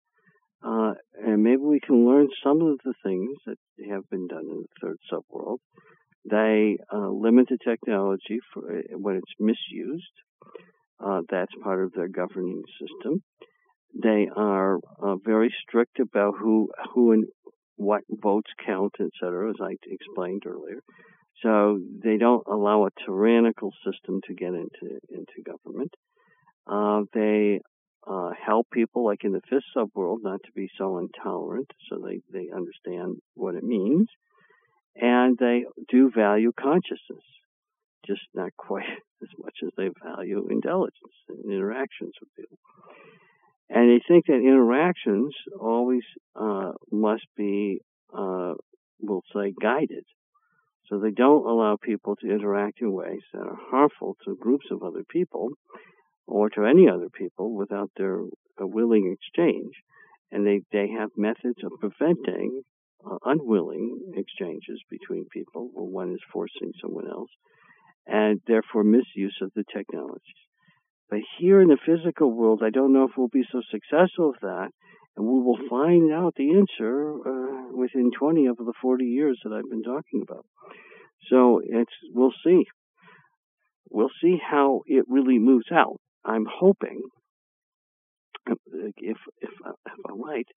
Uh, 0.63 0.93
and 1.23 1.43
maybe 1.43 1.61
we 1.61 1.79
can 1.79 2.07
learn 2.07 2.27
some 2.43 2.61
of 2.61 2.79
the 2.83 2.93
things 3.03 3.37
that 3.45 3.57
have 3.89 4.09
been 4.09 4.27
done 4.27 4.45
in 4.49 4.63
the 4.63 4.67
third 4.81 4.97
subworld. 5.11 5.57
They 6.29 6.77
uh, 6.91 7.09
limit 7.09 7.47
the 7.49 7.57
technology 7.63 8.39
for 8.53 8.79
uh, 8.79 8.97
when 8.97 9.17
it's 9.17 9.33
misused. 9.39 10.03
Uh, 10.99 11.21
that's 11.29 11.51
part 11.63 11.83
of 11.83 11.93
their 11.93 12.07
governing 12.07 12.63
system. 12.81 13.21
They 13.93 14.27
are 14.35 14.77
uh, 15.01 15.15
very 15.23 15.53
strict 15.61 15.99
about 15.99 16.33
who 16.39 16.69
who 16.93 17.11
and 17.11 17.25
what 17.75 18.01
votes 18.09 18.49
count, 18.65 18.95
etc., 18.99 19.51
as 19.51 19.55
I 19.61 19.75
explained 19.85 20.43
earlier. 20.47 20.81
So 21.43 21.79
they 22.03 22.17
don't 22.17 22.45
allow 22.47 22.85
a 22.85 22.89
tyrannical 23.05 23.71
system 23.85 24.21
to 24.27 24.33
get 24.33 24.53
into 24.53 24.99
into 25.09 25.43
government. 25.45 25.93
Uh, 26.65 27.03
they 27.13 27.61
uh, 28.09 28.31
help 28.45 28.67
people, 28.71 29.05
like 29.05 29.23
in 29.23 29.33
the 29.33 29.41
fifth 29.49 29.63
subworld, 29.75 30.17
not 30.21 30.41
to 30.45 30.51
be 30.53 30.69
so 30.77 30.97
intolerant, 30.97 31.71
so 31.89 31.99
they 31.99 32.21
they 32.31 32.49
understand 32.55 33.17
what 33.35 33.55
it 33.55 33.63
means, 33.63 34.07
and 34.95 35.37
they 35.37 35.65
do 35.89 36.11
value 36.15 36.51
consciousness, 36.57 37.25
just 38.05 38.21
not 38.33 38.51
quite 38.57 38.85
as 39.21 39.29
much 39.37 39.55
as 39.63 39.71
they 39.77 39.89
value 40.03 40.47
intelligence 40.49 41.17
and 41.29 41.51
interactions 41.51 42.13
with 42.21 42.29
people. 42.35 42.57
And 43.69 43.89
they 43.89 44.01
think 44.07 44.27
that 44.27 44.35
interactions 44.35 45.35
always 45.59 46.03
uh, 46.39 46.71
must 46.89 47.25
be, 47.35 47.81
uh, 48.17 48.53
we'll 49.01 49.23
say, 49.35 49.53
guided. 49.61 50.05
So 50.87 50.99
they 50.99 51.11
don't 51.11 51.45
allow 51.45 51.75
people 51.75 52.15
to 52.15 52.31
interact 52.31 52.79
in 52.79 52.93
ways 52.93 53.19
that 53.33 53.41
are 53.41 53.59
harmful 53.69 54.15
to 54.23 54.37
groups 54.37 54.67
of 54.71 54.83
other 54.83 55.03
people 55.09 55.49
or 56.27 56.49
to 56.49 56.65
any 56.65 56.87
other 56.89 57.09
people 57.09 57.55
without 57.55 57.89
their 57.97 58.19
willing 58.59 59.15
exchange. 59.15 59.73
And 60.31 60.45
they, 60.45 60.61
they 60.71 60.89
have 60.89 61.09
methods 61.15 61.63
of 61.63 61.71
preventing 61.79 62.61
uh, 63.05 63.17
unwilling 63.25 64.13
exchanges 64.15 64.81
between 64.89 65.25
people 65.31 65.69
where 65.73 65.85
one 65.85 66.11
is 66.11 66.19
forcing 66.33 66.73
someone 66.81 67.09
else 67.09 67.29
and 68.05 68.41
therefore 68.47 68.83
misuse 68.83 69.37
of 69.41 69.51
the 69.55 69.63
technologies. 69.73 70.21
But 71.09 71.19
here 71.39 71.61
in 71.61 71.69
the 71.69 71.77
physical 71.85 72.31
world, 72.31 72.61
I 72.63 72.69
don't 72.69 72.93
know 72.93 73.05
if 73.05 73.11
we'll 73.17 73.29
be 73.29 73.47
so 73.51 73.61
successful 73.71 74.29
with 74.29 74.41
that. 74.41 74.69
And 75.15 75.25
we 75.25 75.41
will 75.41 75.57
find 75.69 76.11
out 76.11 76.35
the 76.35 76.51
answer 76.55 77.11
uh, 77.11 77.75
within 77.75 78.11
20 78.11 78.47
of 78.47 78.57
the 78.57 78.73
40 78.81 79.05
years 79.05 79.39
that 79.43 79.51
I've 79.51 79.69
been 79.69 79.83
talking 79.83 80.21
about. 80.21 80.45
So 81.29 81.59
it's 81.63 81.91
we'll 82.13 82.33
see. 82.43 82.65
We'll 83.89 84.11
see 84.21 84.37
how 84.37 84.81
it 84.85 85.05
really 85.07 85.39
moves 85.39 85.71
out. 85.71 85.99
I'm 86.27 86.45
hoping, 86.45 87.01
if 88.47 88.57
if, 88.97 89.17
if 89.41 89.49
I'm 89.65 90.21
right, 90.21 90.47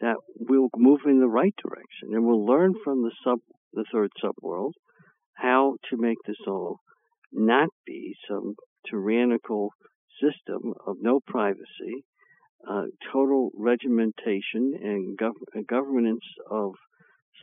that 0.00 0.16
we'll 0.38 0.68
move 0.76 1.00
in 1.06 1.20
the 1.20 1.28
right 1.28 1.54
direction 1.56 2.14
and 2.14 2.24
we'll 2.24 2.44
learn 2.44 2.74
from 2.84 3.02
the 3.02 3.12
sub 3.24 3.38
the 3.72 3.84
third 3.92 4.10
subworld 4.22 4.72
how 5.34 5.76
to 5.90 5.96
make 5.96 6.18
this 6.26 6.36
all 6.46 6.80
not 7.32 7.68
be 7.86 8.14
some 8.28 8.54
tyrannical 8.88 9.70
system 10.20 10.72
of 10.86 10.96
no 11.00 11.20
privacy, 11.26 12.04
uh, 12.68 12.84
total 13.12 13.50
regimentation 13.54 14.72
and 14.82 15.18
gov- 15.18 15.66
governance 15.68 16.24
of 16.50 16.72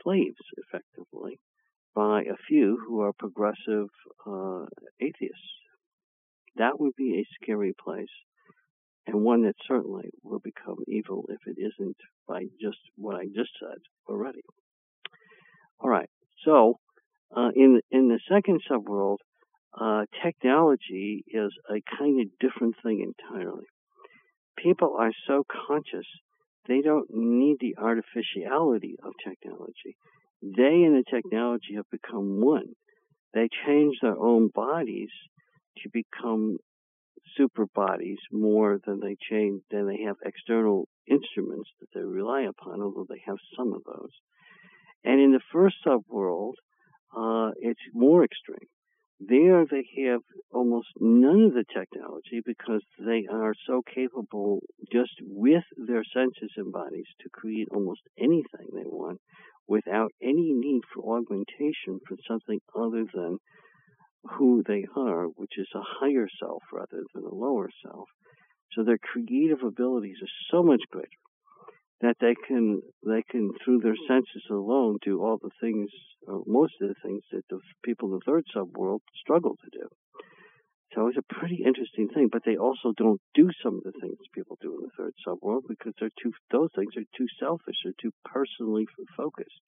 slaves, 0.02 0.40
effectively, 0.58 1.38
by 1.94 2.22
a 2.22 2.36
few 2.48 2.78
who 2.86 3.00
are 3.00 3.12
progressive 3.12 3.88
uh, 4.26 4.64
atheists. 5.00 5.63
That 6.56 6.78
would 6.78 6.94
be 6.96 7.18
a 7.18 7.34
scary 7.42 7.74
place, 7.82 8.12
and 9.06 9.24
one 9.24 9.42
that 9.42 9.56
certainly 9.66 10.10
will 10.22 10.38
become 10.38 10.78
evil 10.86 11.24
if 11.28 11.40
it 11.46 11.60
isn't 11.60 11.96
by 12.28 12.44
just 12.60 12.78
what 12.96 13.16
I 13.16 13.24
just 13.26 13.50
said 13.60 13.78
already. 14.08 14.42
All 15.80 15.90
right, 15.90 16.08
so 16.44 16.78
uh, 17.36 17.50
in 17.54 17.80
in 17.90 18.08
the 18.08 18.20
second 18.28 18.62
subworld, 18.70 19.18
uh, 19.78 20.04
technology 20.22 21.24
is 21.26 21.52
a 21.68 21.82
kind 21.98 22.20
of 22.20 22.28
different 22.38 22.76
thing 22.82 23.00
entirely. 23.00 23.66
People 24.56 24.96
are 24.98 25.12
so 25.26 25.44
conscious, 25.66 26.06
they 26.66 26.80
don't 26.80 27.08
need 27.12 27.56
the 27.60 27.76
artificiality 27.76 28.96
of 29.02 29.12
technology. 29.26 29.96
They 30.40 30.84
and 30.84 30.96
the 30.96 31.04
technology 31.10 31.74
have 31.76 31.90
become 31.90 32.40
one. 32.40 32.74
They 33.34 33.48
change 33.66 33.96
their 34.00 34.16
own 34.16 34.48
bodies 34.54 35.10
to 35.82 35.90
become 35.92 36.58
super 37.36 37.66
bodies 37.74 38.18
more 38.30 38.78
than 38.86 39.00
they 39.00 39.16
change 39.30 39.62
than 39.70 39.86
they 39.86 40.02
have 40.06 40.16
external 40.24 40.88
instruments 41.06 41.70
that 41.80 41.88
they 41.94 42.04
rely 42.04 42.42
upon, 42.42 42.80
although 42.80 43.06
they 43.08 43.22
have 43.26 43.36
some 43.56 43.72
of 43.72 43.82
those. 43.84 44.10
And 45.04 45.20
in 45.20 45.32
the 45.32 45.40
first 45.52 45.76
subworld, 45.86 46.54
uh, 47.16 47.52
it's 47.60 47.80
more 47.92 48.24
extreme. 48.24 48.68
There 49.20 49.64
they 49.64 49.86
have 50.04 50.22
almost 50.52 50.88
none 51.00 51.42
of 51.42 51.54
the 51.54 51.64
technology 51.64 52.42
because 52.44 52.82
they 52.98 53.26
are 53.30 53.54
so 53.66 53.82
capable 53.82 54.60
just 54.92 55.14
with 55.22 55.62
their 55.76 56.02
senses 56.12 56.50
and 56.56 56.72
bodies 56.72 57.06
to 57.20 57.30
create 57.30 57.68
almost 57.70 58.02
anything 58.18 58.68
they 58.72 58.84
want 58.84 59.20
without 59.68 60.10
any 60.20 60.52
need 60.52 60.82
for 60.92 61.16
augmentation 61.16 62.00
for 62.06 62.16
something 62.28 62.60
other 62.74 63.04
than 63.14 63.38
who 64.32 64.62
they 64.66 64.86
are, 64.96 65.26
which 65.26 65.58
is 65.58 65.68
a 65.74 65.82
higher 65.82 66.28
self 66.40 66.62
rather 66.72 67.02
than 67.14 67.24
a 67.24 67.34
lower 67.34 67.68
self. 67.84 68.08
So 68.72 68.82
their 68.82 68.98
creative 68.98 69.62
abilities 69.62 70.16
are 70.22 70.34
so 70.50 70.62
much 70.62 70.82
greater 70.90 71.08
that 72.00 72.16
they 72.20 72.34
can 72.46 72.82
they 73.06 73.22
can 73.30 73.50
through 73.64 73.80
their 73.80 73.96
senses 74.08 74.44
alone 74.50 74.98
do 75.02 75.22
all 75.22 75.38
the 75.40 75.50
things 75.60 75.88
or 76.26 76.42
most 76.46 76.74
of 76.82 76.88
the 76.88 77.00
things 77.02 77.22
that 77.32 77.42
the 77.48 77.60
people 77.84 78.08
in 78.08 78.14
the 78.18 78.24
third 78.26 78.44
subworld 78.54 79.00
struggle 79.20 79.56
to 79.62 79.70
do. 79.78 79.88
So 80.94 81.08
it's 81.08 81.18
a 81.18 81.34
pretty 81.34 81.62
interesting 81.66 82.08
thing, 82.08 82.28
but 82.30 82.42
they 82.44 82.56
also 82.56 82.92
don't 82.96 83.20
do 83.34 83.50
some 83.62 83.76
of 83.78 83.82
the 83.84 83.98
things 84.00 84.16
people 84.32 84.56
do 84.60 84.76
in 84.76 84.82
the 84.82 84.94
third 84.96 85.14
subworld 85.26 85.62
because 85.68 85.92
they're 85.98 86.18
too 86.22 86.32
those 86.50 86.70
things 86.76 86.96
are 86.96 87.08
too 87.16 87.26
selfish, 87.40 87.76
they're 87.82 88.00
too 88.00 88.12
personally 88.24 88.86
focused. 89.16 89.62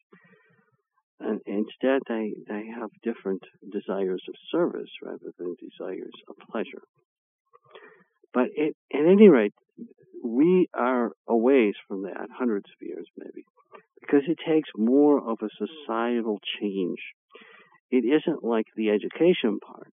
And 1.18 1.40
instead 1.46 2.02
they 2.08 2.34
they 2.46 2.66
have 2.66 2.90
different 3.02 3.42
desires 3.72 4.22
of 4.28 4.34
service 4.50 4.90
rather 5.02 5.32
than 5.38 5.56
desires 5.60 6.12
of 6.28 6.36
pleasure. 6.50 6.82
But 8.34 8.48
it, 8.54 8.76
at 8.92 9.06
any 9.06 9.28
rate, 9.28 9.54
we 10.22 10.68
are 10.74 11.12
a 11.26 11.36
ways 11.36 11.74
from 11.88 12.02
that, 12.02 12.28
hundreds 12.30 12.66
of 12.66 12.86
years 12.86 13.06
maybe, 13.16 13.46
because 14.00 14.22
it 14.28 14.38
takes 14.46 14.68
more 14.76 15.18
of 15.18 15.38
a 15.40 15.48
societal 15.56 16.38
change. 16.60 16.98
It 17.90 18.04
isn't 18.04 18.44
like 18.44 18.66
the 18.76 18.90
education 18.90 19.58
part. 19.60 19.92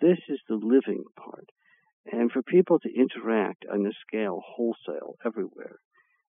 This 0.00 0.18
is 0.28 0.40
the 0.48 0.56
living 0.56 1.04
part. 1.16 1.48
And 2.10 2.30
for 2.30 2.42
people 2.42 2.78
to 2.80 2.88
interact 2.92 3.64
on 3.72 3.84
this 3.84 3.94
scale 4.06 4.42
wholesale 4.44 5.14
everywhere, 5.24 5.78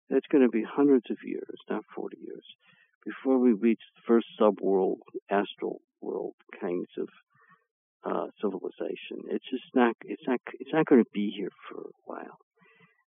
that's 0.09 0.27
going 0.31 0.43
to 0.43 0.49
be 0.49 0.63
hundreds 0.63 1.09
of 1.09 1.17
years, 1.23 1.57
not 1.69 1.83
40 1.95 2.17
years, 2.21 2.45
before 3.05 3.37
we 3.37 3.53
reach 3.53 3.81
the 3.95 4.01
first 4.07 4.27
subworld, 4.39 4.97
astral 5.29 5.81
world 6.01 6.33
kinds 6.59 6.89
of 6.97 7.07
uh, 8.03 8.27
civilization. 8.41 9.29
It's 9.29 9.49
just 9.49 9.63
not. 9.73 9.95
It's 10.05 10.23
not. 10.27 10.39
It's 10.59 10.73
not 10.73 10.85
going 10.85 11.03
to 11.03 11.09
be 11.13 11.31
here 11.35 11.51
for 11.69 11.81
a 11.81 11.93
while. 12.03 12.37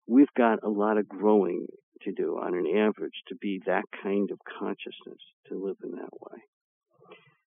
We've 0.06 0.32
got 0.36 0.62
a 0.62 0.68
lot 0.68 0.98
of 0.98 1.08
growing 1.08 1.66
to 2.02 2.12
do 2.12 2.38
on 2.38 2.54
an 2.54 2.66
average 2.76 3.22
to 3.28 3.34
be 3.36 3.60
that 3.66 3.84
kind 4.02 4.30
of 4.30 4.38
consciousness 4.58 5.20
to 5.48 5.62
live 5.62 5.76
in 5.84 5.92
that 5.92 6.12
way. 6.12 6.38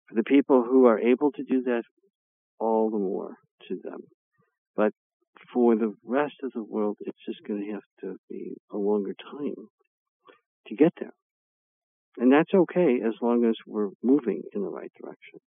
For 0.08 0.14
the 0.14 0.24
people 0.24 0.62
who 0.62 0.86
are 0.86 0.98
able 0.98 1.32
to 1.32 1.42
do 1.42 1.62
that, 1.64 1.82
all 2.58 2.90
the 2.90 2.98
more 2.98 3.34
to 3.68 3.78
them. 3.82 4.00
But 4.74 4.92
for 5.52 5.76
the 5.76 5.94
rest 6.04 6.34
of 6.42 6.52
the 6.52 6.62
world, 6.62 6.96
it's 7.00 7.18
just 7.26 7.46
going 7.46 7.64
to 7.64 7.72
have 7.72 7.82
to 8.00 8.16
be 8.28 8.56
a 8.72 8.76
longer 8.76 9.14
time 9.30 9.68
to 10.66 10.74
get 10.74 10.92
there. 10.98 11.12
And 12.18 12.32
that's 12.32 12.52
okay 12.52 12.98
as 13.06 13.14
long 13.22 13.44
as 13.44 13.54
we're 13.66 13.90
moving 14.02 14.42
in 14.52 14.62
the 14.62 14.68
right 14.68 14.90
direction. 15.00 15.40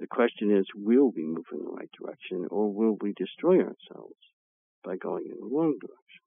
The 0.00 0.06
question 0.06 0.56
is, 0.56 0.66
will 0.74 1.12
we 1.14 1.24
move 1.24 1.44
in 1.52 1.58
the 1.58 1.70
right 1.70 1.90
direction 2.00 2.46
or 2.50 2.72
will 2.72 2.96
we 3.00 3.12
destroy 3.16 3.58
ourselves 3.58 4.16
by 4.82 4.96
going 4.96 5.24
in 5.26 5.36
the 5.38 5.54
wrong 5.54 5.76
direction? 5.80 6.22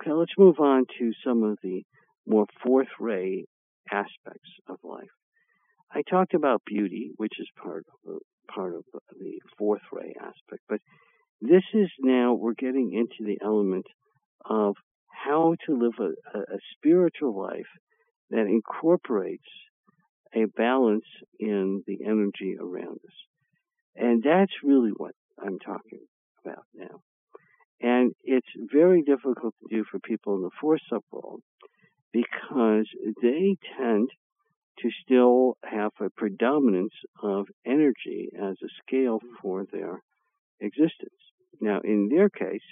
Okay, 0.00 0.12
let's 0.12 0.32
move 0.38 0.58
on 0.58 0.86
to 0.98 1.12
some 1.24 1.44
of 1.44 1.58
the 1.62 1.82
more 2.26 2.46
fourth 2.64 2.88
ray 2.98 3.44
aspects 3.90 4.50
of 4.68 4.78
life. 4.82 5.12
I 5.94 6.02
talked 6.08 6.34
about 6.34 6.62
beauty, 6.66 7.10
which 7.16 7.34
is 7.38 7.48
part 7.62 7.84
of 7.92 7.98
the, 8.04 8.18
part 8.52 8.74
of 8.74 8.84
the 9.18 9.40
fourth 9.58 9.82
ray 9.92 10.14
aspect, 10.18 10.62
but 10.68 10.80
this 11.40 11.62
is 11.74 11.90
now 12.00 12.34
we're 12.34 12.54
getting 12.54 12.92
into 12.92 13.28
the 13.28 13.38
element 13.44 13.86
of 14.44 14.76
how 15.12 15.54
to 15.66 15.78
live 15.78 15.94
a, 16.00 16.38
a 16.38 16.58
spiritual 16.76 17.38
life 17.38 17.66
that 18.30 18.46
incorporates 18.46 19.48
a 20.34 20.46
balance 20.46 21.04
in 21.38 21.82
the 21.86 21.98
energy 22.04 22.56
around 22.58 22.98
us. 23.06 23.14
And 23.94 24.22
that's 24.22 24.52
really 24.64 24.92
what 24.96 25.14
I'm 25.38 25.58
talking 25.58 26.00
about 26.44 26.64
now. 26.74 27.00
And 27.80 28.12
it's 28.22 28.46
very 28.72 29.02
difficult 29.02 29.54
to 29.60 29.76
do 29.76 29.84
for 29.90 29.98
people 29.98 30.36
in 30.36 30.42
the 30.42 30.50
fourth 30.60 30.80
subworld 30.90 31.40
because 32.12 32.86
they 33.20 33.56
tend 33.76 34.08
to 34.78 34.90
still 35.04 35.56
have 35.64 35.92
a 36.00 36.10
predominance 36.16 36.94
of 37.22 37.46
energy 37.66 38.30
as 38.40 38.56
a 38.62 38.68
scale 38.86 39.20
for 39.42 39.64
their 39.70 40.00
existence. 40.60 41.10
Now, 41.60 41.80
in 41.84 42.08
their 42.08 42.28
case, 42.30 42.62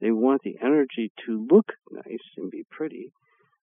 they 0.00 0.10
want 0.10 0.42
the 0.42 0.56
energy 0.62 1.10
to 1.26 1.46
look 1.50 1.72
nice 1.90 2.18
and 2.36 2.50
be 2.50 2.64
pretty, 2.70 3.12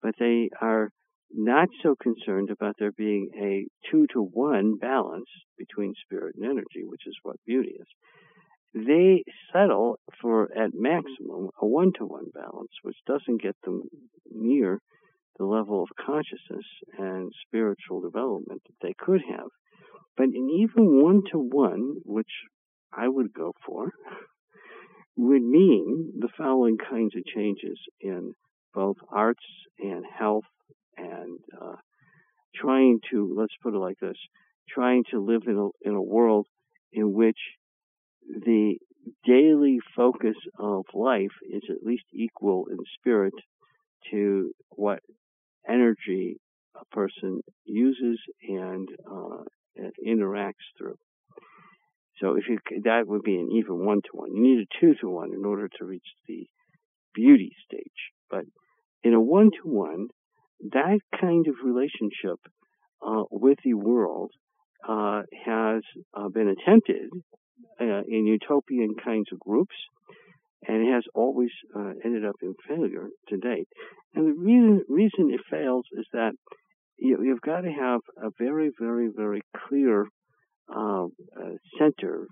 but 0.03 0.15
they 0.19 0.51
are 0.61 0.91
not 1.33 1.69
so 1.83 1.95
concerned 2.01 2.51
about 2.51 2.77
there 2.79 2.93
being 2.93 3.29
a 3.41 3.67
two 3.91 4.07
to 4.13 4.21
one 4.23 4.77
balance 4.77 5.29
between 5.59 5.95
spirit 6.05 6.37
and 6.37 6.45
energy, 6.45 6.85
which 6.85 7.07
is 7.07 7.17
what 7.23 7.37
beauty 7.47 7.77
is. 7.81 7.87
They 8.75 9.25
settle 9.53 9.99
for, 10.21 10.51
at 10.57 10.71
maximum, 10.75 11.51
a 11.61 11.67
one 11.67 11.93
to 11.99 12.05
one 12.05 12.27
balance, 12.35 12.73
which 12.83 12.97
doesn't 13.07 13.43
get 13.43 13.57
them 13.65 13.83
near 14.31 14.81
the 15.39 15.45
level 15.45 15.83
of 15.83 15.89
consciousness 16.05 16.67
and 16.99 17.31
spiritual 17.47 18.01
development 18.01 18.63
that 18.67 18.87
they 18.87 18.95
could 18.99 19.23
have. 19.29 19.49
But 20.17 20.27
in 20.27 20.49
even 20.51 21.03
one 21.03 21.23
to 21.33 21.39
one, 21.39 21.97
which 22.05 22.31
I 22.93 23.09
would 23.09 23.33
go 23.33 23.53
for, 23.67 23.93
would 25.17 25.43
mean 25.43 26.13
the 26.19 26.29
following 26.37 26.77
kinds 26.79 27.15
of 27.17 27.25
changes 27.25 27.79
in 28.01 28.33
both 28.75 28.97
arts 29.11 29.45
and 29.79 30.05
health 30.19 30.45
and 30.97 31.39
uh, 31.61 31.77
trying 32.55 33.01
to, 33.11 33.35
let's 33.37 33.55
put 33.63 33.75
it 33.75 33.79
like 33.79 33.99
this, 34.01 34.17
trying 34.69 35.05
to 35.11 35.25
live 35.25 35.43
in 35.47 35.57
a, 35.57 35.89
in 35.89 35.95
a 35.95 36.03
world 36.03 36.47
in 36.93 37.13
which 37.13 37.39
the 38.29 38.77
daily 39.25 39.79
focus 39.95 40.37
of 40.59 40.85
life 40.95 41.35
is 41.51 41.63
at 41.71 41.83
least 41.83 42.05
equal 42.13 42.67
in 42.71 42.77
spirit 42.99 43.35
to 44.11 44.53
what 44.71 45.01
energy 45.69 46.37
a 46.81 46.85
person 46.95 47.41
uses 47.65 48.19
and 48.49 48.89
uh, 49.11 49.43
interacts 50.07 50.67
through. 50.77 50.97
So 52.21 52.37
if 52.37 52.45
you 52.49 52.59
that 52.85 53.07
would 53.07 53.23
be 53.23 53.37
an 53.37 53.51
even 53.53 53.85
one 53.85 54.01
to 54.03 54.11
one. 54.13 54.35
You 54.35 54.43
need 54.43 54.67
a 54.67 54.81
two 54.81 54.95
to 55.01 55.09
one 55.09 55.33
in 55.35 55.45
order 55.45 55.69
to 55.69 55.85
reach 55.85 56.07
the 56.27 56.47
beauty 57.15 57.53
stage. 57.67 58.13
But 58.31 58.45
in 59.03 59.15
a 59.15 59.21
one 59.21 59.51
to 59.51 59.69
one, 59.69 60.09
that 60.73 60.99
kind 61.21 61.47
of 61.47 61.55
relationship 61.65 62.41
uh, 63.07 63.25
with 63.31 63.59
the 63.65 63.75
world 63.75 64.31
uh, 64.89 65.23
has 65.45 65.83
uh, 66.17 66.29
been 66.29 66.49
attempted 66.49 67.11
uh, 67.81 68.03
in 68.09 68.27
utopian 68.27 68.95
kinds 69.03 69.27
of 69.33 69.39
groups, 69.39 69.75
and 70.67 70.87
it 70.87 70.93
has 70.93 71.05
always 71.15 71.51
uh, 71.75 71.93
ended 72.05 72.25
up 72.25 72.37
in 72.43 72.55
failure 72.67 73.09
to 73.29 73.37
date. 73.37 73.69
And 74.15 74.27
the 74.27 74.41
reason 74.41 74.83
reason 74.89 75.31
it 75.31 75.41
fails 75.51 75.85
is 75.93 76.07
that 76.13 76.33
you, 76.99 77.31
have 77.31 77.41
got 77.43 77.61
to 77.61 77.71
have 77.71 78.01
a 78.23 78.31
very, 78.39 78.71
very, 78.81 79.09
very 79.15 79.43
clear 79.69 80.07
uh, 80.75 81.07
center 81.79 82.27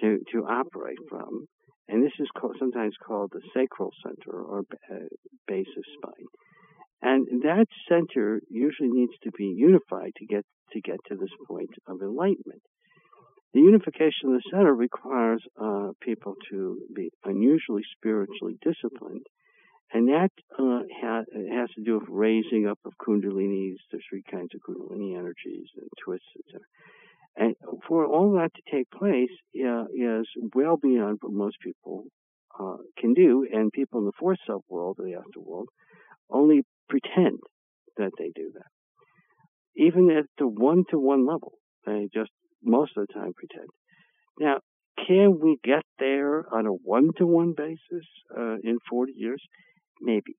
to 0.00 0.18
to 0.32 0.38
operate 0.46 0.98
from, 1.08 1.46
and 1.88 2.04
this 2.04 2.12
is 2.18 2.28
called, 2.38 2.56
sometimes 2.58 2.94
called 3.06 3.30
the 3.32 3.42
sacral 3.54 3.90
center 4.04 4.40
or 4.40 4.62
base 5.46 5.66
of 5.76 5.84
spine. 5.96 6.26
And 7.02 7.42
that 7.42 7.66
center 7.88 8.40
usually 8.48 8.90
needs 8.90 9.12
to 9.24 9.30
be 9.36 9.46
unified 9.46 10.12
to 10.18 10.26
get 10.26 10.44
to 10.72 10.80
get 10.80 10.98
to 11.08 11.16
this 11.16 11.32
point 11.48 11.70
of 11.86 12.00
enlightenment. 12.00 12.62
The 13.54 13.60
unification 13.60 14.28
of 14.28 14.32
the 14.34 14.50
center 14.50 14.74
requires 14.74 15.42
uh, 15.60 15.90
people 16.00 16.34
to 16.50 16.78
be 16.94 17.10
unusually 17.24 17.82
spiritually 17.96 18.56
disciplined, 18.62 19.26
and 19.92 20.08
that 20.08 20.30
uh, 20.58 20.80
ha- 21.02 21.28
has 21.52 21.68
to 21.74 21.82
do 21.84 21.98
with 21.98 22.08
raising 22.08 22.66
up 22.66 22.78
of 22.86 22.92
kundalinis. 23.04 23.76
There's 23.90 24.04
three 24.08 24.22
kinds 24.30 24.50
of 24.54 24.60
kundalini 24.62 25.18
energies 25.18 25.68
and 25.76 25.88
twists, 26.02 26.32
etc. 26.38 26.60
And 27.36 27.54
for 27.88 28.06
all 28.06 28.32
that 28.32 28.50
to 28.54 28.62
take 28.70 28.90
place 28.90 29.30
uh, 29.56 29.84
is 29.94 30.26
well 30.54 30.76
beyond 30.76 31.18
what 31.20 31.32
most 31.32 31.56
people 31.60 32.04
uh, 32.58 32.76
can 32.98 33.14
do, 33.14 33.46
and 33.50 33.72
people 33.72 34.00
in 34.00 34.06
the 34.06 34.12
fourth 34.18 34.38
subworld, 34.48 34.98
or 34.98 35.04
the 35.04 35.16
afterworld, 35.16 35.66
only 36.28 36.62
pretend 36.88 37.38
that 37.96 38.10
they 38.18 38.30
do 38.34 38.50
that. 38.54 38.66
Even 39.76 40.10
at 40.10 40.26
the 40.38 40.46
one 40.46 40.84
to 40.90 40.98
one 40.98 41.26
level, 41.26 41.52
they 41.86 42.08
just 42.12 42.30
most 42.62 42.92
of 42.96 43.06
the 43.06 43.12
time 43.12 43.32
pretend. 43.34 43.68
Now, 44.38 44.58
can 45.06 45.40
we 45.40 45.58
get 45.64 45.82
there 45.98 46.44
on 46.52 46.66
a 46.66 46.70
one 46.70 47.10
to 47.18 47.26
one 47.26 47.54
basis 47.56 48.06
uh, 48.36 48.56
in 48.62 48.78
40 48.88 49.12
years? 49.16 49.42
Maybe. 50.00 50.36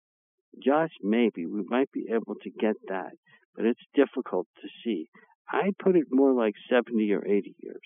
Just 0.64 0.94
maybe. 1.02 1.46
We 1.46 1.64
might 1.68 1.92
be 1.92 2.06
able 2.12 2.36
to 2.44 2.50
get 2.50 2.76
that, 2.88 3.14
but 3.56 3.66
it's 3.66 3.82
difficult 3.96 4.48
to 4.62 4.68
see. 4.84 5.10
I 5.50 5.72
put 5.80 5.96
it 5.96 6.06
more 6.10 6.34
like 6.34 6.56
70 6.70 7.12
or 7.14 7.26
80 7.26 7.56
years. 7.60 7.82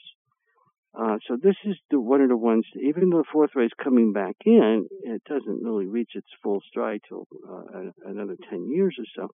Uh, 0.97 1.17
so 1.27 1.37
this 1.41 1.55
is 1.63 1.75
the 1.91 1.99
one 1.99 2.21
of 2.21 2.29
the 2.29 2.37
ones. 2.37 2.65
Even 2.81 3.09
though 3.09 3.17
the 3.17 3.31
fourth 3.31 3.51
ray 3.55 3.65
is 3.65 3.71
coming 3.83 4.13
back 4.13 4.35
in, 4.45 4.87
it 5.03 5.21
doesn't 5.29 5.63
really 5.63 5.85
reach 5.85 6.11
its 6.15 6.27
full 6.41 6.59
stride 6.67 7.01
till 7.07 7.27
uh, 7.47 7.91
another 8.05 8.35
ten 8.49 8.67
years 8.67 8.95
or 8.97 9.05
so. 9.15 9.29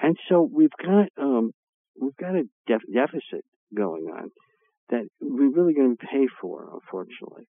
And 0.00 0.16
so 0.28 0.48
we've 0.48 0.70
got 0.80 1.08
um, 1.20 1.50
we've 2.00 2.16
got 2.16 2.36
a 2.36 2.44
def- 2.68 2.92
deficit 2.92 3.44
going 3.74 4.04
on 4.14 4.30
that 4.90 5.08
we're 5.20 5.50
really 5.50 5.74
going 5.74 5.96
to 5.96 6.06
pay 6.06 6.26
for, 6.40 6.68
unfortunately. 6.72 7.48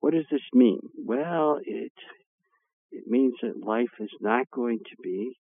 What 0.00 0.14
does 0.14 0.26
this 0.30 0.40
mean? 0.54 0.80
Well, 0.96 1.58
it 1.62 1.92
it 2.90 3.04
means 3.06 3.34
that 3.42 3.62
life 3.62 3.92
is 4.00 4.12
not 4.20 4.50
going 4.50 4.78
to 4.78 4.96
be 5.02 5.36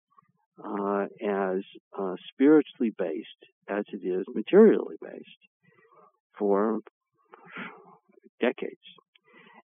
uh, 0.62 1.06
as 1.22 1.62
uh, 1.98 2.14
spiritually 2.32 2.92
based 2.96 3.28
as 3.68 3.84
it 3.92 4.06
is 4.06 4.26
materially 4.34 4.96
based 5.00 5.42
for 6.38 6.80
decades. 8.40 8.76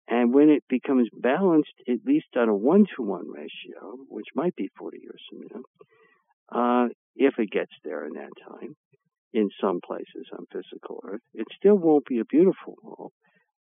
And 0.08 0.34
when 0.34 0.50
it 0.50 0.64
becomes 0.68 1.08
balanced, 1.14 1.74
at 1.88 2.06
least 2.06 2.28
on 2.36 2.50
a 2.50 2.56
one 2.56 2.86
to 2.96 3.04
one 3.04 3.30
ratio, 3.30 3.98
which 4.10 4.28
might 4.36 4.56
be 4.56 4.70
40 4.78 5.00
years 5.02 5.22
from 5.30 5.62
now, 6.52 6.86
uh, 6.86 6.88
if 7.16 7.36
it 7.38 7.52
gets 7.52 7.72
there 7.84 8.06
in 8.06 8.14
that 8.14 8.32
time, 8.48 8.76
in 9.34 9.50
some 9.60 9.80
places 9.86 10.28
on 10.38 10.46
physical 10.52 11.02
Earth, 11.04 11.22
it 11.34 11.48
still 11.58 11.76
won't 11.76 12.06
be 12.06 12.20
a 12.20 12.26
beautiful 12.26 12.76
world, 12.84 13.12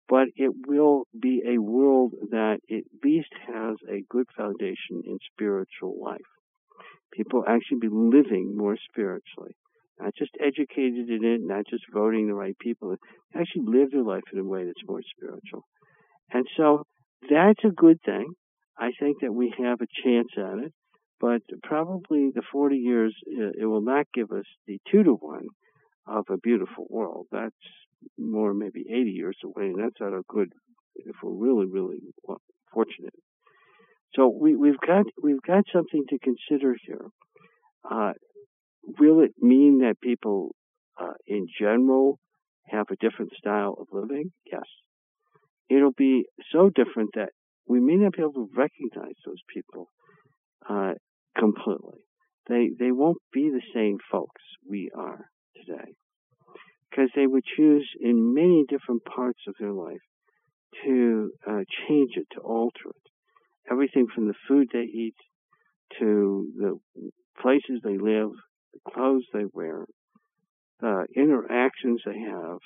but 0.10 0.27
it 0.35 0.52
will 0.68 1.03
be 1.18 1.41
a 1.48 1.57
world 1.57 2.14
that 2.31 2.60
at 2.69 2.84
least 3.03 3.31
has 3.48 3.77
a 3.89 4.03
good 4.10 4.27
foundation 4.35 5.03
in 5.06 5.18
spiritual 5.34 5.95
life. 6.02 6.19
People 7.13 7.43
actually 7.47 7.79
be 7.79 7.89
living 7.89 8.55
more 8.55 8.77
spiritually. 8.89 9.55
not 9.99 10.15
just 10.15 10.31
educated 10.39 11.09
in 11.09 11.23
it, 11.23 11.41
not 11.43 11.65
just 11.69 11.83
voting 11.93 12.27
the 12.27 12.33
right 12.33 12.57
people, 12.57 12.95
actually 13.35 13.63
live 13.67 13.91
their 13.91 14.03
life 14.03 14.23
in 14.33 14.39
a 14.39 14.43
way 14.43 14.65
that's 14.65 14.87
more 14.87 15.01
spiritual. 15.15 15.63
And 16.33 16.45
so 16.57 16.85
that's 17.29 17.63
a 17.63 17.69
good 17.69 17.99
thing. 18.03 18.33
I 18.77 18.91
think 18.99 19.17
that 19.21 19.33
we 19.33 19.53
have 19.59 19.79
a 19.81 19.87
chance 20.03 20.29
at 20.37 20.57
it, 20.65 20.73
but 21.19 21.41
probably 21.61 22.31
the 22.33 22.41
40 22.51 22.77
years, 22.77 23.15
uh, 23.27 23.51
it 23.59 23.65
will 23.65 23.81
not 23.83 24.07
give 24.13 24.31
us 24.31 24.45
the 24.65 24.79
two 24.91 25.03
to 25.03 25.11
one 25.11 25.47
of 26.07 26.25
a 26.29 26.37
beautiful 26.37 26.87
world. 26.89 27.27
That's 27.31 27.55
more 28.17 28.53
maybe 28.53 28.85
80 28.89 29.11
years 29.11 29.37
away, 29.45 29.67
and 29.67 29.79
that's 29.79 29.99
not 29.99 30.13
a 30.13 30.23
good 30.27 30.51
if 30.95 31.15
we're 31.21 31.31
really, 31.31 31.67
really 31.67 31.99
fortunate. 32.73 33.13
So 34.15 34.27
we, 34.27 34.55
we've 34.55 34.79
got 34.85 35.05
we've 35.21 35.41
got 35.41 35.63
something 35.73 36.03
to 36.09 36.19
consider 36.19 36.75
here. 36.85 37.05
Uh, 37.89 38.13
will 38.99 39.21
it 39.21 39.31
mean 39.39 39.79
that 39.79 40.01
people, 40.01 40.55
uh, 40.99 41.13
in 41.27 41.47
general, 41.59 42.19
have 42.67 42.88
a 42.91 42.95
different 42.97 43.31
style 43.38 43.75
of 43.79 43.88
living? 43.91 44.31
Yes. 44.51 44.63
It'll 45.69 45.93
be 45.93 46.25
so 46.51 46.69
different 46.69 47.11
that 47.15 47.29
we 47.67 47.79
may 47.79 47.95
not 47.95 48.13
be 48.13 48.21
able 48.21 48.33
to 48.33 48.49
recognize 48.55 49.15
those 49.25 49.41
people 49.53 49.88
uh, 50.69 50.93
completely. 51.38 51.99
They 52.49 52.69
they 52.77 52.91
won't 52.91 53.21
be 53.31 53.49
the 53.49 53.61
same 53.73 53.97
folks 54.11 54.41
we 54.67 54.91
are 54.93 55.25
today 55.55 55.93
because 56.89 57.09
they 57.15 57.27
would 57.27 57.43
choose 57.55 57.89
in 58.01 58.33
many 58.33 58.65
different 58.67 59.05
parts 59.05 59.39
of 59.47 59.55
their 59.59 59.71
life 59.71 60.01
to 60.83 61.31
uh, 61.47 61.63
change 61.88 62.11
it, 62.15 62.27
to 62.33 62.41
alter 62.41 62.89
it. 62.89 63.00
Everything 63.72 64.07
from 64.14 64.27
the 64.27 64.34
food 64.48 64.68
they 64.73 64.80
eat 64.80 65.15
to 65.99 66.49
the 66.57 66.80
places 67.41 67.80
they 67.84 67.98
live, 67.98 68.31
the 68.73 68.91
clothes 68.93 69.26
they 69.34 69.45
wear, 69.53 69.85
the 70.81 71.06
interactions 71.15 72.02
they 72.06 72.19
have, 72.19 72.57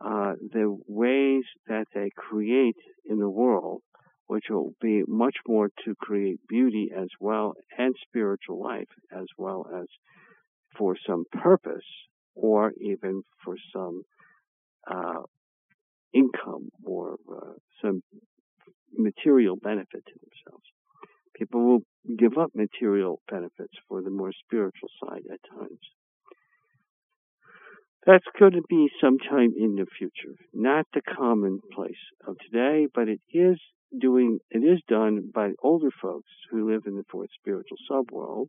uh, 0.00 0.32
the 0.52 0.76
ways 0.86 1.42
that 1.66 1.86
they 1.94 2.10
create 2.16 2.76
in 3.06 3.18
the 3.18 3.28
world, 3.28 3.82
which 4.28 4.44
will 4.48 4.72
be 4.80 5.02
much 5.08 5.34
more 5.48 5.68
to 5.84 5.94
create 6.00 6.38
beauty 6.48 6.90
as 6.96 7.08
well 7.18 7.54
and 7.76 7.94
spiritual 8.06 8.62
life 8.62 8.88
as 9.12 9.26
well 9.36 9.66
as 9.74 9.86
for 10.78 10.96
some 11.06 11.24
purpose 11.32 11.90
or 12.36 12.72
even 12.80 13.22
for 13.44 13.56
some 13.74 14.02
uh, 14.88 15.22
income 16.14 16.68
or 16.84 17.16
uh, 17.30 17.52
some 17.82 18.00
material 18.96 19.56
benefit 19.56 20.04
to 20.06 20.12
themselves. 20.12 20.64
People 21.34 21.60
will 21.64 21.80
give 22.18 22.36
up 22.38 22.50
material 22.54 23.20
benefits 23.30 23.74
for 23.88 24.02
the 24.02 24.10
more 24.10 24.32
spiritual 24.44 24.88
side 25.02 25.22
at 25.32 25.40
times. 25.58 25.80
That's 28.06 28.24
going 28.38 28.52
to 28.52 28.62
be 28.68 28.88
sometime 29.00 29.52
in 29.58 29.76
the 29.76 29.86
future, 29.98 30.34
not 30.54 30.86
the 30.94 31.02
commonplace 31.02 32.00
of 32.26 32.36
today, 32.38 32.86
but 32.94 33.08
it 33.08 33.20
is 33.32 33.58
doing, 33.98 34.38
it 34.50 34.60
is 34.60 34.80
done 34.88 35.30
by 35.34 35.52
older 35.62 35.90
folks 36.00 36.30
who 36.50 36.70
live 36.70 36.82
in 36.86 36.96
the 36.96 37.04
fourth 37.10 37.28
spiritual 37.38 37.76
subworld. 37.90 38.46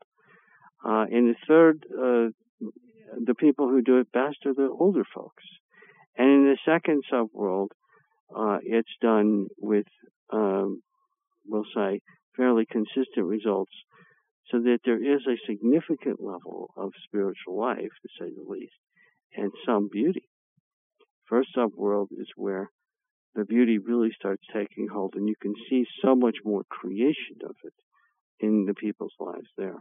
Uh, 0.84 1.06
and 1.12 1.30
the 1.30 1.36
third, 1.48 1.86
uh, 1.92 2.30
the 3.26 3.36
people 3.36 3.68
who 3.68 3.82
do 3.82 4.00
it 4.00 4.12
best 4.12 4.38
are 4.46 4.54
the 4.54 4.70
older 4.70 5.04
folks. 5.14 5.44
And 6.18 6.30
in 6.30 6.44
the 6.46 6.58
second 6.66 7.04
subworld, 7.12 7.70
uh, 8.36 8.60
it's 8.64 8.96
done 9.02 9.48
with, 9.60 9.86
um, 10.32 10.82
we'll 11.46 11.66
say, 11.76 12.02
fairly 12.36 12.66
consistent 12.66 13.26
results, 13.26 13.74
so 14.50 14.60
that 14.60 14.80
there 14.86 15.02
is 15.02 15.22
a 15.28 15.40
significant 15.48 16.22
level 16.22 16.70
of 16.76 16.92
spiritual 17.06 17.58
life, 17.58 17.78
to 18.02 18.10
say 18.20 18.30
the 18.30 18.50
least, 18.50 18.74
and 19.36 19.52
some 19.66 19.90
beauty. 19.92 20.28
First 21.28 21.50
subworld 21.56 22.08
is 22.12 22.28
where 22.36 22.70
the 23.36 23.46
beauty 23.46 23.78
really 23.78 24.12
starts 24.12 24.44
taking 24.54 24.88
hold, 24.92 25.14
and 25.16 25.28
you 25.28 25.36
can 25.42 25.54
see 25.70 25.86
so 26.04 26.16
much 26.16 26.38
more 26.44 26.64
creation 26.70 27.38
of 27.46 27.56
it 27.64 27.74
in 28.40 28.66
the 28.66 28.74
people's 28.74 29.16
lives 29.20 29.48
there. 29.58 29.78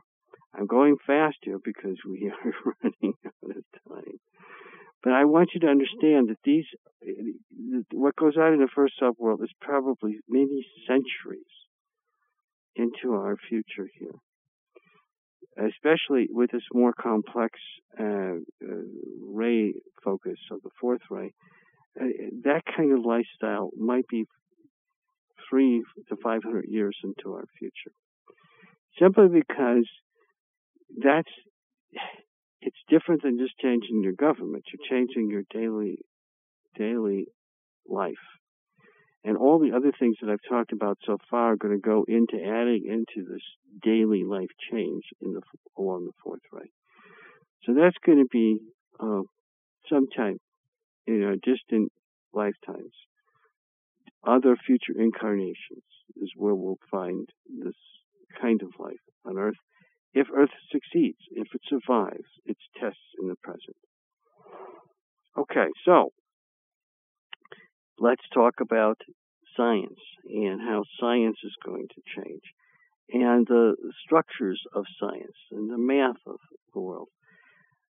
I'm 0.55 0.67
going 0.67 0.97
fast 1.07 1.39
here 1.43 1.59
because 1.63 1.97
we 2.09 2.31
are 2.45 2.75
running 2.83 3.15
out 3.27 3.57
of 3.57 3.65
time. 3.89 4.21
But 5.03 5.15
I 5.15 5.25
want 5.25 5.51
you 5.55 5.61
to 5.61 5.67
understand 5.67 6.29
that 6.29 6.39
these, 6.45 6.67
what 7.93 8.17
goes 8.17 8.37
on 8.37 8.53
in 8.53 8.61
the 8.61 8.69
first 8.75 8.95
subworld 9.01 9.43
is 9.43 9.51
probably 9.61 10.19
many 10.29 10.67
centuries 10.87 11.41
into 12.77 13.15
our 13.15 13.37
future 13.49 13.89
here. 13.99 14.15
Especially 15.59 16.29
with 16.31 16.51
this 16.53 16.63
more 16.73 16.93
complex 16.93 17.59
uh, 17.99 18.05
uh, 18.05 18.37
ray 19.23 19.75
focus 20.05 20.39
of 20.51 20.63
the 20.63 20.71
fourth 20.81 21.01
ray, 21.11 21.33
uh, 22.01 22.05
that 22.45 22.63
kind 22.77 22.93
of 22.93 23.05
lifestyle 23.05 23.71
might 23.77 24.07
be 24.09 24.25
three 25.49 25.83
to 26.09 26.17
500 26.23 26.67
years 26.69 26.97
into 27.03 27.35
our 27.35 27.45
future. 27.59 27.93
Simply 28.99 29.29
because 29.29 29.89
that's 30.97 31.31
it's 32.63 32.77
different 32.89 33.23
than 33.23 33.39
just 33.39 33.59
changing 33.59 34.03
your 34.03 34.13
government. 34.13 34.65
You're 34.73 34.89
changing 34.89 35.31
your 35.31 35.43
daily 35.51 35.99
daily 36.77 37.27
life. 37.89 38.15
And 39.23 39.37
all 39.37 39.59
the 39.59 39.77
other 39.77 39.93
things 39.99 40.17
that 40.21 40.31
I've 40.31 40.49
talked 40.49 40.73
about 40.73 40.99
so 41.05 41.19
far 41.31 41.53
are 41.53 41.57
going 41.57 41.75
to 41.75 41.81
go 41.81 42.05
into 42.09 42.43
adding 42.43 42.85
into 42.87 43.29
this 43.29 43.43
daily 43.83 44.25
life 44.25 44.49
change 44.73 45.05
in 45.21 45.35
the 45.35 45.43
along 45.77 46.07
the 46.07 46.13
fourth 46.23 46.41
ray. 46.53 46.71
So 47.65 47.75
that's 47.75 47.97
going 48.05 48.19
to 48.19 48.29
be 48.31 48.59
uh, 48.99 49.23
sometime 49.91 50.39
in 51.07 51.23
our 51.23 51.37
distant 51.37 51.93
lifetimes. 52.33 52.93
Other 54.27 54.57
future 54.57 54.99
incarnations 54.99 55.85
is 56.17 56.31
where 56.37 56.55
we'll 56.55 56.79
find 56.91 57.29
this 57.63 57.75
kind 58.41 58.63
of 58.63 58.69
life 58.79 59.01
on 59.27 59.39
Earth 59.39 59.57
if 60.13 60.27
Earth 60.35 60.51
succeeds, 60.71 61.19
if 61.31 61.49
it 61.55 61.63
survives 61.69 62.29
its 62.45 62.61
tests 62.79 63.15
in 63.21 63.29
the 63.29 63.37
present. 63.43 63.77
Okay, 65.39 65.69
so 65.85 66.11
let's 67.99 68.23
talk 68.35 68.55
about 68.61 69.01
science 69.57 70.01
and 70.25 70.61
how 70.61 70.85
science 70.99 71.39
is 71.45 71.55
going 71.65 71.87
to 71.89 72.23
change 72.23 72.43
and 73.13 73.47
the 73.47 73.75
structures 74.05 74.61
of 74.75 74.85
science 74.99 75.37
and 75.51 75.71
the 75.71 75.79
math 75.79 76.21
of 76.27 76.39
the 76.75 76.81
world. 76.81 77.09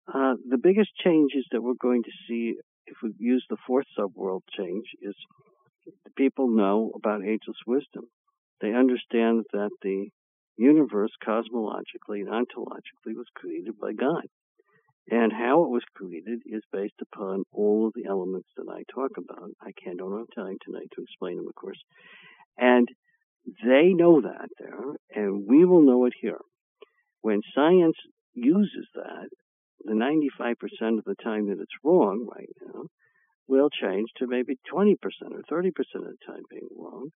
Uh, 0.07 0.35
the 0.49 0.57
biggest 0.57 0.89
changes 1.03 1.45
that 1.51 1.61
we're 1.61 1.73
going 1.79 2.03
to 2.03 2.11
see 2.27 2.55
if 2.87 2.97
we 3.03 3.13
use 3.19 3.45
the 3.49 3.57
fourth 3.67 3.85
subworld 3.97 4.41
change 4.57 4.85
is 5.01 5.15
people 6.15 6.49
know 6.49 6.91
about 6.95 7.23
ageless 7.23 7.57
wisdom. 7.67 8.05
They 8.61 8.73
understand 8.73 9.45
that 9.53 9.69
the 9.81 10.09
universe 10.60 11.11
cosmologically 11.26 12.22
and 12.22 12.27
ontologically 12.27 13.15
was 13.15 13.27
created 13.36 13.80
by 13.80 13.94
God. 13.94 14.26
And 15.10 15.31
how 15.31 15.64
it 15.64 15.69
was 15.69 15.84
created 15.95 16.41
is 16.45 16.61
based 16.72 17.02
upon 17.02 17.44
all 17.52 17.88
of 17.88 17.94
the 17.95 18.07
elements 18.07 18.49
that 18.57 18.68
I 18.69 18.84
talk 18.94 19.11
about. 19.18 19.49
I 19.61 19.72
can't, 19.84 19.98
don't 19.98 20.19
have 20.19 20.27
time 20.36 20.57
tonight 20.64 20.90
to 20.95 21.02
explain 21.02 21.38
them, 21.38 21.48
of 21.48 21.56
course. 21.56 21.80
And 22.57 22.88
they 23.64 23.94
know 23.94 24.22
that 24.22 24.49
there, 24.60 24.95
and 25.15 25.48
we 25.48 25.65
will 25.65 25.81
know 25.81 26.06
it 26.06 26.14
here. 26.22 26.41
When 27.22 27.41
science 27.56 27.95
uses 28.34 28.88
that, 28.94 29.30
the 29.84 29.94
95% 29.94 30.99
of 30.99 31.06
the 31.06 31.15
time 31.23 31.48
that 31.48 31.60
it's 31.60 31.84
wrong 31.84 32.27
right 32.30 32.49
now 32.61 32.84
will 33.48 33.69
change 33.69 34.10
to 34.18 34.27
maybe 34.27 34.60
20% 34.72 34.95
or 35.31 35.41
30% 35.52 35.68
of 35.95 36.03
the 36.03 36.18
time 36.27 36.44
being 36.52 36.68
wrong 36.77 37.10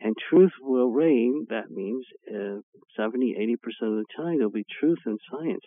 and 0.00 0.14
truth 0.30 0.52
will 0.60 0.90
reign. 0.90 1.46
That 1.50 1.70
means 1.70 2.04
uh, 2.28 2.60
70, 2.96 3.34
80% 3.38 3.88
of 3.88 3.96
the 3.96 4.04
time 4.16 4.38
there'll 4.38 4.50
be 4.50 4.66
truth 4.80 4.98
in 5.06 5.18
science, 5.30 5.62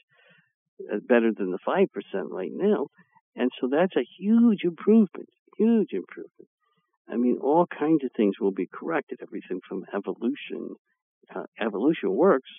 uh, 0.92 0.98
better 1.08 1.32
than 1.36 1.52
the 1.52 1.60
5% 1.68 1.88
right 2.30 2.52
now. 2.54 2.88
And 3.36 3.52
so 3.60 3.70
that's 3.72 3.96
a 3.96 4.08
huge 4.20 4.64
improvement, 4.64 5.30
huge 5.58 5.94
improvement. 5.94 6.50
I 7.10 7.18
mean, 7.18 7.38
all 7.42 7.66
kinds 7.66 8.04
of 8.04 8.12
things 8.16 8.36
will 8.40 8.52
be 8.52 8.68
corrected, 8.72 9.20
everything 9.22 9.62
from 9.68 9.84
evolution. 9.94 10.76
Uh, 11.34 11.44
evolution 11.60 12.12
works 12.12 12.50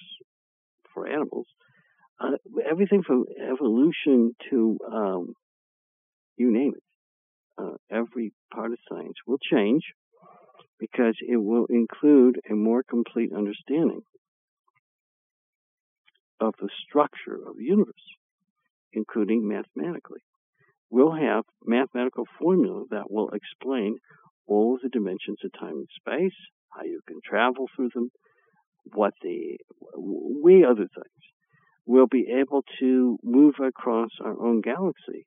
for 0.93 1.07
animals. 1.07 1.47
Uh, 2.21 2.33
everything 2.69 3.03
from 3.03 3.25
evolution 3.41 4.35
to 4.51 4.79
um, 4.93 5.35
you 6.37 6.53
name 6.53 6.73
it. 6.77 6.83
Uh, 7.59 7.77
every 7.91 8.33
part 8.53 8.73
of 8.73 8.79
science 8.89 9.15
will 9.27 9.39
change 9.39 9.83
because 10.81 11.17
it 11.21 11.37
will 11.37 11.67
include 11.67 12.41
a 12.51 12.55
more 12.55 12.83
complete 12.83 13.31
understanding 13.37 14.03
of 16.41 16.55
the 16.59 16.71
structure 16.89 17.39
of 17.47 17.57
the 17.59 17.65
universe, 17.65 17.95
including 18.93 19.47
mathematically. 19.47 20.23
We'll 20.91 21.15
have 21.15 21.45
mathematical 21.65 22.25
formula 22.41 22.85
that 22.91 23.11
will 23.11 23.29
explain 23.31 23.99
all 24.47 24.75
of 24.75 24.81
the 24.83 24.89
dimensions 24.89 25.39
of 25.45 25.53
time 25.53 25.77
and 25.77 25.89
space, 25.95 26.37
how 26.71 26.83
you 26.85 27.01
can 27.07 27.21
travel 27.23 27.67
through 27.77 27.91
them, 27.95 28.11
what 28.95 29.13
the 29.23 29.59
we 30.43 30.65
other 30.65 30.89
things. 30.95 31.25
we'll 31.87 32.07
be 32.07 32.27
able 32.41 32.65
to 32.81 33.19
move 33.23 33.55
across 33.63 34.11
our 34.25 34.41
own 34.41 34.61
galaxy 34.61 35.27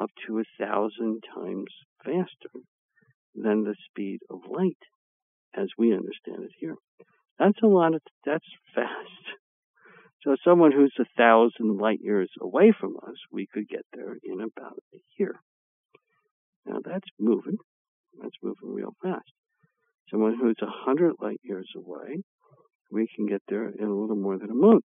up 0.00 0.10
to 0.26 0.38
a 0.38 0.44
thousand 0.58 1.22
times 1.34 1.70
faster 2.04 2.60
than 3.34 3.64
the 3.64 3.74
speed 3.90 4.20
of 4.30 4.40
light 4.48 4.78
as 5.56 5.68
we 5.78 5.92
understand 5.92 6.44
it 6.44 6.52
here. 6.58 6.76
That's 7.38 7.58
a 7.62 7.66
lot 7.66 7.94
of, 7.94 8.00
that's 8.24 8.46
fast. 8.74 9.38
So 10.22 10.36
someone 10.42 10.72
who's 10.72 10.94
a 10.98 11.04
thousand 11.18 11.78
light 11.78 12.00
years 12.00 12.30
away 12.40 12.72
from 12.78 12.96
us, 12.96 13.16
we 13.30 13.46
could 13.52 13.68
get 13.68 13.84
there 13.92 14.16
in 14.22 14.40
about 14.40 14.78
a 14.94 14.98
year. 15.18 15.34
Now 16.66 16.78
that's 16.82 17.08
moving. 17.18 17.58
That's 18.22 18.36
moving 18.42 18.72
real 18.72 18.94
fast. 19.02 19.30
Someone 20.10 20.36
who's 20.40 20.56
a 20.62 20.66
hundred 20.66 21.14
light 21.20 21.40
years 21.42 21.68
away, 21.76 22.22
we 22.90 23.08
can 23.14 23.26
get 23.26 23.42
there 23.48 23.68
in 23.68 23.84
a 23.84 23.94
little 23.94 24.16
more 24.16 24.38
than 24.38 24.50
a 24.50 24.54
month. 24.54 24.84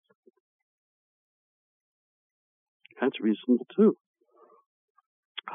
That's 3.00 3.20
reasonable 3.22 3.68
too. 3.76 3.96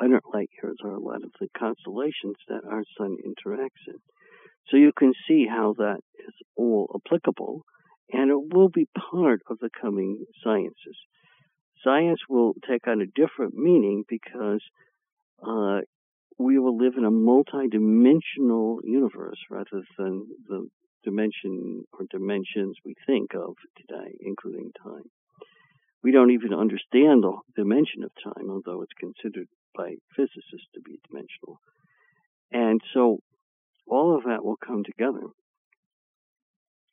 100 0.01 0.23
light 0.33 0.51
years 0.63 0.77
are 0.85 0.95
a 0.95 1.01
lot 1.01 1.23
of 1.23 1.31
the 1.41 1.49
constellations 1.57 2.37
that 2.49 2.65
our 2.69 2.85
sun 2.99 3.17
interacts 3.25 3.87
in. 3.87 3.99
So 4.69 4.77
you 4.77 4.93
can 4.97 5.13
see 5.29 5.47
how 5.49 5.75
that 5.79 6.01
is 6.19 6.35
all 6.57 6.89
applicable, 6.95 7.63
and 8.13 8.31
it 8.31 8.55
will 8.55 8.69
be 8.69 8.89
part 9.11 9.41
of 9.49 9.59
the 9.59 9.71
coming 9.81 10.25
sciences. 10.43 10.97
Science 11.83 12.21
will 12.29 12.55
take 12.69 12.87
on 12.87 13.03
a 13.03 13.07
different 13.07 13.55
meaning 13.55 14.05
because 14.09 14.63
uh, 15.47 15.81
we 16.39 16.59
will 16.59 16.77
live 16.77 16.95
in 16.97 17.05
a 17.05 17.11
multi-dimensional 17.11 18.81
universe 18.83 19.39
rather 19.51 19.83
than 19.99 20.27
the 20.49 20.67
dimension 21.05 21.85
or 21.93 22.07
dimensions 22.11 22.77
we 22.85 22.95
think 23.07 23.35
of 23.35 23.55
today, 23.77 24.17
including 24.21 24.71
time. 24.83 25.05
We 26.03 26.13
don't 26.13 26.33
even 26.33 26.55
understand 26.55 27.23
the 27.23 27.37
dimension 27.57 28.03
of 28.03 28.11
time, 28.23 28.51
although 28.51 28.83
it's 28.83 28.93
considered 28.99 29.49
by 29.77 29.95
physicists 30.17 30.69
to 30.75 30.81
be 30.81 30.99
dimensional. 31.09 31.61
And 32.53 32.81
so 32.93 33.19
all 33.87 34.17
of 34.17 34.25
that 34.25 34.45
will 34.45 34.57
come 34.57 34.85
together. 34.85 35.27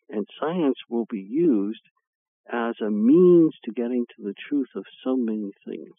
And 0.09 0.27
science 0.39 0.77
will 0.89 1.05
be 1.09 1.21
used 1.21 1.83
as 2.51 2.75
a 2.81 2.89
means 2.89 3.53
to 3.63 3.71
getting 3.71 4.05
to 4.15 4.23
the 4.23 4.33
truth 4.49 4.69
of 4.75 4.83
so 5.03 5.15
many 5.15 5.51
things 5.65 5.95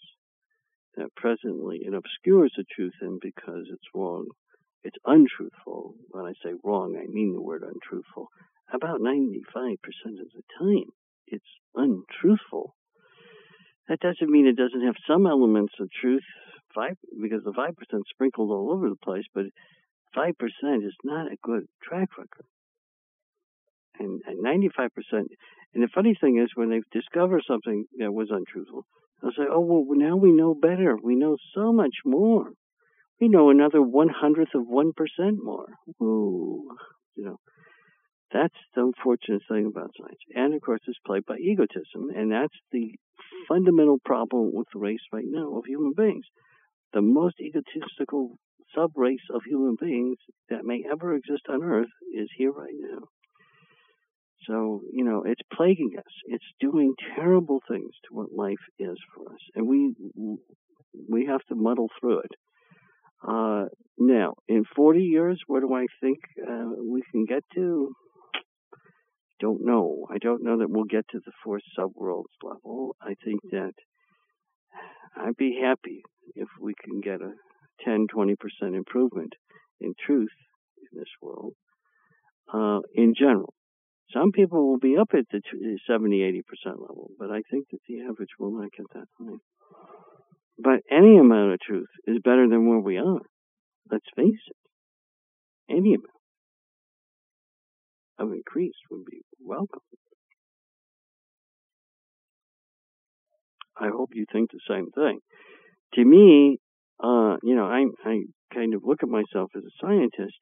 that 0.97 1.15
presently 1.17 1.81
it 1.83 1.95
obscures 1.95 2.53
the 2.57 2.65
truth 2.77 2.93
and 3.01 3.19
because 3.21 3.67
it's 3.73 3.89
wrong. 3.95 4.27
It's 4.85 4.99
untruthful. 5.07 5.95
When 6.11 6.27
I 6.27 6.33
say 6.45 6.55
wrong, 6.63 6.97
I 7.01 7.07
mean 7.07 7.33
the 7.33 7.41
word 7.41 7.63
untruthful. 7.63 8.29
About 8.73 9.01
95% 9.01 9.39
of 10.21 10.29
the 10.35 10.43
time, 10.59 10.91
it's 11.27 11.45
untruthful. 11.75 12.75
That 13.89 14.01
doesn't 14.01 14.31
mean 14.31 14.47
it 14.47 14.57
doesn't 14.57 14.85
have 14.85 14.97
some 15.07 15.27
elements 15.27 15.75
of 15.81 15.89
truth, 15.91 16.25
five 16.75 16.97
because 17.21 17.43
the 17.45 17.53
five 17.55 17.77
percent 17.77 18.05
sprinkled 18.11 18.51
all 18.51 18.73
over 18.73 18.89
the 18.89 18.97
place, 19.05 19.25
but 19.35 19.47
5% 20.17 20.33
is 20.87 20.95
not 21.05 21.33
a 21.33 21.37
good 21.43 21.65
track 21.83 22.09
record. 22.19 22.47
And, 23.99 24.21
and 24.27 24.45
95%, 24.45 24.89
and 25.13 25.83
the 25.83 25.89
funny 25.95 26.17
thing 26.19 26.39
is 26.43 26.51
when 26.55 26.71
they 26.71 26.81
discover 26.93 27.41
something 27.47 27.85
that 27.99 28.13
was 28.13 28.29
untruthful, 28.31 28.85
they'll 29.21 29.33
say, 29.33 29.49
oh, 29.51 29.61
well, 29.61 29.85
now 29.91 30.17
we 30.17 30.33
know 30.33 30.55
better. 30.55 30.97
We 31.03 31.15
know 31.15 31.37
so 31.55 31.73
much 31.73 31.97
more. 32.05 32.51
We 33.21 33.29
know 33.29 33.51
another 33.51 33.81
one 33.81 34.09
hundredth 34.09 34.55
of 34.55 34.63
1% 34.63 34.93
more. 35.43 35.67
Ooh, 36.03 36.69
you 37.15 37.25
know. 37.25 37.37
That's 38.33 38.55
the 38.75 38.81
unfortunate 38.83 39.43
thing 39.47 39.67
about 39.67 39.91
science. 40.01 40.21
And 40.35 40.55
of 40.55 40.63
course, 40.63 40.81
it's 40.87 40.99
played 41.07 41.27
by 41.27 41.37
egotism, 41.37 42.09
and 42.17 42.33
that's 42.33 42.57
the 42.73 42.95
fundamental 43.47 43.99
problem 44.03 44.53
with 44.55 44.69
the 44.73 44.81
race 44.81 45.05
right 45.13 45.27
now 45.27 45.59
of 45.59 45.65
human 45.67 45.93
beings. 45.95 46.25
The 46.93 47.03
most 47.03 47.37
egotistical 47.41 48.39
subrace 48.77 49.27
of 49.35 49.43
human 49.45 49.77
beings 49.81 50.19
that 50.51 50.65
may 50.65 50.85
ever 50.91 51.15
exist 51.15 51.43
on 51.49 51.63
Earth 51.63 51.91
is 52.15 52.29
here 52.37 52.53
right 52.53 52.75
now. 52.79 53.09
So, 54.47 54.81
you 54.93 55.05
know, 55.05 55.23
it's 55.25 55.41
plaguing 55.53 55.93
us. 55.99 56.13
It's 56.27 56.45
doing 56.61 56.95
terrible 57.15 57.61
things 57.69 57.93
to 58.09 58.15
what 58.15 58.33
life 58.35 58.65
is 58.79 58.97
for 59.15 59.33
us. 59.33 59.41
And 59.55 59.69
we 59.69 59.95
we 61.09 61.27
have 61.27 61.43
to 61.49 61.55
muddle 61.55 61.89
through 62.01 62.21
it. 62.21 62.33
Uh, 63.27 63.67
now, 63.99 64.35
in 64.49 64.65
40 64.75 65.01
years, 65.01 65.41
where 65.47 65.61
do 65.61 65.73
I 65.75 65.87
think 66.01 66.19
uh, 66.47 66.71
we 66.85 67.03
can 67.13 67.25
get 67.25 67.45
to? 67.55 67.93
Don't 69.41 69.65
know. 69.65 70.07
I 70.11 70.19
don't 70.19 70.43
know 70.43 70.59
that 70.59 70.71
we'll 70.71 70.85
get 70.85 71.07
to 71.11 71.21
the 71.25 71.33
fourth 71.45 71.63
subworlds 71.79 72.35
level. 72.43 72.97
I 73.01 73.15
think 73.25 73.41
that 73.51 73.73
I'd 75.17 75.37
be 75.37 75.59
happy 75.63 76.03
if 76.35 76.49
we 76.61 76.75
can 76.75 77.01
get 77.01 77.21
a 77.21 77.33
10, 77.85 78.07
20% 78.15 78.37
improvement 78.75 79.35
in 79.81 79.95
truth 80.07 80.31
in 80.79 80.99
this 80.99 81.09
world 81.21 81.55
uh, 82.53 82.81
in 82.95 83.15
general. 83.19 83.53
Some 84.13 84.33
people 84.33 84.69
will 84.69 84.79
be 84.79 84.97
up 84.97 85.09
at 85.15 85.25
the 85.31 85.41
70, 85.89 86.19
80% 86.19 86.43
level, 86.73 87.11
but 87.19 87.31
I 87.31 87.41
think 87.51 87.67
that 87.71 87.79
the 87.89 88.03
average 88.03 88.37
will 88.39 88.53
not 88.53 88.71
get 88.77 88.87
that 88.95 89.07
high. 89.19 89.39
But 90.59 90.81
any 90.91 91.17
amount 91.17 91.55
of 91.55 91.61
truth 91.61 91.89
is 92.07 92.19
better 92.23 92.47
than 92.49 92.69
where 92.69 92.79
we 92.79 92.99
are. 92.99 93.21
Let's 93.91 94.07
face 94.15 94.43
it. 94.49 94.57
Any 95.71 95.95
amount 95.95 96.11
of 98.19 98.33
increase 98.33 98.75
would 98.91 99.05
be 99.07 99.23
welcome. 99.41 99.81
I 103.83 103.89
hope 103.89 104.11
you 104.15 104.25
think 104.33 104.51
the 104.51 104.61
same 104.69 104.91
thing. 104.93 105.19
To 105.95 106.05
me, 106.05 106.59
uh, 107.03 107.37
you 107.43 107.57
know, 107.57 107.67
I 107.67 107.85
I 108.09 108.23
kind 108.55 108.75
of 108.75 108.83
look 108.85 109.03
at 109.03 109.09
myself 109.09 109.51
as 109.57 109.65
a 109.65 109.77
scientist. 109.81 110.39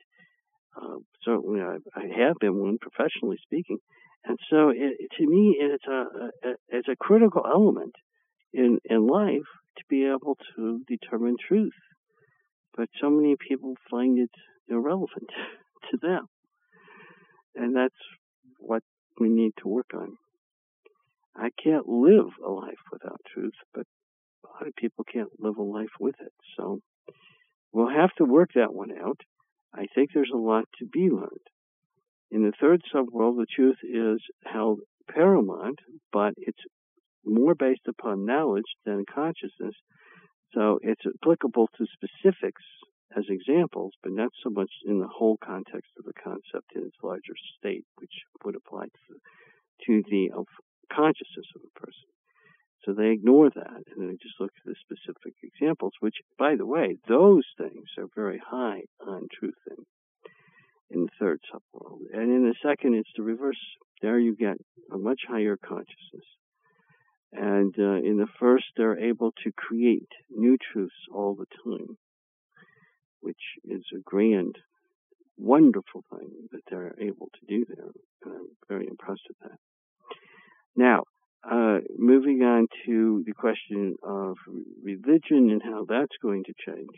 Uh, 0.77 0.99
certainly, 1.25 1.61
I, 1.61 1.77
I 1.97 2.05
have 2.25 2.37
been 2.39 2.57
one 2.57 2.77
professionally 2.79 3.39
speaking, 3.43 3.79
and 4.25 4.39
so 4.51 4.69
it, 4.69 4.95
to 5.19 5.27
me, 5.27 5.57
it's 5.59 5.87
a, 5.87 6.05
a 6.49 6.55
it's 6.69 6.89
a 6.89 6.97
critical 6.97 7.43
element 7.47 7.95
in 8.53 8.79
in 8.85 9.07
life 9.07 9.49
to 9.79 9.85
be 9.89 10.05
able 10.05 10.37
to 10.57 10.81
determine 10.87 11.37
truth. 11.49 11.73
But 12.77 12.89
so 13.01 13.11
many 13.11 13.37
people 13.37 13.75
find 13.91 14.19
it 14.19 14.31
irrelevant 14.69 15.31
to 15.91 15.99
them, 16.01 16.27
and 17.55 17.75
that's 17.75 18.03
what 18.59 18.83
we 19.19 19.29
need 19.29 19.53
to 19.63 19.69
work 19.69 19.91
on. 19.95 20.17
I 21.41 21.49
can't 21.63 21.89
live 21.89 22.29
a 22.47 22.51
life 22.51 22.83
without 22.93 23.21
truth, 23.33 23.55
but 23.73 23.87
a 24.45 24.49
lot 24.49 24.69
of 24.69 24.75
people 24.77 25.05
can't 25.11 25.31
live 25.39 25.57
a 25.57 25.63
life 25.63 25.97
with 25.99 26.17
it. 26.21 26.33
So 26.57 26.81
we'll 27.73 27.89
have 27.89 28.13
to 28.19 28.25
work 28.25 28.51
that 28.55 28.75
one 28.75 28.91
out. 28.93 29.21
I 29.75 29.87
think 29.95 30.11
there's 30.13 30.33
a 30.35 30.39
lot 30.39 30.65
to 30.79 30.87
be 30.87 31.09
learned. 31.11 31.49
In 32.31 32.43
the 32.43 32.53
third 32.61 32.83
subworld, 32.95 33.39
the 33.39 33.47
truth 33.57 33.79
is 33.83 34.21
held 34.45 34.81
paramount, 35.11 35.79
but 36.13 36.35
it's 36.37 36.63
more 37.25 37.55
based 37.55 37.89
upon 37.89 38.27
knowledge 38.27 38.71
than 38.85 39.05
consciousness. 39.13 39.75
So 40.55 40.79
it's 40.83 41.03
applicable 41.07 41.69
to 41.79 41.87
specifics 41.95 42.63
as 43.17 43.25
examples, 43.29 43.93
but 44.03 44.13
not 44.13 44.31
so 44.43 44.51
much 44.51 44.71
in 44.85 45.01
the 45.01 45.09
whole 45.09 45.39
context 45.43 45.91
of 45.99 46.05
the 46.05 46.13
concept 46.23 46.73
in 46.75 46.83
its 46.83 46.97
larger 47.03 47.35
state, 47.59 47.85
which 47.97 48.13
would 48.45 48.57
apply 48.57 48.85
to, 48.85 49.15
to 49.87 50.03
the 50.11 50.31
consciousness 50.93 51.47
of 51.57 51.63
a 51.65 51.81
person. 51.81 52.11
So 52.85 52.95
they 52.95 53.11
ignore 53.11 53.51
that 53.51 53.83
and 53.95 54.09
they 54.09 54.17
just 54.17 54.41
look 54.41 54.53
at 54.57 54.65
the 54.65 54.75
specific 54.81 55.35
examples, 55.43 55.93
which, 56.01 56.17
by 56.39 56.57
the 56.57 56.67
way, 56.67 56.97
those 57.09 57.45
things 57.59 57.89
are 57.99 58.09
very 58.15 58.39
high 58.39 58.83
on 59.07 59.29
truth 59.39 59.61
in, 59.71 59.85
in 60.91 61.05
the 61.05 61.11
third 61.19 61.41
subworld. 61.53 62.01
And 62.13 62.31
in 62.33 62.49
the 62.49 62.55
second, 62.63 62.95
it's 62.95 63.11
the 63.17 63.23
reverse. 63.23 63.61
There 64.01 64.19
you 64.19 64.35
get 64.35 64.57
a 64.91 64.97
much 64.97 65.21
higher 65.29 65.59
consciousness. 65.59 66.25
And 67.33 67.75
uh, 67.79 68.03
in 68.03 68.17
the 68.17 68.27
first, 68.41 68.65
they're 68.77 68.99
able 68.99 69.33
to 69.45 69.53
create 69.53 70.09
new 70.31 70.57
truths 70.73 70.95
all 71.13 71.37
the 71.37 71.47
time, 71.65 71.97
which 73.21 73.37
is 73.65 73.85
a 73.95 74.01
grand, 74.03 74.57
wonderful 75.37 76.03
thing 76.11 76.31
that 76.51 76.63
they're 76.69 76.95
able 76.99 77.29
to 77.29 77.47
do 77.47 77.65
there. 77.69 77.91
And 78.25 78.35
I'm 78.35 78.49
very 78.69 78.87
impressed 78.89 79.23
with 79.29 79.39
that. 79.51 79.59
Now, 80.77 81.05
uh, 81.49 81.79
moving 81.97 82.43
on 82.43 82.67
to 82.87 83.23
the 83.27 83.33
question 83.33 83.97
of 84.03 84.37
religion 84.83 85.51
and 85.51 85.63
how 85.63 85.87
that's 85.89 86.17
going 86.23 86.45
to 86.45 86.53
change. 86.67 86.97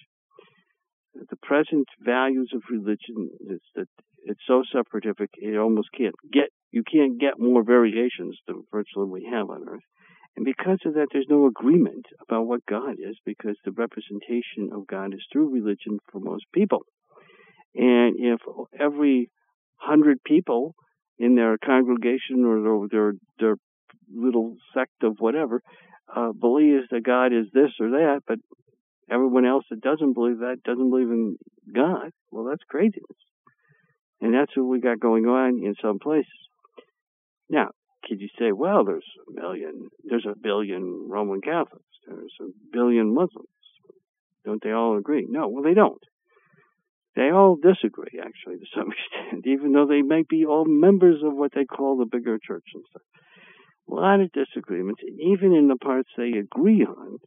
The 1.15 1.37
present 1.43 1.87
values 2.01 2.51
of 2.55 2.63
religion 2.71 3.31
is 3.49 3.61
that 3.75 3.87
it's 4.25 4.41
so 4.47 4.63
separative 4.73 5.17
it 5.19 5.59
almost 5.59 5.89
can't 5.97 6.15
get 6.33 6.49
you 6.71 6.83
can't 6.91 7.21
get 7.21 7.39
more 7.39 7.63
variations 7.63 8.39
than 8.47 8.65
virtually 8.73 9.07
we 9.07 9.29
have 9.31 9.51
on 9.51 9.69
Earth. 9.69 9.83
And 10.37 10.45
because 10.47 10.79
of 10.87 10.95
that, 10.95 11.09
there's 11.13 11.27
no 11.29 11.47
agreement 11.47 12.07
about 12.27 12.47
what 12.47 12.65
God 12.65 12.93
is 12.93 13.17
because 13.27 13.57
the 13.65 13.73
representation 13.73 14.71
of 14.73 14.87
God 14.87 15.13
is 15.13 15.25
through 15.31 15.53
religion 15.53 15.99
for 16.11 16.21
most 16.21 16.47
people. 16.55 16.87
And 17.75 18.17
if 18.19 18.41
every 18.79 19.31
hundred 19.77 20.23
people 20.25 20.75
in 21.23 21.37
their 21.37 21.57
congregation 21.57 22.45
or 22.45 22.89
their, 22.91 23.13
their, 23.39 23.57
little 24.15 24.57
sect 24.75 25.03
of 25.03 25.17
whatever 25.21 25.63
uh, 26.15 26.33
believes 26.33 26.85
that 26.91 27.03
God 27.03 27.33
is 27.33 27.47
this 27.55 27.71
or 27.81 27.91
that, 27.91 28.21
but 28.27 28.39
everyone 29.11 29.47
else 29.47 29.65
that 29.71 29.81
doesn't 29.81 30.13
believe 30.13 30.41
that 30.41 30.59
doesn't 30.65 30.91
believe 30.91 31.11
in 31.11 31.39
God. 31.75 32.11
Well, 32.31 32.45
that's 32.45 32.63
craziness. 32.69 33.17
And 34.21 34.35
that's 34.35 34.55
what 34.55 34.65
we 34.65 34.81
got 34.81 35.01
going 35.01 35.25
on 35.25 35.65
in 35.65 35.75
some 35.81 35.99
places. 35.99 36.31
Now, 37.49 37.71
could 38.05 38.21
you 38.21 38.29
say, 38.39 38.53
well, 38.53 38.85
there's 38.85 39.07
a 39.29 39.41
million, 39.41 39.89
there's 40.05 40.27
a 40.27 40.39
billion 40.39 41.09
Roman 41.09 41.41
Catholics, 41.41 41.85
there's 42.07 42.37
a 42.41 42.47
billion 42.73 43.15
Muslims. 43.15 43.49
Don't 44.45 44.63
they 44.63 44.73
all 44.73 44.99
agree? 44.99 45.27
No, 45.29 45.49
well, 45.49 45.63
they 45.63 45.75
don't. 45.75 46.03
They 47.15 47.31
all 47.31 47.57
disagree, 47.57 48.21
actually, 48.21 48.59
to 48.59 48.67
some 48.75 48.89
extent, 48.93 49.47
even 49.47 49.73
though 49.73 49.87
they 49.87 50.03
may 50.03 50.23
be 50.29 50.45
all 50.45 50.65
members 50.65 51.23
of 51.23 51.35
what 51.35 51.53
they 51.55 51.65
call 51.65 51.97
the 51.97 52.07
bigger 52.07 52.39
church 52.39 52.65
and 52.75 52.85
stuff. 52.91 53.03
A 53.91 53.95
lot 53.95 54.21
of 54.21 54.33
disagreements, 54.33 55.03
even 55.19 55.53
in 55.53 55.69
the 55.69 55.77
parts 55.77 56.09
they 56.17 56.33
agree 56.33 56.85
on, 56.85 57.19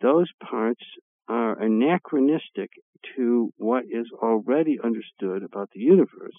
those 0.00 0.30
parts 0.42 0.82
are 1.28 1.60
anachronistic 1.60 2.70
to 3.16 3.50
what 3.56 3.84
is 3.84 4.10
already 4.22 4.78
understood 4.82 5.42
about 5.42 5.68
the 5.74 5.80
universe 5.80 6.36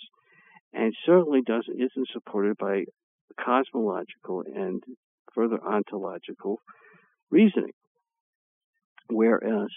and 0.73 0.93
certainly 1.05 1.41
doesn't 1.45 1.75
isn't 1.75 2.07
supported 2.11 2.57
by 2.57 2.83
cosmological 3.39 4.43
and 4.53 4.81
further 5.33 5.59
ontological 5.63 6.59
reasoning. 7.29 7.73
Whereas 9.09 9.69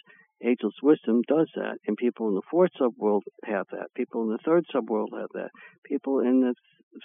ageless 0.45 0.75
wisdom 0.83 1.23
does 1.29 1.49
that, 1.55 1.79
and 1.87 1.97
people 1.97 2.29
in 2.29 2.35
the 2.35 2.43
fourth 2.51 2.71
subworld 2.81 3.23
have 3.45 3.67
that. 3.73 3.89
People 3.95 4.23
in 4.23 4.31
the 4.31 4.39
third 4.45 4.65
subworld 4.75 5.19
have 5.19 5.31
that. 5.35 5.51
People 5.85 6.21
in 6.21 6.41
the 6.41 6.55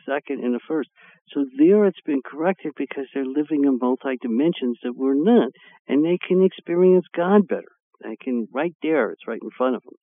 second 0.06 0.44
and 0.44 0.54
the 0.54 0.60
first. 0.68 0.90
So 1.34 1.46
there 1.58 1.86
it's 1.86 2.02
been 2.06 2.22
corrected 2.26 2.74
because 2.78 3.06
they're 3.14 3.26
living 3.26 3.64
in 3.66 3.78
multi 3.82 4.18
dimensions 4.22 4.80
that 4.84 4.96
we're 4.96 5.16
not, 5.16 5.52
and 5.88 6.04
they 6.04 6.18
can 6.18 6.44
experience 6.44 7.06
God 7.16 7.48
better. 7.48 7.72
They 8.04 8.16
can 8.22 8.48
right 8.54 8.76
there. 8.82 9.12
It's 9.12 9.28
right 9.28 9.42
in 9.42 9.50
front 9.58 9.76
of 9.76 9.84
them. 9.84 9.96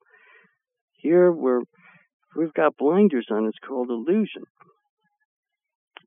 Here 0.92 1.30
we're 1.30 1.62
we've 2.36 2.54
got 2.54 2.76
blinders 2.76 3.26
on. 3.30 3.46
It's 3.46 3.58
called 3.66 3.90
illusion. 3.90 4.44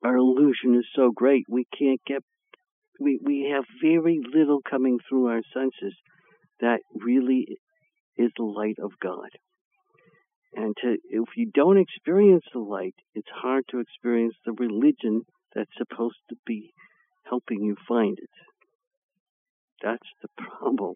Our 0.04 0.18
illusion 0.18 0.76
is 0.76 0.86
so 0.96 1.12
great 1.14 1.46
we 1.50 1.66
can't 1.78 2.02
get. 2.06 2.24
We 3.00 3.20
we 3.24 3.52
have 3.54 3.66
very 3.82 4.20
little 4.34 4.62
coming 4.68 5.00
through 5.08 5.28
our 5.28 5.42
senses 5.54 5.96
that 6.62 6.80
really 6.96 7.60
is 8.18 8.32
the 8.38 8.44
light 8.44 8.78
of 8.82 8.92
God. 9.02 9.30
And 10.54 10.76
to, 10.82 10.98
if 11.10 11.30
you 11.38 11.50
don't 11.54 11.80
experience 11.80 12.44
the 12.54 12.60
light, 12.60 12.96
it's 13.16 13.30
hard 13.34 13.64
to 13.72 13.80
experience 13.80 14.36
the 14.46 14.54
religion 14.54 15.24
that's 15.56 15.70
supposed 15.78 16.20
to 16.30 16.36
be 16.46 16.74
helping 17.24 17.62
you 17.62 17.76
find 17.88 18.18
it. 18.22 18.30
That's 19.82 20.08
the 20.22 20.28
problem. 20.38 20.96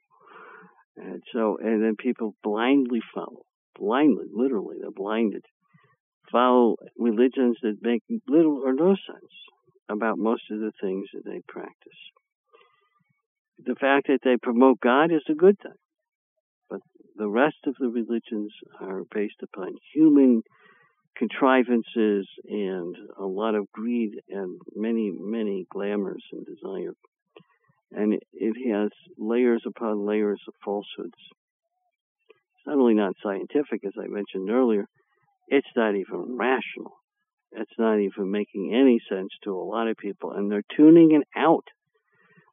And 0.98 1.22
so, 1.34 1.58
and 1.62 1.84
then 1.84 1.96
people 1.98 2.36
blindly 2.44 3.00
follow, 3.14 3.44
blindly, 3.78 4.26
literally, 4.32 4.78
they're 4.82 4.92
blinded, 4.92 5.44
follow 6.32 6.76
religions 6.98 7.58
that 7.62 7.78
make 7.82 8.02
little 8.28 8.62
or 8.64 8.74
no 8.74 8.96
sense 8.96 9.32
about 9.90 10.18
most 10.18 10.44
of 10.52 10.60
the 10.60 10.72
things 10.82 11.08
that 11.14 11.26
they 11.26 11.42
practice 11.48 12.00
the 13.64 13.76
fact 13.76 14.08
that 14.08 14.20
they 14.24 14.38
promote 14.42 14.80
God 14.80 15.12
is 15.12 15.24
a 15.30 15.36
good 15.36 15.58
thing. 15.62 15.72
But 16.70 16.82
the 17.16 17.30
rest 17.30 17.58
of 17.66 17.76
the 17.80 17.88
religions 17.88 18.54
are 18.82 19.04
based 19.14 19.42
upon 19.42 19.76
human 19.94 20.44
contrivances 21.18 22.28
and 22.44 22.96
a 23.18 23.26
lot 23.26 23.56
of 23.56 23.72
greed 23.72 24.12
and 24.30 24.60
many, 24.76 25.12
many 25.18 25.66
glamours 25.72 26.24
and 26.32 26.46
desire. 26.46 26.94
And 27.92 28.20
it 28.34 28.72
has 28.74 28.92
layers 29.18 29.64
upon 29.66 30.06
layers 30.06 30.42
of 30.48 30.54
falsehoods. 30.64 31.14
It's 32.30 32.68
not 32.68 32.78
only 32.78 32.96
not 32.96 33.14
scientific, 33.24 33.86
as 33.86 33.94
I 33.98 34.08
mentioned 34.08 34.50
earlier, 34.50 34.86
it's 35.48 35.68
not 35.76 35.96
even 35.96 36.36
rational. 36.38 36.94
It's 37.52 37.78
not 37.78 38.00
even 38.00 38.32
making 38.32 38.74
any 38.74 39.00
sense 39.10 39.30
to 39.44 39.52
a 39.52 39.64
lot 39.64 39.88
of 39.88 39.96
people, 39.96 40.34
and 40.34 40.52
they're 40.52 40.64
tuning 40.76 41.12
it 41.14 41.26
out 41.38 41.64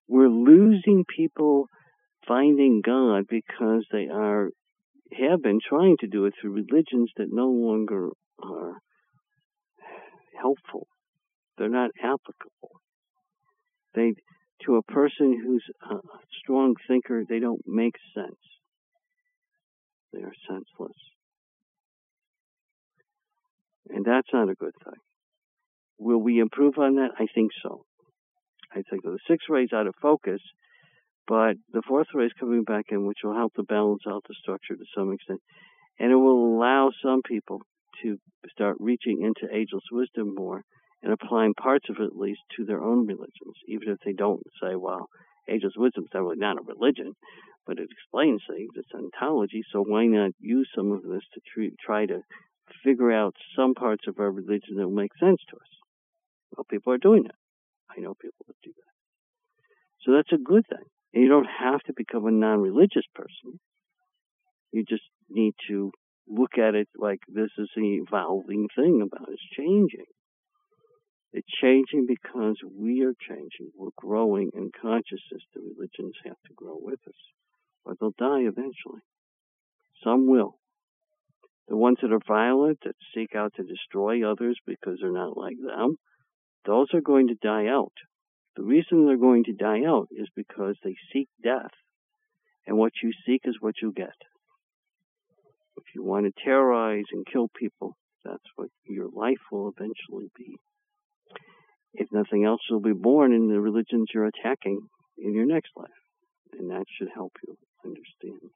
we're 0.09 0.29
losing 0.29 1.05
people 1.05 1.69
finding 2.27 2.83
God 2.85 3.25
because 3.29 3.85
they 3.91 4.09
are 4.13 4.51
have 5.13 5.43
been 5.43 5.61
trying 5.67 5.97
to 6.01 6.07
do 6.07 6.25
it 6.25 6.35
through 6.41 6.53
religions 6.53 7.11
that 7.17 7.29
no 7.31 7.49
longer 7.49 8.11
are 8.43 8.79
helpful. 10.41 10.87
They're 11.59 11.69
not 11.69 11.91
applicable. 12.03 12.71
They 13.95 14.15
to 14.65 14.77
a 14.77 14.83
person 14.83 15.41
who's 15.45 15.65
a 15.91 15.97
strong 16.41 16.77
thinker, 16.87 17.25
they 17.29 17.41
don't 17.41 17.63
make 17.67 17.97
sense. 18.15 18.39
They 20.13 20.21
are 20.21 20.33
senseless. 20.49 20.97
And 23.89 24.05
that's 24.05 24.29
not 24.33 24.49
a 24.49 24.55
good 24.55 24.75
thing. 24.85 25.01
Will 25.99 26.21
we 26.21 26.39
improve 26.39 26.79
on 26.79 26.97
that? 26.97 27.11
I 27.19 27.27
think 27.35 27.51
so. 27.63 27.85
I 28.75 28.83
think 28.89 29.03
the 29.03 29.19
sixth 29.29 29.49
ray 29.49 29.65
is 29.65 29.73
out 29.73 29.87
of 29.87 29.95
focus, 30.01 30.41
but 31.27 31.55
the 31.73 31.83
fourth 31.87 32.09
ray 32.15 32.27
is 32.27 32.33
coming 32.39 32.65
back 32.65 32.87
in, 32.91 33.07
which 33.07 33.19
will 33.23 33.35
help 33.35 33.55
to 33.55 33.63
balance 33.63 34.03
out 34.09 34.25
the 34.27 34.35
structure 34.41 34.75
to 34.75 34.85
some 34.97 35.13
extent. 35.13 35.41
And 35.99 36.11
it 36.11 36.17
will 36.17 36.57
allow 36.57 36.91
some 37.03 37.21
people 37.23 37.61
to 38.03 38.17
start 38.51 38.77
reaching 38.81 39.23
into 39.23 39.55
ageless 39.55 39.85
wisdom 39.93 40.35
more 40.35 40.63
and 41.03 41.13
applying 41.13 41.55
parts 41.55 41.89
of 41.91 41.97
it 42.01 42.07
at 42.07 42.17
least 42.17 42.41
to 42.57 42.65
their 42.65 42.83
own 42.83 43.07
religions, 43.07 43.57
even 43.67 43.89
if 43.89 43.99
they 44.05 44.13
don't 44.13 44.43
say, 44.63 44.75
well, 44.75 45.09
ageless 45.49 45.75
wisdom 45.77 46.05
is 46.05 46.11
really 46.15 46.37
not 46.37 46.59
a 46.59 46.63
religion, 46.63 47.13
but 47.67 47.79
it 47.79 47.89
explains 47.91 48.43
things, 48.49 48.71
it's 48.75 48.95
ontology, 48.95 49.63
so 49.73 49.83
why 49.83 50.07
not 50.07 50.31
use 50.41 50.69
some 50.75 50.93
of 50.93 51.03
this 51.03 51.23
to 51.35 51.71
try 51.85 52.07
to 52.07 52.21
figure 52.85 53.13
out 53.13 53.35
some 53.57 53.75
parts 53.75 54.05
of 54.09 54.19
our 54.19 54.31
religion 54.31 54.77
that 54.77 54.89
will 54.89 54.95
make 54.95 55.17
sense 55.19 55.41
to 55.51 55.57
us? 55.57 55.73
Well, 56.57 56.67
people 56.71 56.93
are 56.93 56.99
doing 56.99 57.25
that. 57.25 57.35
I 57.97 58.01
know 58.01 58.15
people 58.15 58.47
that 58.49 58.57
do 58.63 58.73
that. 58.75 58.93
So 60.05 60.13
that's 60.13 60.33
a 60.33 60.43
good 60.43 60.67
thing. 60.69 60.87
And 61.15 61.23
you 61.23 61.29
don't 61.29 61.49
have 61.61 61.81
to 61.83 61.93
become 61.97 62.27
a 62.27 62.31
non 62.31 62.61
religious 62.61 63.07
person. 63.15 63.61
You 64.73 64.85
just 64.89 65.05
need 65.29 65.55
to 65.69 65.93
look 66.29 66.57
at 66.59 66.75
it 66.75 66.89
like 66.97 67.21
this 67.29 67.51
is 67.59 67.69
an 67.77 67.85
evolving 67.85 68.69
thing 68.75 69.03
about 69.03 69.29
it's 69.29 69.43
changing. 69.57 70.07
It's 71.33 71.49
changing 71.63 72.07
because 72.07 72.57
we 72.79 73.03
are 73.05 73.15
changing. 73.29 73.73
We're 73.75 73.97
growing 73.97 74.51
in 74.55 74.71
consciousness. 74.81 75.43
The 75.55 75.61
religions 75.61 76.15
have 76.25 76.37
to 76.47 76.55
grow 76.55 76.77
with 76.79 77.01
us, 77.09 77.15
or 77.85 77.95
they'll 77.99 78.15
die 78.19 78.43
eventually. 78.43 79.01
Some 80.05 80.27
will. 80.29 80.59
The 81.69 81.77
ones 81.77 81.99
that 82.03 82.13
are 82.13 82.21
violent, 82.27 82.81
that 82.85 82.97
seek 83.15 83.35
out 83.35 83.55
to 83.55 83.63
destroy 83.63 84.31
others 84.31 84.59
because 84.67 84.99
they're 85.01 85.13
not 85.13 85.39
like 85.39 85.57
them, 85.65 85.97
those 86.65 86.89
are 86.95 87.01
going 87.01 87.29
to 87.29 87.35
die 87.35 87.67
out. 87.67 87.93
The 88.57 88.63
reason 88.63 89.07
they're 89.07 89.17
going 89.17 89.45
to 89.45 89.53
die 89.53 89.85
out 89.87 90.09
is 90.11 90.29
because 90.37 90.77
they 90.85 90.97
seek 91.13 91.29
death. 91.43 91.71
And 92.67 92.77
what 92.77 92.93
you 93.03 93.13
seek 93.27 93.43
is 93.45 93.57
what 93.61 93.77
you 93.83 93.93
get. 93.93 94.15
If 95.77 95.85
you 95.95 96.05
want 96.05 96.27
to 96.27 96.43
terrorize 96.45 97.07
and 97.13 97.27
kill 97.27 97.49
people, 97.49 97.97
that's 98.25 98.45
what 98.57 98.69
your 98.85 99.09
life 99.09 99.41
will 99.51 99.73
eventually 99.77 100.31
be. 100.37 100.57
If 101.95 102.13
nothing 102.13 102.45
else, 102.45 102.61
you'll 102.69 102.81
be 102.81 102.93
born 102.93 103.33
in 103.33 103.49
the 103.49 103.61
religions 103.61 104.09
you're 104.15 104.27
attacking 104.27 104.81
in 105.19 105.35
your 105.35 105.47
next 105.47 105.71
life. 105.77 105.91
And 106.59 106.71
that 106.71 106.85
should 106.97 107.09
help 107.13 107.33
you 107.47 107.57
understand. 107.85 108.51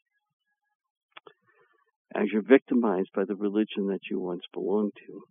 As 2.15 2.29
you're 2.33 2.43
victimized 2.43 3.11
by 3.15 3.25
the 3.25 3.35
religion 3.35 3.89
that 3.89 4.09
you 4.11 4.21
once 4.21 4.43
belonged 4.53 4.93
to, 5.07 5.23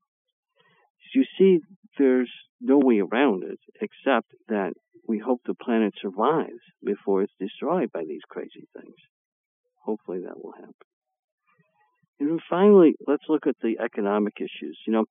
you 1.16 1.24
see, 1.38 1.60
there's 1.98 2.32
no 2.62 2.78
way 2.78 3.00
around 3.00 3.44
it 3.44 3.60
except 3.82 4.28
that 4.48 4.74
we 5.08 5.20
hope 5.20 5.42
the 5.46 5.54
planet 5.54 5.94
survives 6.02 6.64
before 6.84 7.24
it's 7.24 7.34
destroyed 7.40 7.92
by 7.92 8.04
these 8.08 8.22
crazy 8.30 8.68
things. 8.76 8.96
Hopefully 9.84 10.20
that 10.26 10.44
will 10.44 10.54
happen. 10.54 10.74
And 12.20 12.40
finally, 12.50 12.96
let's 13.08 13.24
look 13.30 13.46
at 13.46 13.56
the 13.62 13.78
economic 13.84 14.34
issues. 14.40 14.80
You 14.88 14.94
know, 14.94 15.06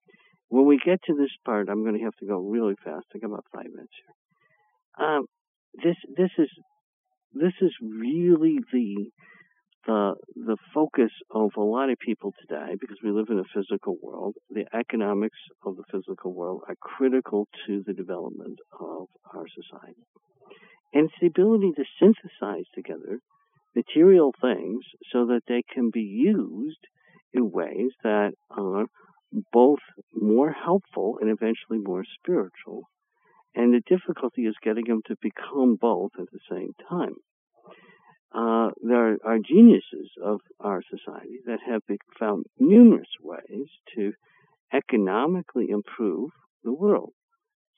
when 0.48 0.66
we 0.66 0.78
get 0.84 1.00
to 1.04 1.14
this 1.14 1.30
part, 1.44 1.68
I'm 1.68 1.82
going 1.82 1.98
to 1.98 2.04
have 2.04 2.16
to 2.20 2.26
go 2.26 2.38
really 2.38 2.74
fast. 2.82 3.06
I 3.14 3.18
got 3.18 3.30
about 3.30 3.44
five 3.54 3.66
minutes 3.66 3.92
here. 3.98 5.06
Um, 5.06 5.26
this 5.82 5.96
this 6.16 6.30
is 6.38 6.48
this 7.32 7.52
is 7.60 7.72
really 7.82 8.58
the 8.72 9.10
the 9.86 10.14
the 10.36 10.56
focus 10.74 11.12
of 11.30 11.50
a 11.56 11.62
lot 11.62 11.90
of 11.90 11.98
people 11.98 12.32
today, 12.40 12.74
because 12.80 12.98
we 13.04 13.10
live 13.10 13.28
in 13.30 13.38
a 13.38 13.44
physical 13.54 13.96
world, 14.02 14.34
the 14.50 14.66
economics 14.74 15.38
of 15.64 15.76
the 15.76 15.84
physical 15.92 16.32
world 16.34 16.62
are 16.68 16.76
critical 16.80 17.48
to 17.66 17.82
the 17.86 17.94
development 17.94 18.58
of 18.80 19.08
our 19.34 19.46
society. 19.48 20.06
And 20.94 21.06
it's 21.06 21.14
the 21.20 21.28
ability 21.28 21.72
to 21.76 21.84
synthesize 22.00 22.66
together 22.74 23.20
material 23.76 24.32
things 24.40 24.84
so 25.12 25.26
that 25.26 25.42
they 25.48 25.62
can 25.74 25.90
be 25.90 26.02
used 26.02 26.86
in 27.32 27.50
ways 27.50 27.90
that 28.04 28.32
are 28.50 28.86
both 29.52 29.80
more 30.14 30.52
helpful 30.52 31.18
and 31.20 31.30
eventually 31.30 31.78
more 31.78 32.04
spiritual 32.20 32.84
And 33.54 33.72
the 33.72 33.82
difficulty 33.86 34.42
is 34.42 34.54
getting 34.62 34.84
them 34.86 35.02
to 35.06 35.16
become 35.22 35.76
both 35.80 36.12
at 36.18 36.26
the 36.32 36.40
same 36.50 36.72
time. 36.88 37.14
Uh, 38.34 38.70
there 38.82 39.16
are 39.24 39.38
geniuses 39.38 40.10
of 40.22 40.40
our 40.58 40.82
society 40.90 41.38
that 41.46 41.60
have 41.64 41.82
found 42.18 42.44
numerous 42.58 43.08
ways 43.22 43.68
to 43.94 44.12
economically 44.72 45.70
improve 45.70 46.30
the 46.64 46.72
world. 46.72 47.12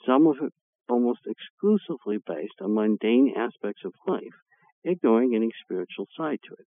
Some 0.07 0.27
of 0.27 0.37
it 0.41 0.53
almost 0.89 1.21
exclusively 1.27 2.19
based 2.27 2.55
on 2.63 2.75
mundane 2.75 3.35
aspects 3.37 3.83
of 3.85 3.93
life, 4.07 4.23
ignoring 4.85 5.35
any 5.35 5.51
spiritual 5.63 6.07
side 6.17 6.39
to 6.49 6.55
it. 6.55 6.67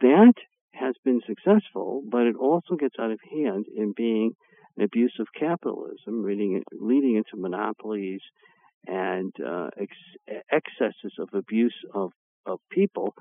That 0.00 0.34
has 0.72 0.94
been 1.04 1.20
successful, 1.26 2.02
but 2.08 2.26
it 2.26 2.36
also 2.36 2.76
gets 2.76 2.96
out 3.00 3.10
of 3.10 3.18
hand 3.30 3.66
in 3.74 3.94
being 3.96 4.36
an 4.76 4.84
abuse 4.84 5.14
of 5.18 5.26
capitalism, 5.38 6.24
leading, 6.24 6.62
leading 6.72 7.16
into 7.16 7.40
monopolies 7.40 8.20
and 8.86 9.32
uh, 9.44 9.68
ex- 9.80 10.42
excesses 10.52 11.14
of 11.18 11.28
abuse 11.32 11.74
of, 11.94 12.12
of 12.46 12.60
people 12.70 13.14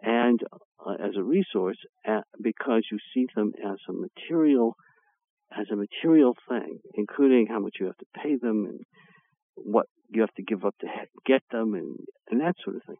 and 0.00 0.40
uh, 0.84 0.94
as 0.94 1.12
a 1.16 1.22
resource 1.22 1.78
at, 2.04 2.18
uh, 2.18 2.20
because 2.42 2.82
you 2.90 2.98
see 3.14 3.26
them 3.34 3.52
as 3.64 3.78
a 3.88 3.92
material 3.92 4.76
as 5.58 5.66
a 5.70 5.76
material 5.76 6.34
thing, 6.48 6.78
including 6.94 7.46
how 7.46 7.58
much 7.58 7.76
you 7.78 7.86
have 7.86 7.96
to 7.98 8.06
pay 8.22 8.36
them 8.36 8.64
and 8.64 8.80
what 9.54 9.86
you 10.08 10.22
have 10.22 10.32
to 10.34 10.42
give 10.42 10.64
up 10.64 10.74
to 10.80 10.86
get 11.26 11.42
them 11.50 11.74
and, 11.74 11.96
and 12.30 12.40
that 12.40 12.54
sort 12.64 12.76
of 12.76 12.82
thing. 12.84 12.96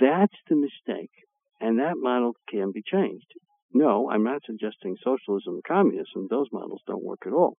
That's 0.00 0.34
the 0.48 0.56
mistake. 0.56 1.10
And 1.60 1.78
that 1.78 1.94
model 1.96 2.34
can 2.50 2.72
be 2.72 2.82
changed. 2.82 3.26
No, 3.72 4.10
I'm 4.10 4.24
not 4.24 4.42
suggesting 4.46 4.96
socialism 5.02 5.54
and 5.54 5.64
communism. 5.64 6.26
Those 6.28 6.48
models 6.52 6.80
don't 6.86 7.04
work 7.04 7.22
at 7.26 7.32
all. 7.32 7.56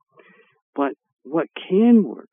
But 0.75 0.93
what 1.23 1.47
can 1.69 2.03
work 2.05 2.31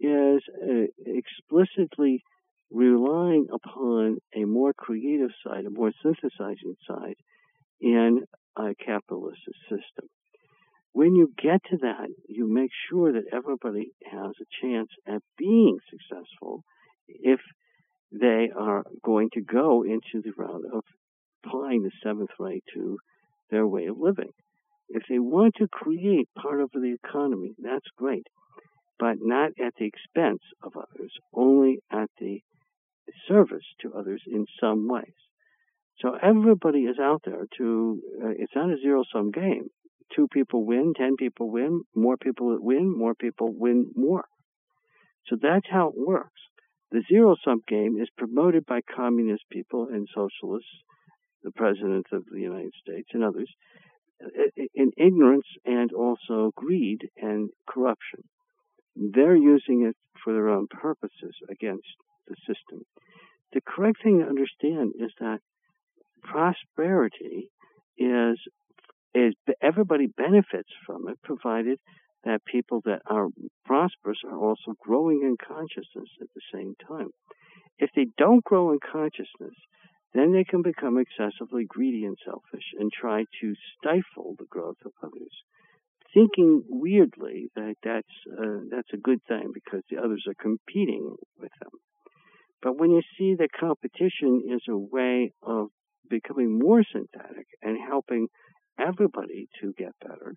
is 0.00 0.42
uh, 0.62 0.86
explicitly 1.04 2.22
relying 2.70 3.46
upon 3.52 4.18
a 4.34 4.44
more 4.44 4.72
creative 4.72 5.30
side, 5.44 5.64
a 5.66 5.70
more 5.70 5.92
synthesizing 6.02 6.76
side 6.86 7.16
in 7.80 8.22
a 8.56 8.74
capitalist 8.74 9.40
system. 9.68 10.08
When 10.92 11.14
you 11.14 11.32
get 11.36 11.60
to 11.70 11.76
that, 11.78 12.08
you 12.28 12.48
make 12.48 12.70
sure 12.88 13.12
that 13.12 13.24
everybody 13.32 13.92
has 14.10 14.32
a 14.40 14.66
chance 14.66 14.88
at 15.06 15.22
being 15.36 15.78
successful 15.90 16.64
if 17.08 17.40
they 18.10 18.50
are 18.56 18.84
going 19.04 19.28
to 19.34 19.42
go 19.42 19.82
into 19.82 20.22
the 20.22 20.32
route 20.36 20.64
of 20.72 20.84
applying 21.44 21.82
the 21.82 21.90
seventh 22.02 22.30
ray 22.38 22.62
to 22.74 22.98
their 23.50 23.66
way 23.66 23.86
of 23.86 23.98
living. 23.98 24.30
If 24.88 25.02
they 25.08 25.18
want 25.18 25.54
to 25.58 25.68
create 25.68 26.28
part 26.40 26.60
of 26.60 26.70
the 26.72 26.96
economy, 27.04 27.54
that's 27.58 27.86
great, 27.96 28.26
but 28.98 29.16
not 29.20 29.50
at 29.62 29.74
the 29.78 29.84
expense 29.84 30.42
of 30.62 30.76
others, 30.76 31.12
only 31.34 31.80
at 31.92 32.08
the 32.18 32.40
service 33.28 33.64
to 33.82 33.94
others 33.94 34.22
in 34.26 34.46
some 34.60 34.88
ways. 34.88 35.14
So 36.00 36.16
everybody 36.22 36.80
is 36.80 36.98
out 36.98 37.22
there 37.24 37.46
to, 37.58 38.02
uh, 38.22 38.28
it's 38.38 38.54
not 38.54 38.70
a 38.70 38.76
zero 38.80 39.04
sum 39.12 39.30
game. 39.30 39.68
Two 40.14 40.28
people 40.28 40.64
win, 40.64 40.92
ten 40.94 41.16
people 41.16 41.50
win, 41.50 41.82
more 41.94 42.16
people 42.16 42.56
win, 42.60 42.96
more 42.96 43.14
people 43.14 43.52
win 43.52 43.90
more. 43.96 44.24
So 45.26 45.36
that's 45.40 45.66
how 45.70 45.88
it 45.88 45.94
works. 45.96 46.40
The 46.92 47.02
zero 47.10 47.36
sum 47.44 47.62
game 47.66 47.98
is 48.00 48.08
promoted 48.16 48.64
by 48.66 48.80
communist 48.94 49.44
people 49.50 49.88
and 49.90 50.06
socialists 50.14 50.70
the 51.42 51.52
President 51.52 52.06
of 52.12 52.24
the 52.30 52.40
United 52.40 52.72
States 52.82 53.08
and 53.12 53.22
others, 53.22 53.48
in 54.74 54.90
ignorance 54.96 55.46
and 55.64 55.92
also 55.92 56.52
greed 56.56 57.08
and 57.16 57.50
corruption. 57.68 58.24
They're 58.96 59.36
using 59.36 59.86
it 59.86 59.96
for 60.24 60.32
their 60.32 60.48
own 60.48 60.66
purposes 60.68 61.34
against 61.48 61.86
the 62.28 62.36
system. 62.46 62.84
The 63.52 63.60
correct 63.60 64.02
thing 64.02 64.20
to 64.20 64.26
understand 64.26 64.92
is 64.98 65.12
that 65.20 65.40
prosperity 66.22 67.50
is 67.96 68.38
is 69.14 69.34
everybody 69.62 70.06
benefits 70.06 70.68
from 70.86 71.08
it, 71.08 71.16
provided 71.22 71.78
that 72.24 72.44
people 72.44 72.82
that 72.84 73.00
are 73.06 73.28
prosperous 73.64 74.18
are 74.28 74.36
also 74.36 74.74
growing 74.78 75.22
in 75.22 75.36
consciousness 75.40 76.10
at 76.20 76.28
the 76.34 76.40
same 76.52 76.74
time. 76.86 77.08
If 77.78 77.90
they 77.96 78.08
don't 78.18 78.44
grow 78.44 78.72
in 78.72 78.78
consciousness, 78.80 79.54
then 80.12 80.32
they 80.32 80.44
can 80.44 80.62
become 80.62 80.98
excessively 80.98 81.64
greedy 81.66 82.04
and 82.04 82.16
selfish 82.24 82.64
and 82.78 82.90
try 82.92 83.24
to 83.40 83.54
stifle 83.76 84.34
the 84.38 84.46
growth 84.50 84.78
of 84.84 84.92
others, 85.02 85.32
thinking 86.12 86.62
weirdly 86.68 87.48
that 87.54 87.76
that's 87.82 88.16
uh, 88.32 88.60
that's 88.70 88.92
a 88.92 88.98
good 88.98 89.20
thing 89.28 89.50
because 89.54 89.82
the 89.90 89.98
others 89.98 90.24
are 90.26 90.42
competing 90.42 91.16
with 91.38 91.52
them. 91.60 91.70
But 92.62 92.78
when 92.78 92.90
you 92.90 93.02
see 93.18 93.34
that 93.34 93.52
competition 93.58 94.42
is 94.48 94.62
a 94.68 94.76
way 94.76 95.32
of 95.42 95.68
becoming 96.08 96.58
more 96.58 96.82
synthetic 96.90 97.46
and 97.62 97.76
helping 97.78 98.28
everybody 98.78 99.48
to 99.60 99.72
get 99.76 99.92
better, 100.00 100.34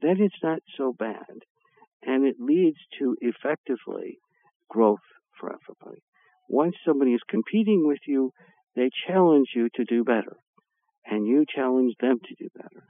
then 0.00 0.16
it's 0.20 0.42
not 0.42 0.60
so 0.76 0.92
bad. 0.92 1.44
And 2.02 2.26
it 2.26 2.36
leads 2.38 2.78
to 2.98 3.16
effectively 3.20 4.18
growth 4.68 4.98
for 5.38 5.48
everybody. 5.52 6.02
Once 6.48 6.76
somebody 6.86 7.12
is 7.12 7.20
competing 7.28 7.86
with 7.86 7.98
you, 8.06 8.32
they 8.76 8.90
challenge 9.06 9.48
you 9.54 9.68
to 9.74 9.84
do 9.84 10.04
better, 10.04 10.36
and 11.04 11.26
you 11.26 11.44
challenge 11.54 11.94
them 12.00 12.18
to 12.24 12.34
do 12.38 12.48
better. 12.54 12.84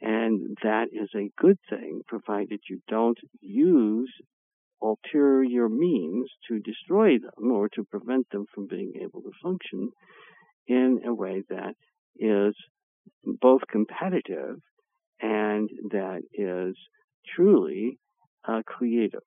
And 0.00 0.56
that 0.62 0.88
is 0.92 1.10
a 1.14 1.30
good 1.38 1.58
thing, 1.68 2.02
provided 2.06 2.60
you 2.68 2.80
don't 2.88 3.18
use 3.40 4.12
ulterior 4.84 5.68
means 5.68 6.28
to 6.48 6.58
destroy 6.60 7.18
them 7.18 7.50
or 7.50 7.68
to 7.70 7.84
prevent 7.84 8.28
them 8.30 8.44
from 8.54 8.66
being 8.66 8.92
able 9.02 9.22
to 9.22 9.30
function 9.42 9.90
in 10.66 11.00
a 11.06 11.14
way 11.14 11.42
that 11.48 11.74
is 12.16 12.54
both 13.24 13.62
competitive 13.70 14.56
and 15.20 15.68
that 15.90 16.20
is 16.32 16.76
truly 17.34 17.98
uh, 18.46 18.62
creative. 18.66 19.26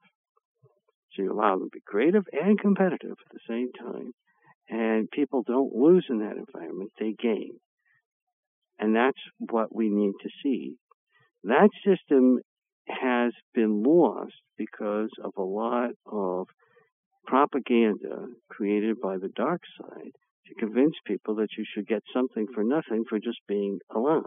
So 1.13 1.23
you 1.23 1.33
allow 1.33 1.57
them 1.57 1.69
to 1.69 1.73
be 1.73 1.81
creative 1.85 2.25
and 2.31 2.59
competitive 2.59 3.11
at 3.11 3.33
the 3.33 3.39
same 3.47 3.71
time 3.73 4.11
and 4.69 5.09
people 5.09 5.43
don't 5.43 5.73
lose 5.73 6.05
in 6.09 6.19
that 6.19 6.35
environment, 6.37 6.91
they 6.99 7.13
gain. 7.17 7.53
And 8.79 8.95
that's 8.95 9.19
what 9.39 9.73
we 9.73 9.89
need 9.89 10.13
to 10.21 10.29
see. 10.43 10.75
That 11.43 11.69
system 11.85 12.39
has 12.87 13.33
been 13.53 13.83
lost 13.83 14.33
because 14.57 15.09
of 15.23 15.31
a 15.37 15.41
lot 15.41 15.91
of 16.05 16.47
propaganda 17.25 18.27
created 18.49 18.99
by 19.01 19.17
the 19.17 19.29
dark 19.35 19.61
side 19.79 20.11
to 20.47 20.55
convince 20.55 20.93
people 21.05 21.35
that 21.35 21.49
you 21.57 21.65
should 21.73 21.87
get 21.87 22.01
something 22.13 22.47
for 22.53 22.63
nothing 22.63 23.03
for 23.07 23.19
just 23.19 23.39
being 23.47 23.79
alive. 23.93 24.23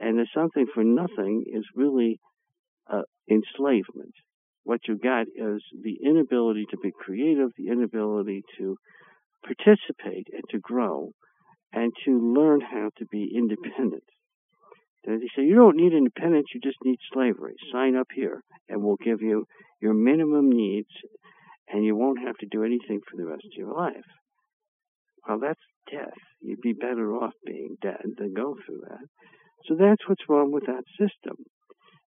And 0.00 0.18
the 0.18 0.26
something 0.34 0.66
for 0.74 0.82
nothing 0.82 1.44
is 1.52 1.64
really 1.76 2.18
uh, 2.90 3.02
enslavement. 3.30 4.14
What 4.64 4.80
you 4.88 4.96
got 4.96 5.26
is 5.28 5.62
the 5.82 5.98
inability 6.04 6.66
to 6.70 6.78
be 6.78 6.92
creative, 6.96 7.50
the 7.56 7.68
inability 7.68 8.42
to 8.58 8.76
participate 9.44 10.28
and 10.32 10.42
to 10.50 10.58
grow 10.58 11.10
and 11.72 11.92
to 12.04 12.34
learn 12.34 12.60
how 12.60 12.90
to 12.98 13.06
be 13.06 13.32
independent. 13.36 14.04
They 15.04 15.28
say, 15.36 15.42
you 15.42 15.56
don't 15.56 15.76
need 15.76 15.92
independence, 15.92 16.46
you 16.54 16.60
just 16.60 16.78
need 16.84 16.98
slavery. 17.12 17.54
Sign 17.72 17.96
up 17.96 18.08
here 18.14 18.42
and 18.68 18.82
we'll 18.82 18.98
give 19.02 19.20
you 19.20 19.46
your 19.80 19.94
minimum 19.94 20.50
needs 20.50 20.90
and 21.68 21.84
you 21.84 21.96
won't 21.96 22.20
have 22.24 22.36
to 22.36 22.46
do 22.50 22.62
anything 22.62 23.00
for 23.10 23.16
the 23.16 23.26
rest 23.26 23.44
of 23.44 23.56
your 23.56 23.74
life. 23.74 24.08
Well, 25.26 25.38
that's 25.40 25.60
death. 25.90 26.18
You'd 26.40 26.60
be 26.60 26.72
better 26.72 27.14
off 27.14 27.32
being 27.46 27.76
dead 27.80 28.02
than 28.18 28.34
go 28.34 28.56
through 28.66 28.82
that. 28.88 29.06
So 29.66 29.76
that's 29.78 30.06
what's 30.06 30.28
wrong 30.28 30.52
with 30.52 30.66
that 30.66 30.84
system. 30.98 31.36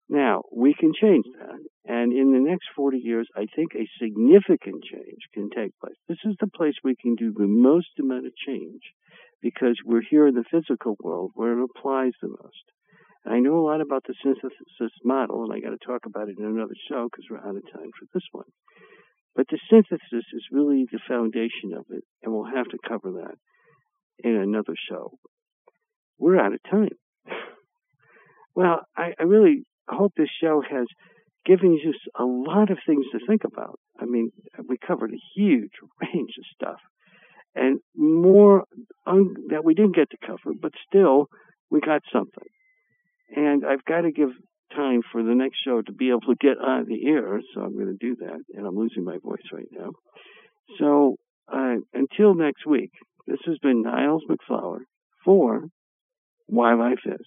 Now, 0.09 0.43
we 0.55 0.75
can 0.75 0.93
change 0.93 1.25
that. 1.39 1.59
And 1.87 2.13
in 2.13 2.33
the 2.33 2.41
next 2.41 2.67
40 2.77 2.99
years, 2.99 3.27
I 3.35 3.47
think 3.57 3.73
a 3.75 3.89
significant 4.03 4.85
change 4.85 5.23
can 5.33 5.49
take 5.51 5.73
place. 5.81 5.97
This 6.09 6.19
is 6.25 6.37
the 6.41 6.49
place 6.49 6.75
we 6.83 6.95
can 7.01 7.15
do 7.15 7.33
the 7.33 7.47
most 7.47 7.89
amount 7.99 8.27
of 8.27 8.33
change 8.47 8.83
because 9.41 9.77
we're 9.85 10.03
here 10.03 10.27
in 10.27 10.35
the 10.35 10.45
physical 10.51 10.97
world 11.01 11.31
where 11.35 11.59
it 11.59 11.65
applies 11.65 12.13
the 12.21 12.29
most. 12.29 12.65
I 13.27 13.41
know 13.41 13.59
a 13.59 13.67
lot 13.67 13.81
about 13.81 14.05
the 14.07 14.15
synthesis 14.23 14.93
model, 15.03 15.45
and 15.45 15.53
I 15.53 15.61
got 15.61 15.71
to 15.71 15.87
talk 15.87 16.07
about 16.07 16.29
it 16.29 16.39
in 16.39 16.45
another 16.45 16.75
show 16.89 17.09
because 17.11 17.25
we're 17.31 17.39
out 17.39 17.57
of 17.57 17.63
time 17.73 17.91
for 17.99 18.07
this 18.13 18.25
one. 18.33 18.47
But 19.35 19.47
the 19.51 19.59
synthesis 19.71 20.25
is 20.33 20.45
really 20.53 20.87
the 20.91 21.01
foundation 21.09 21.73
of 21.77 21.87
it, 21.91 22.05
and 22.23 22.33
we'll 22.33 22.45
have 22.45 22.69
to 22.69 22.79
cover 22.87 23.13
that 23.23 23.37
in 24.19 24.37
another 24.37 24.75
show. 24.89 25.19
We're 26.19 26.39
out 26.39 26.55
of 26.55 26.61
time. 26.71 26.97
well, 28.55 28.83
I, 28.97 29.13
I 29.19 29.23
really 29.25 29.65
hope 29.89 30.13
this 30.17 30.29
show 30.41 30.63
has 30.63 30.87
given 31.45 31.73
you 31.73 31.93
a 32.19 32.25
lot 32.25 32.71
of 32.71 32.79
things 32.87 33.05
to 33.13 33.27
think 33.27 33.43
about. 33.45 33.79
I 33.99 34.05
mean, 34.05 34.31
we 34.69 34.77
covered 34.79 35.13
a 35.13 35.23
huge 35.35 35.73
range 36.03 36.35
of 36.39 36.45
stuff 36.55 36.81
and 37.55 37.81
more 37.97 38.65
un- 39.07 39.35
that 39.51 39.65
we 39.65 39.75
didn't 39.75 39.95
get 39.95 40.11
to 40.11 40.17
cover, 40.27 40.55
but 40.61 40.73
still 40.89 41.29
we 41.71 41.81
got 41.81 42.03
something. 42.13 42.49
And 43.35 43.65
I've 43.67 43.85
got 43.85 44.03
to 44.03 44.13
give 44.13 44.31
time 44.75 45.03
for 45.13 45.23
the 45.23 45.35
next 45.35 45.59
show 45.65 45.83
to 45.83 45.93
be 45.93 46.11
able 46.11 46.21
to 46.23 46.37
get 46.41 46.59
on 46.59 46.87
the 46.87 47.07
air, 47.07 47.41
so 47.55 47.61
I'm 47.61 47.75
going 47.75 47.87
to 47.87 48.07
do 48.07 48.17
that, 48.17 48.41
and 48.55 48.67
I'm 48.67 48.77
losing 48.77 49.05
my 49.05 49.19
voice 49.19 49.43
right 49.53 49.69
now. 49.71 49.93
So 50.79 51.17
uh, 51.53 51.77
until 51.93 52.35
next 52.35 52.67
week, 52.67 52.91
this 53.27 53.39
has 53.47 53.59
been 53.59 53.83
Niles 53.83 54.23
MacFlouer 54.29 54.81
for 55.25 55.65
Why 56.47 56.75
Life 56.75 57.01
Is. 57.07 57.27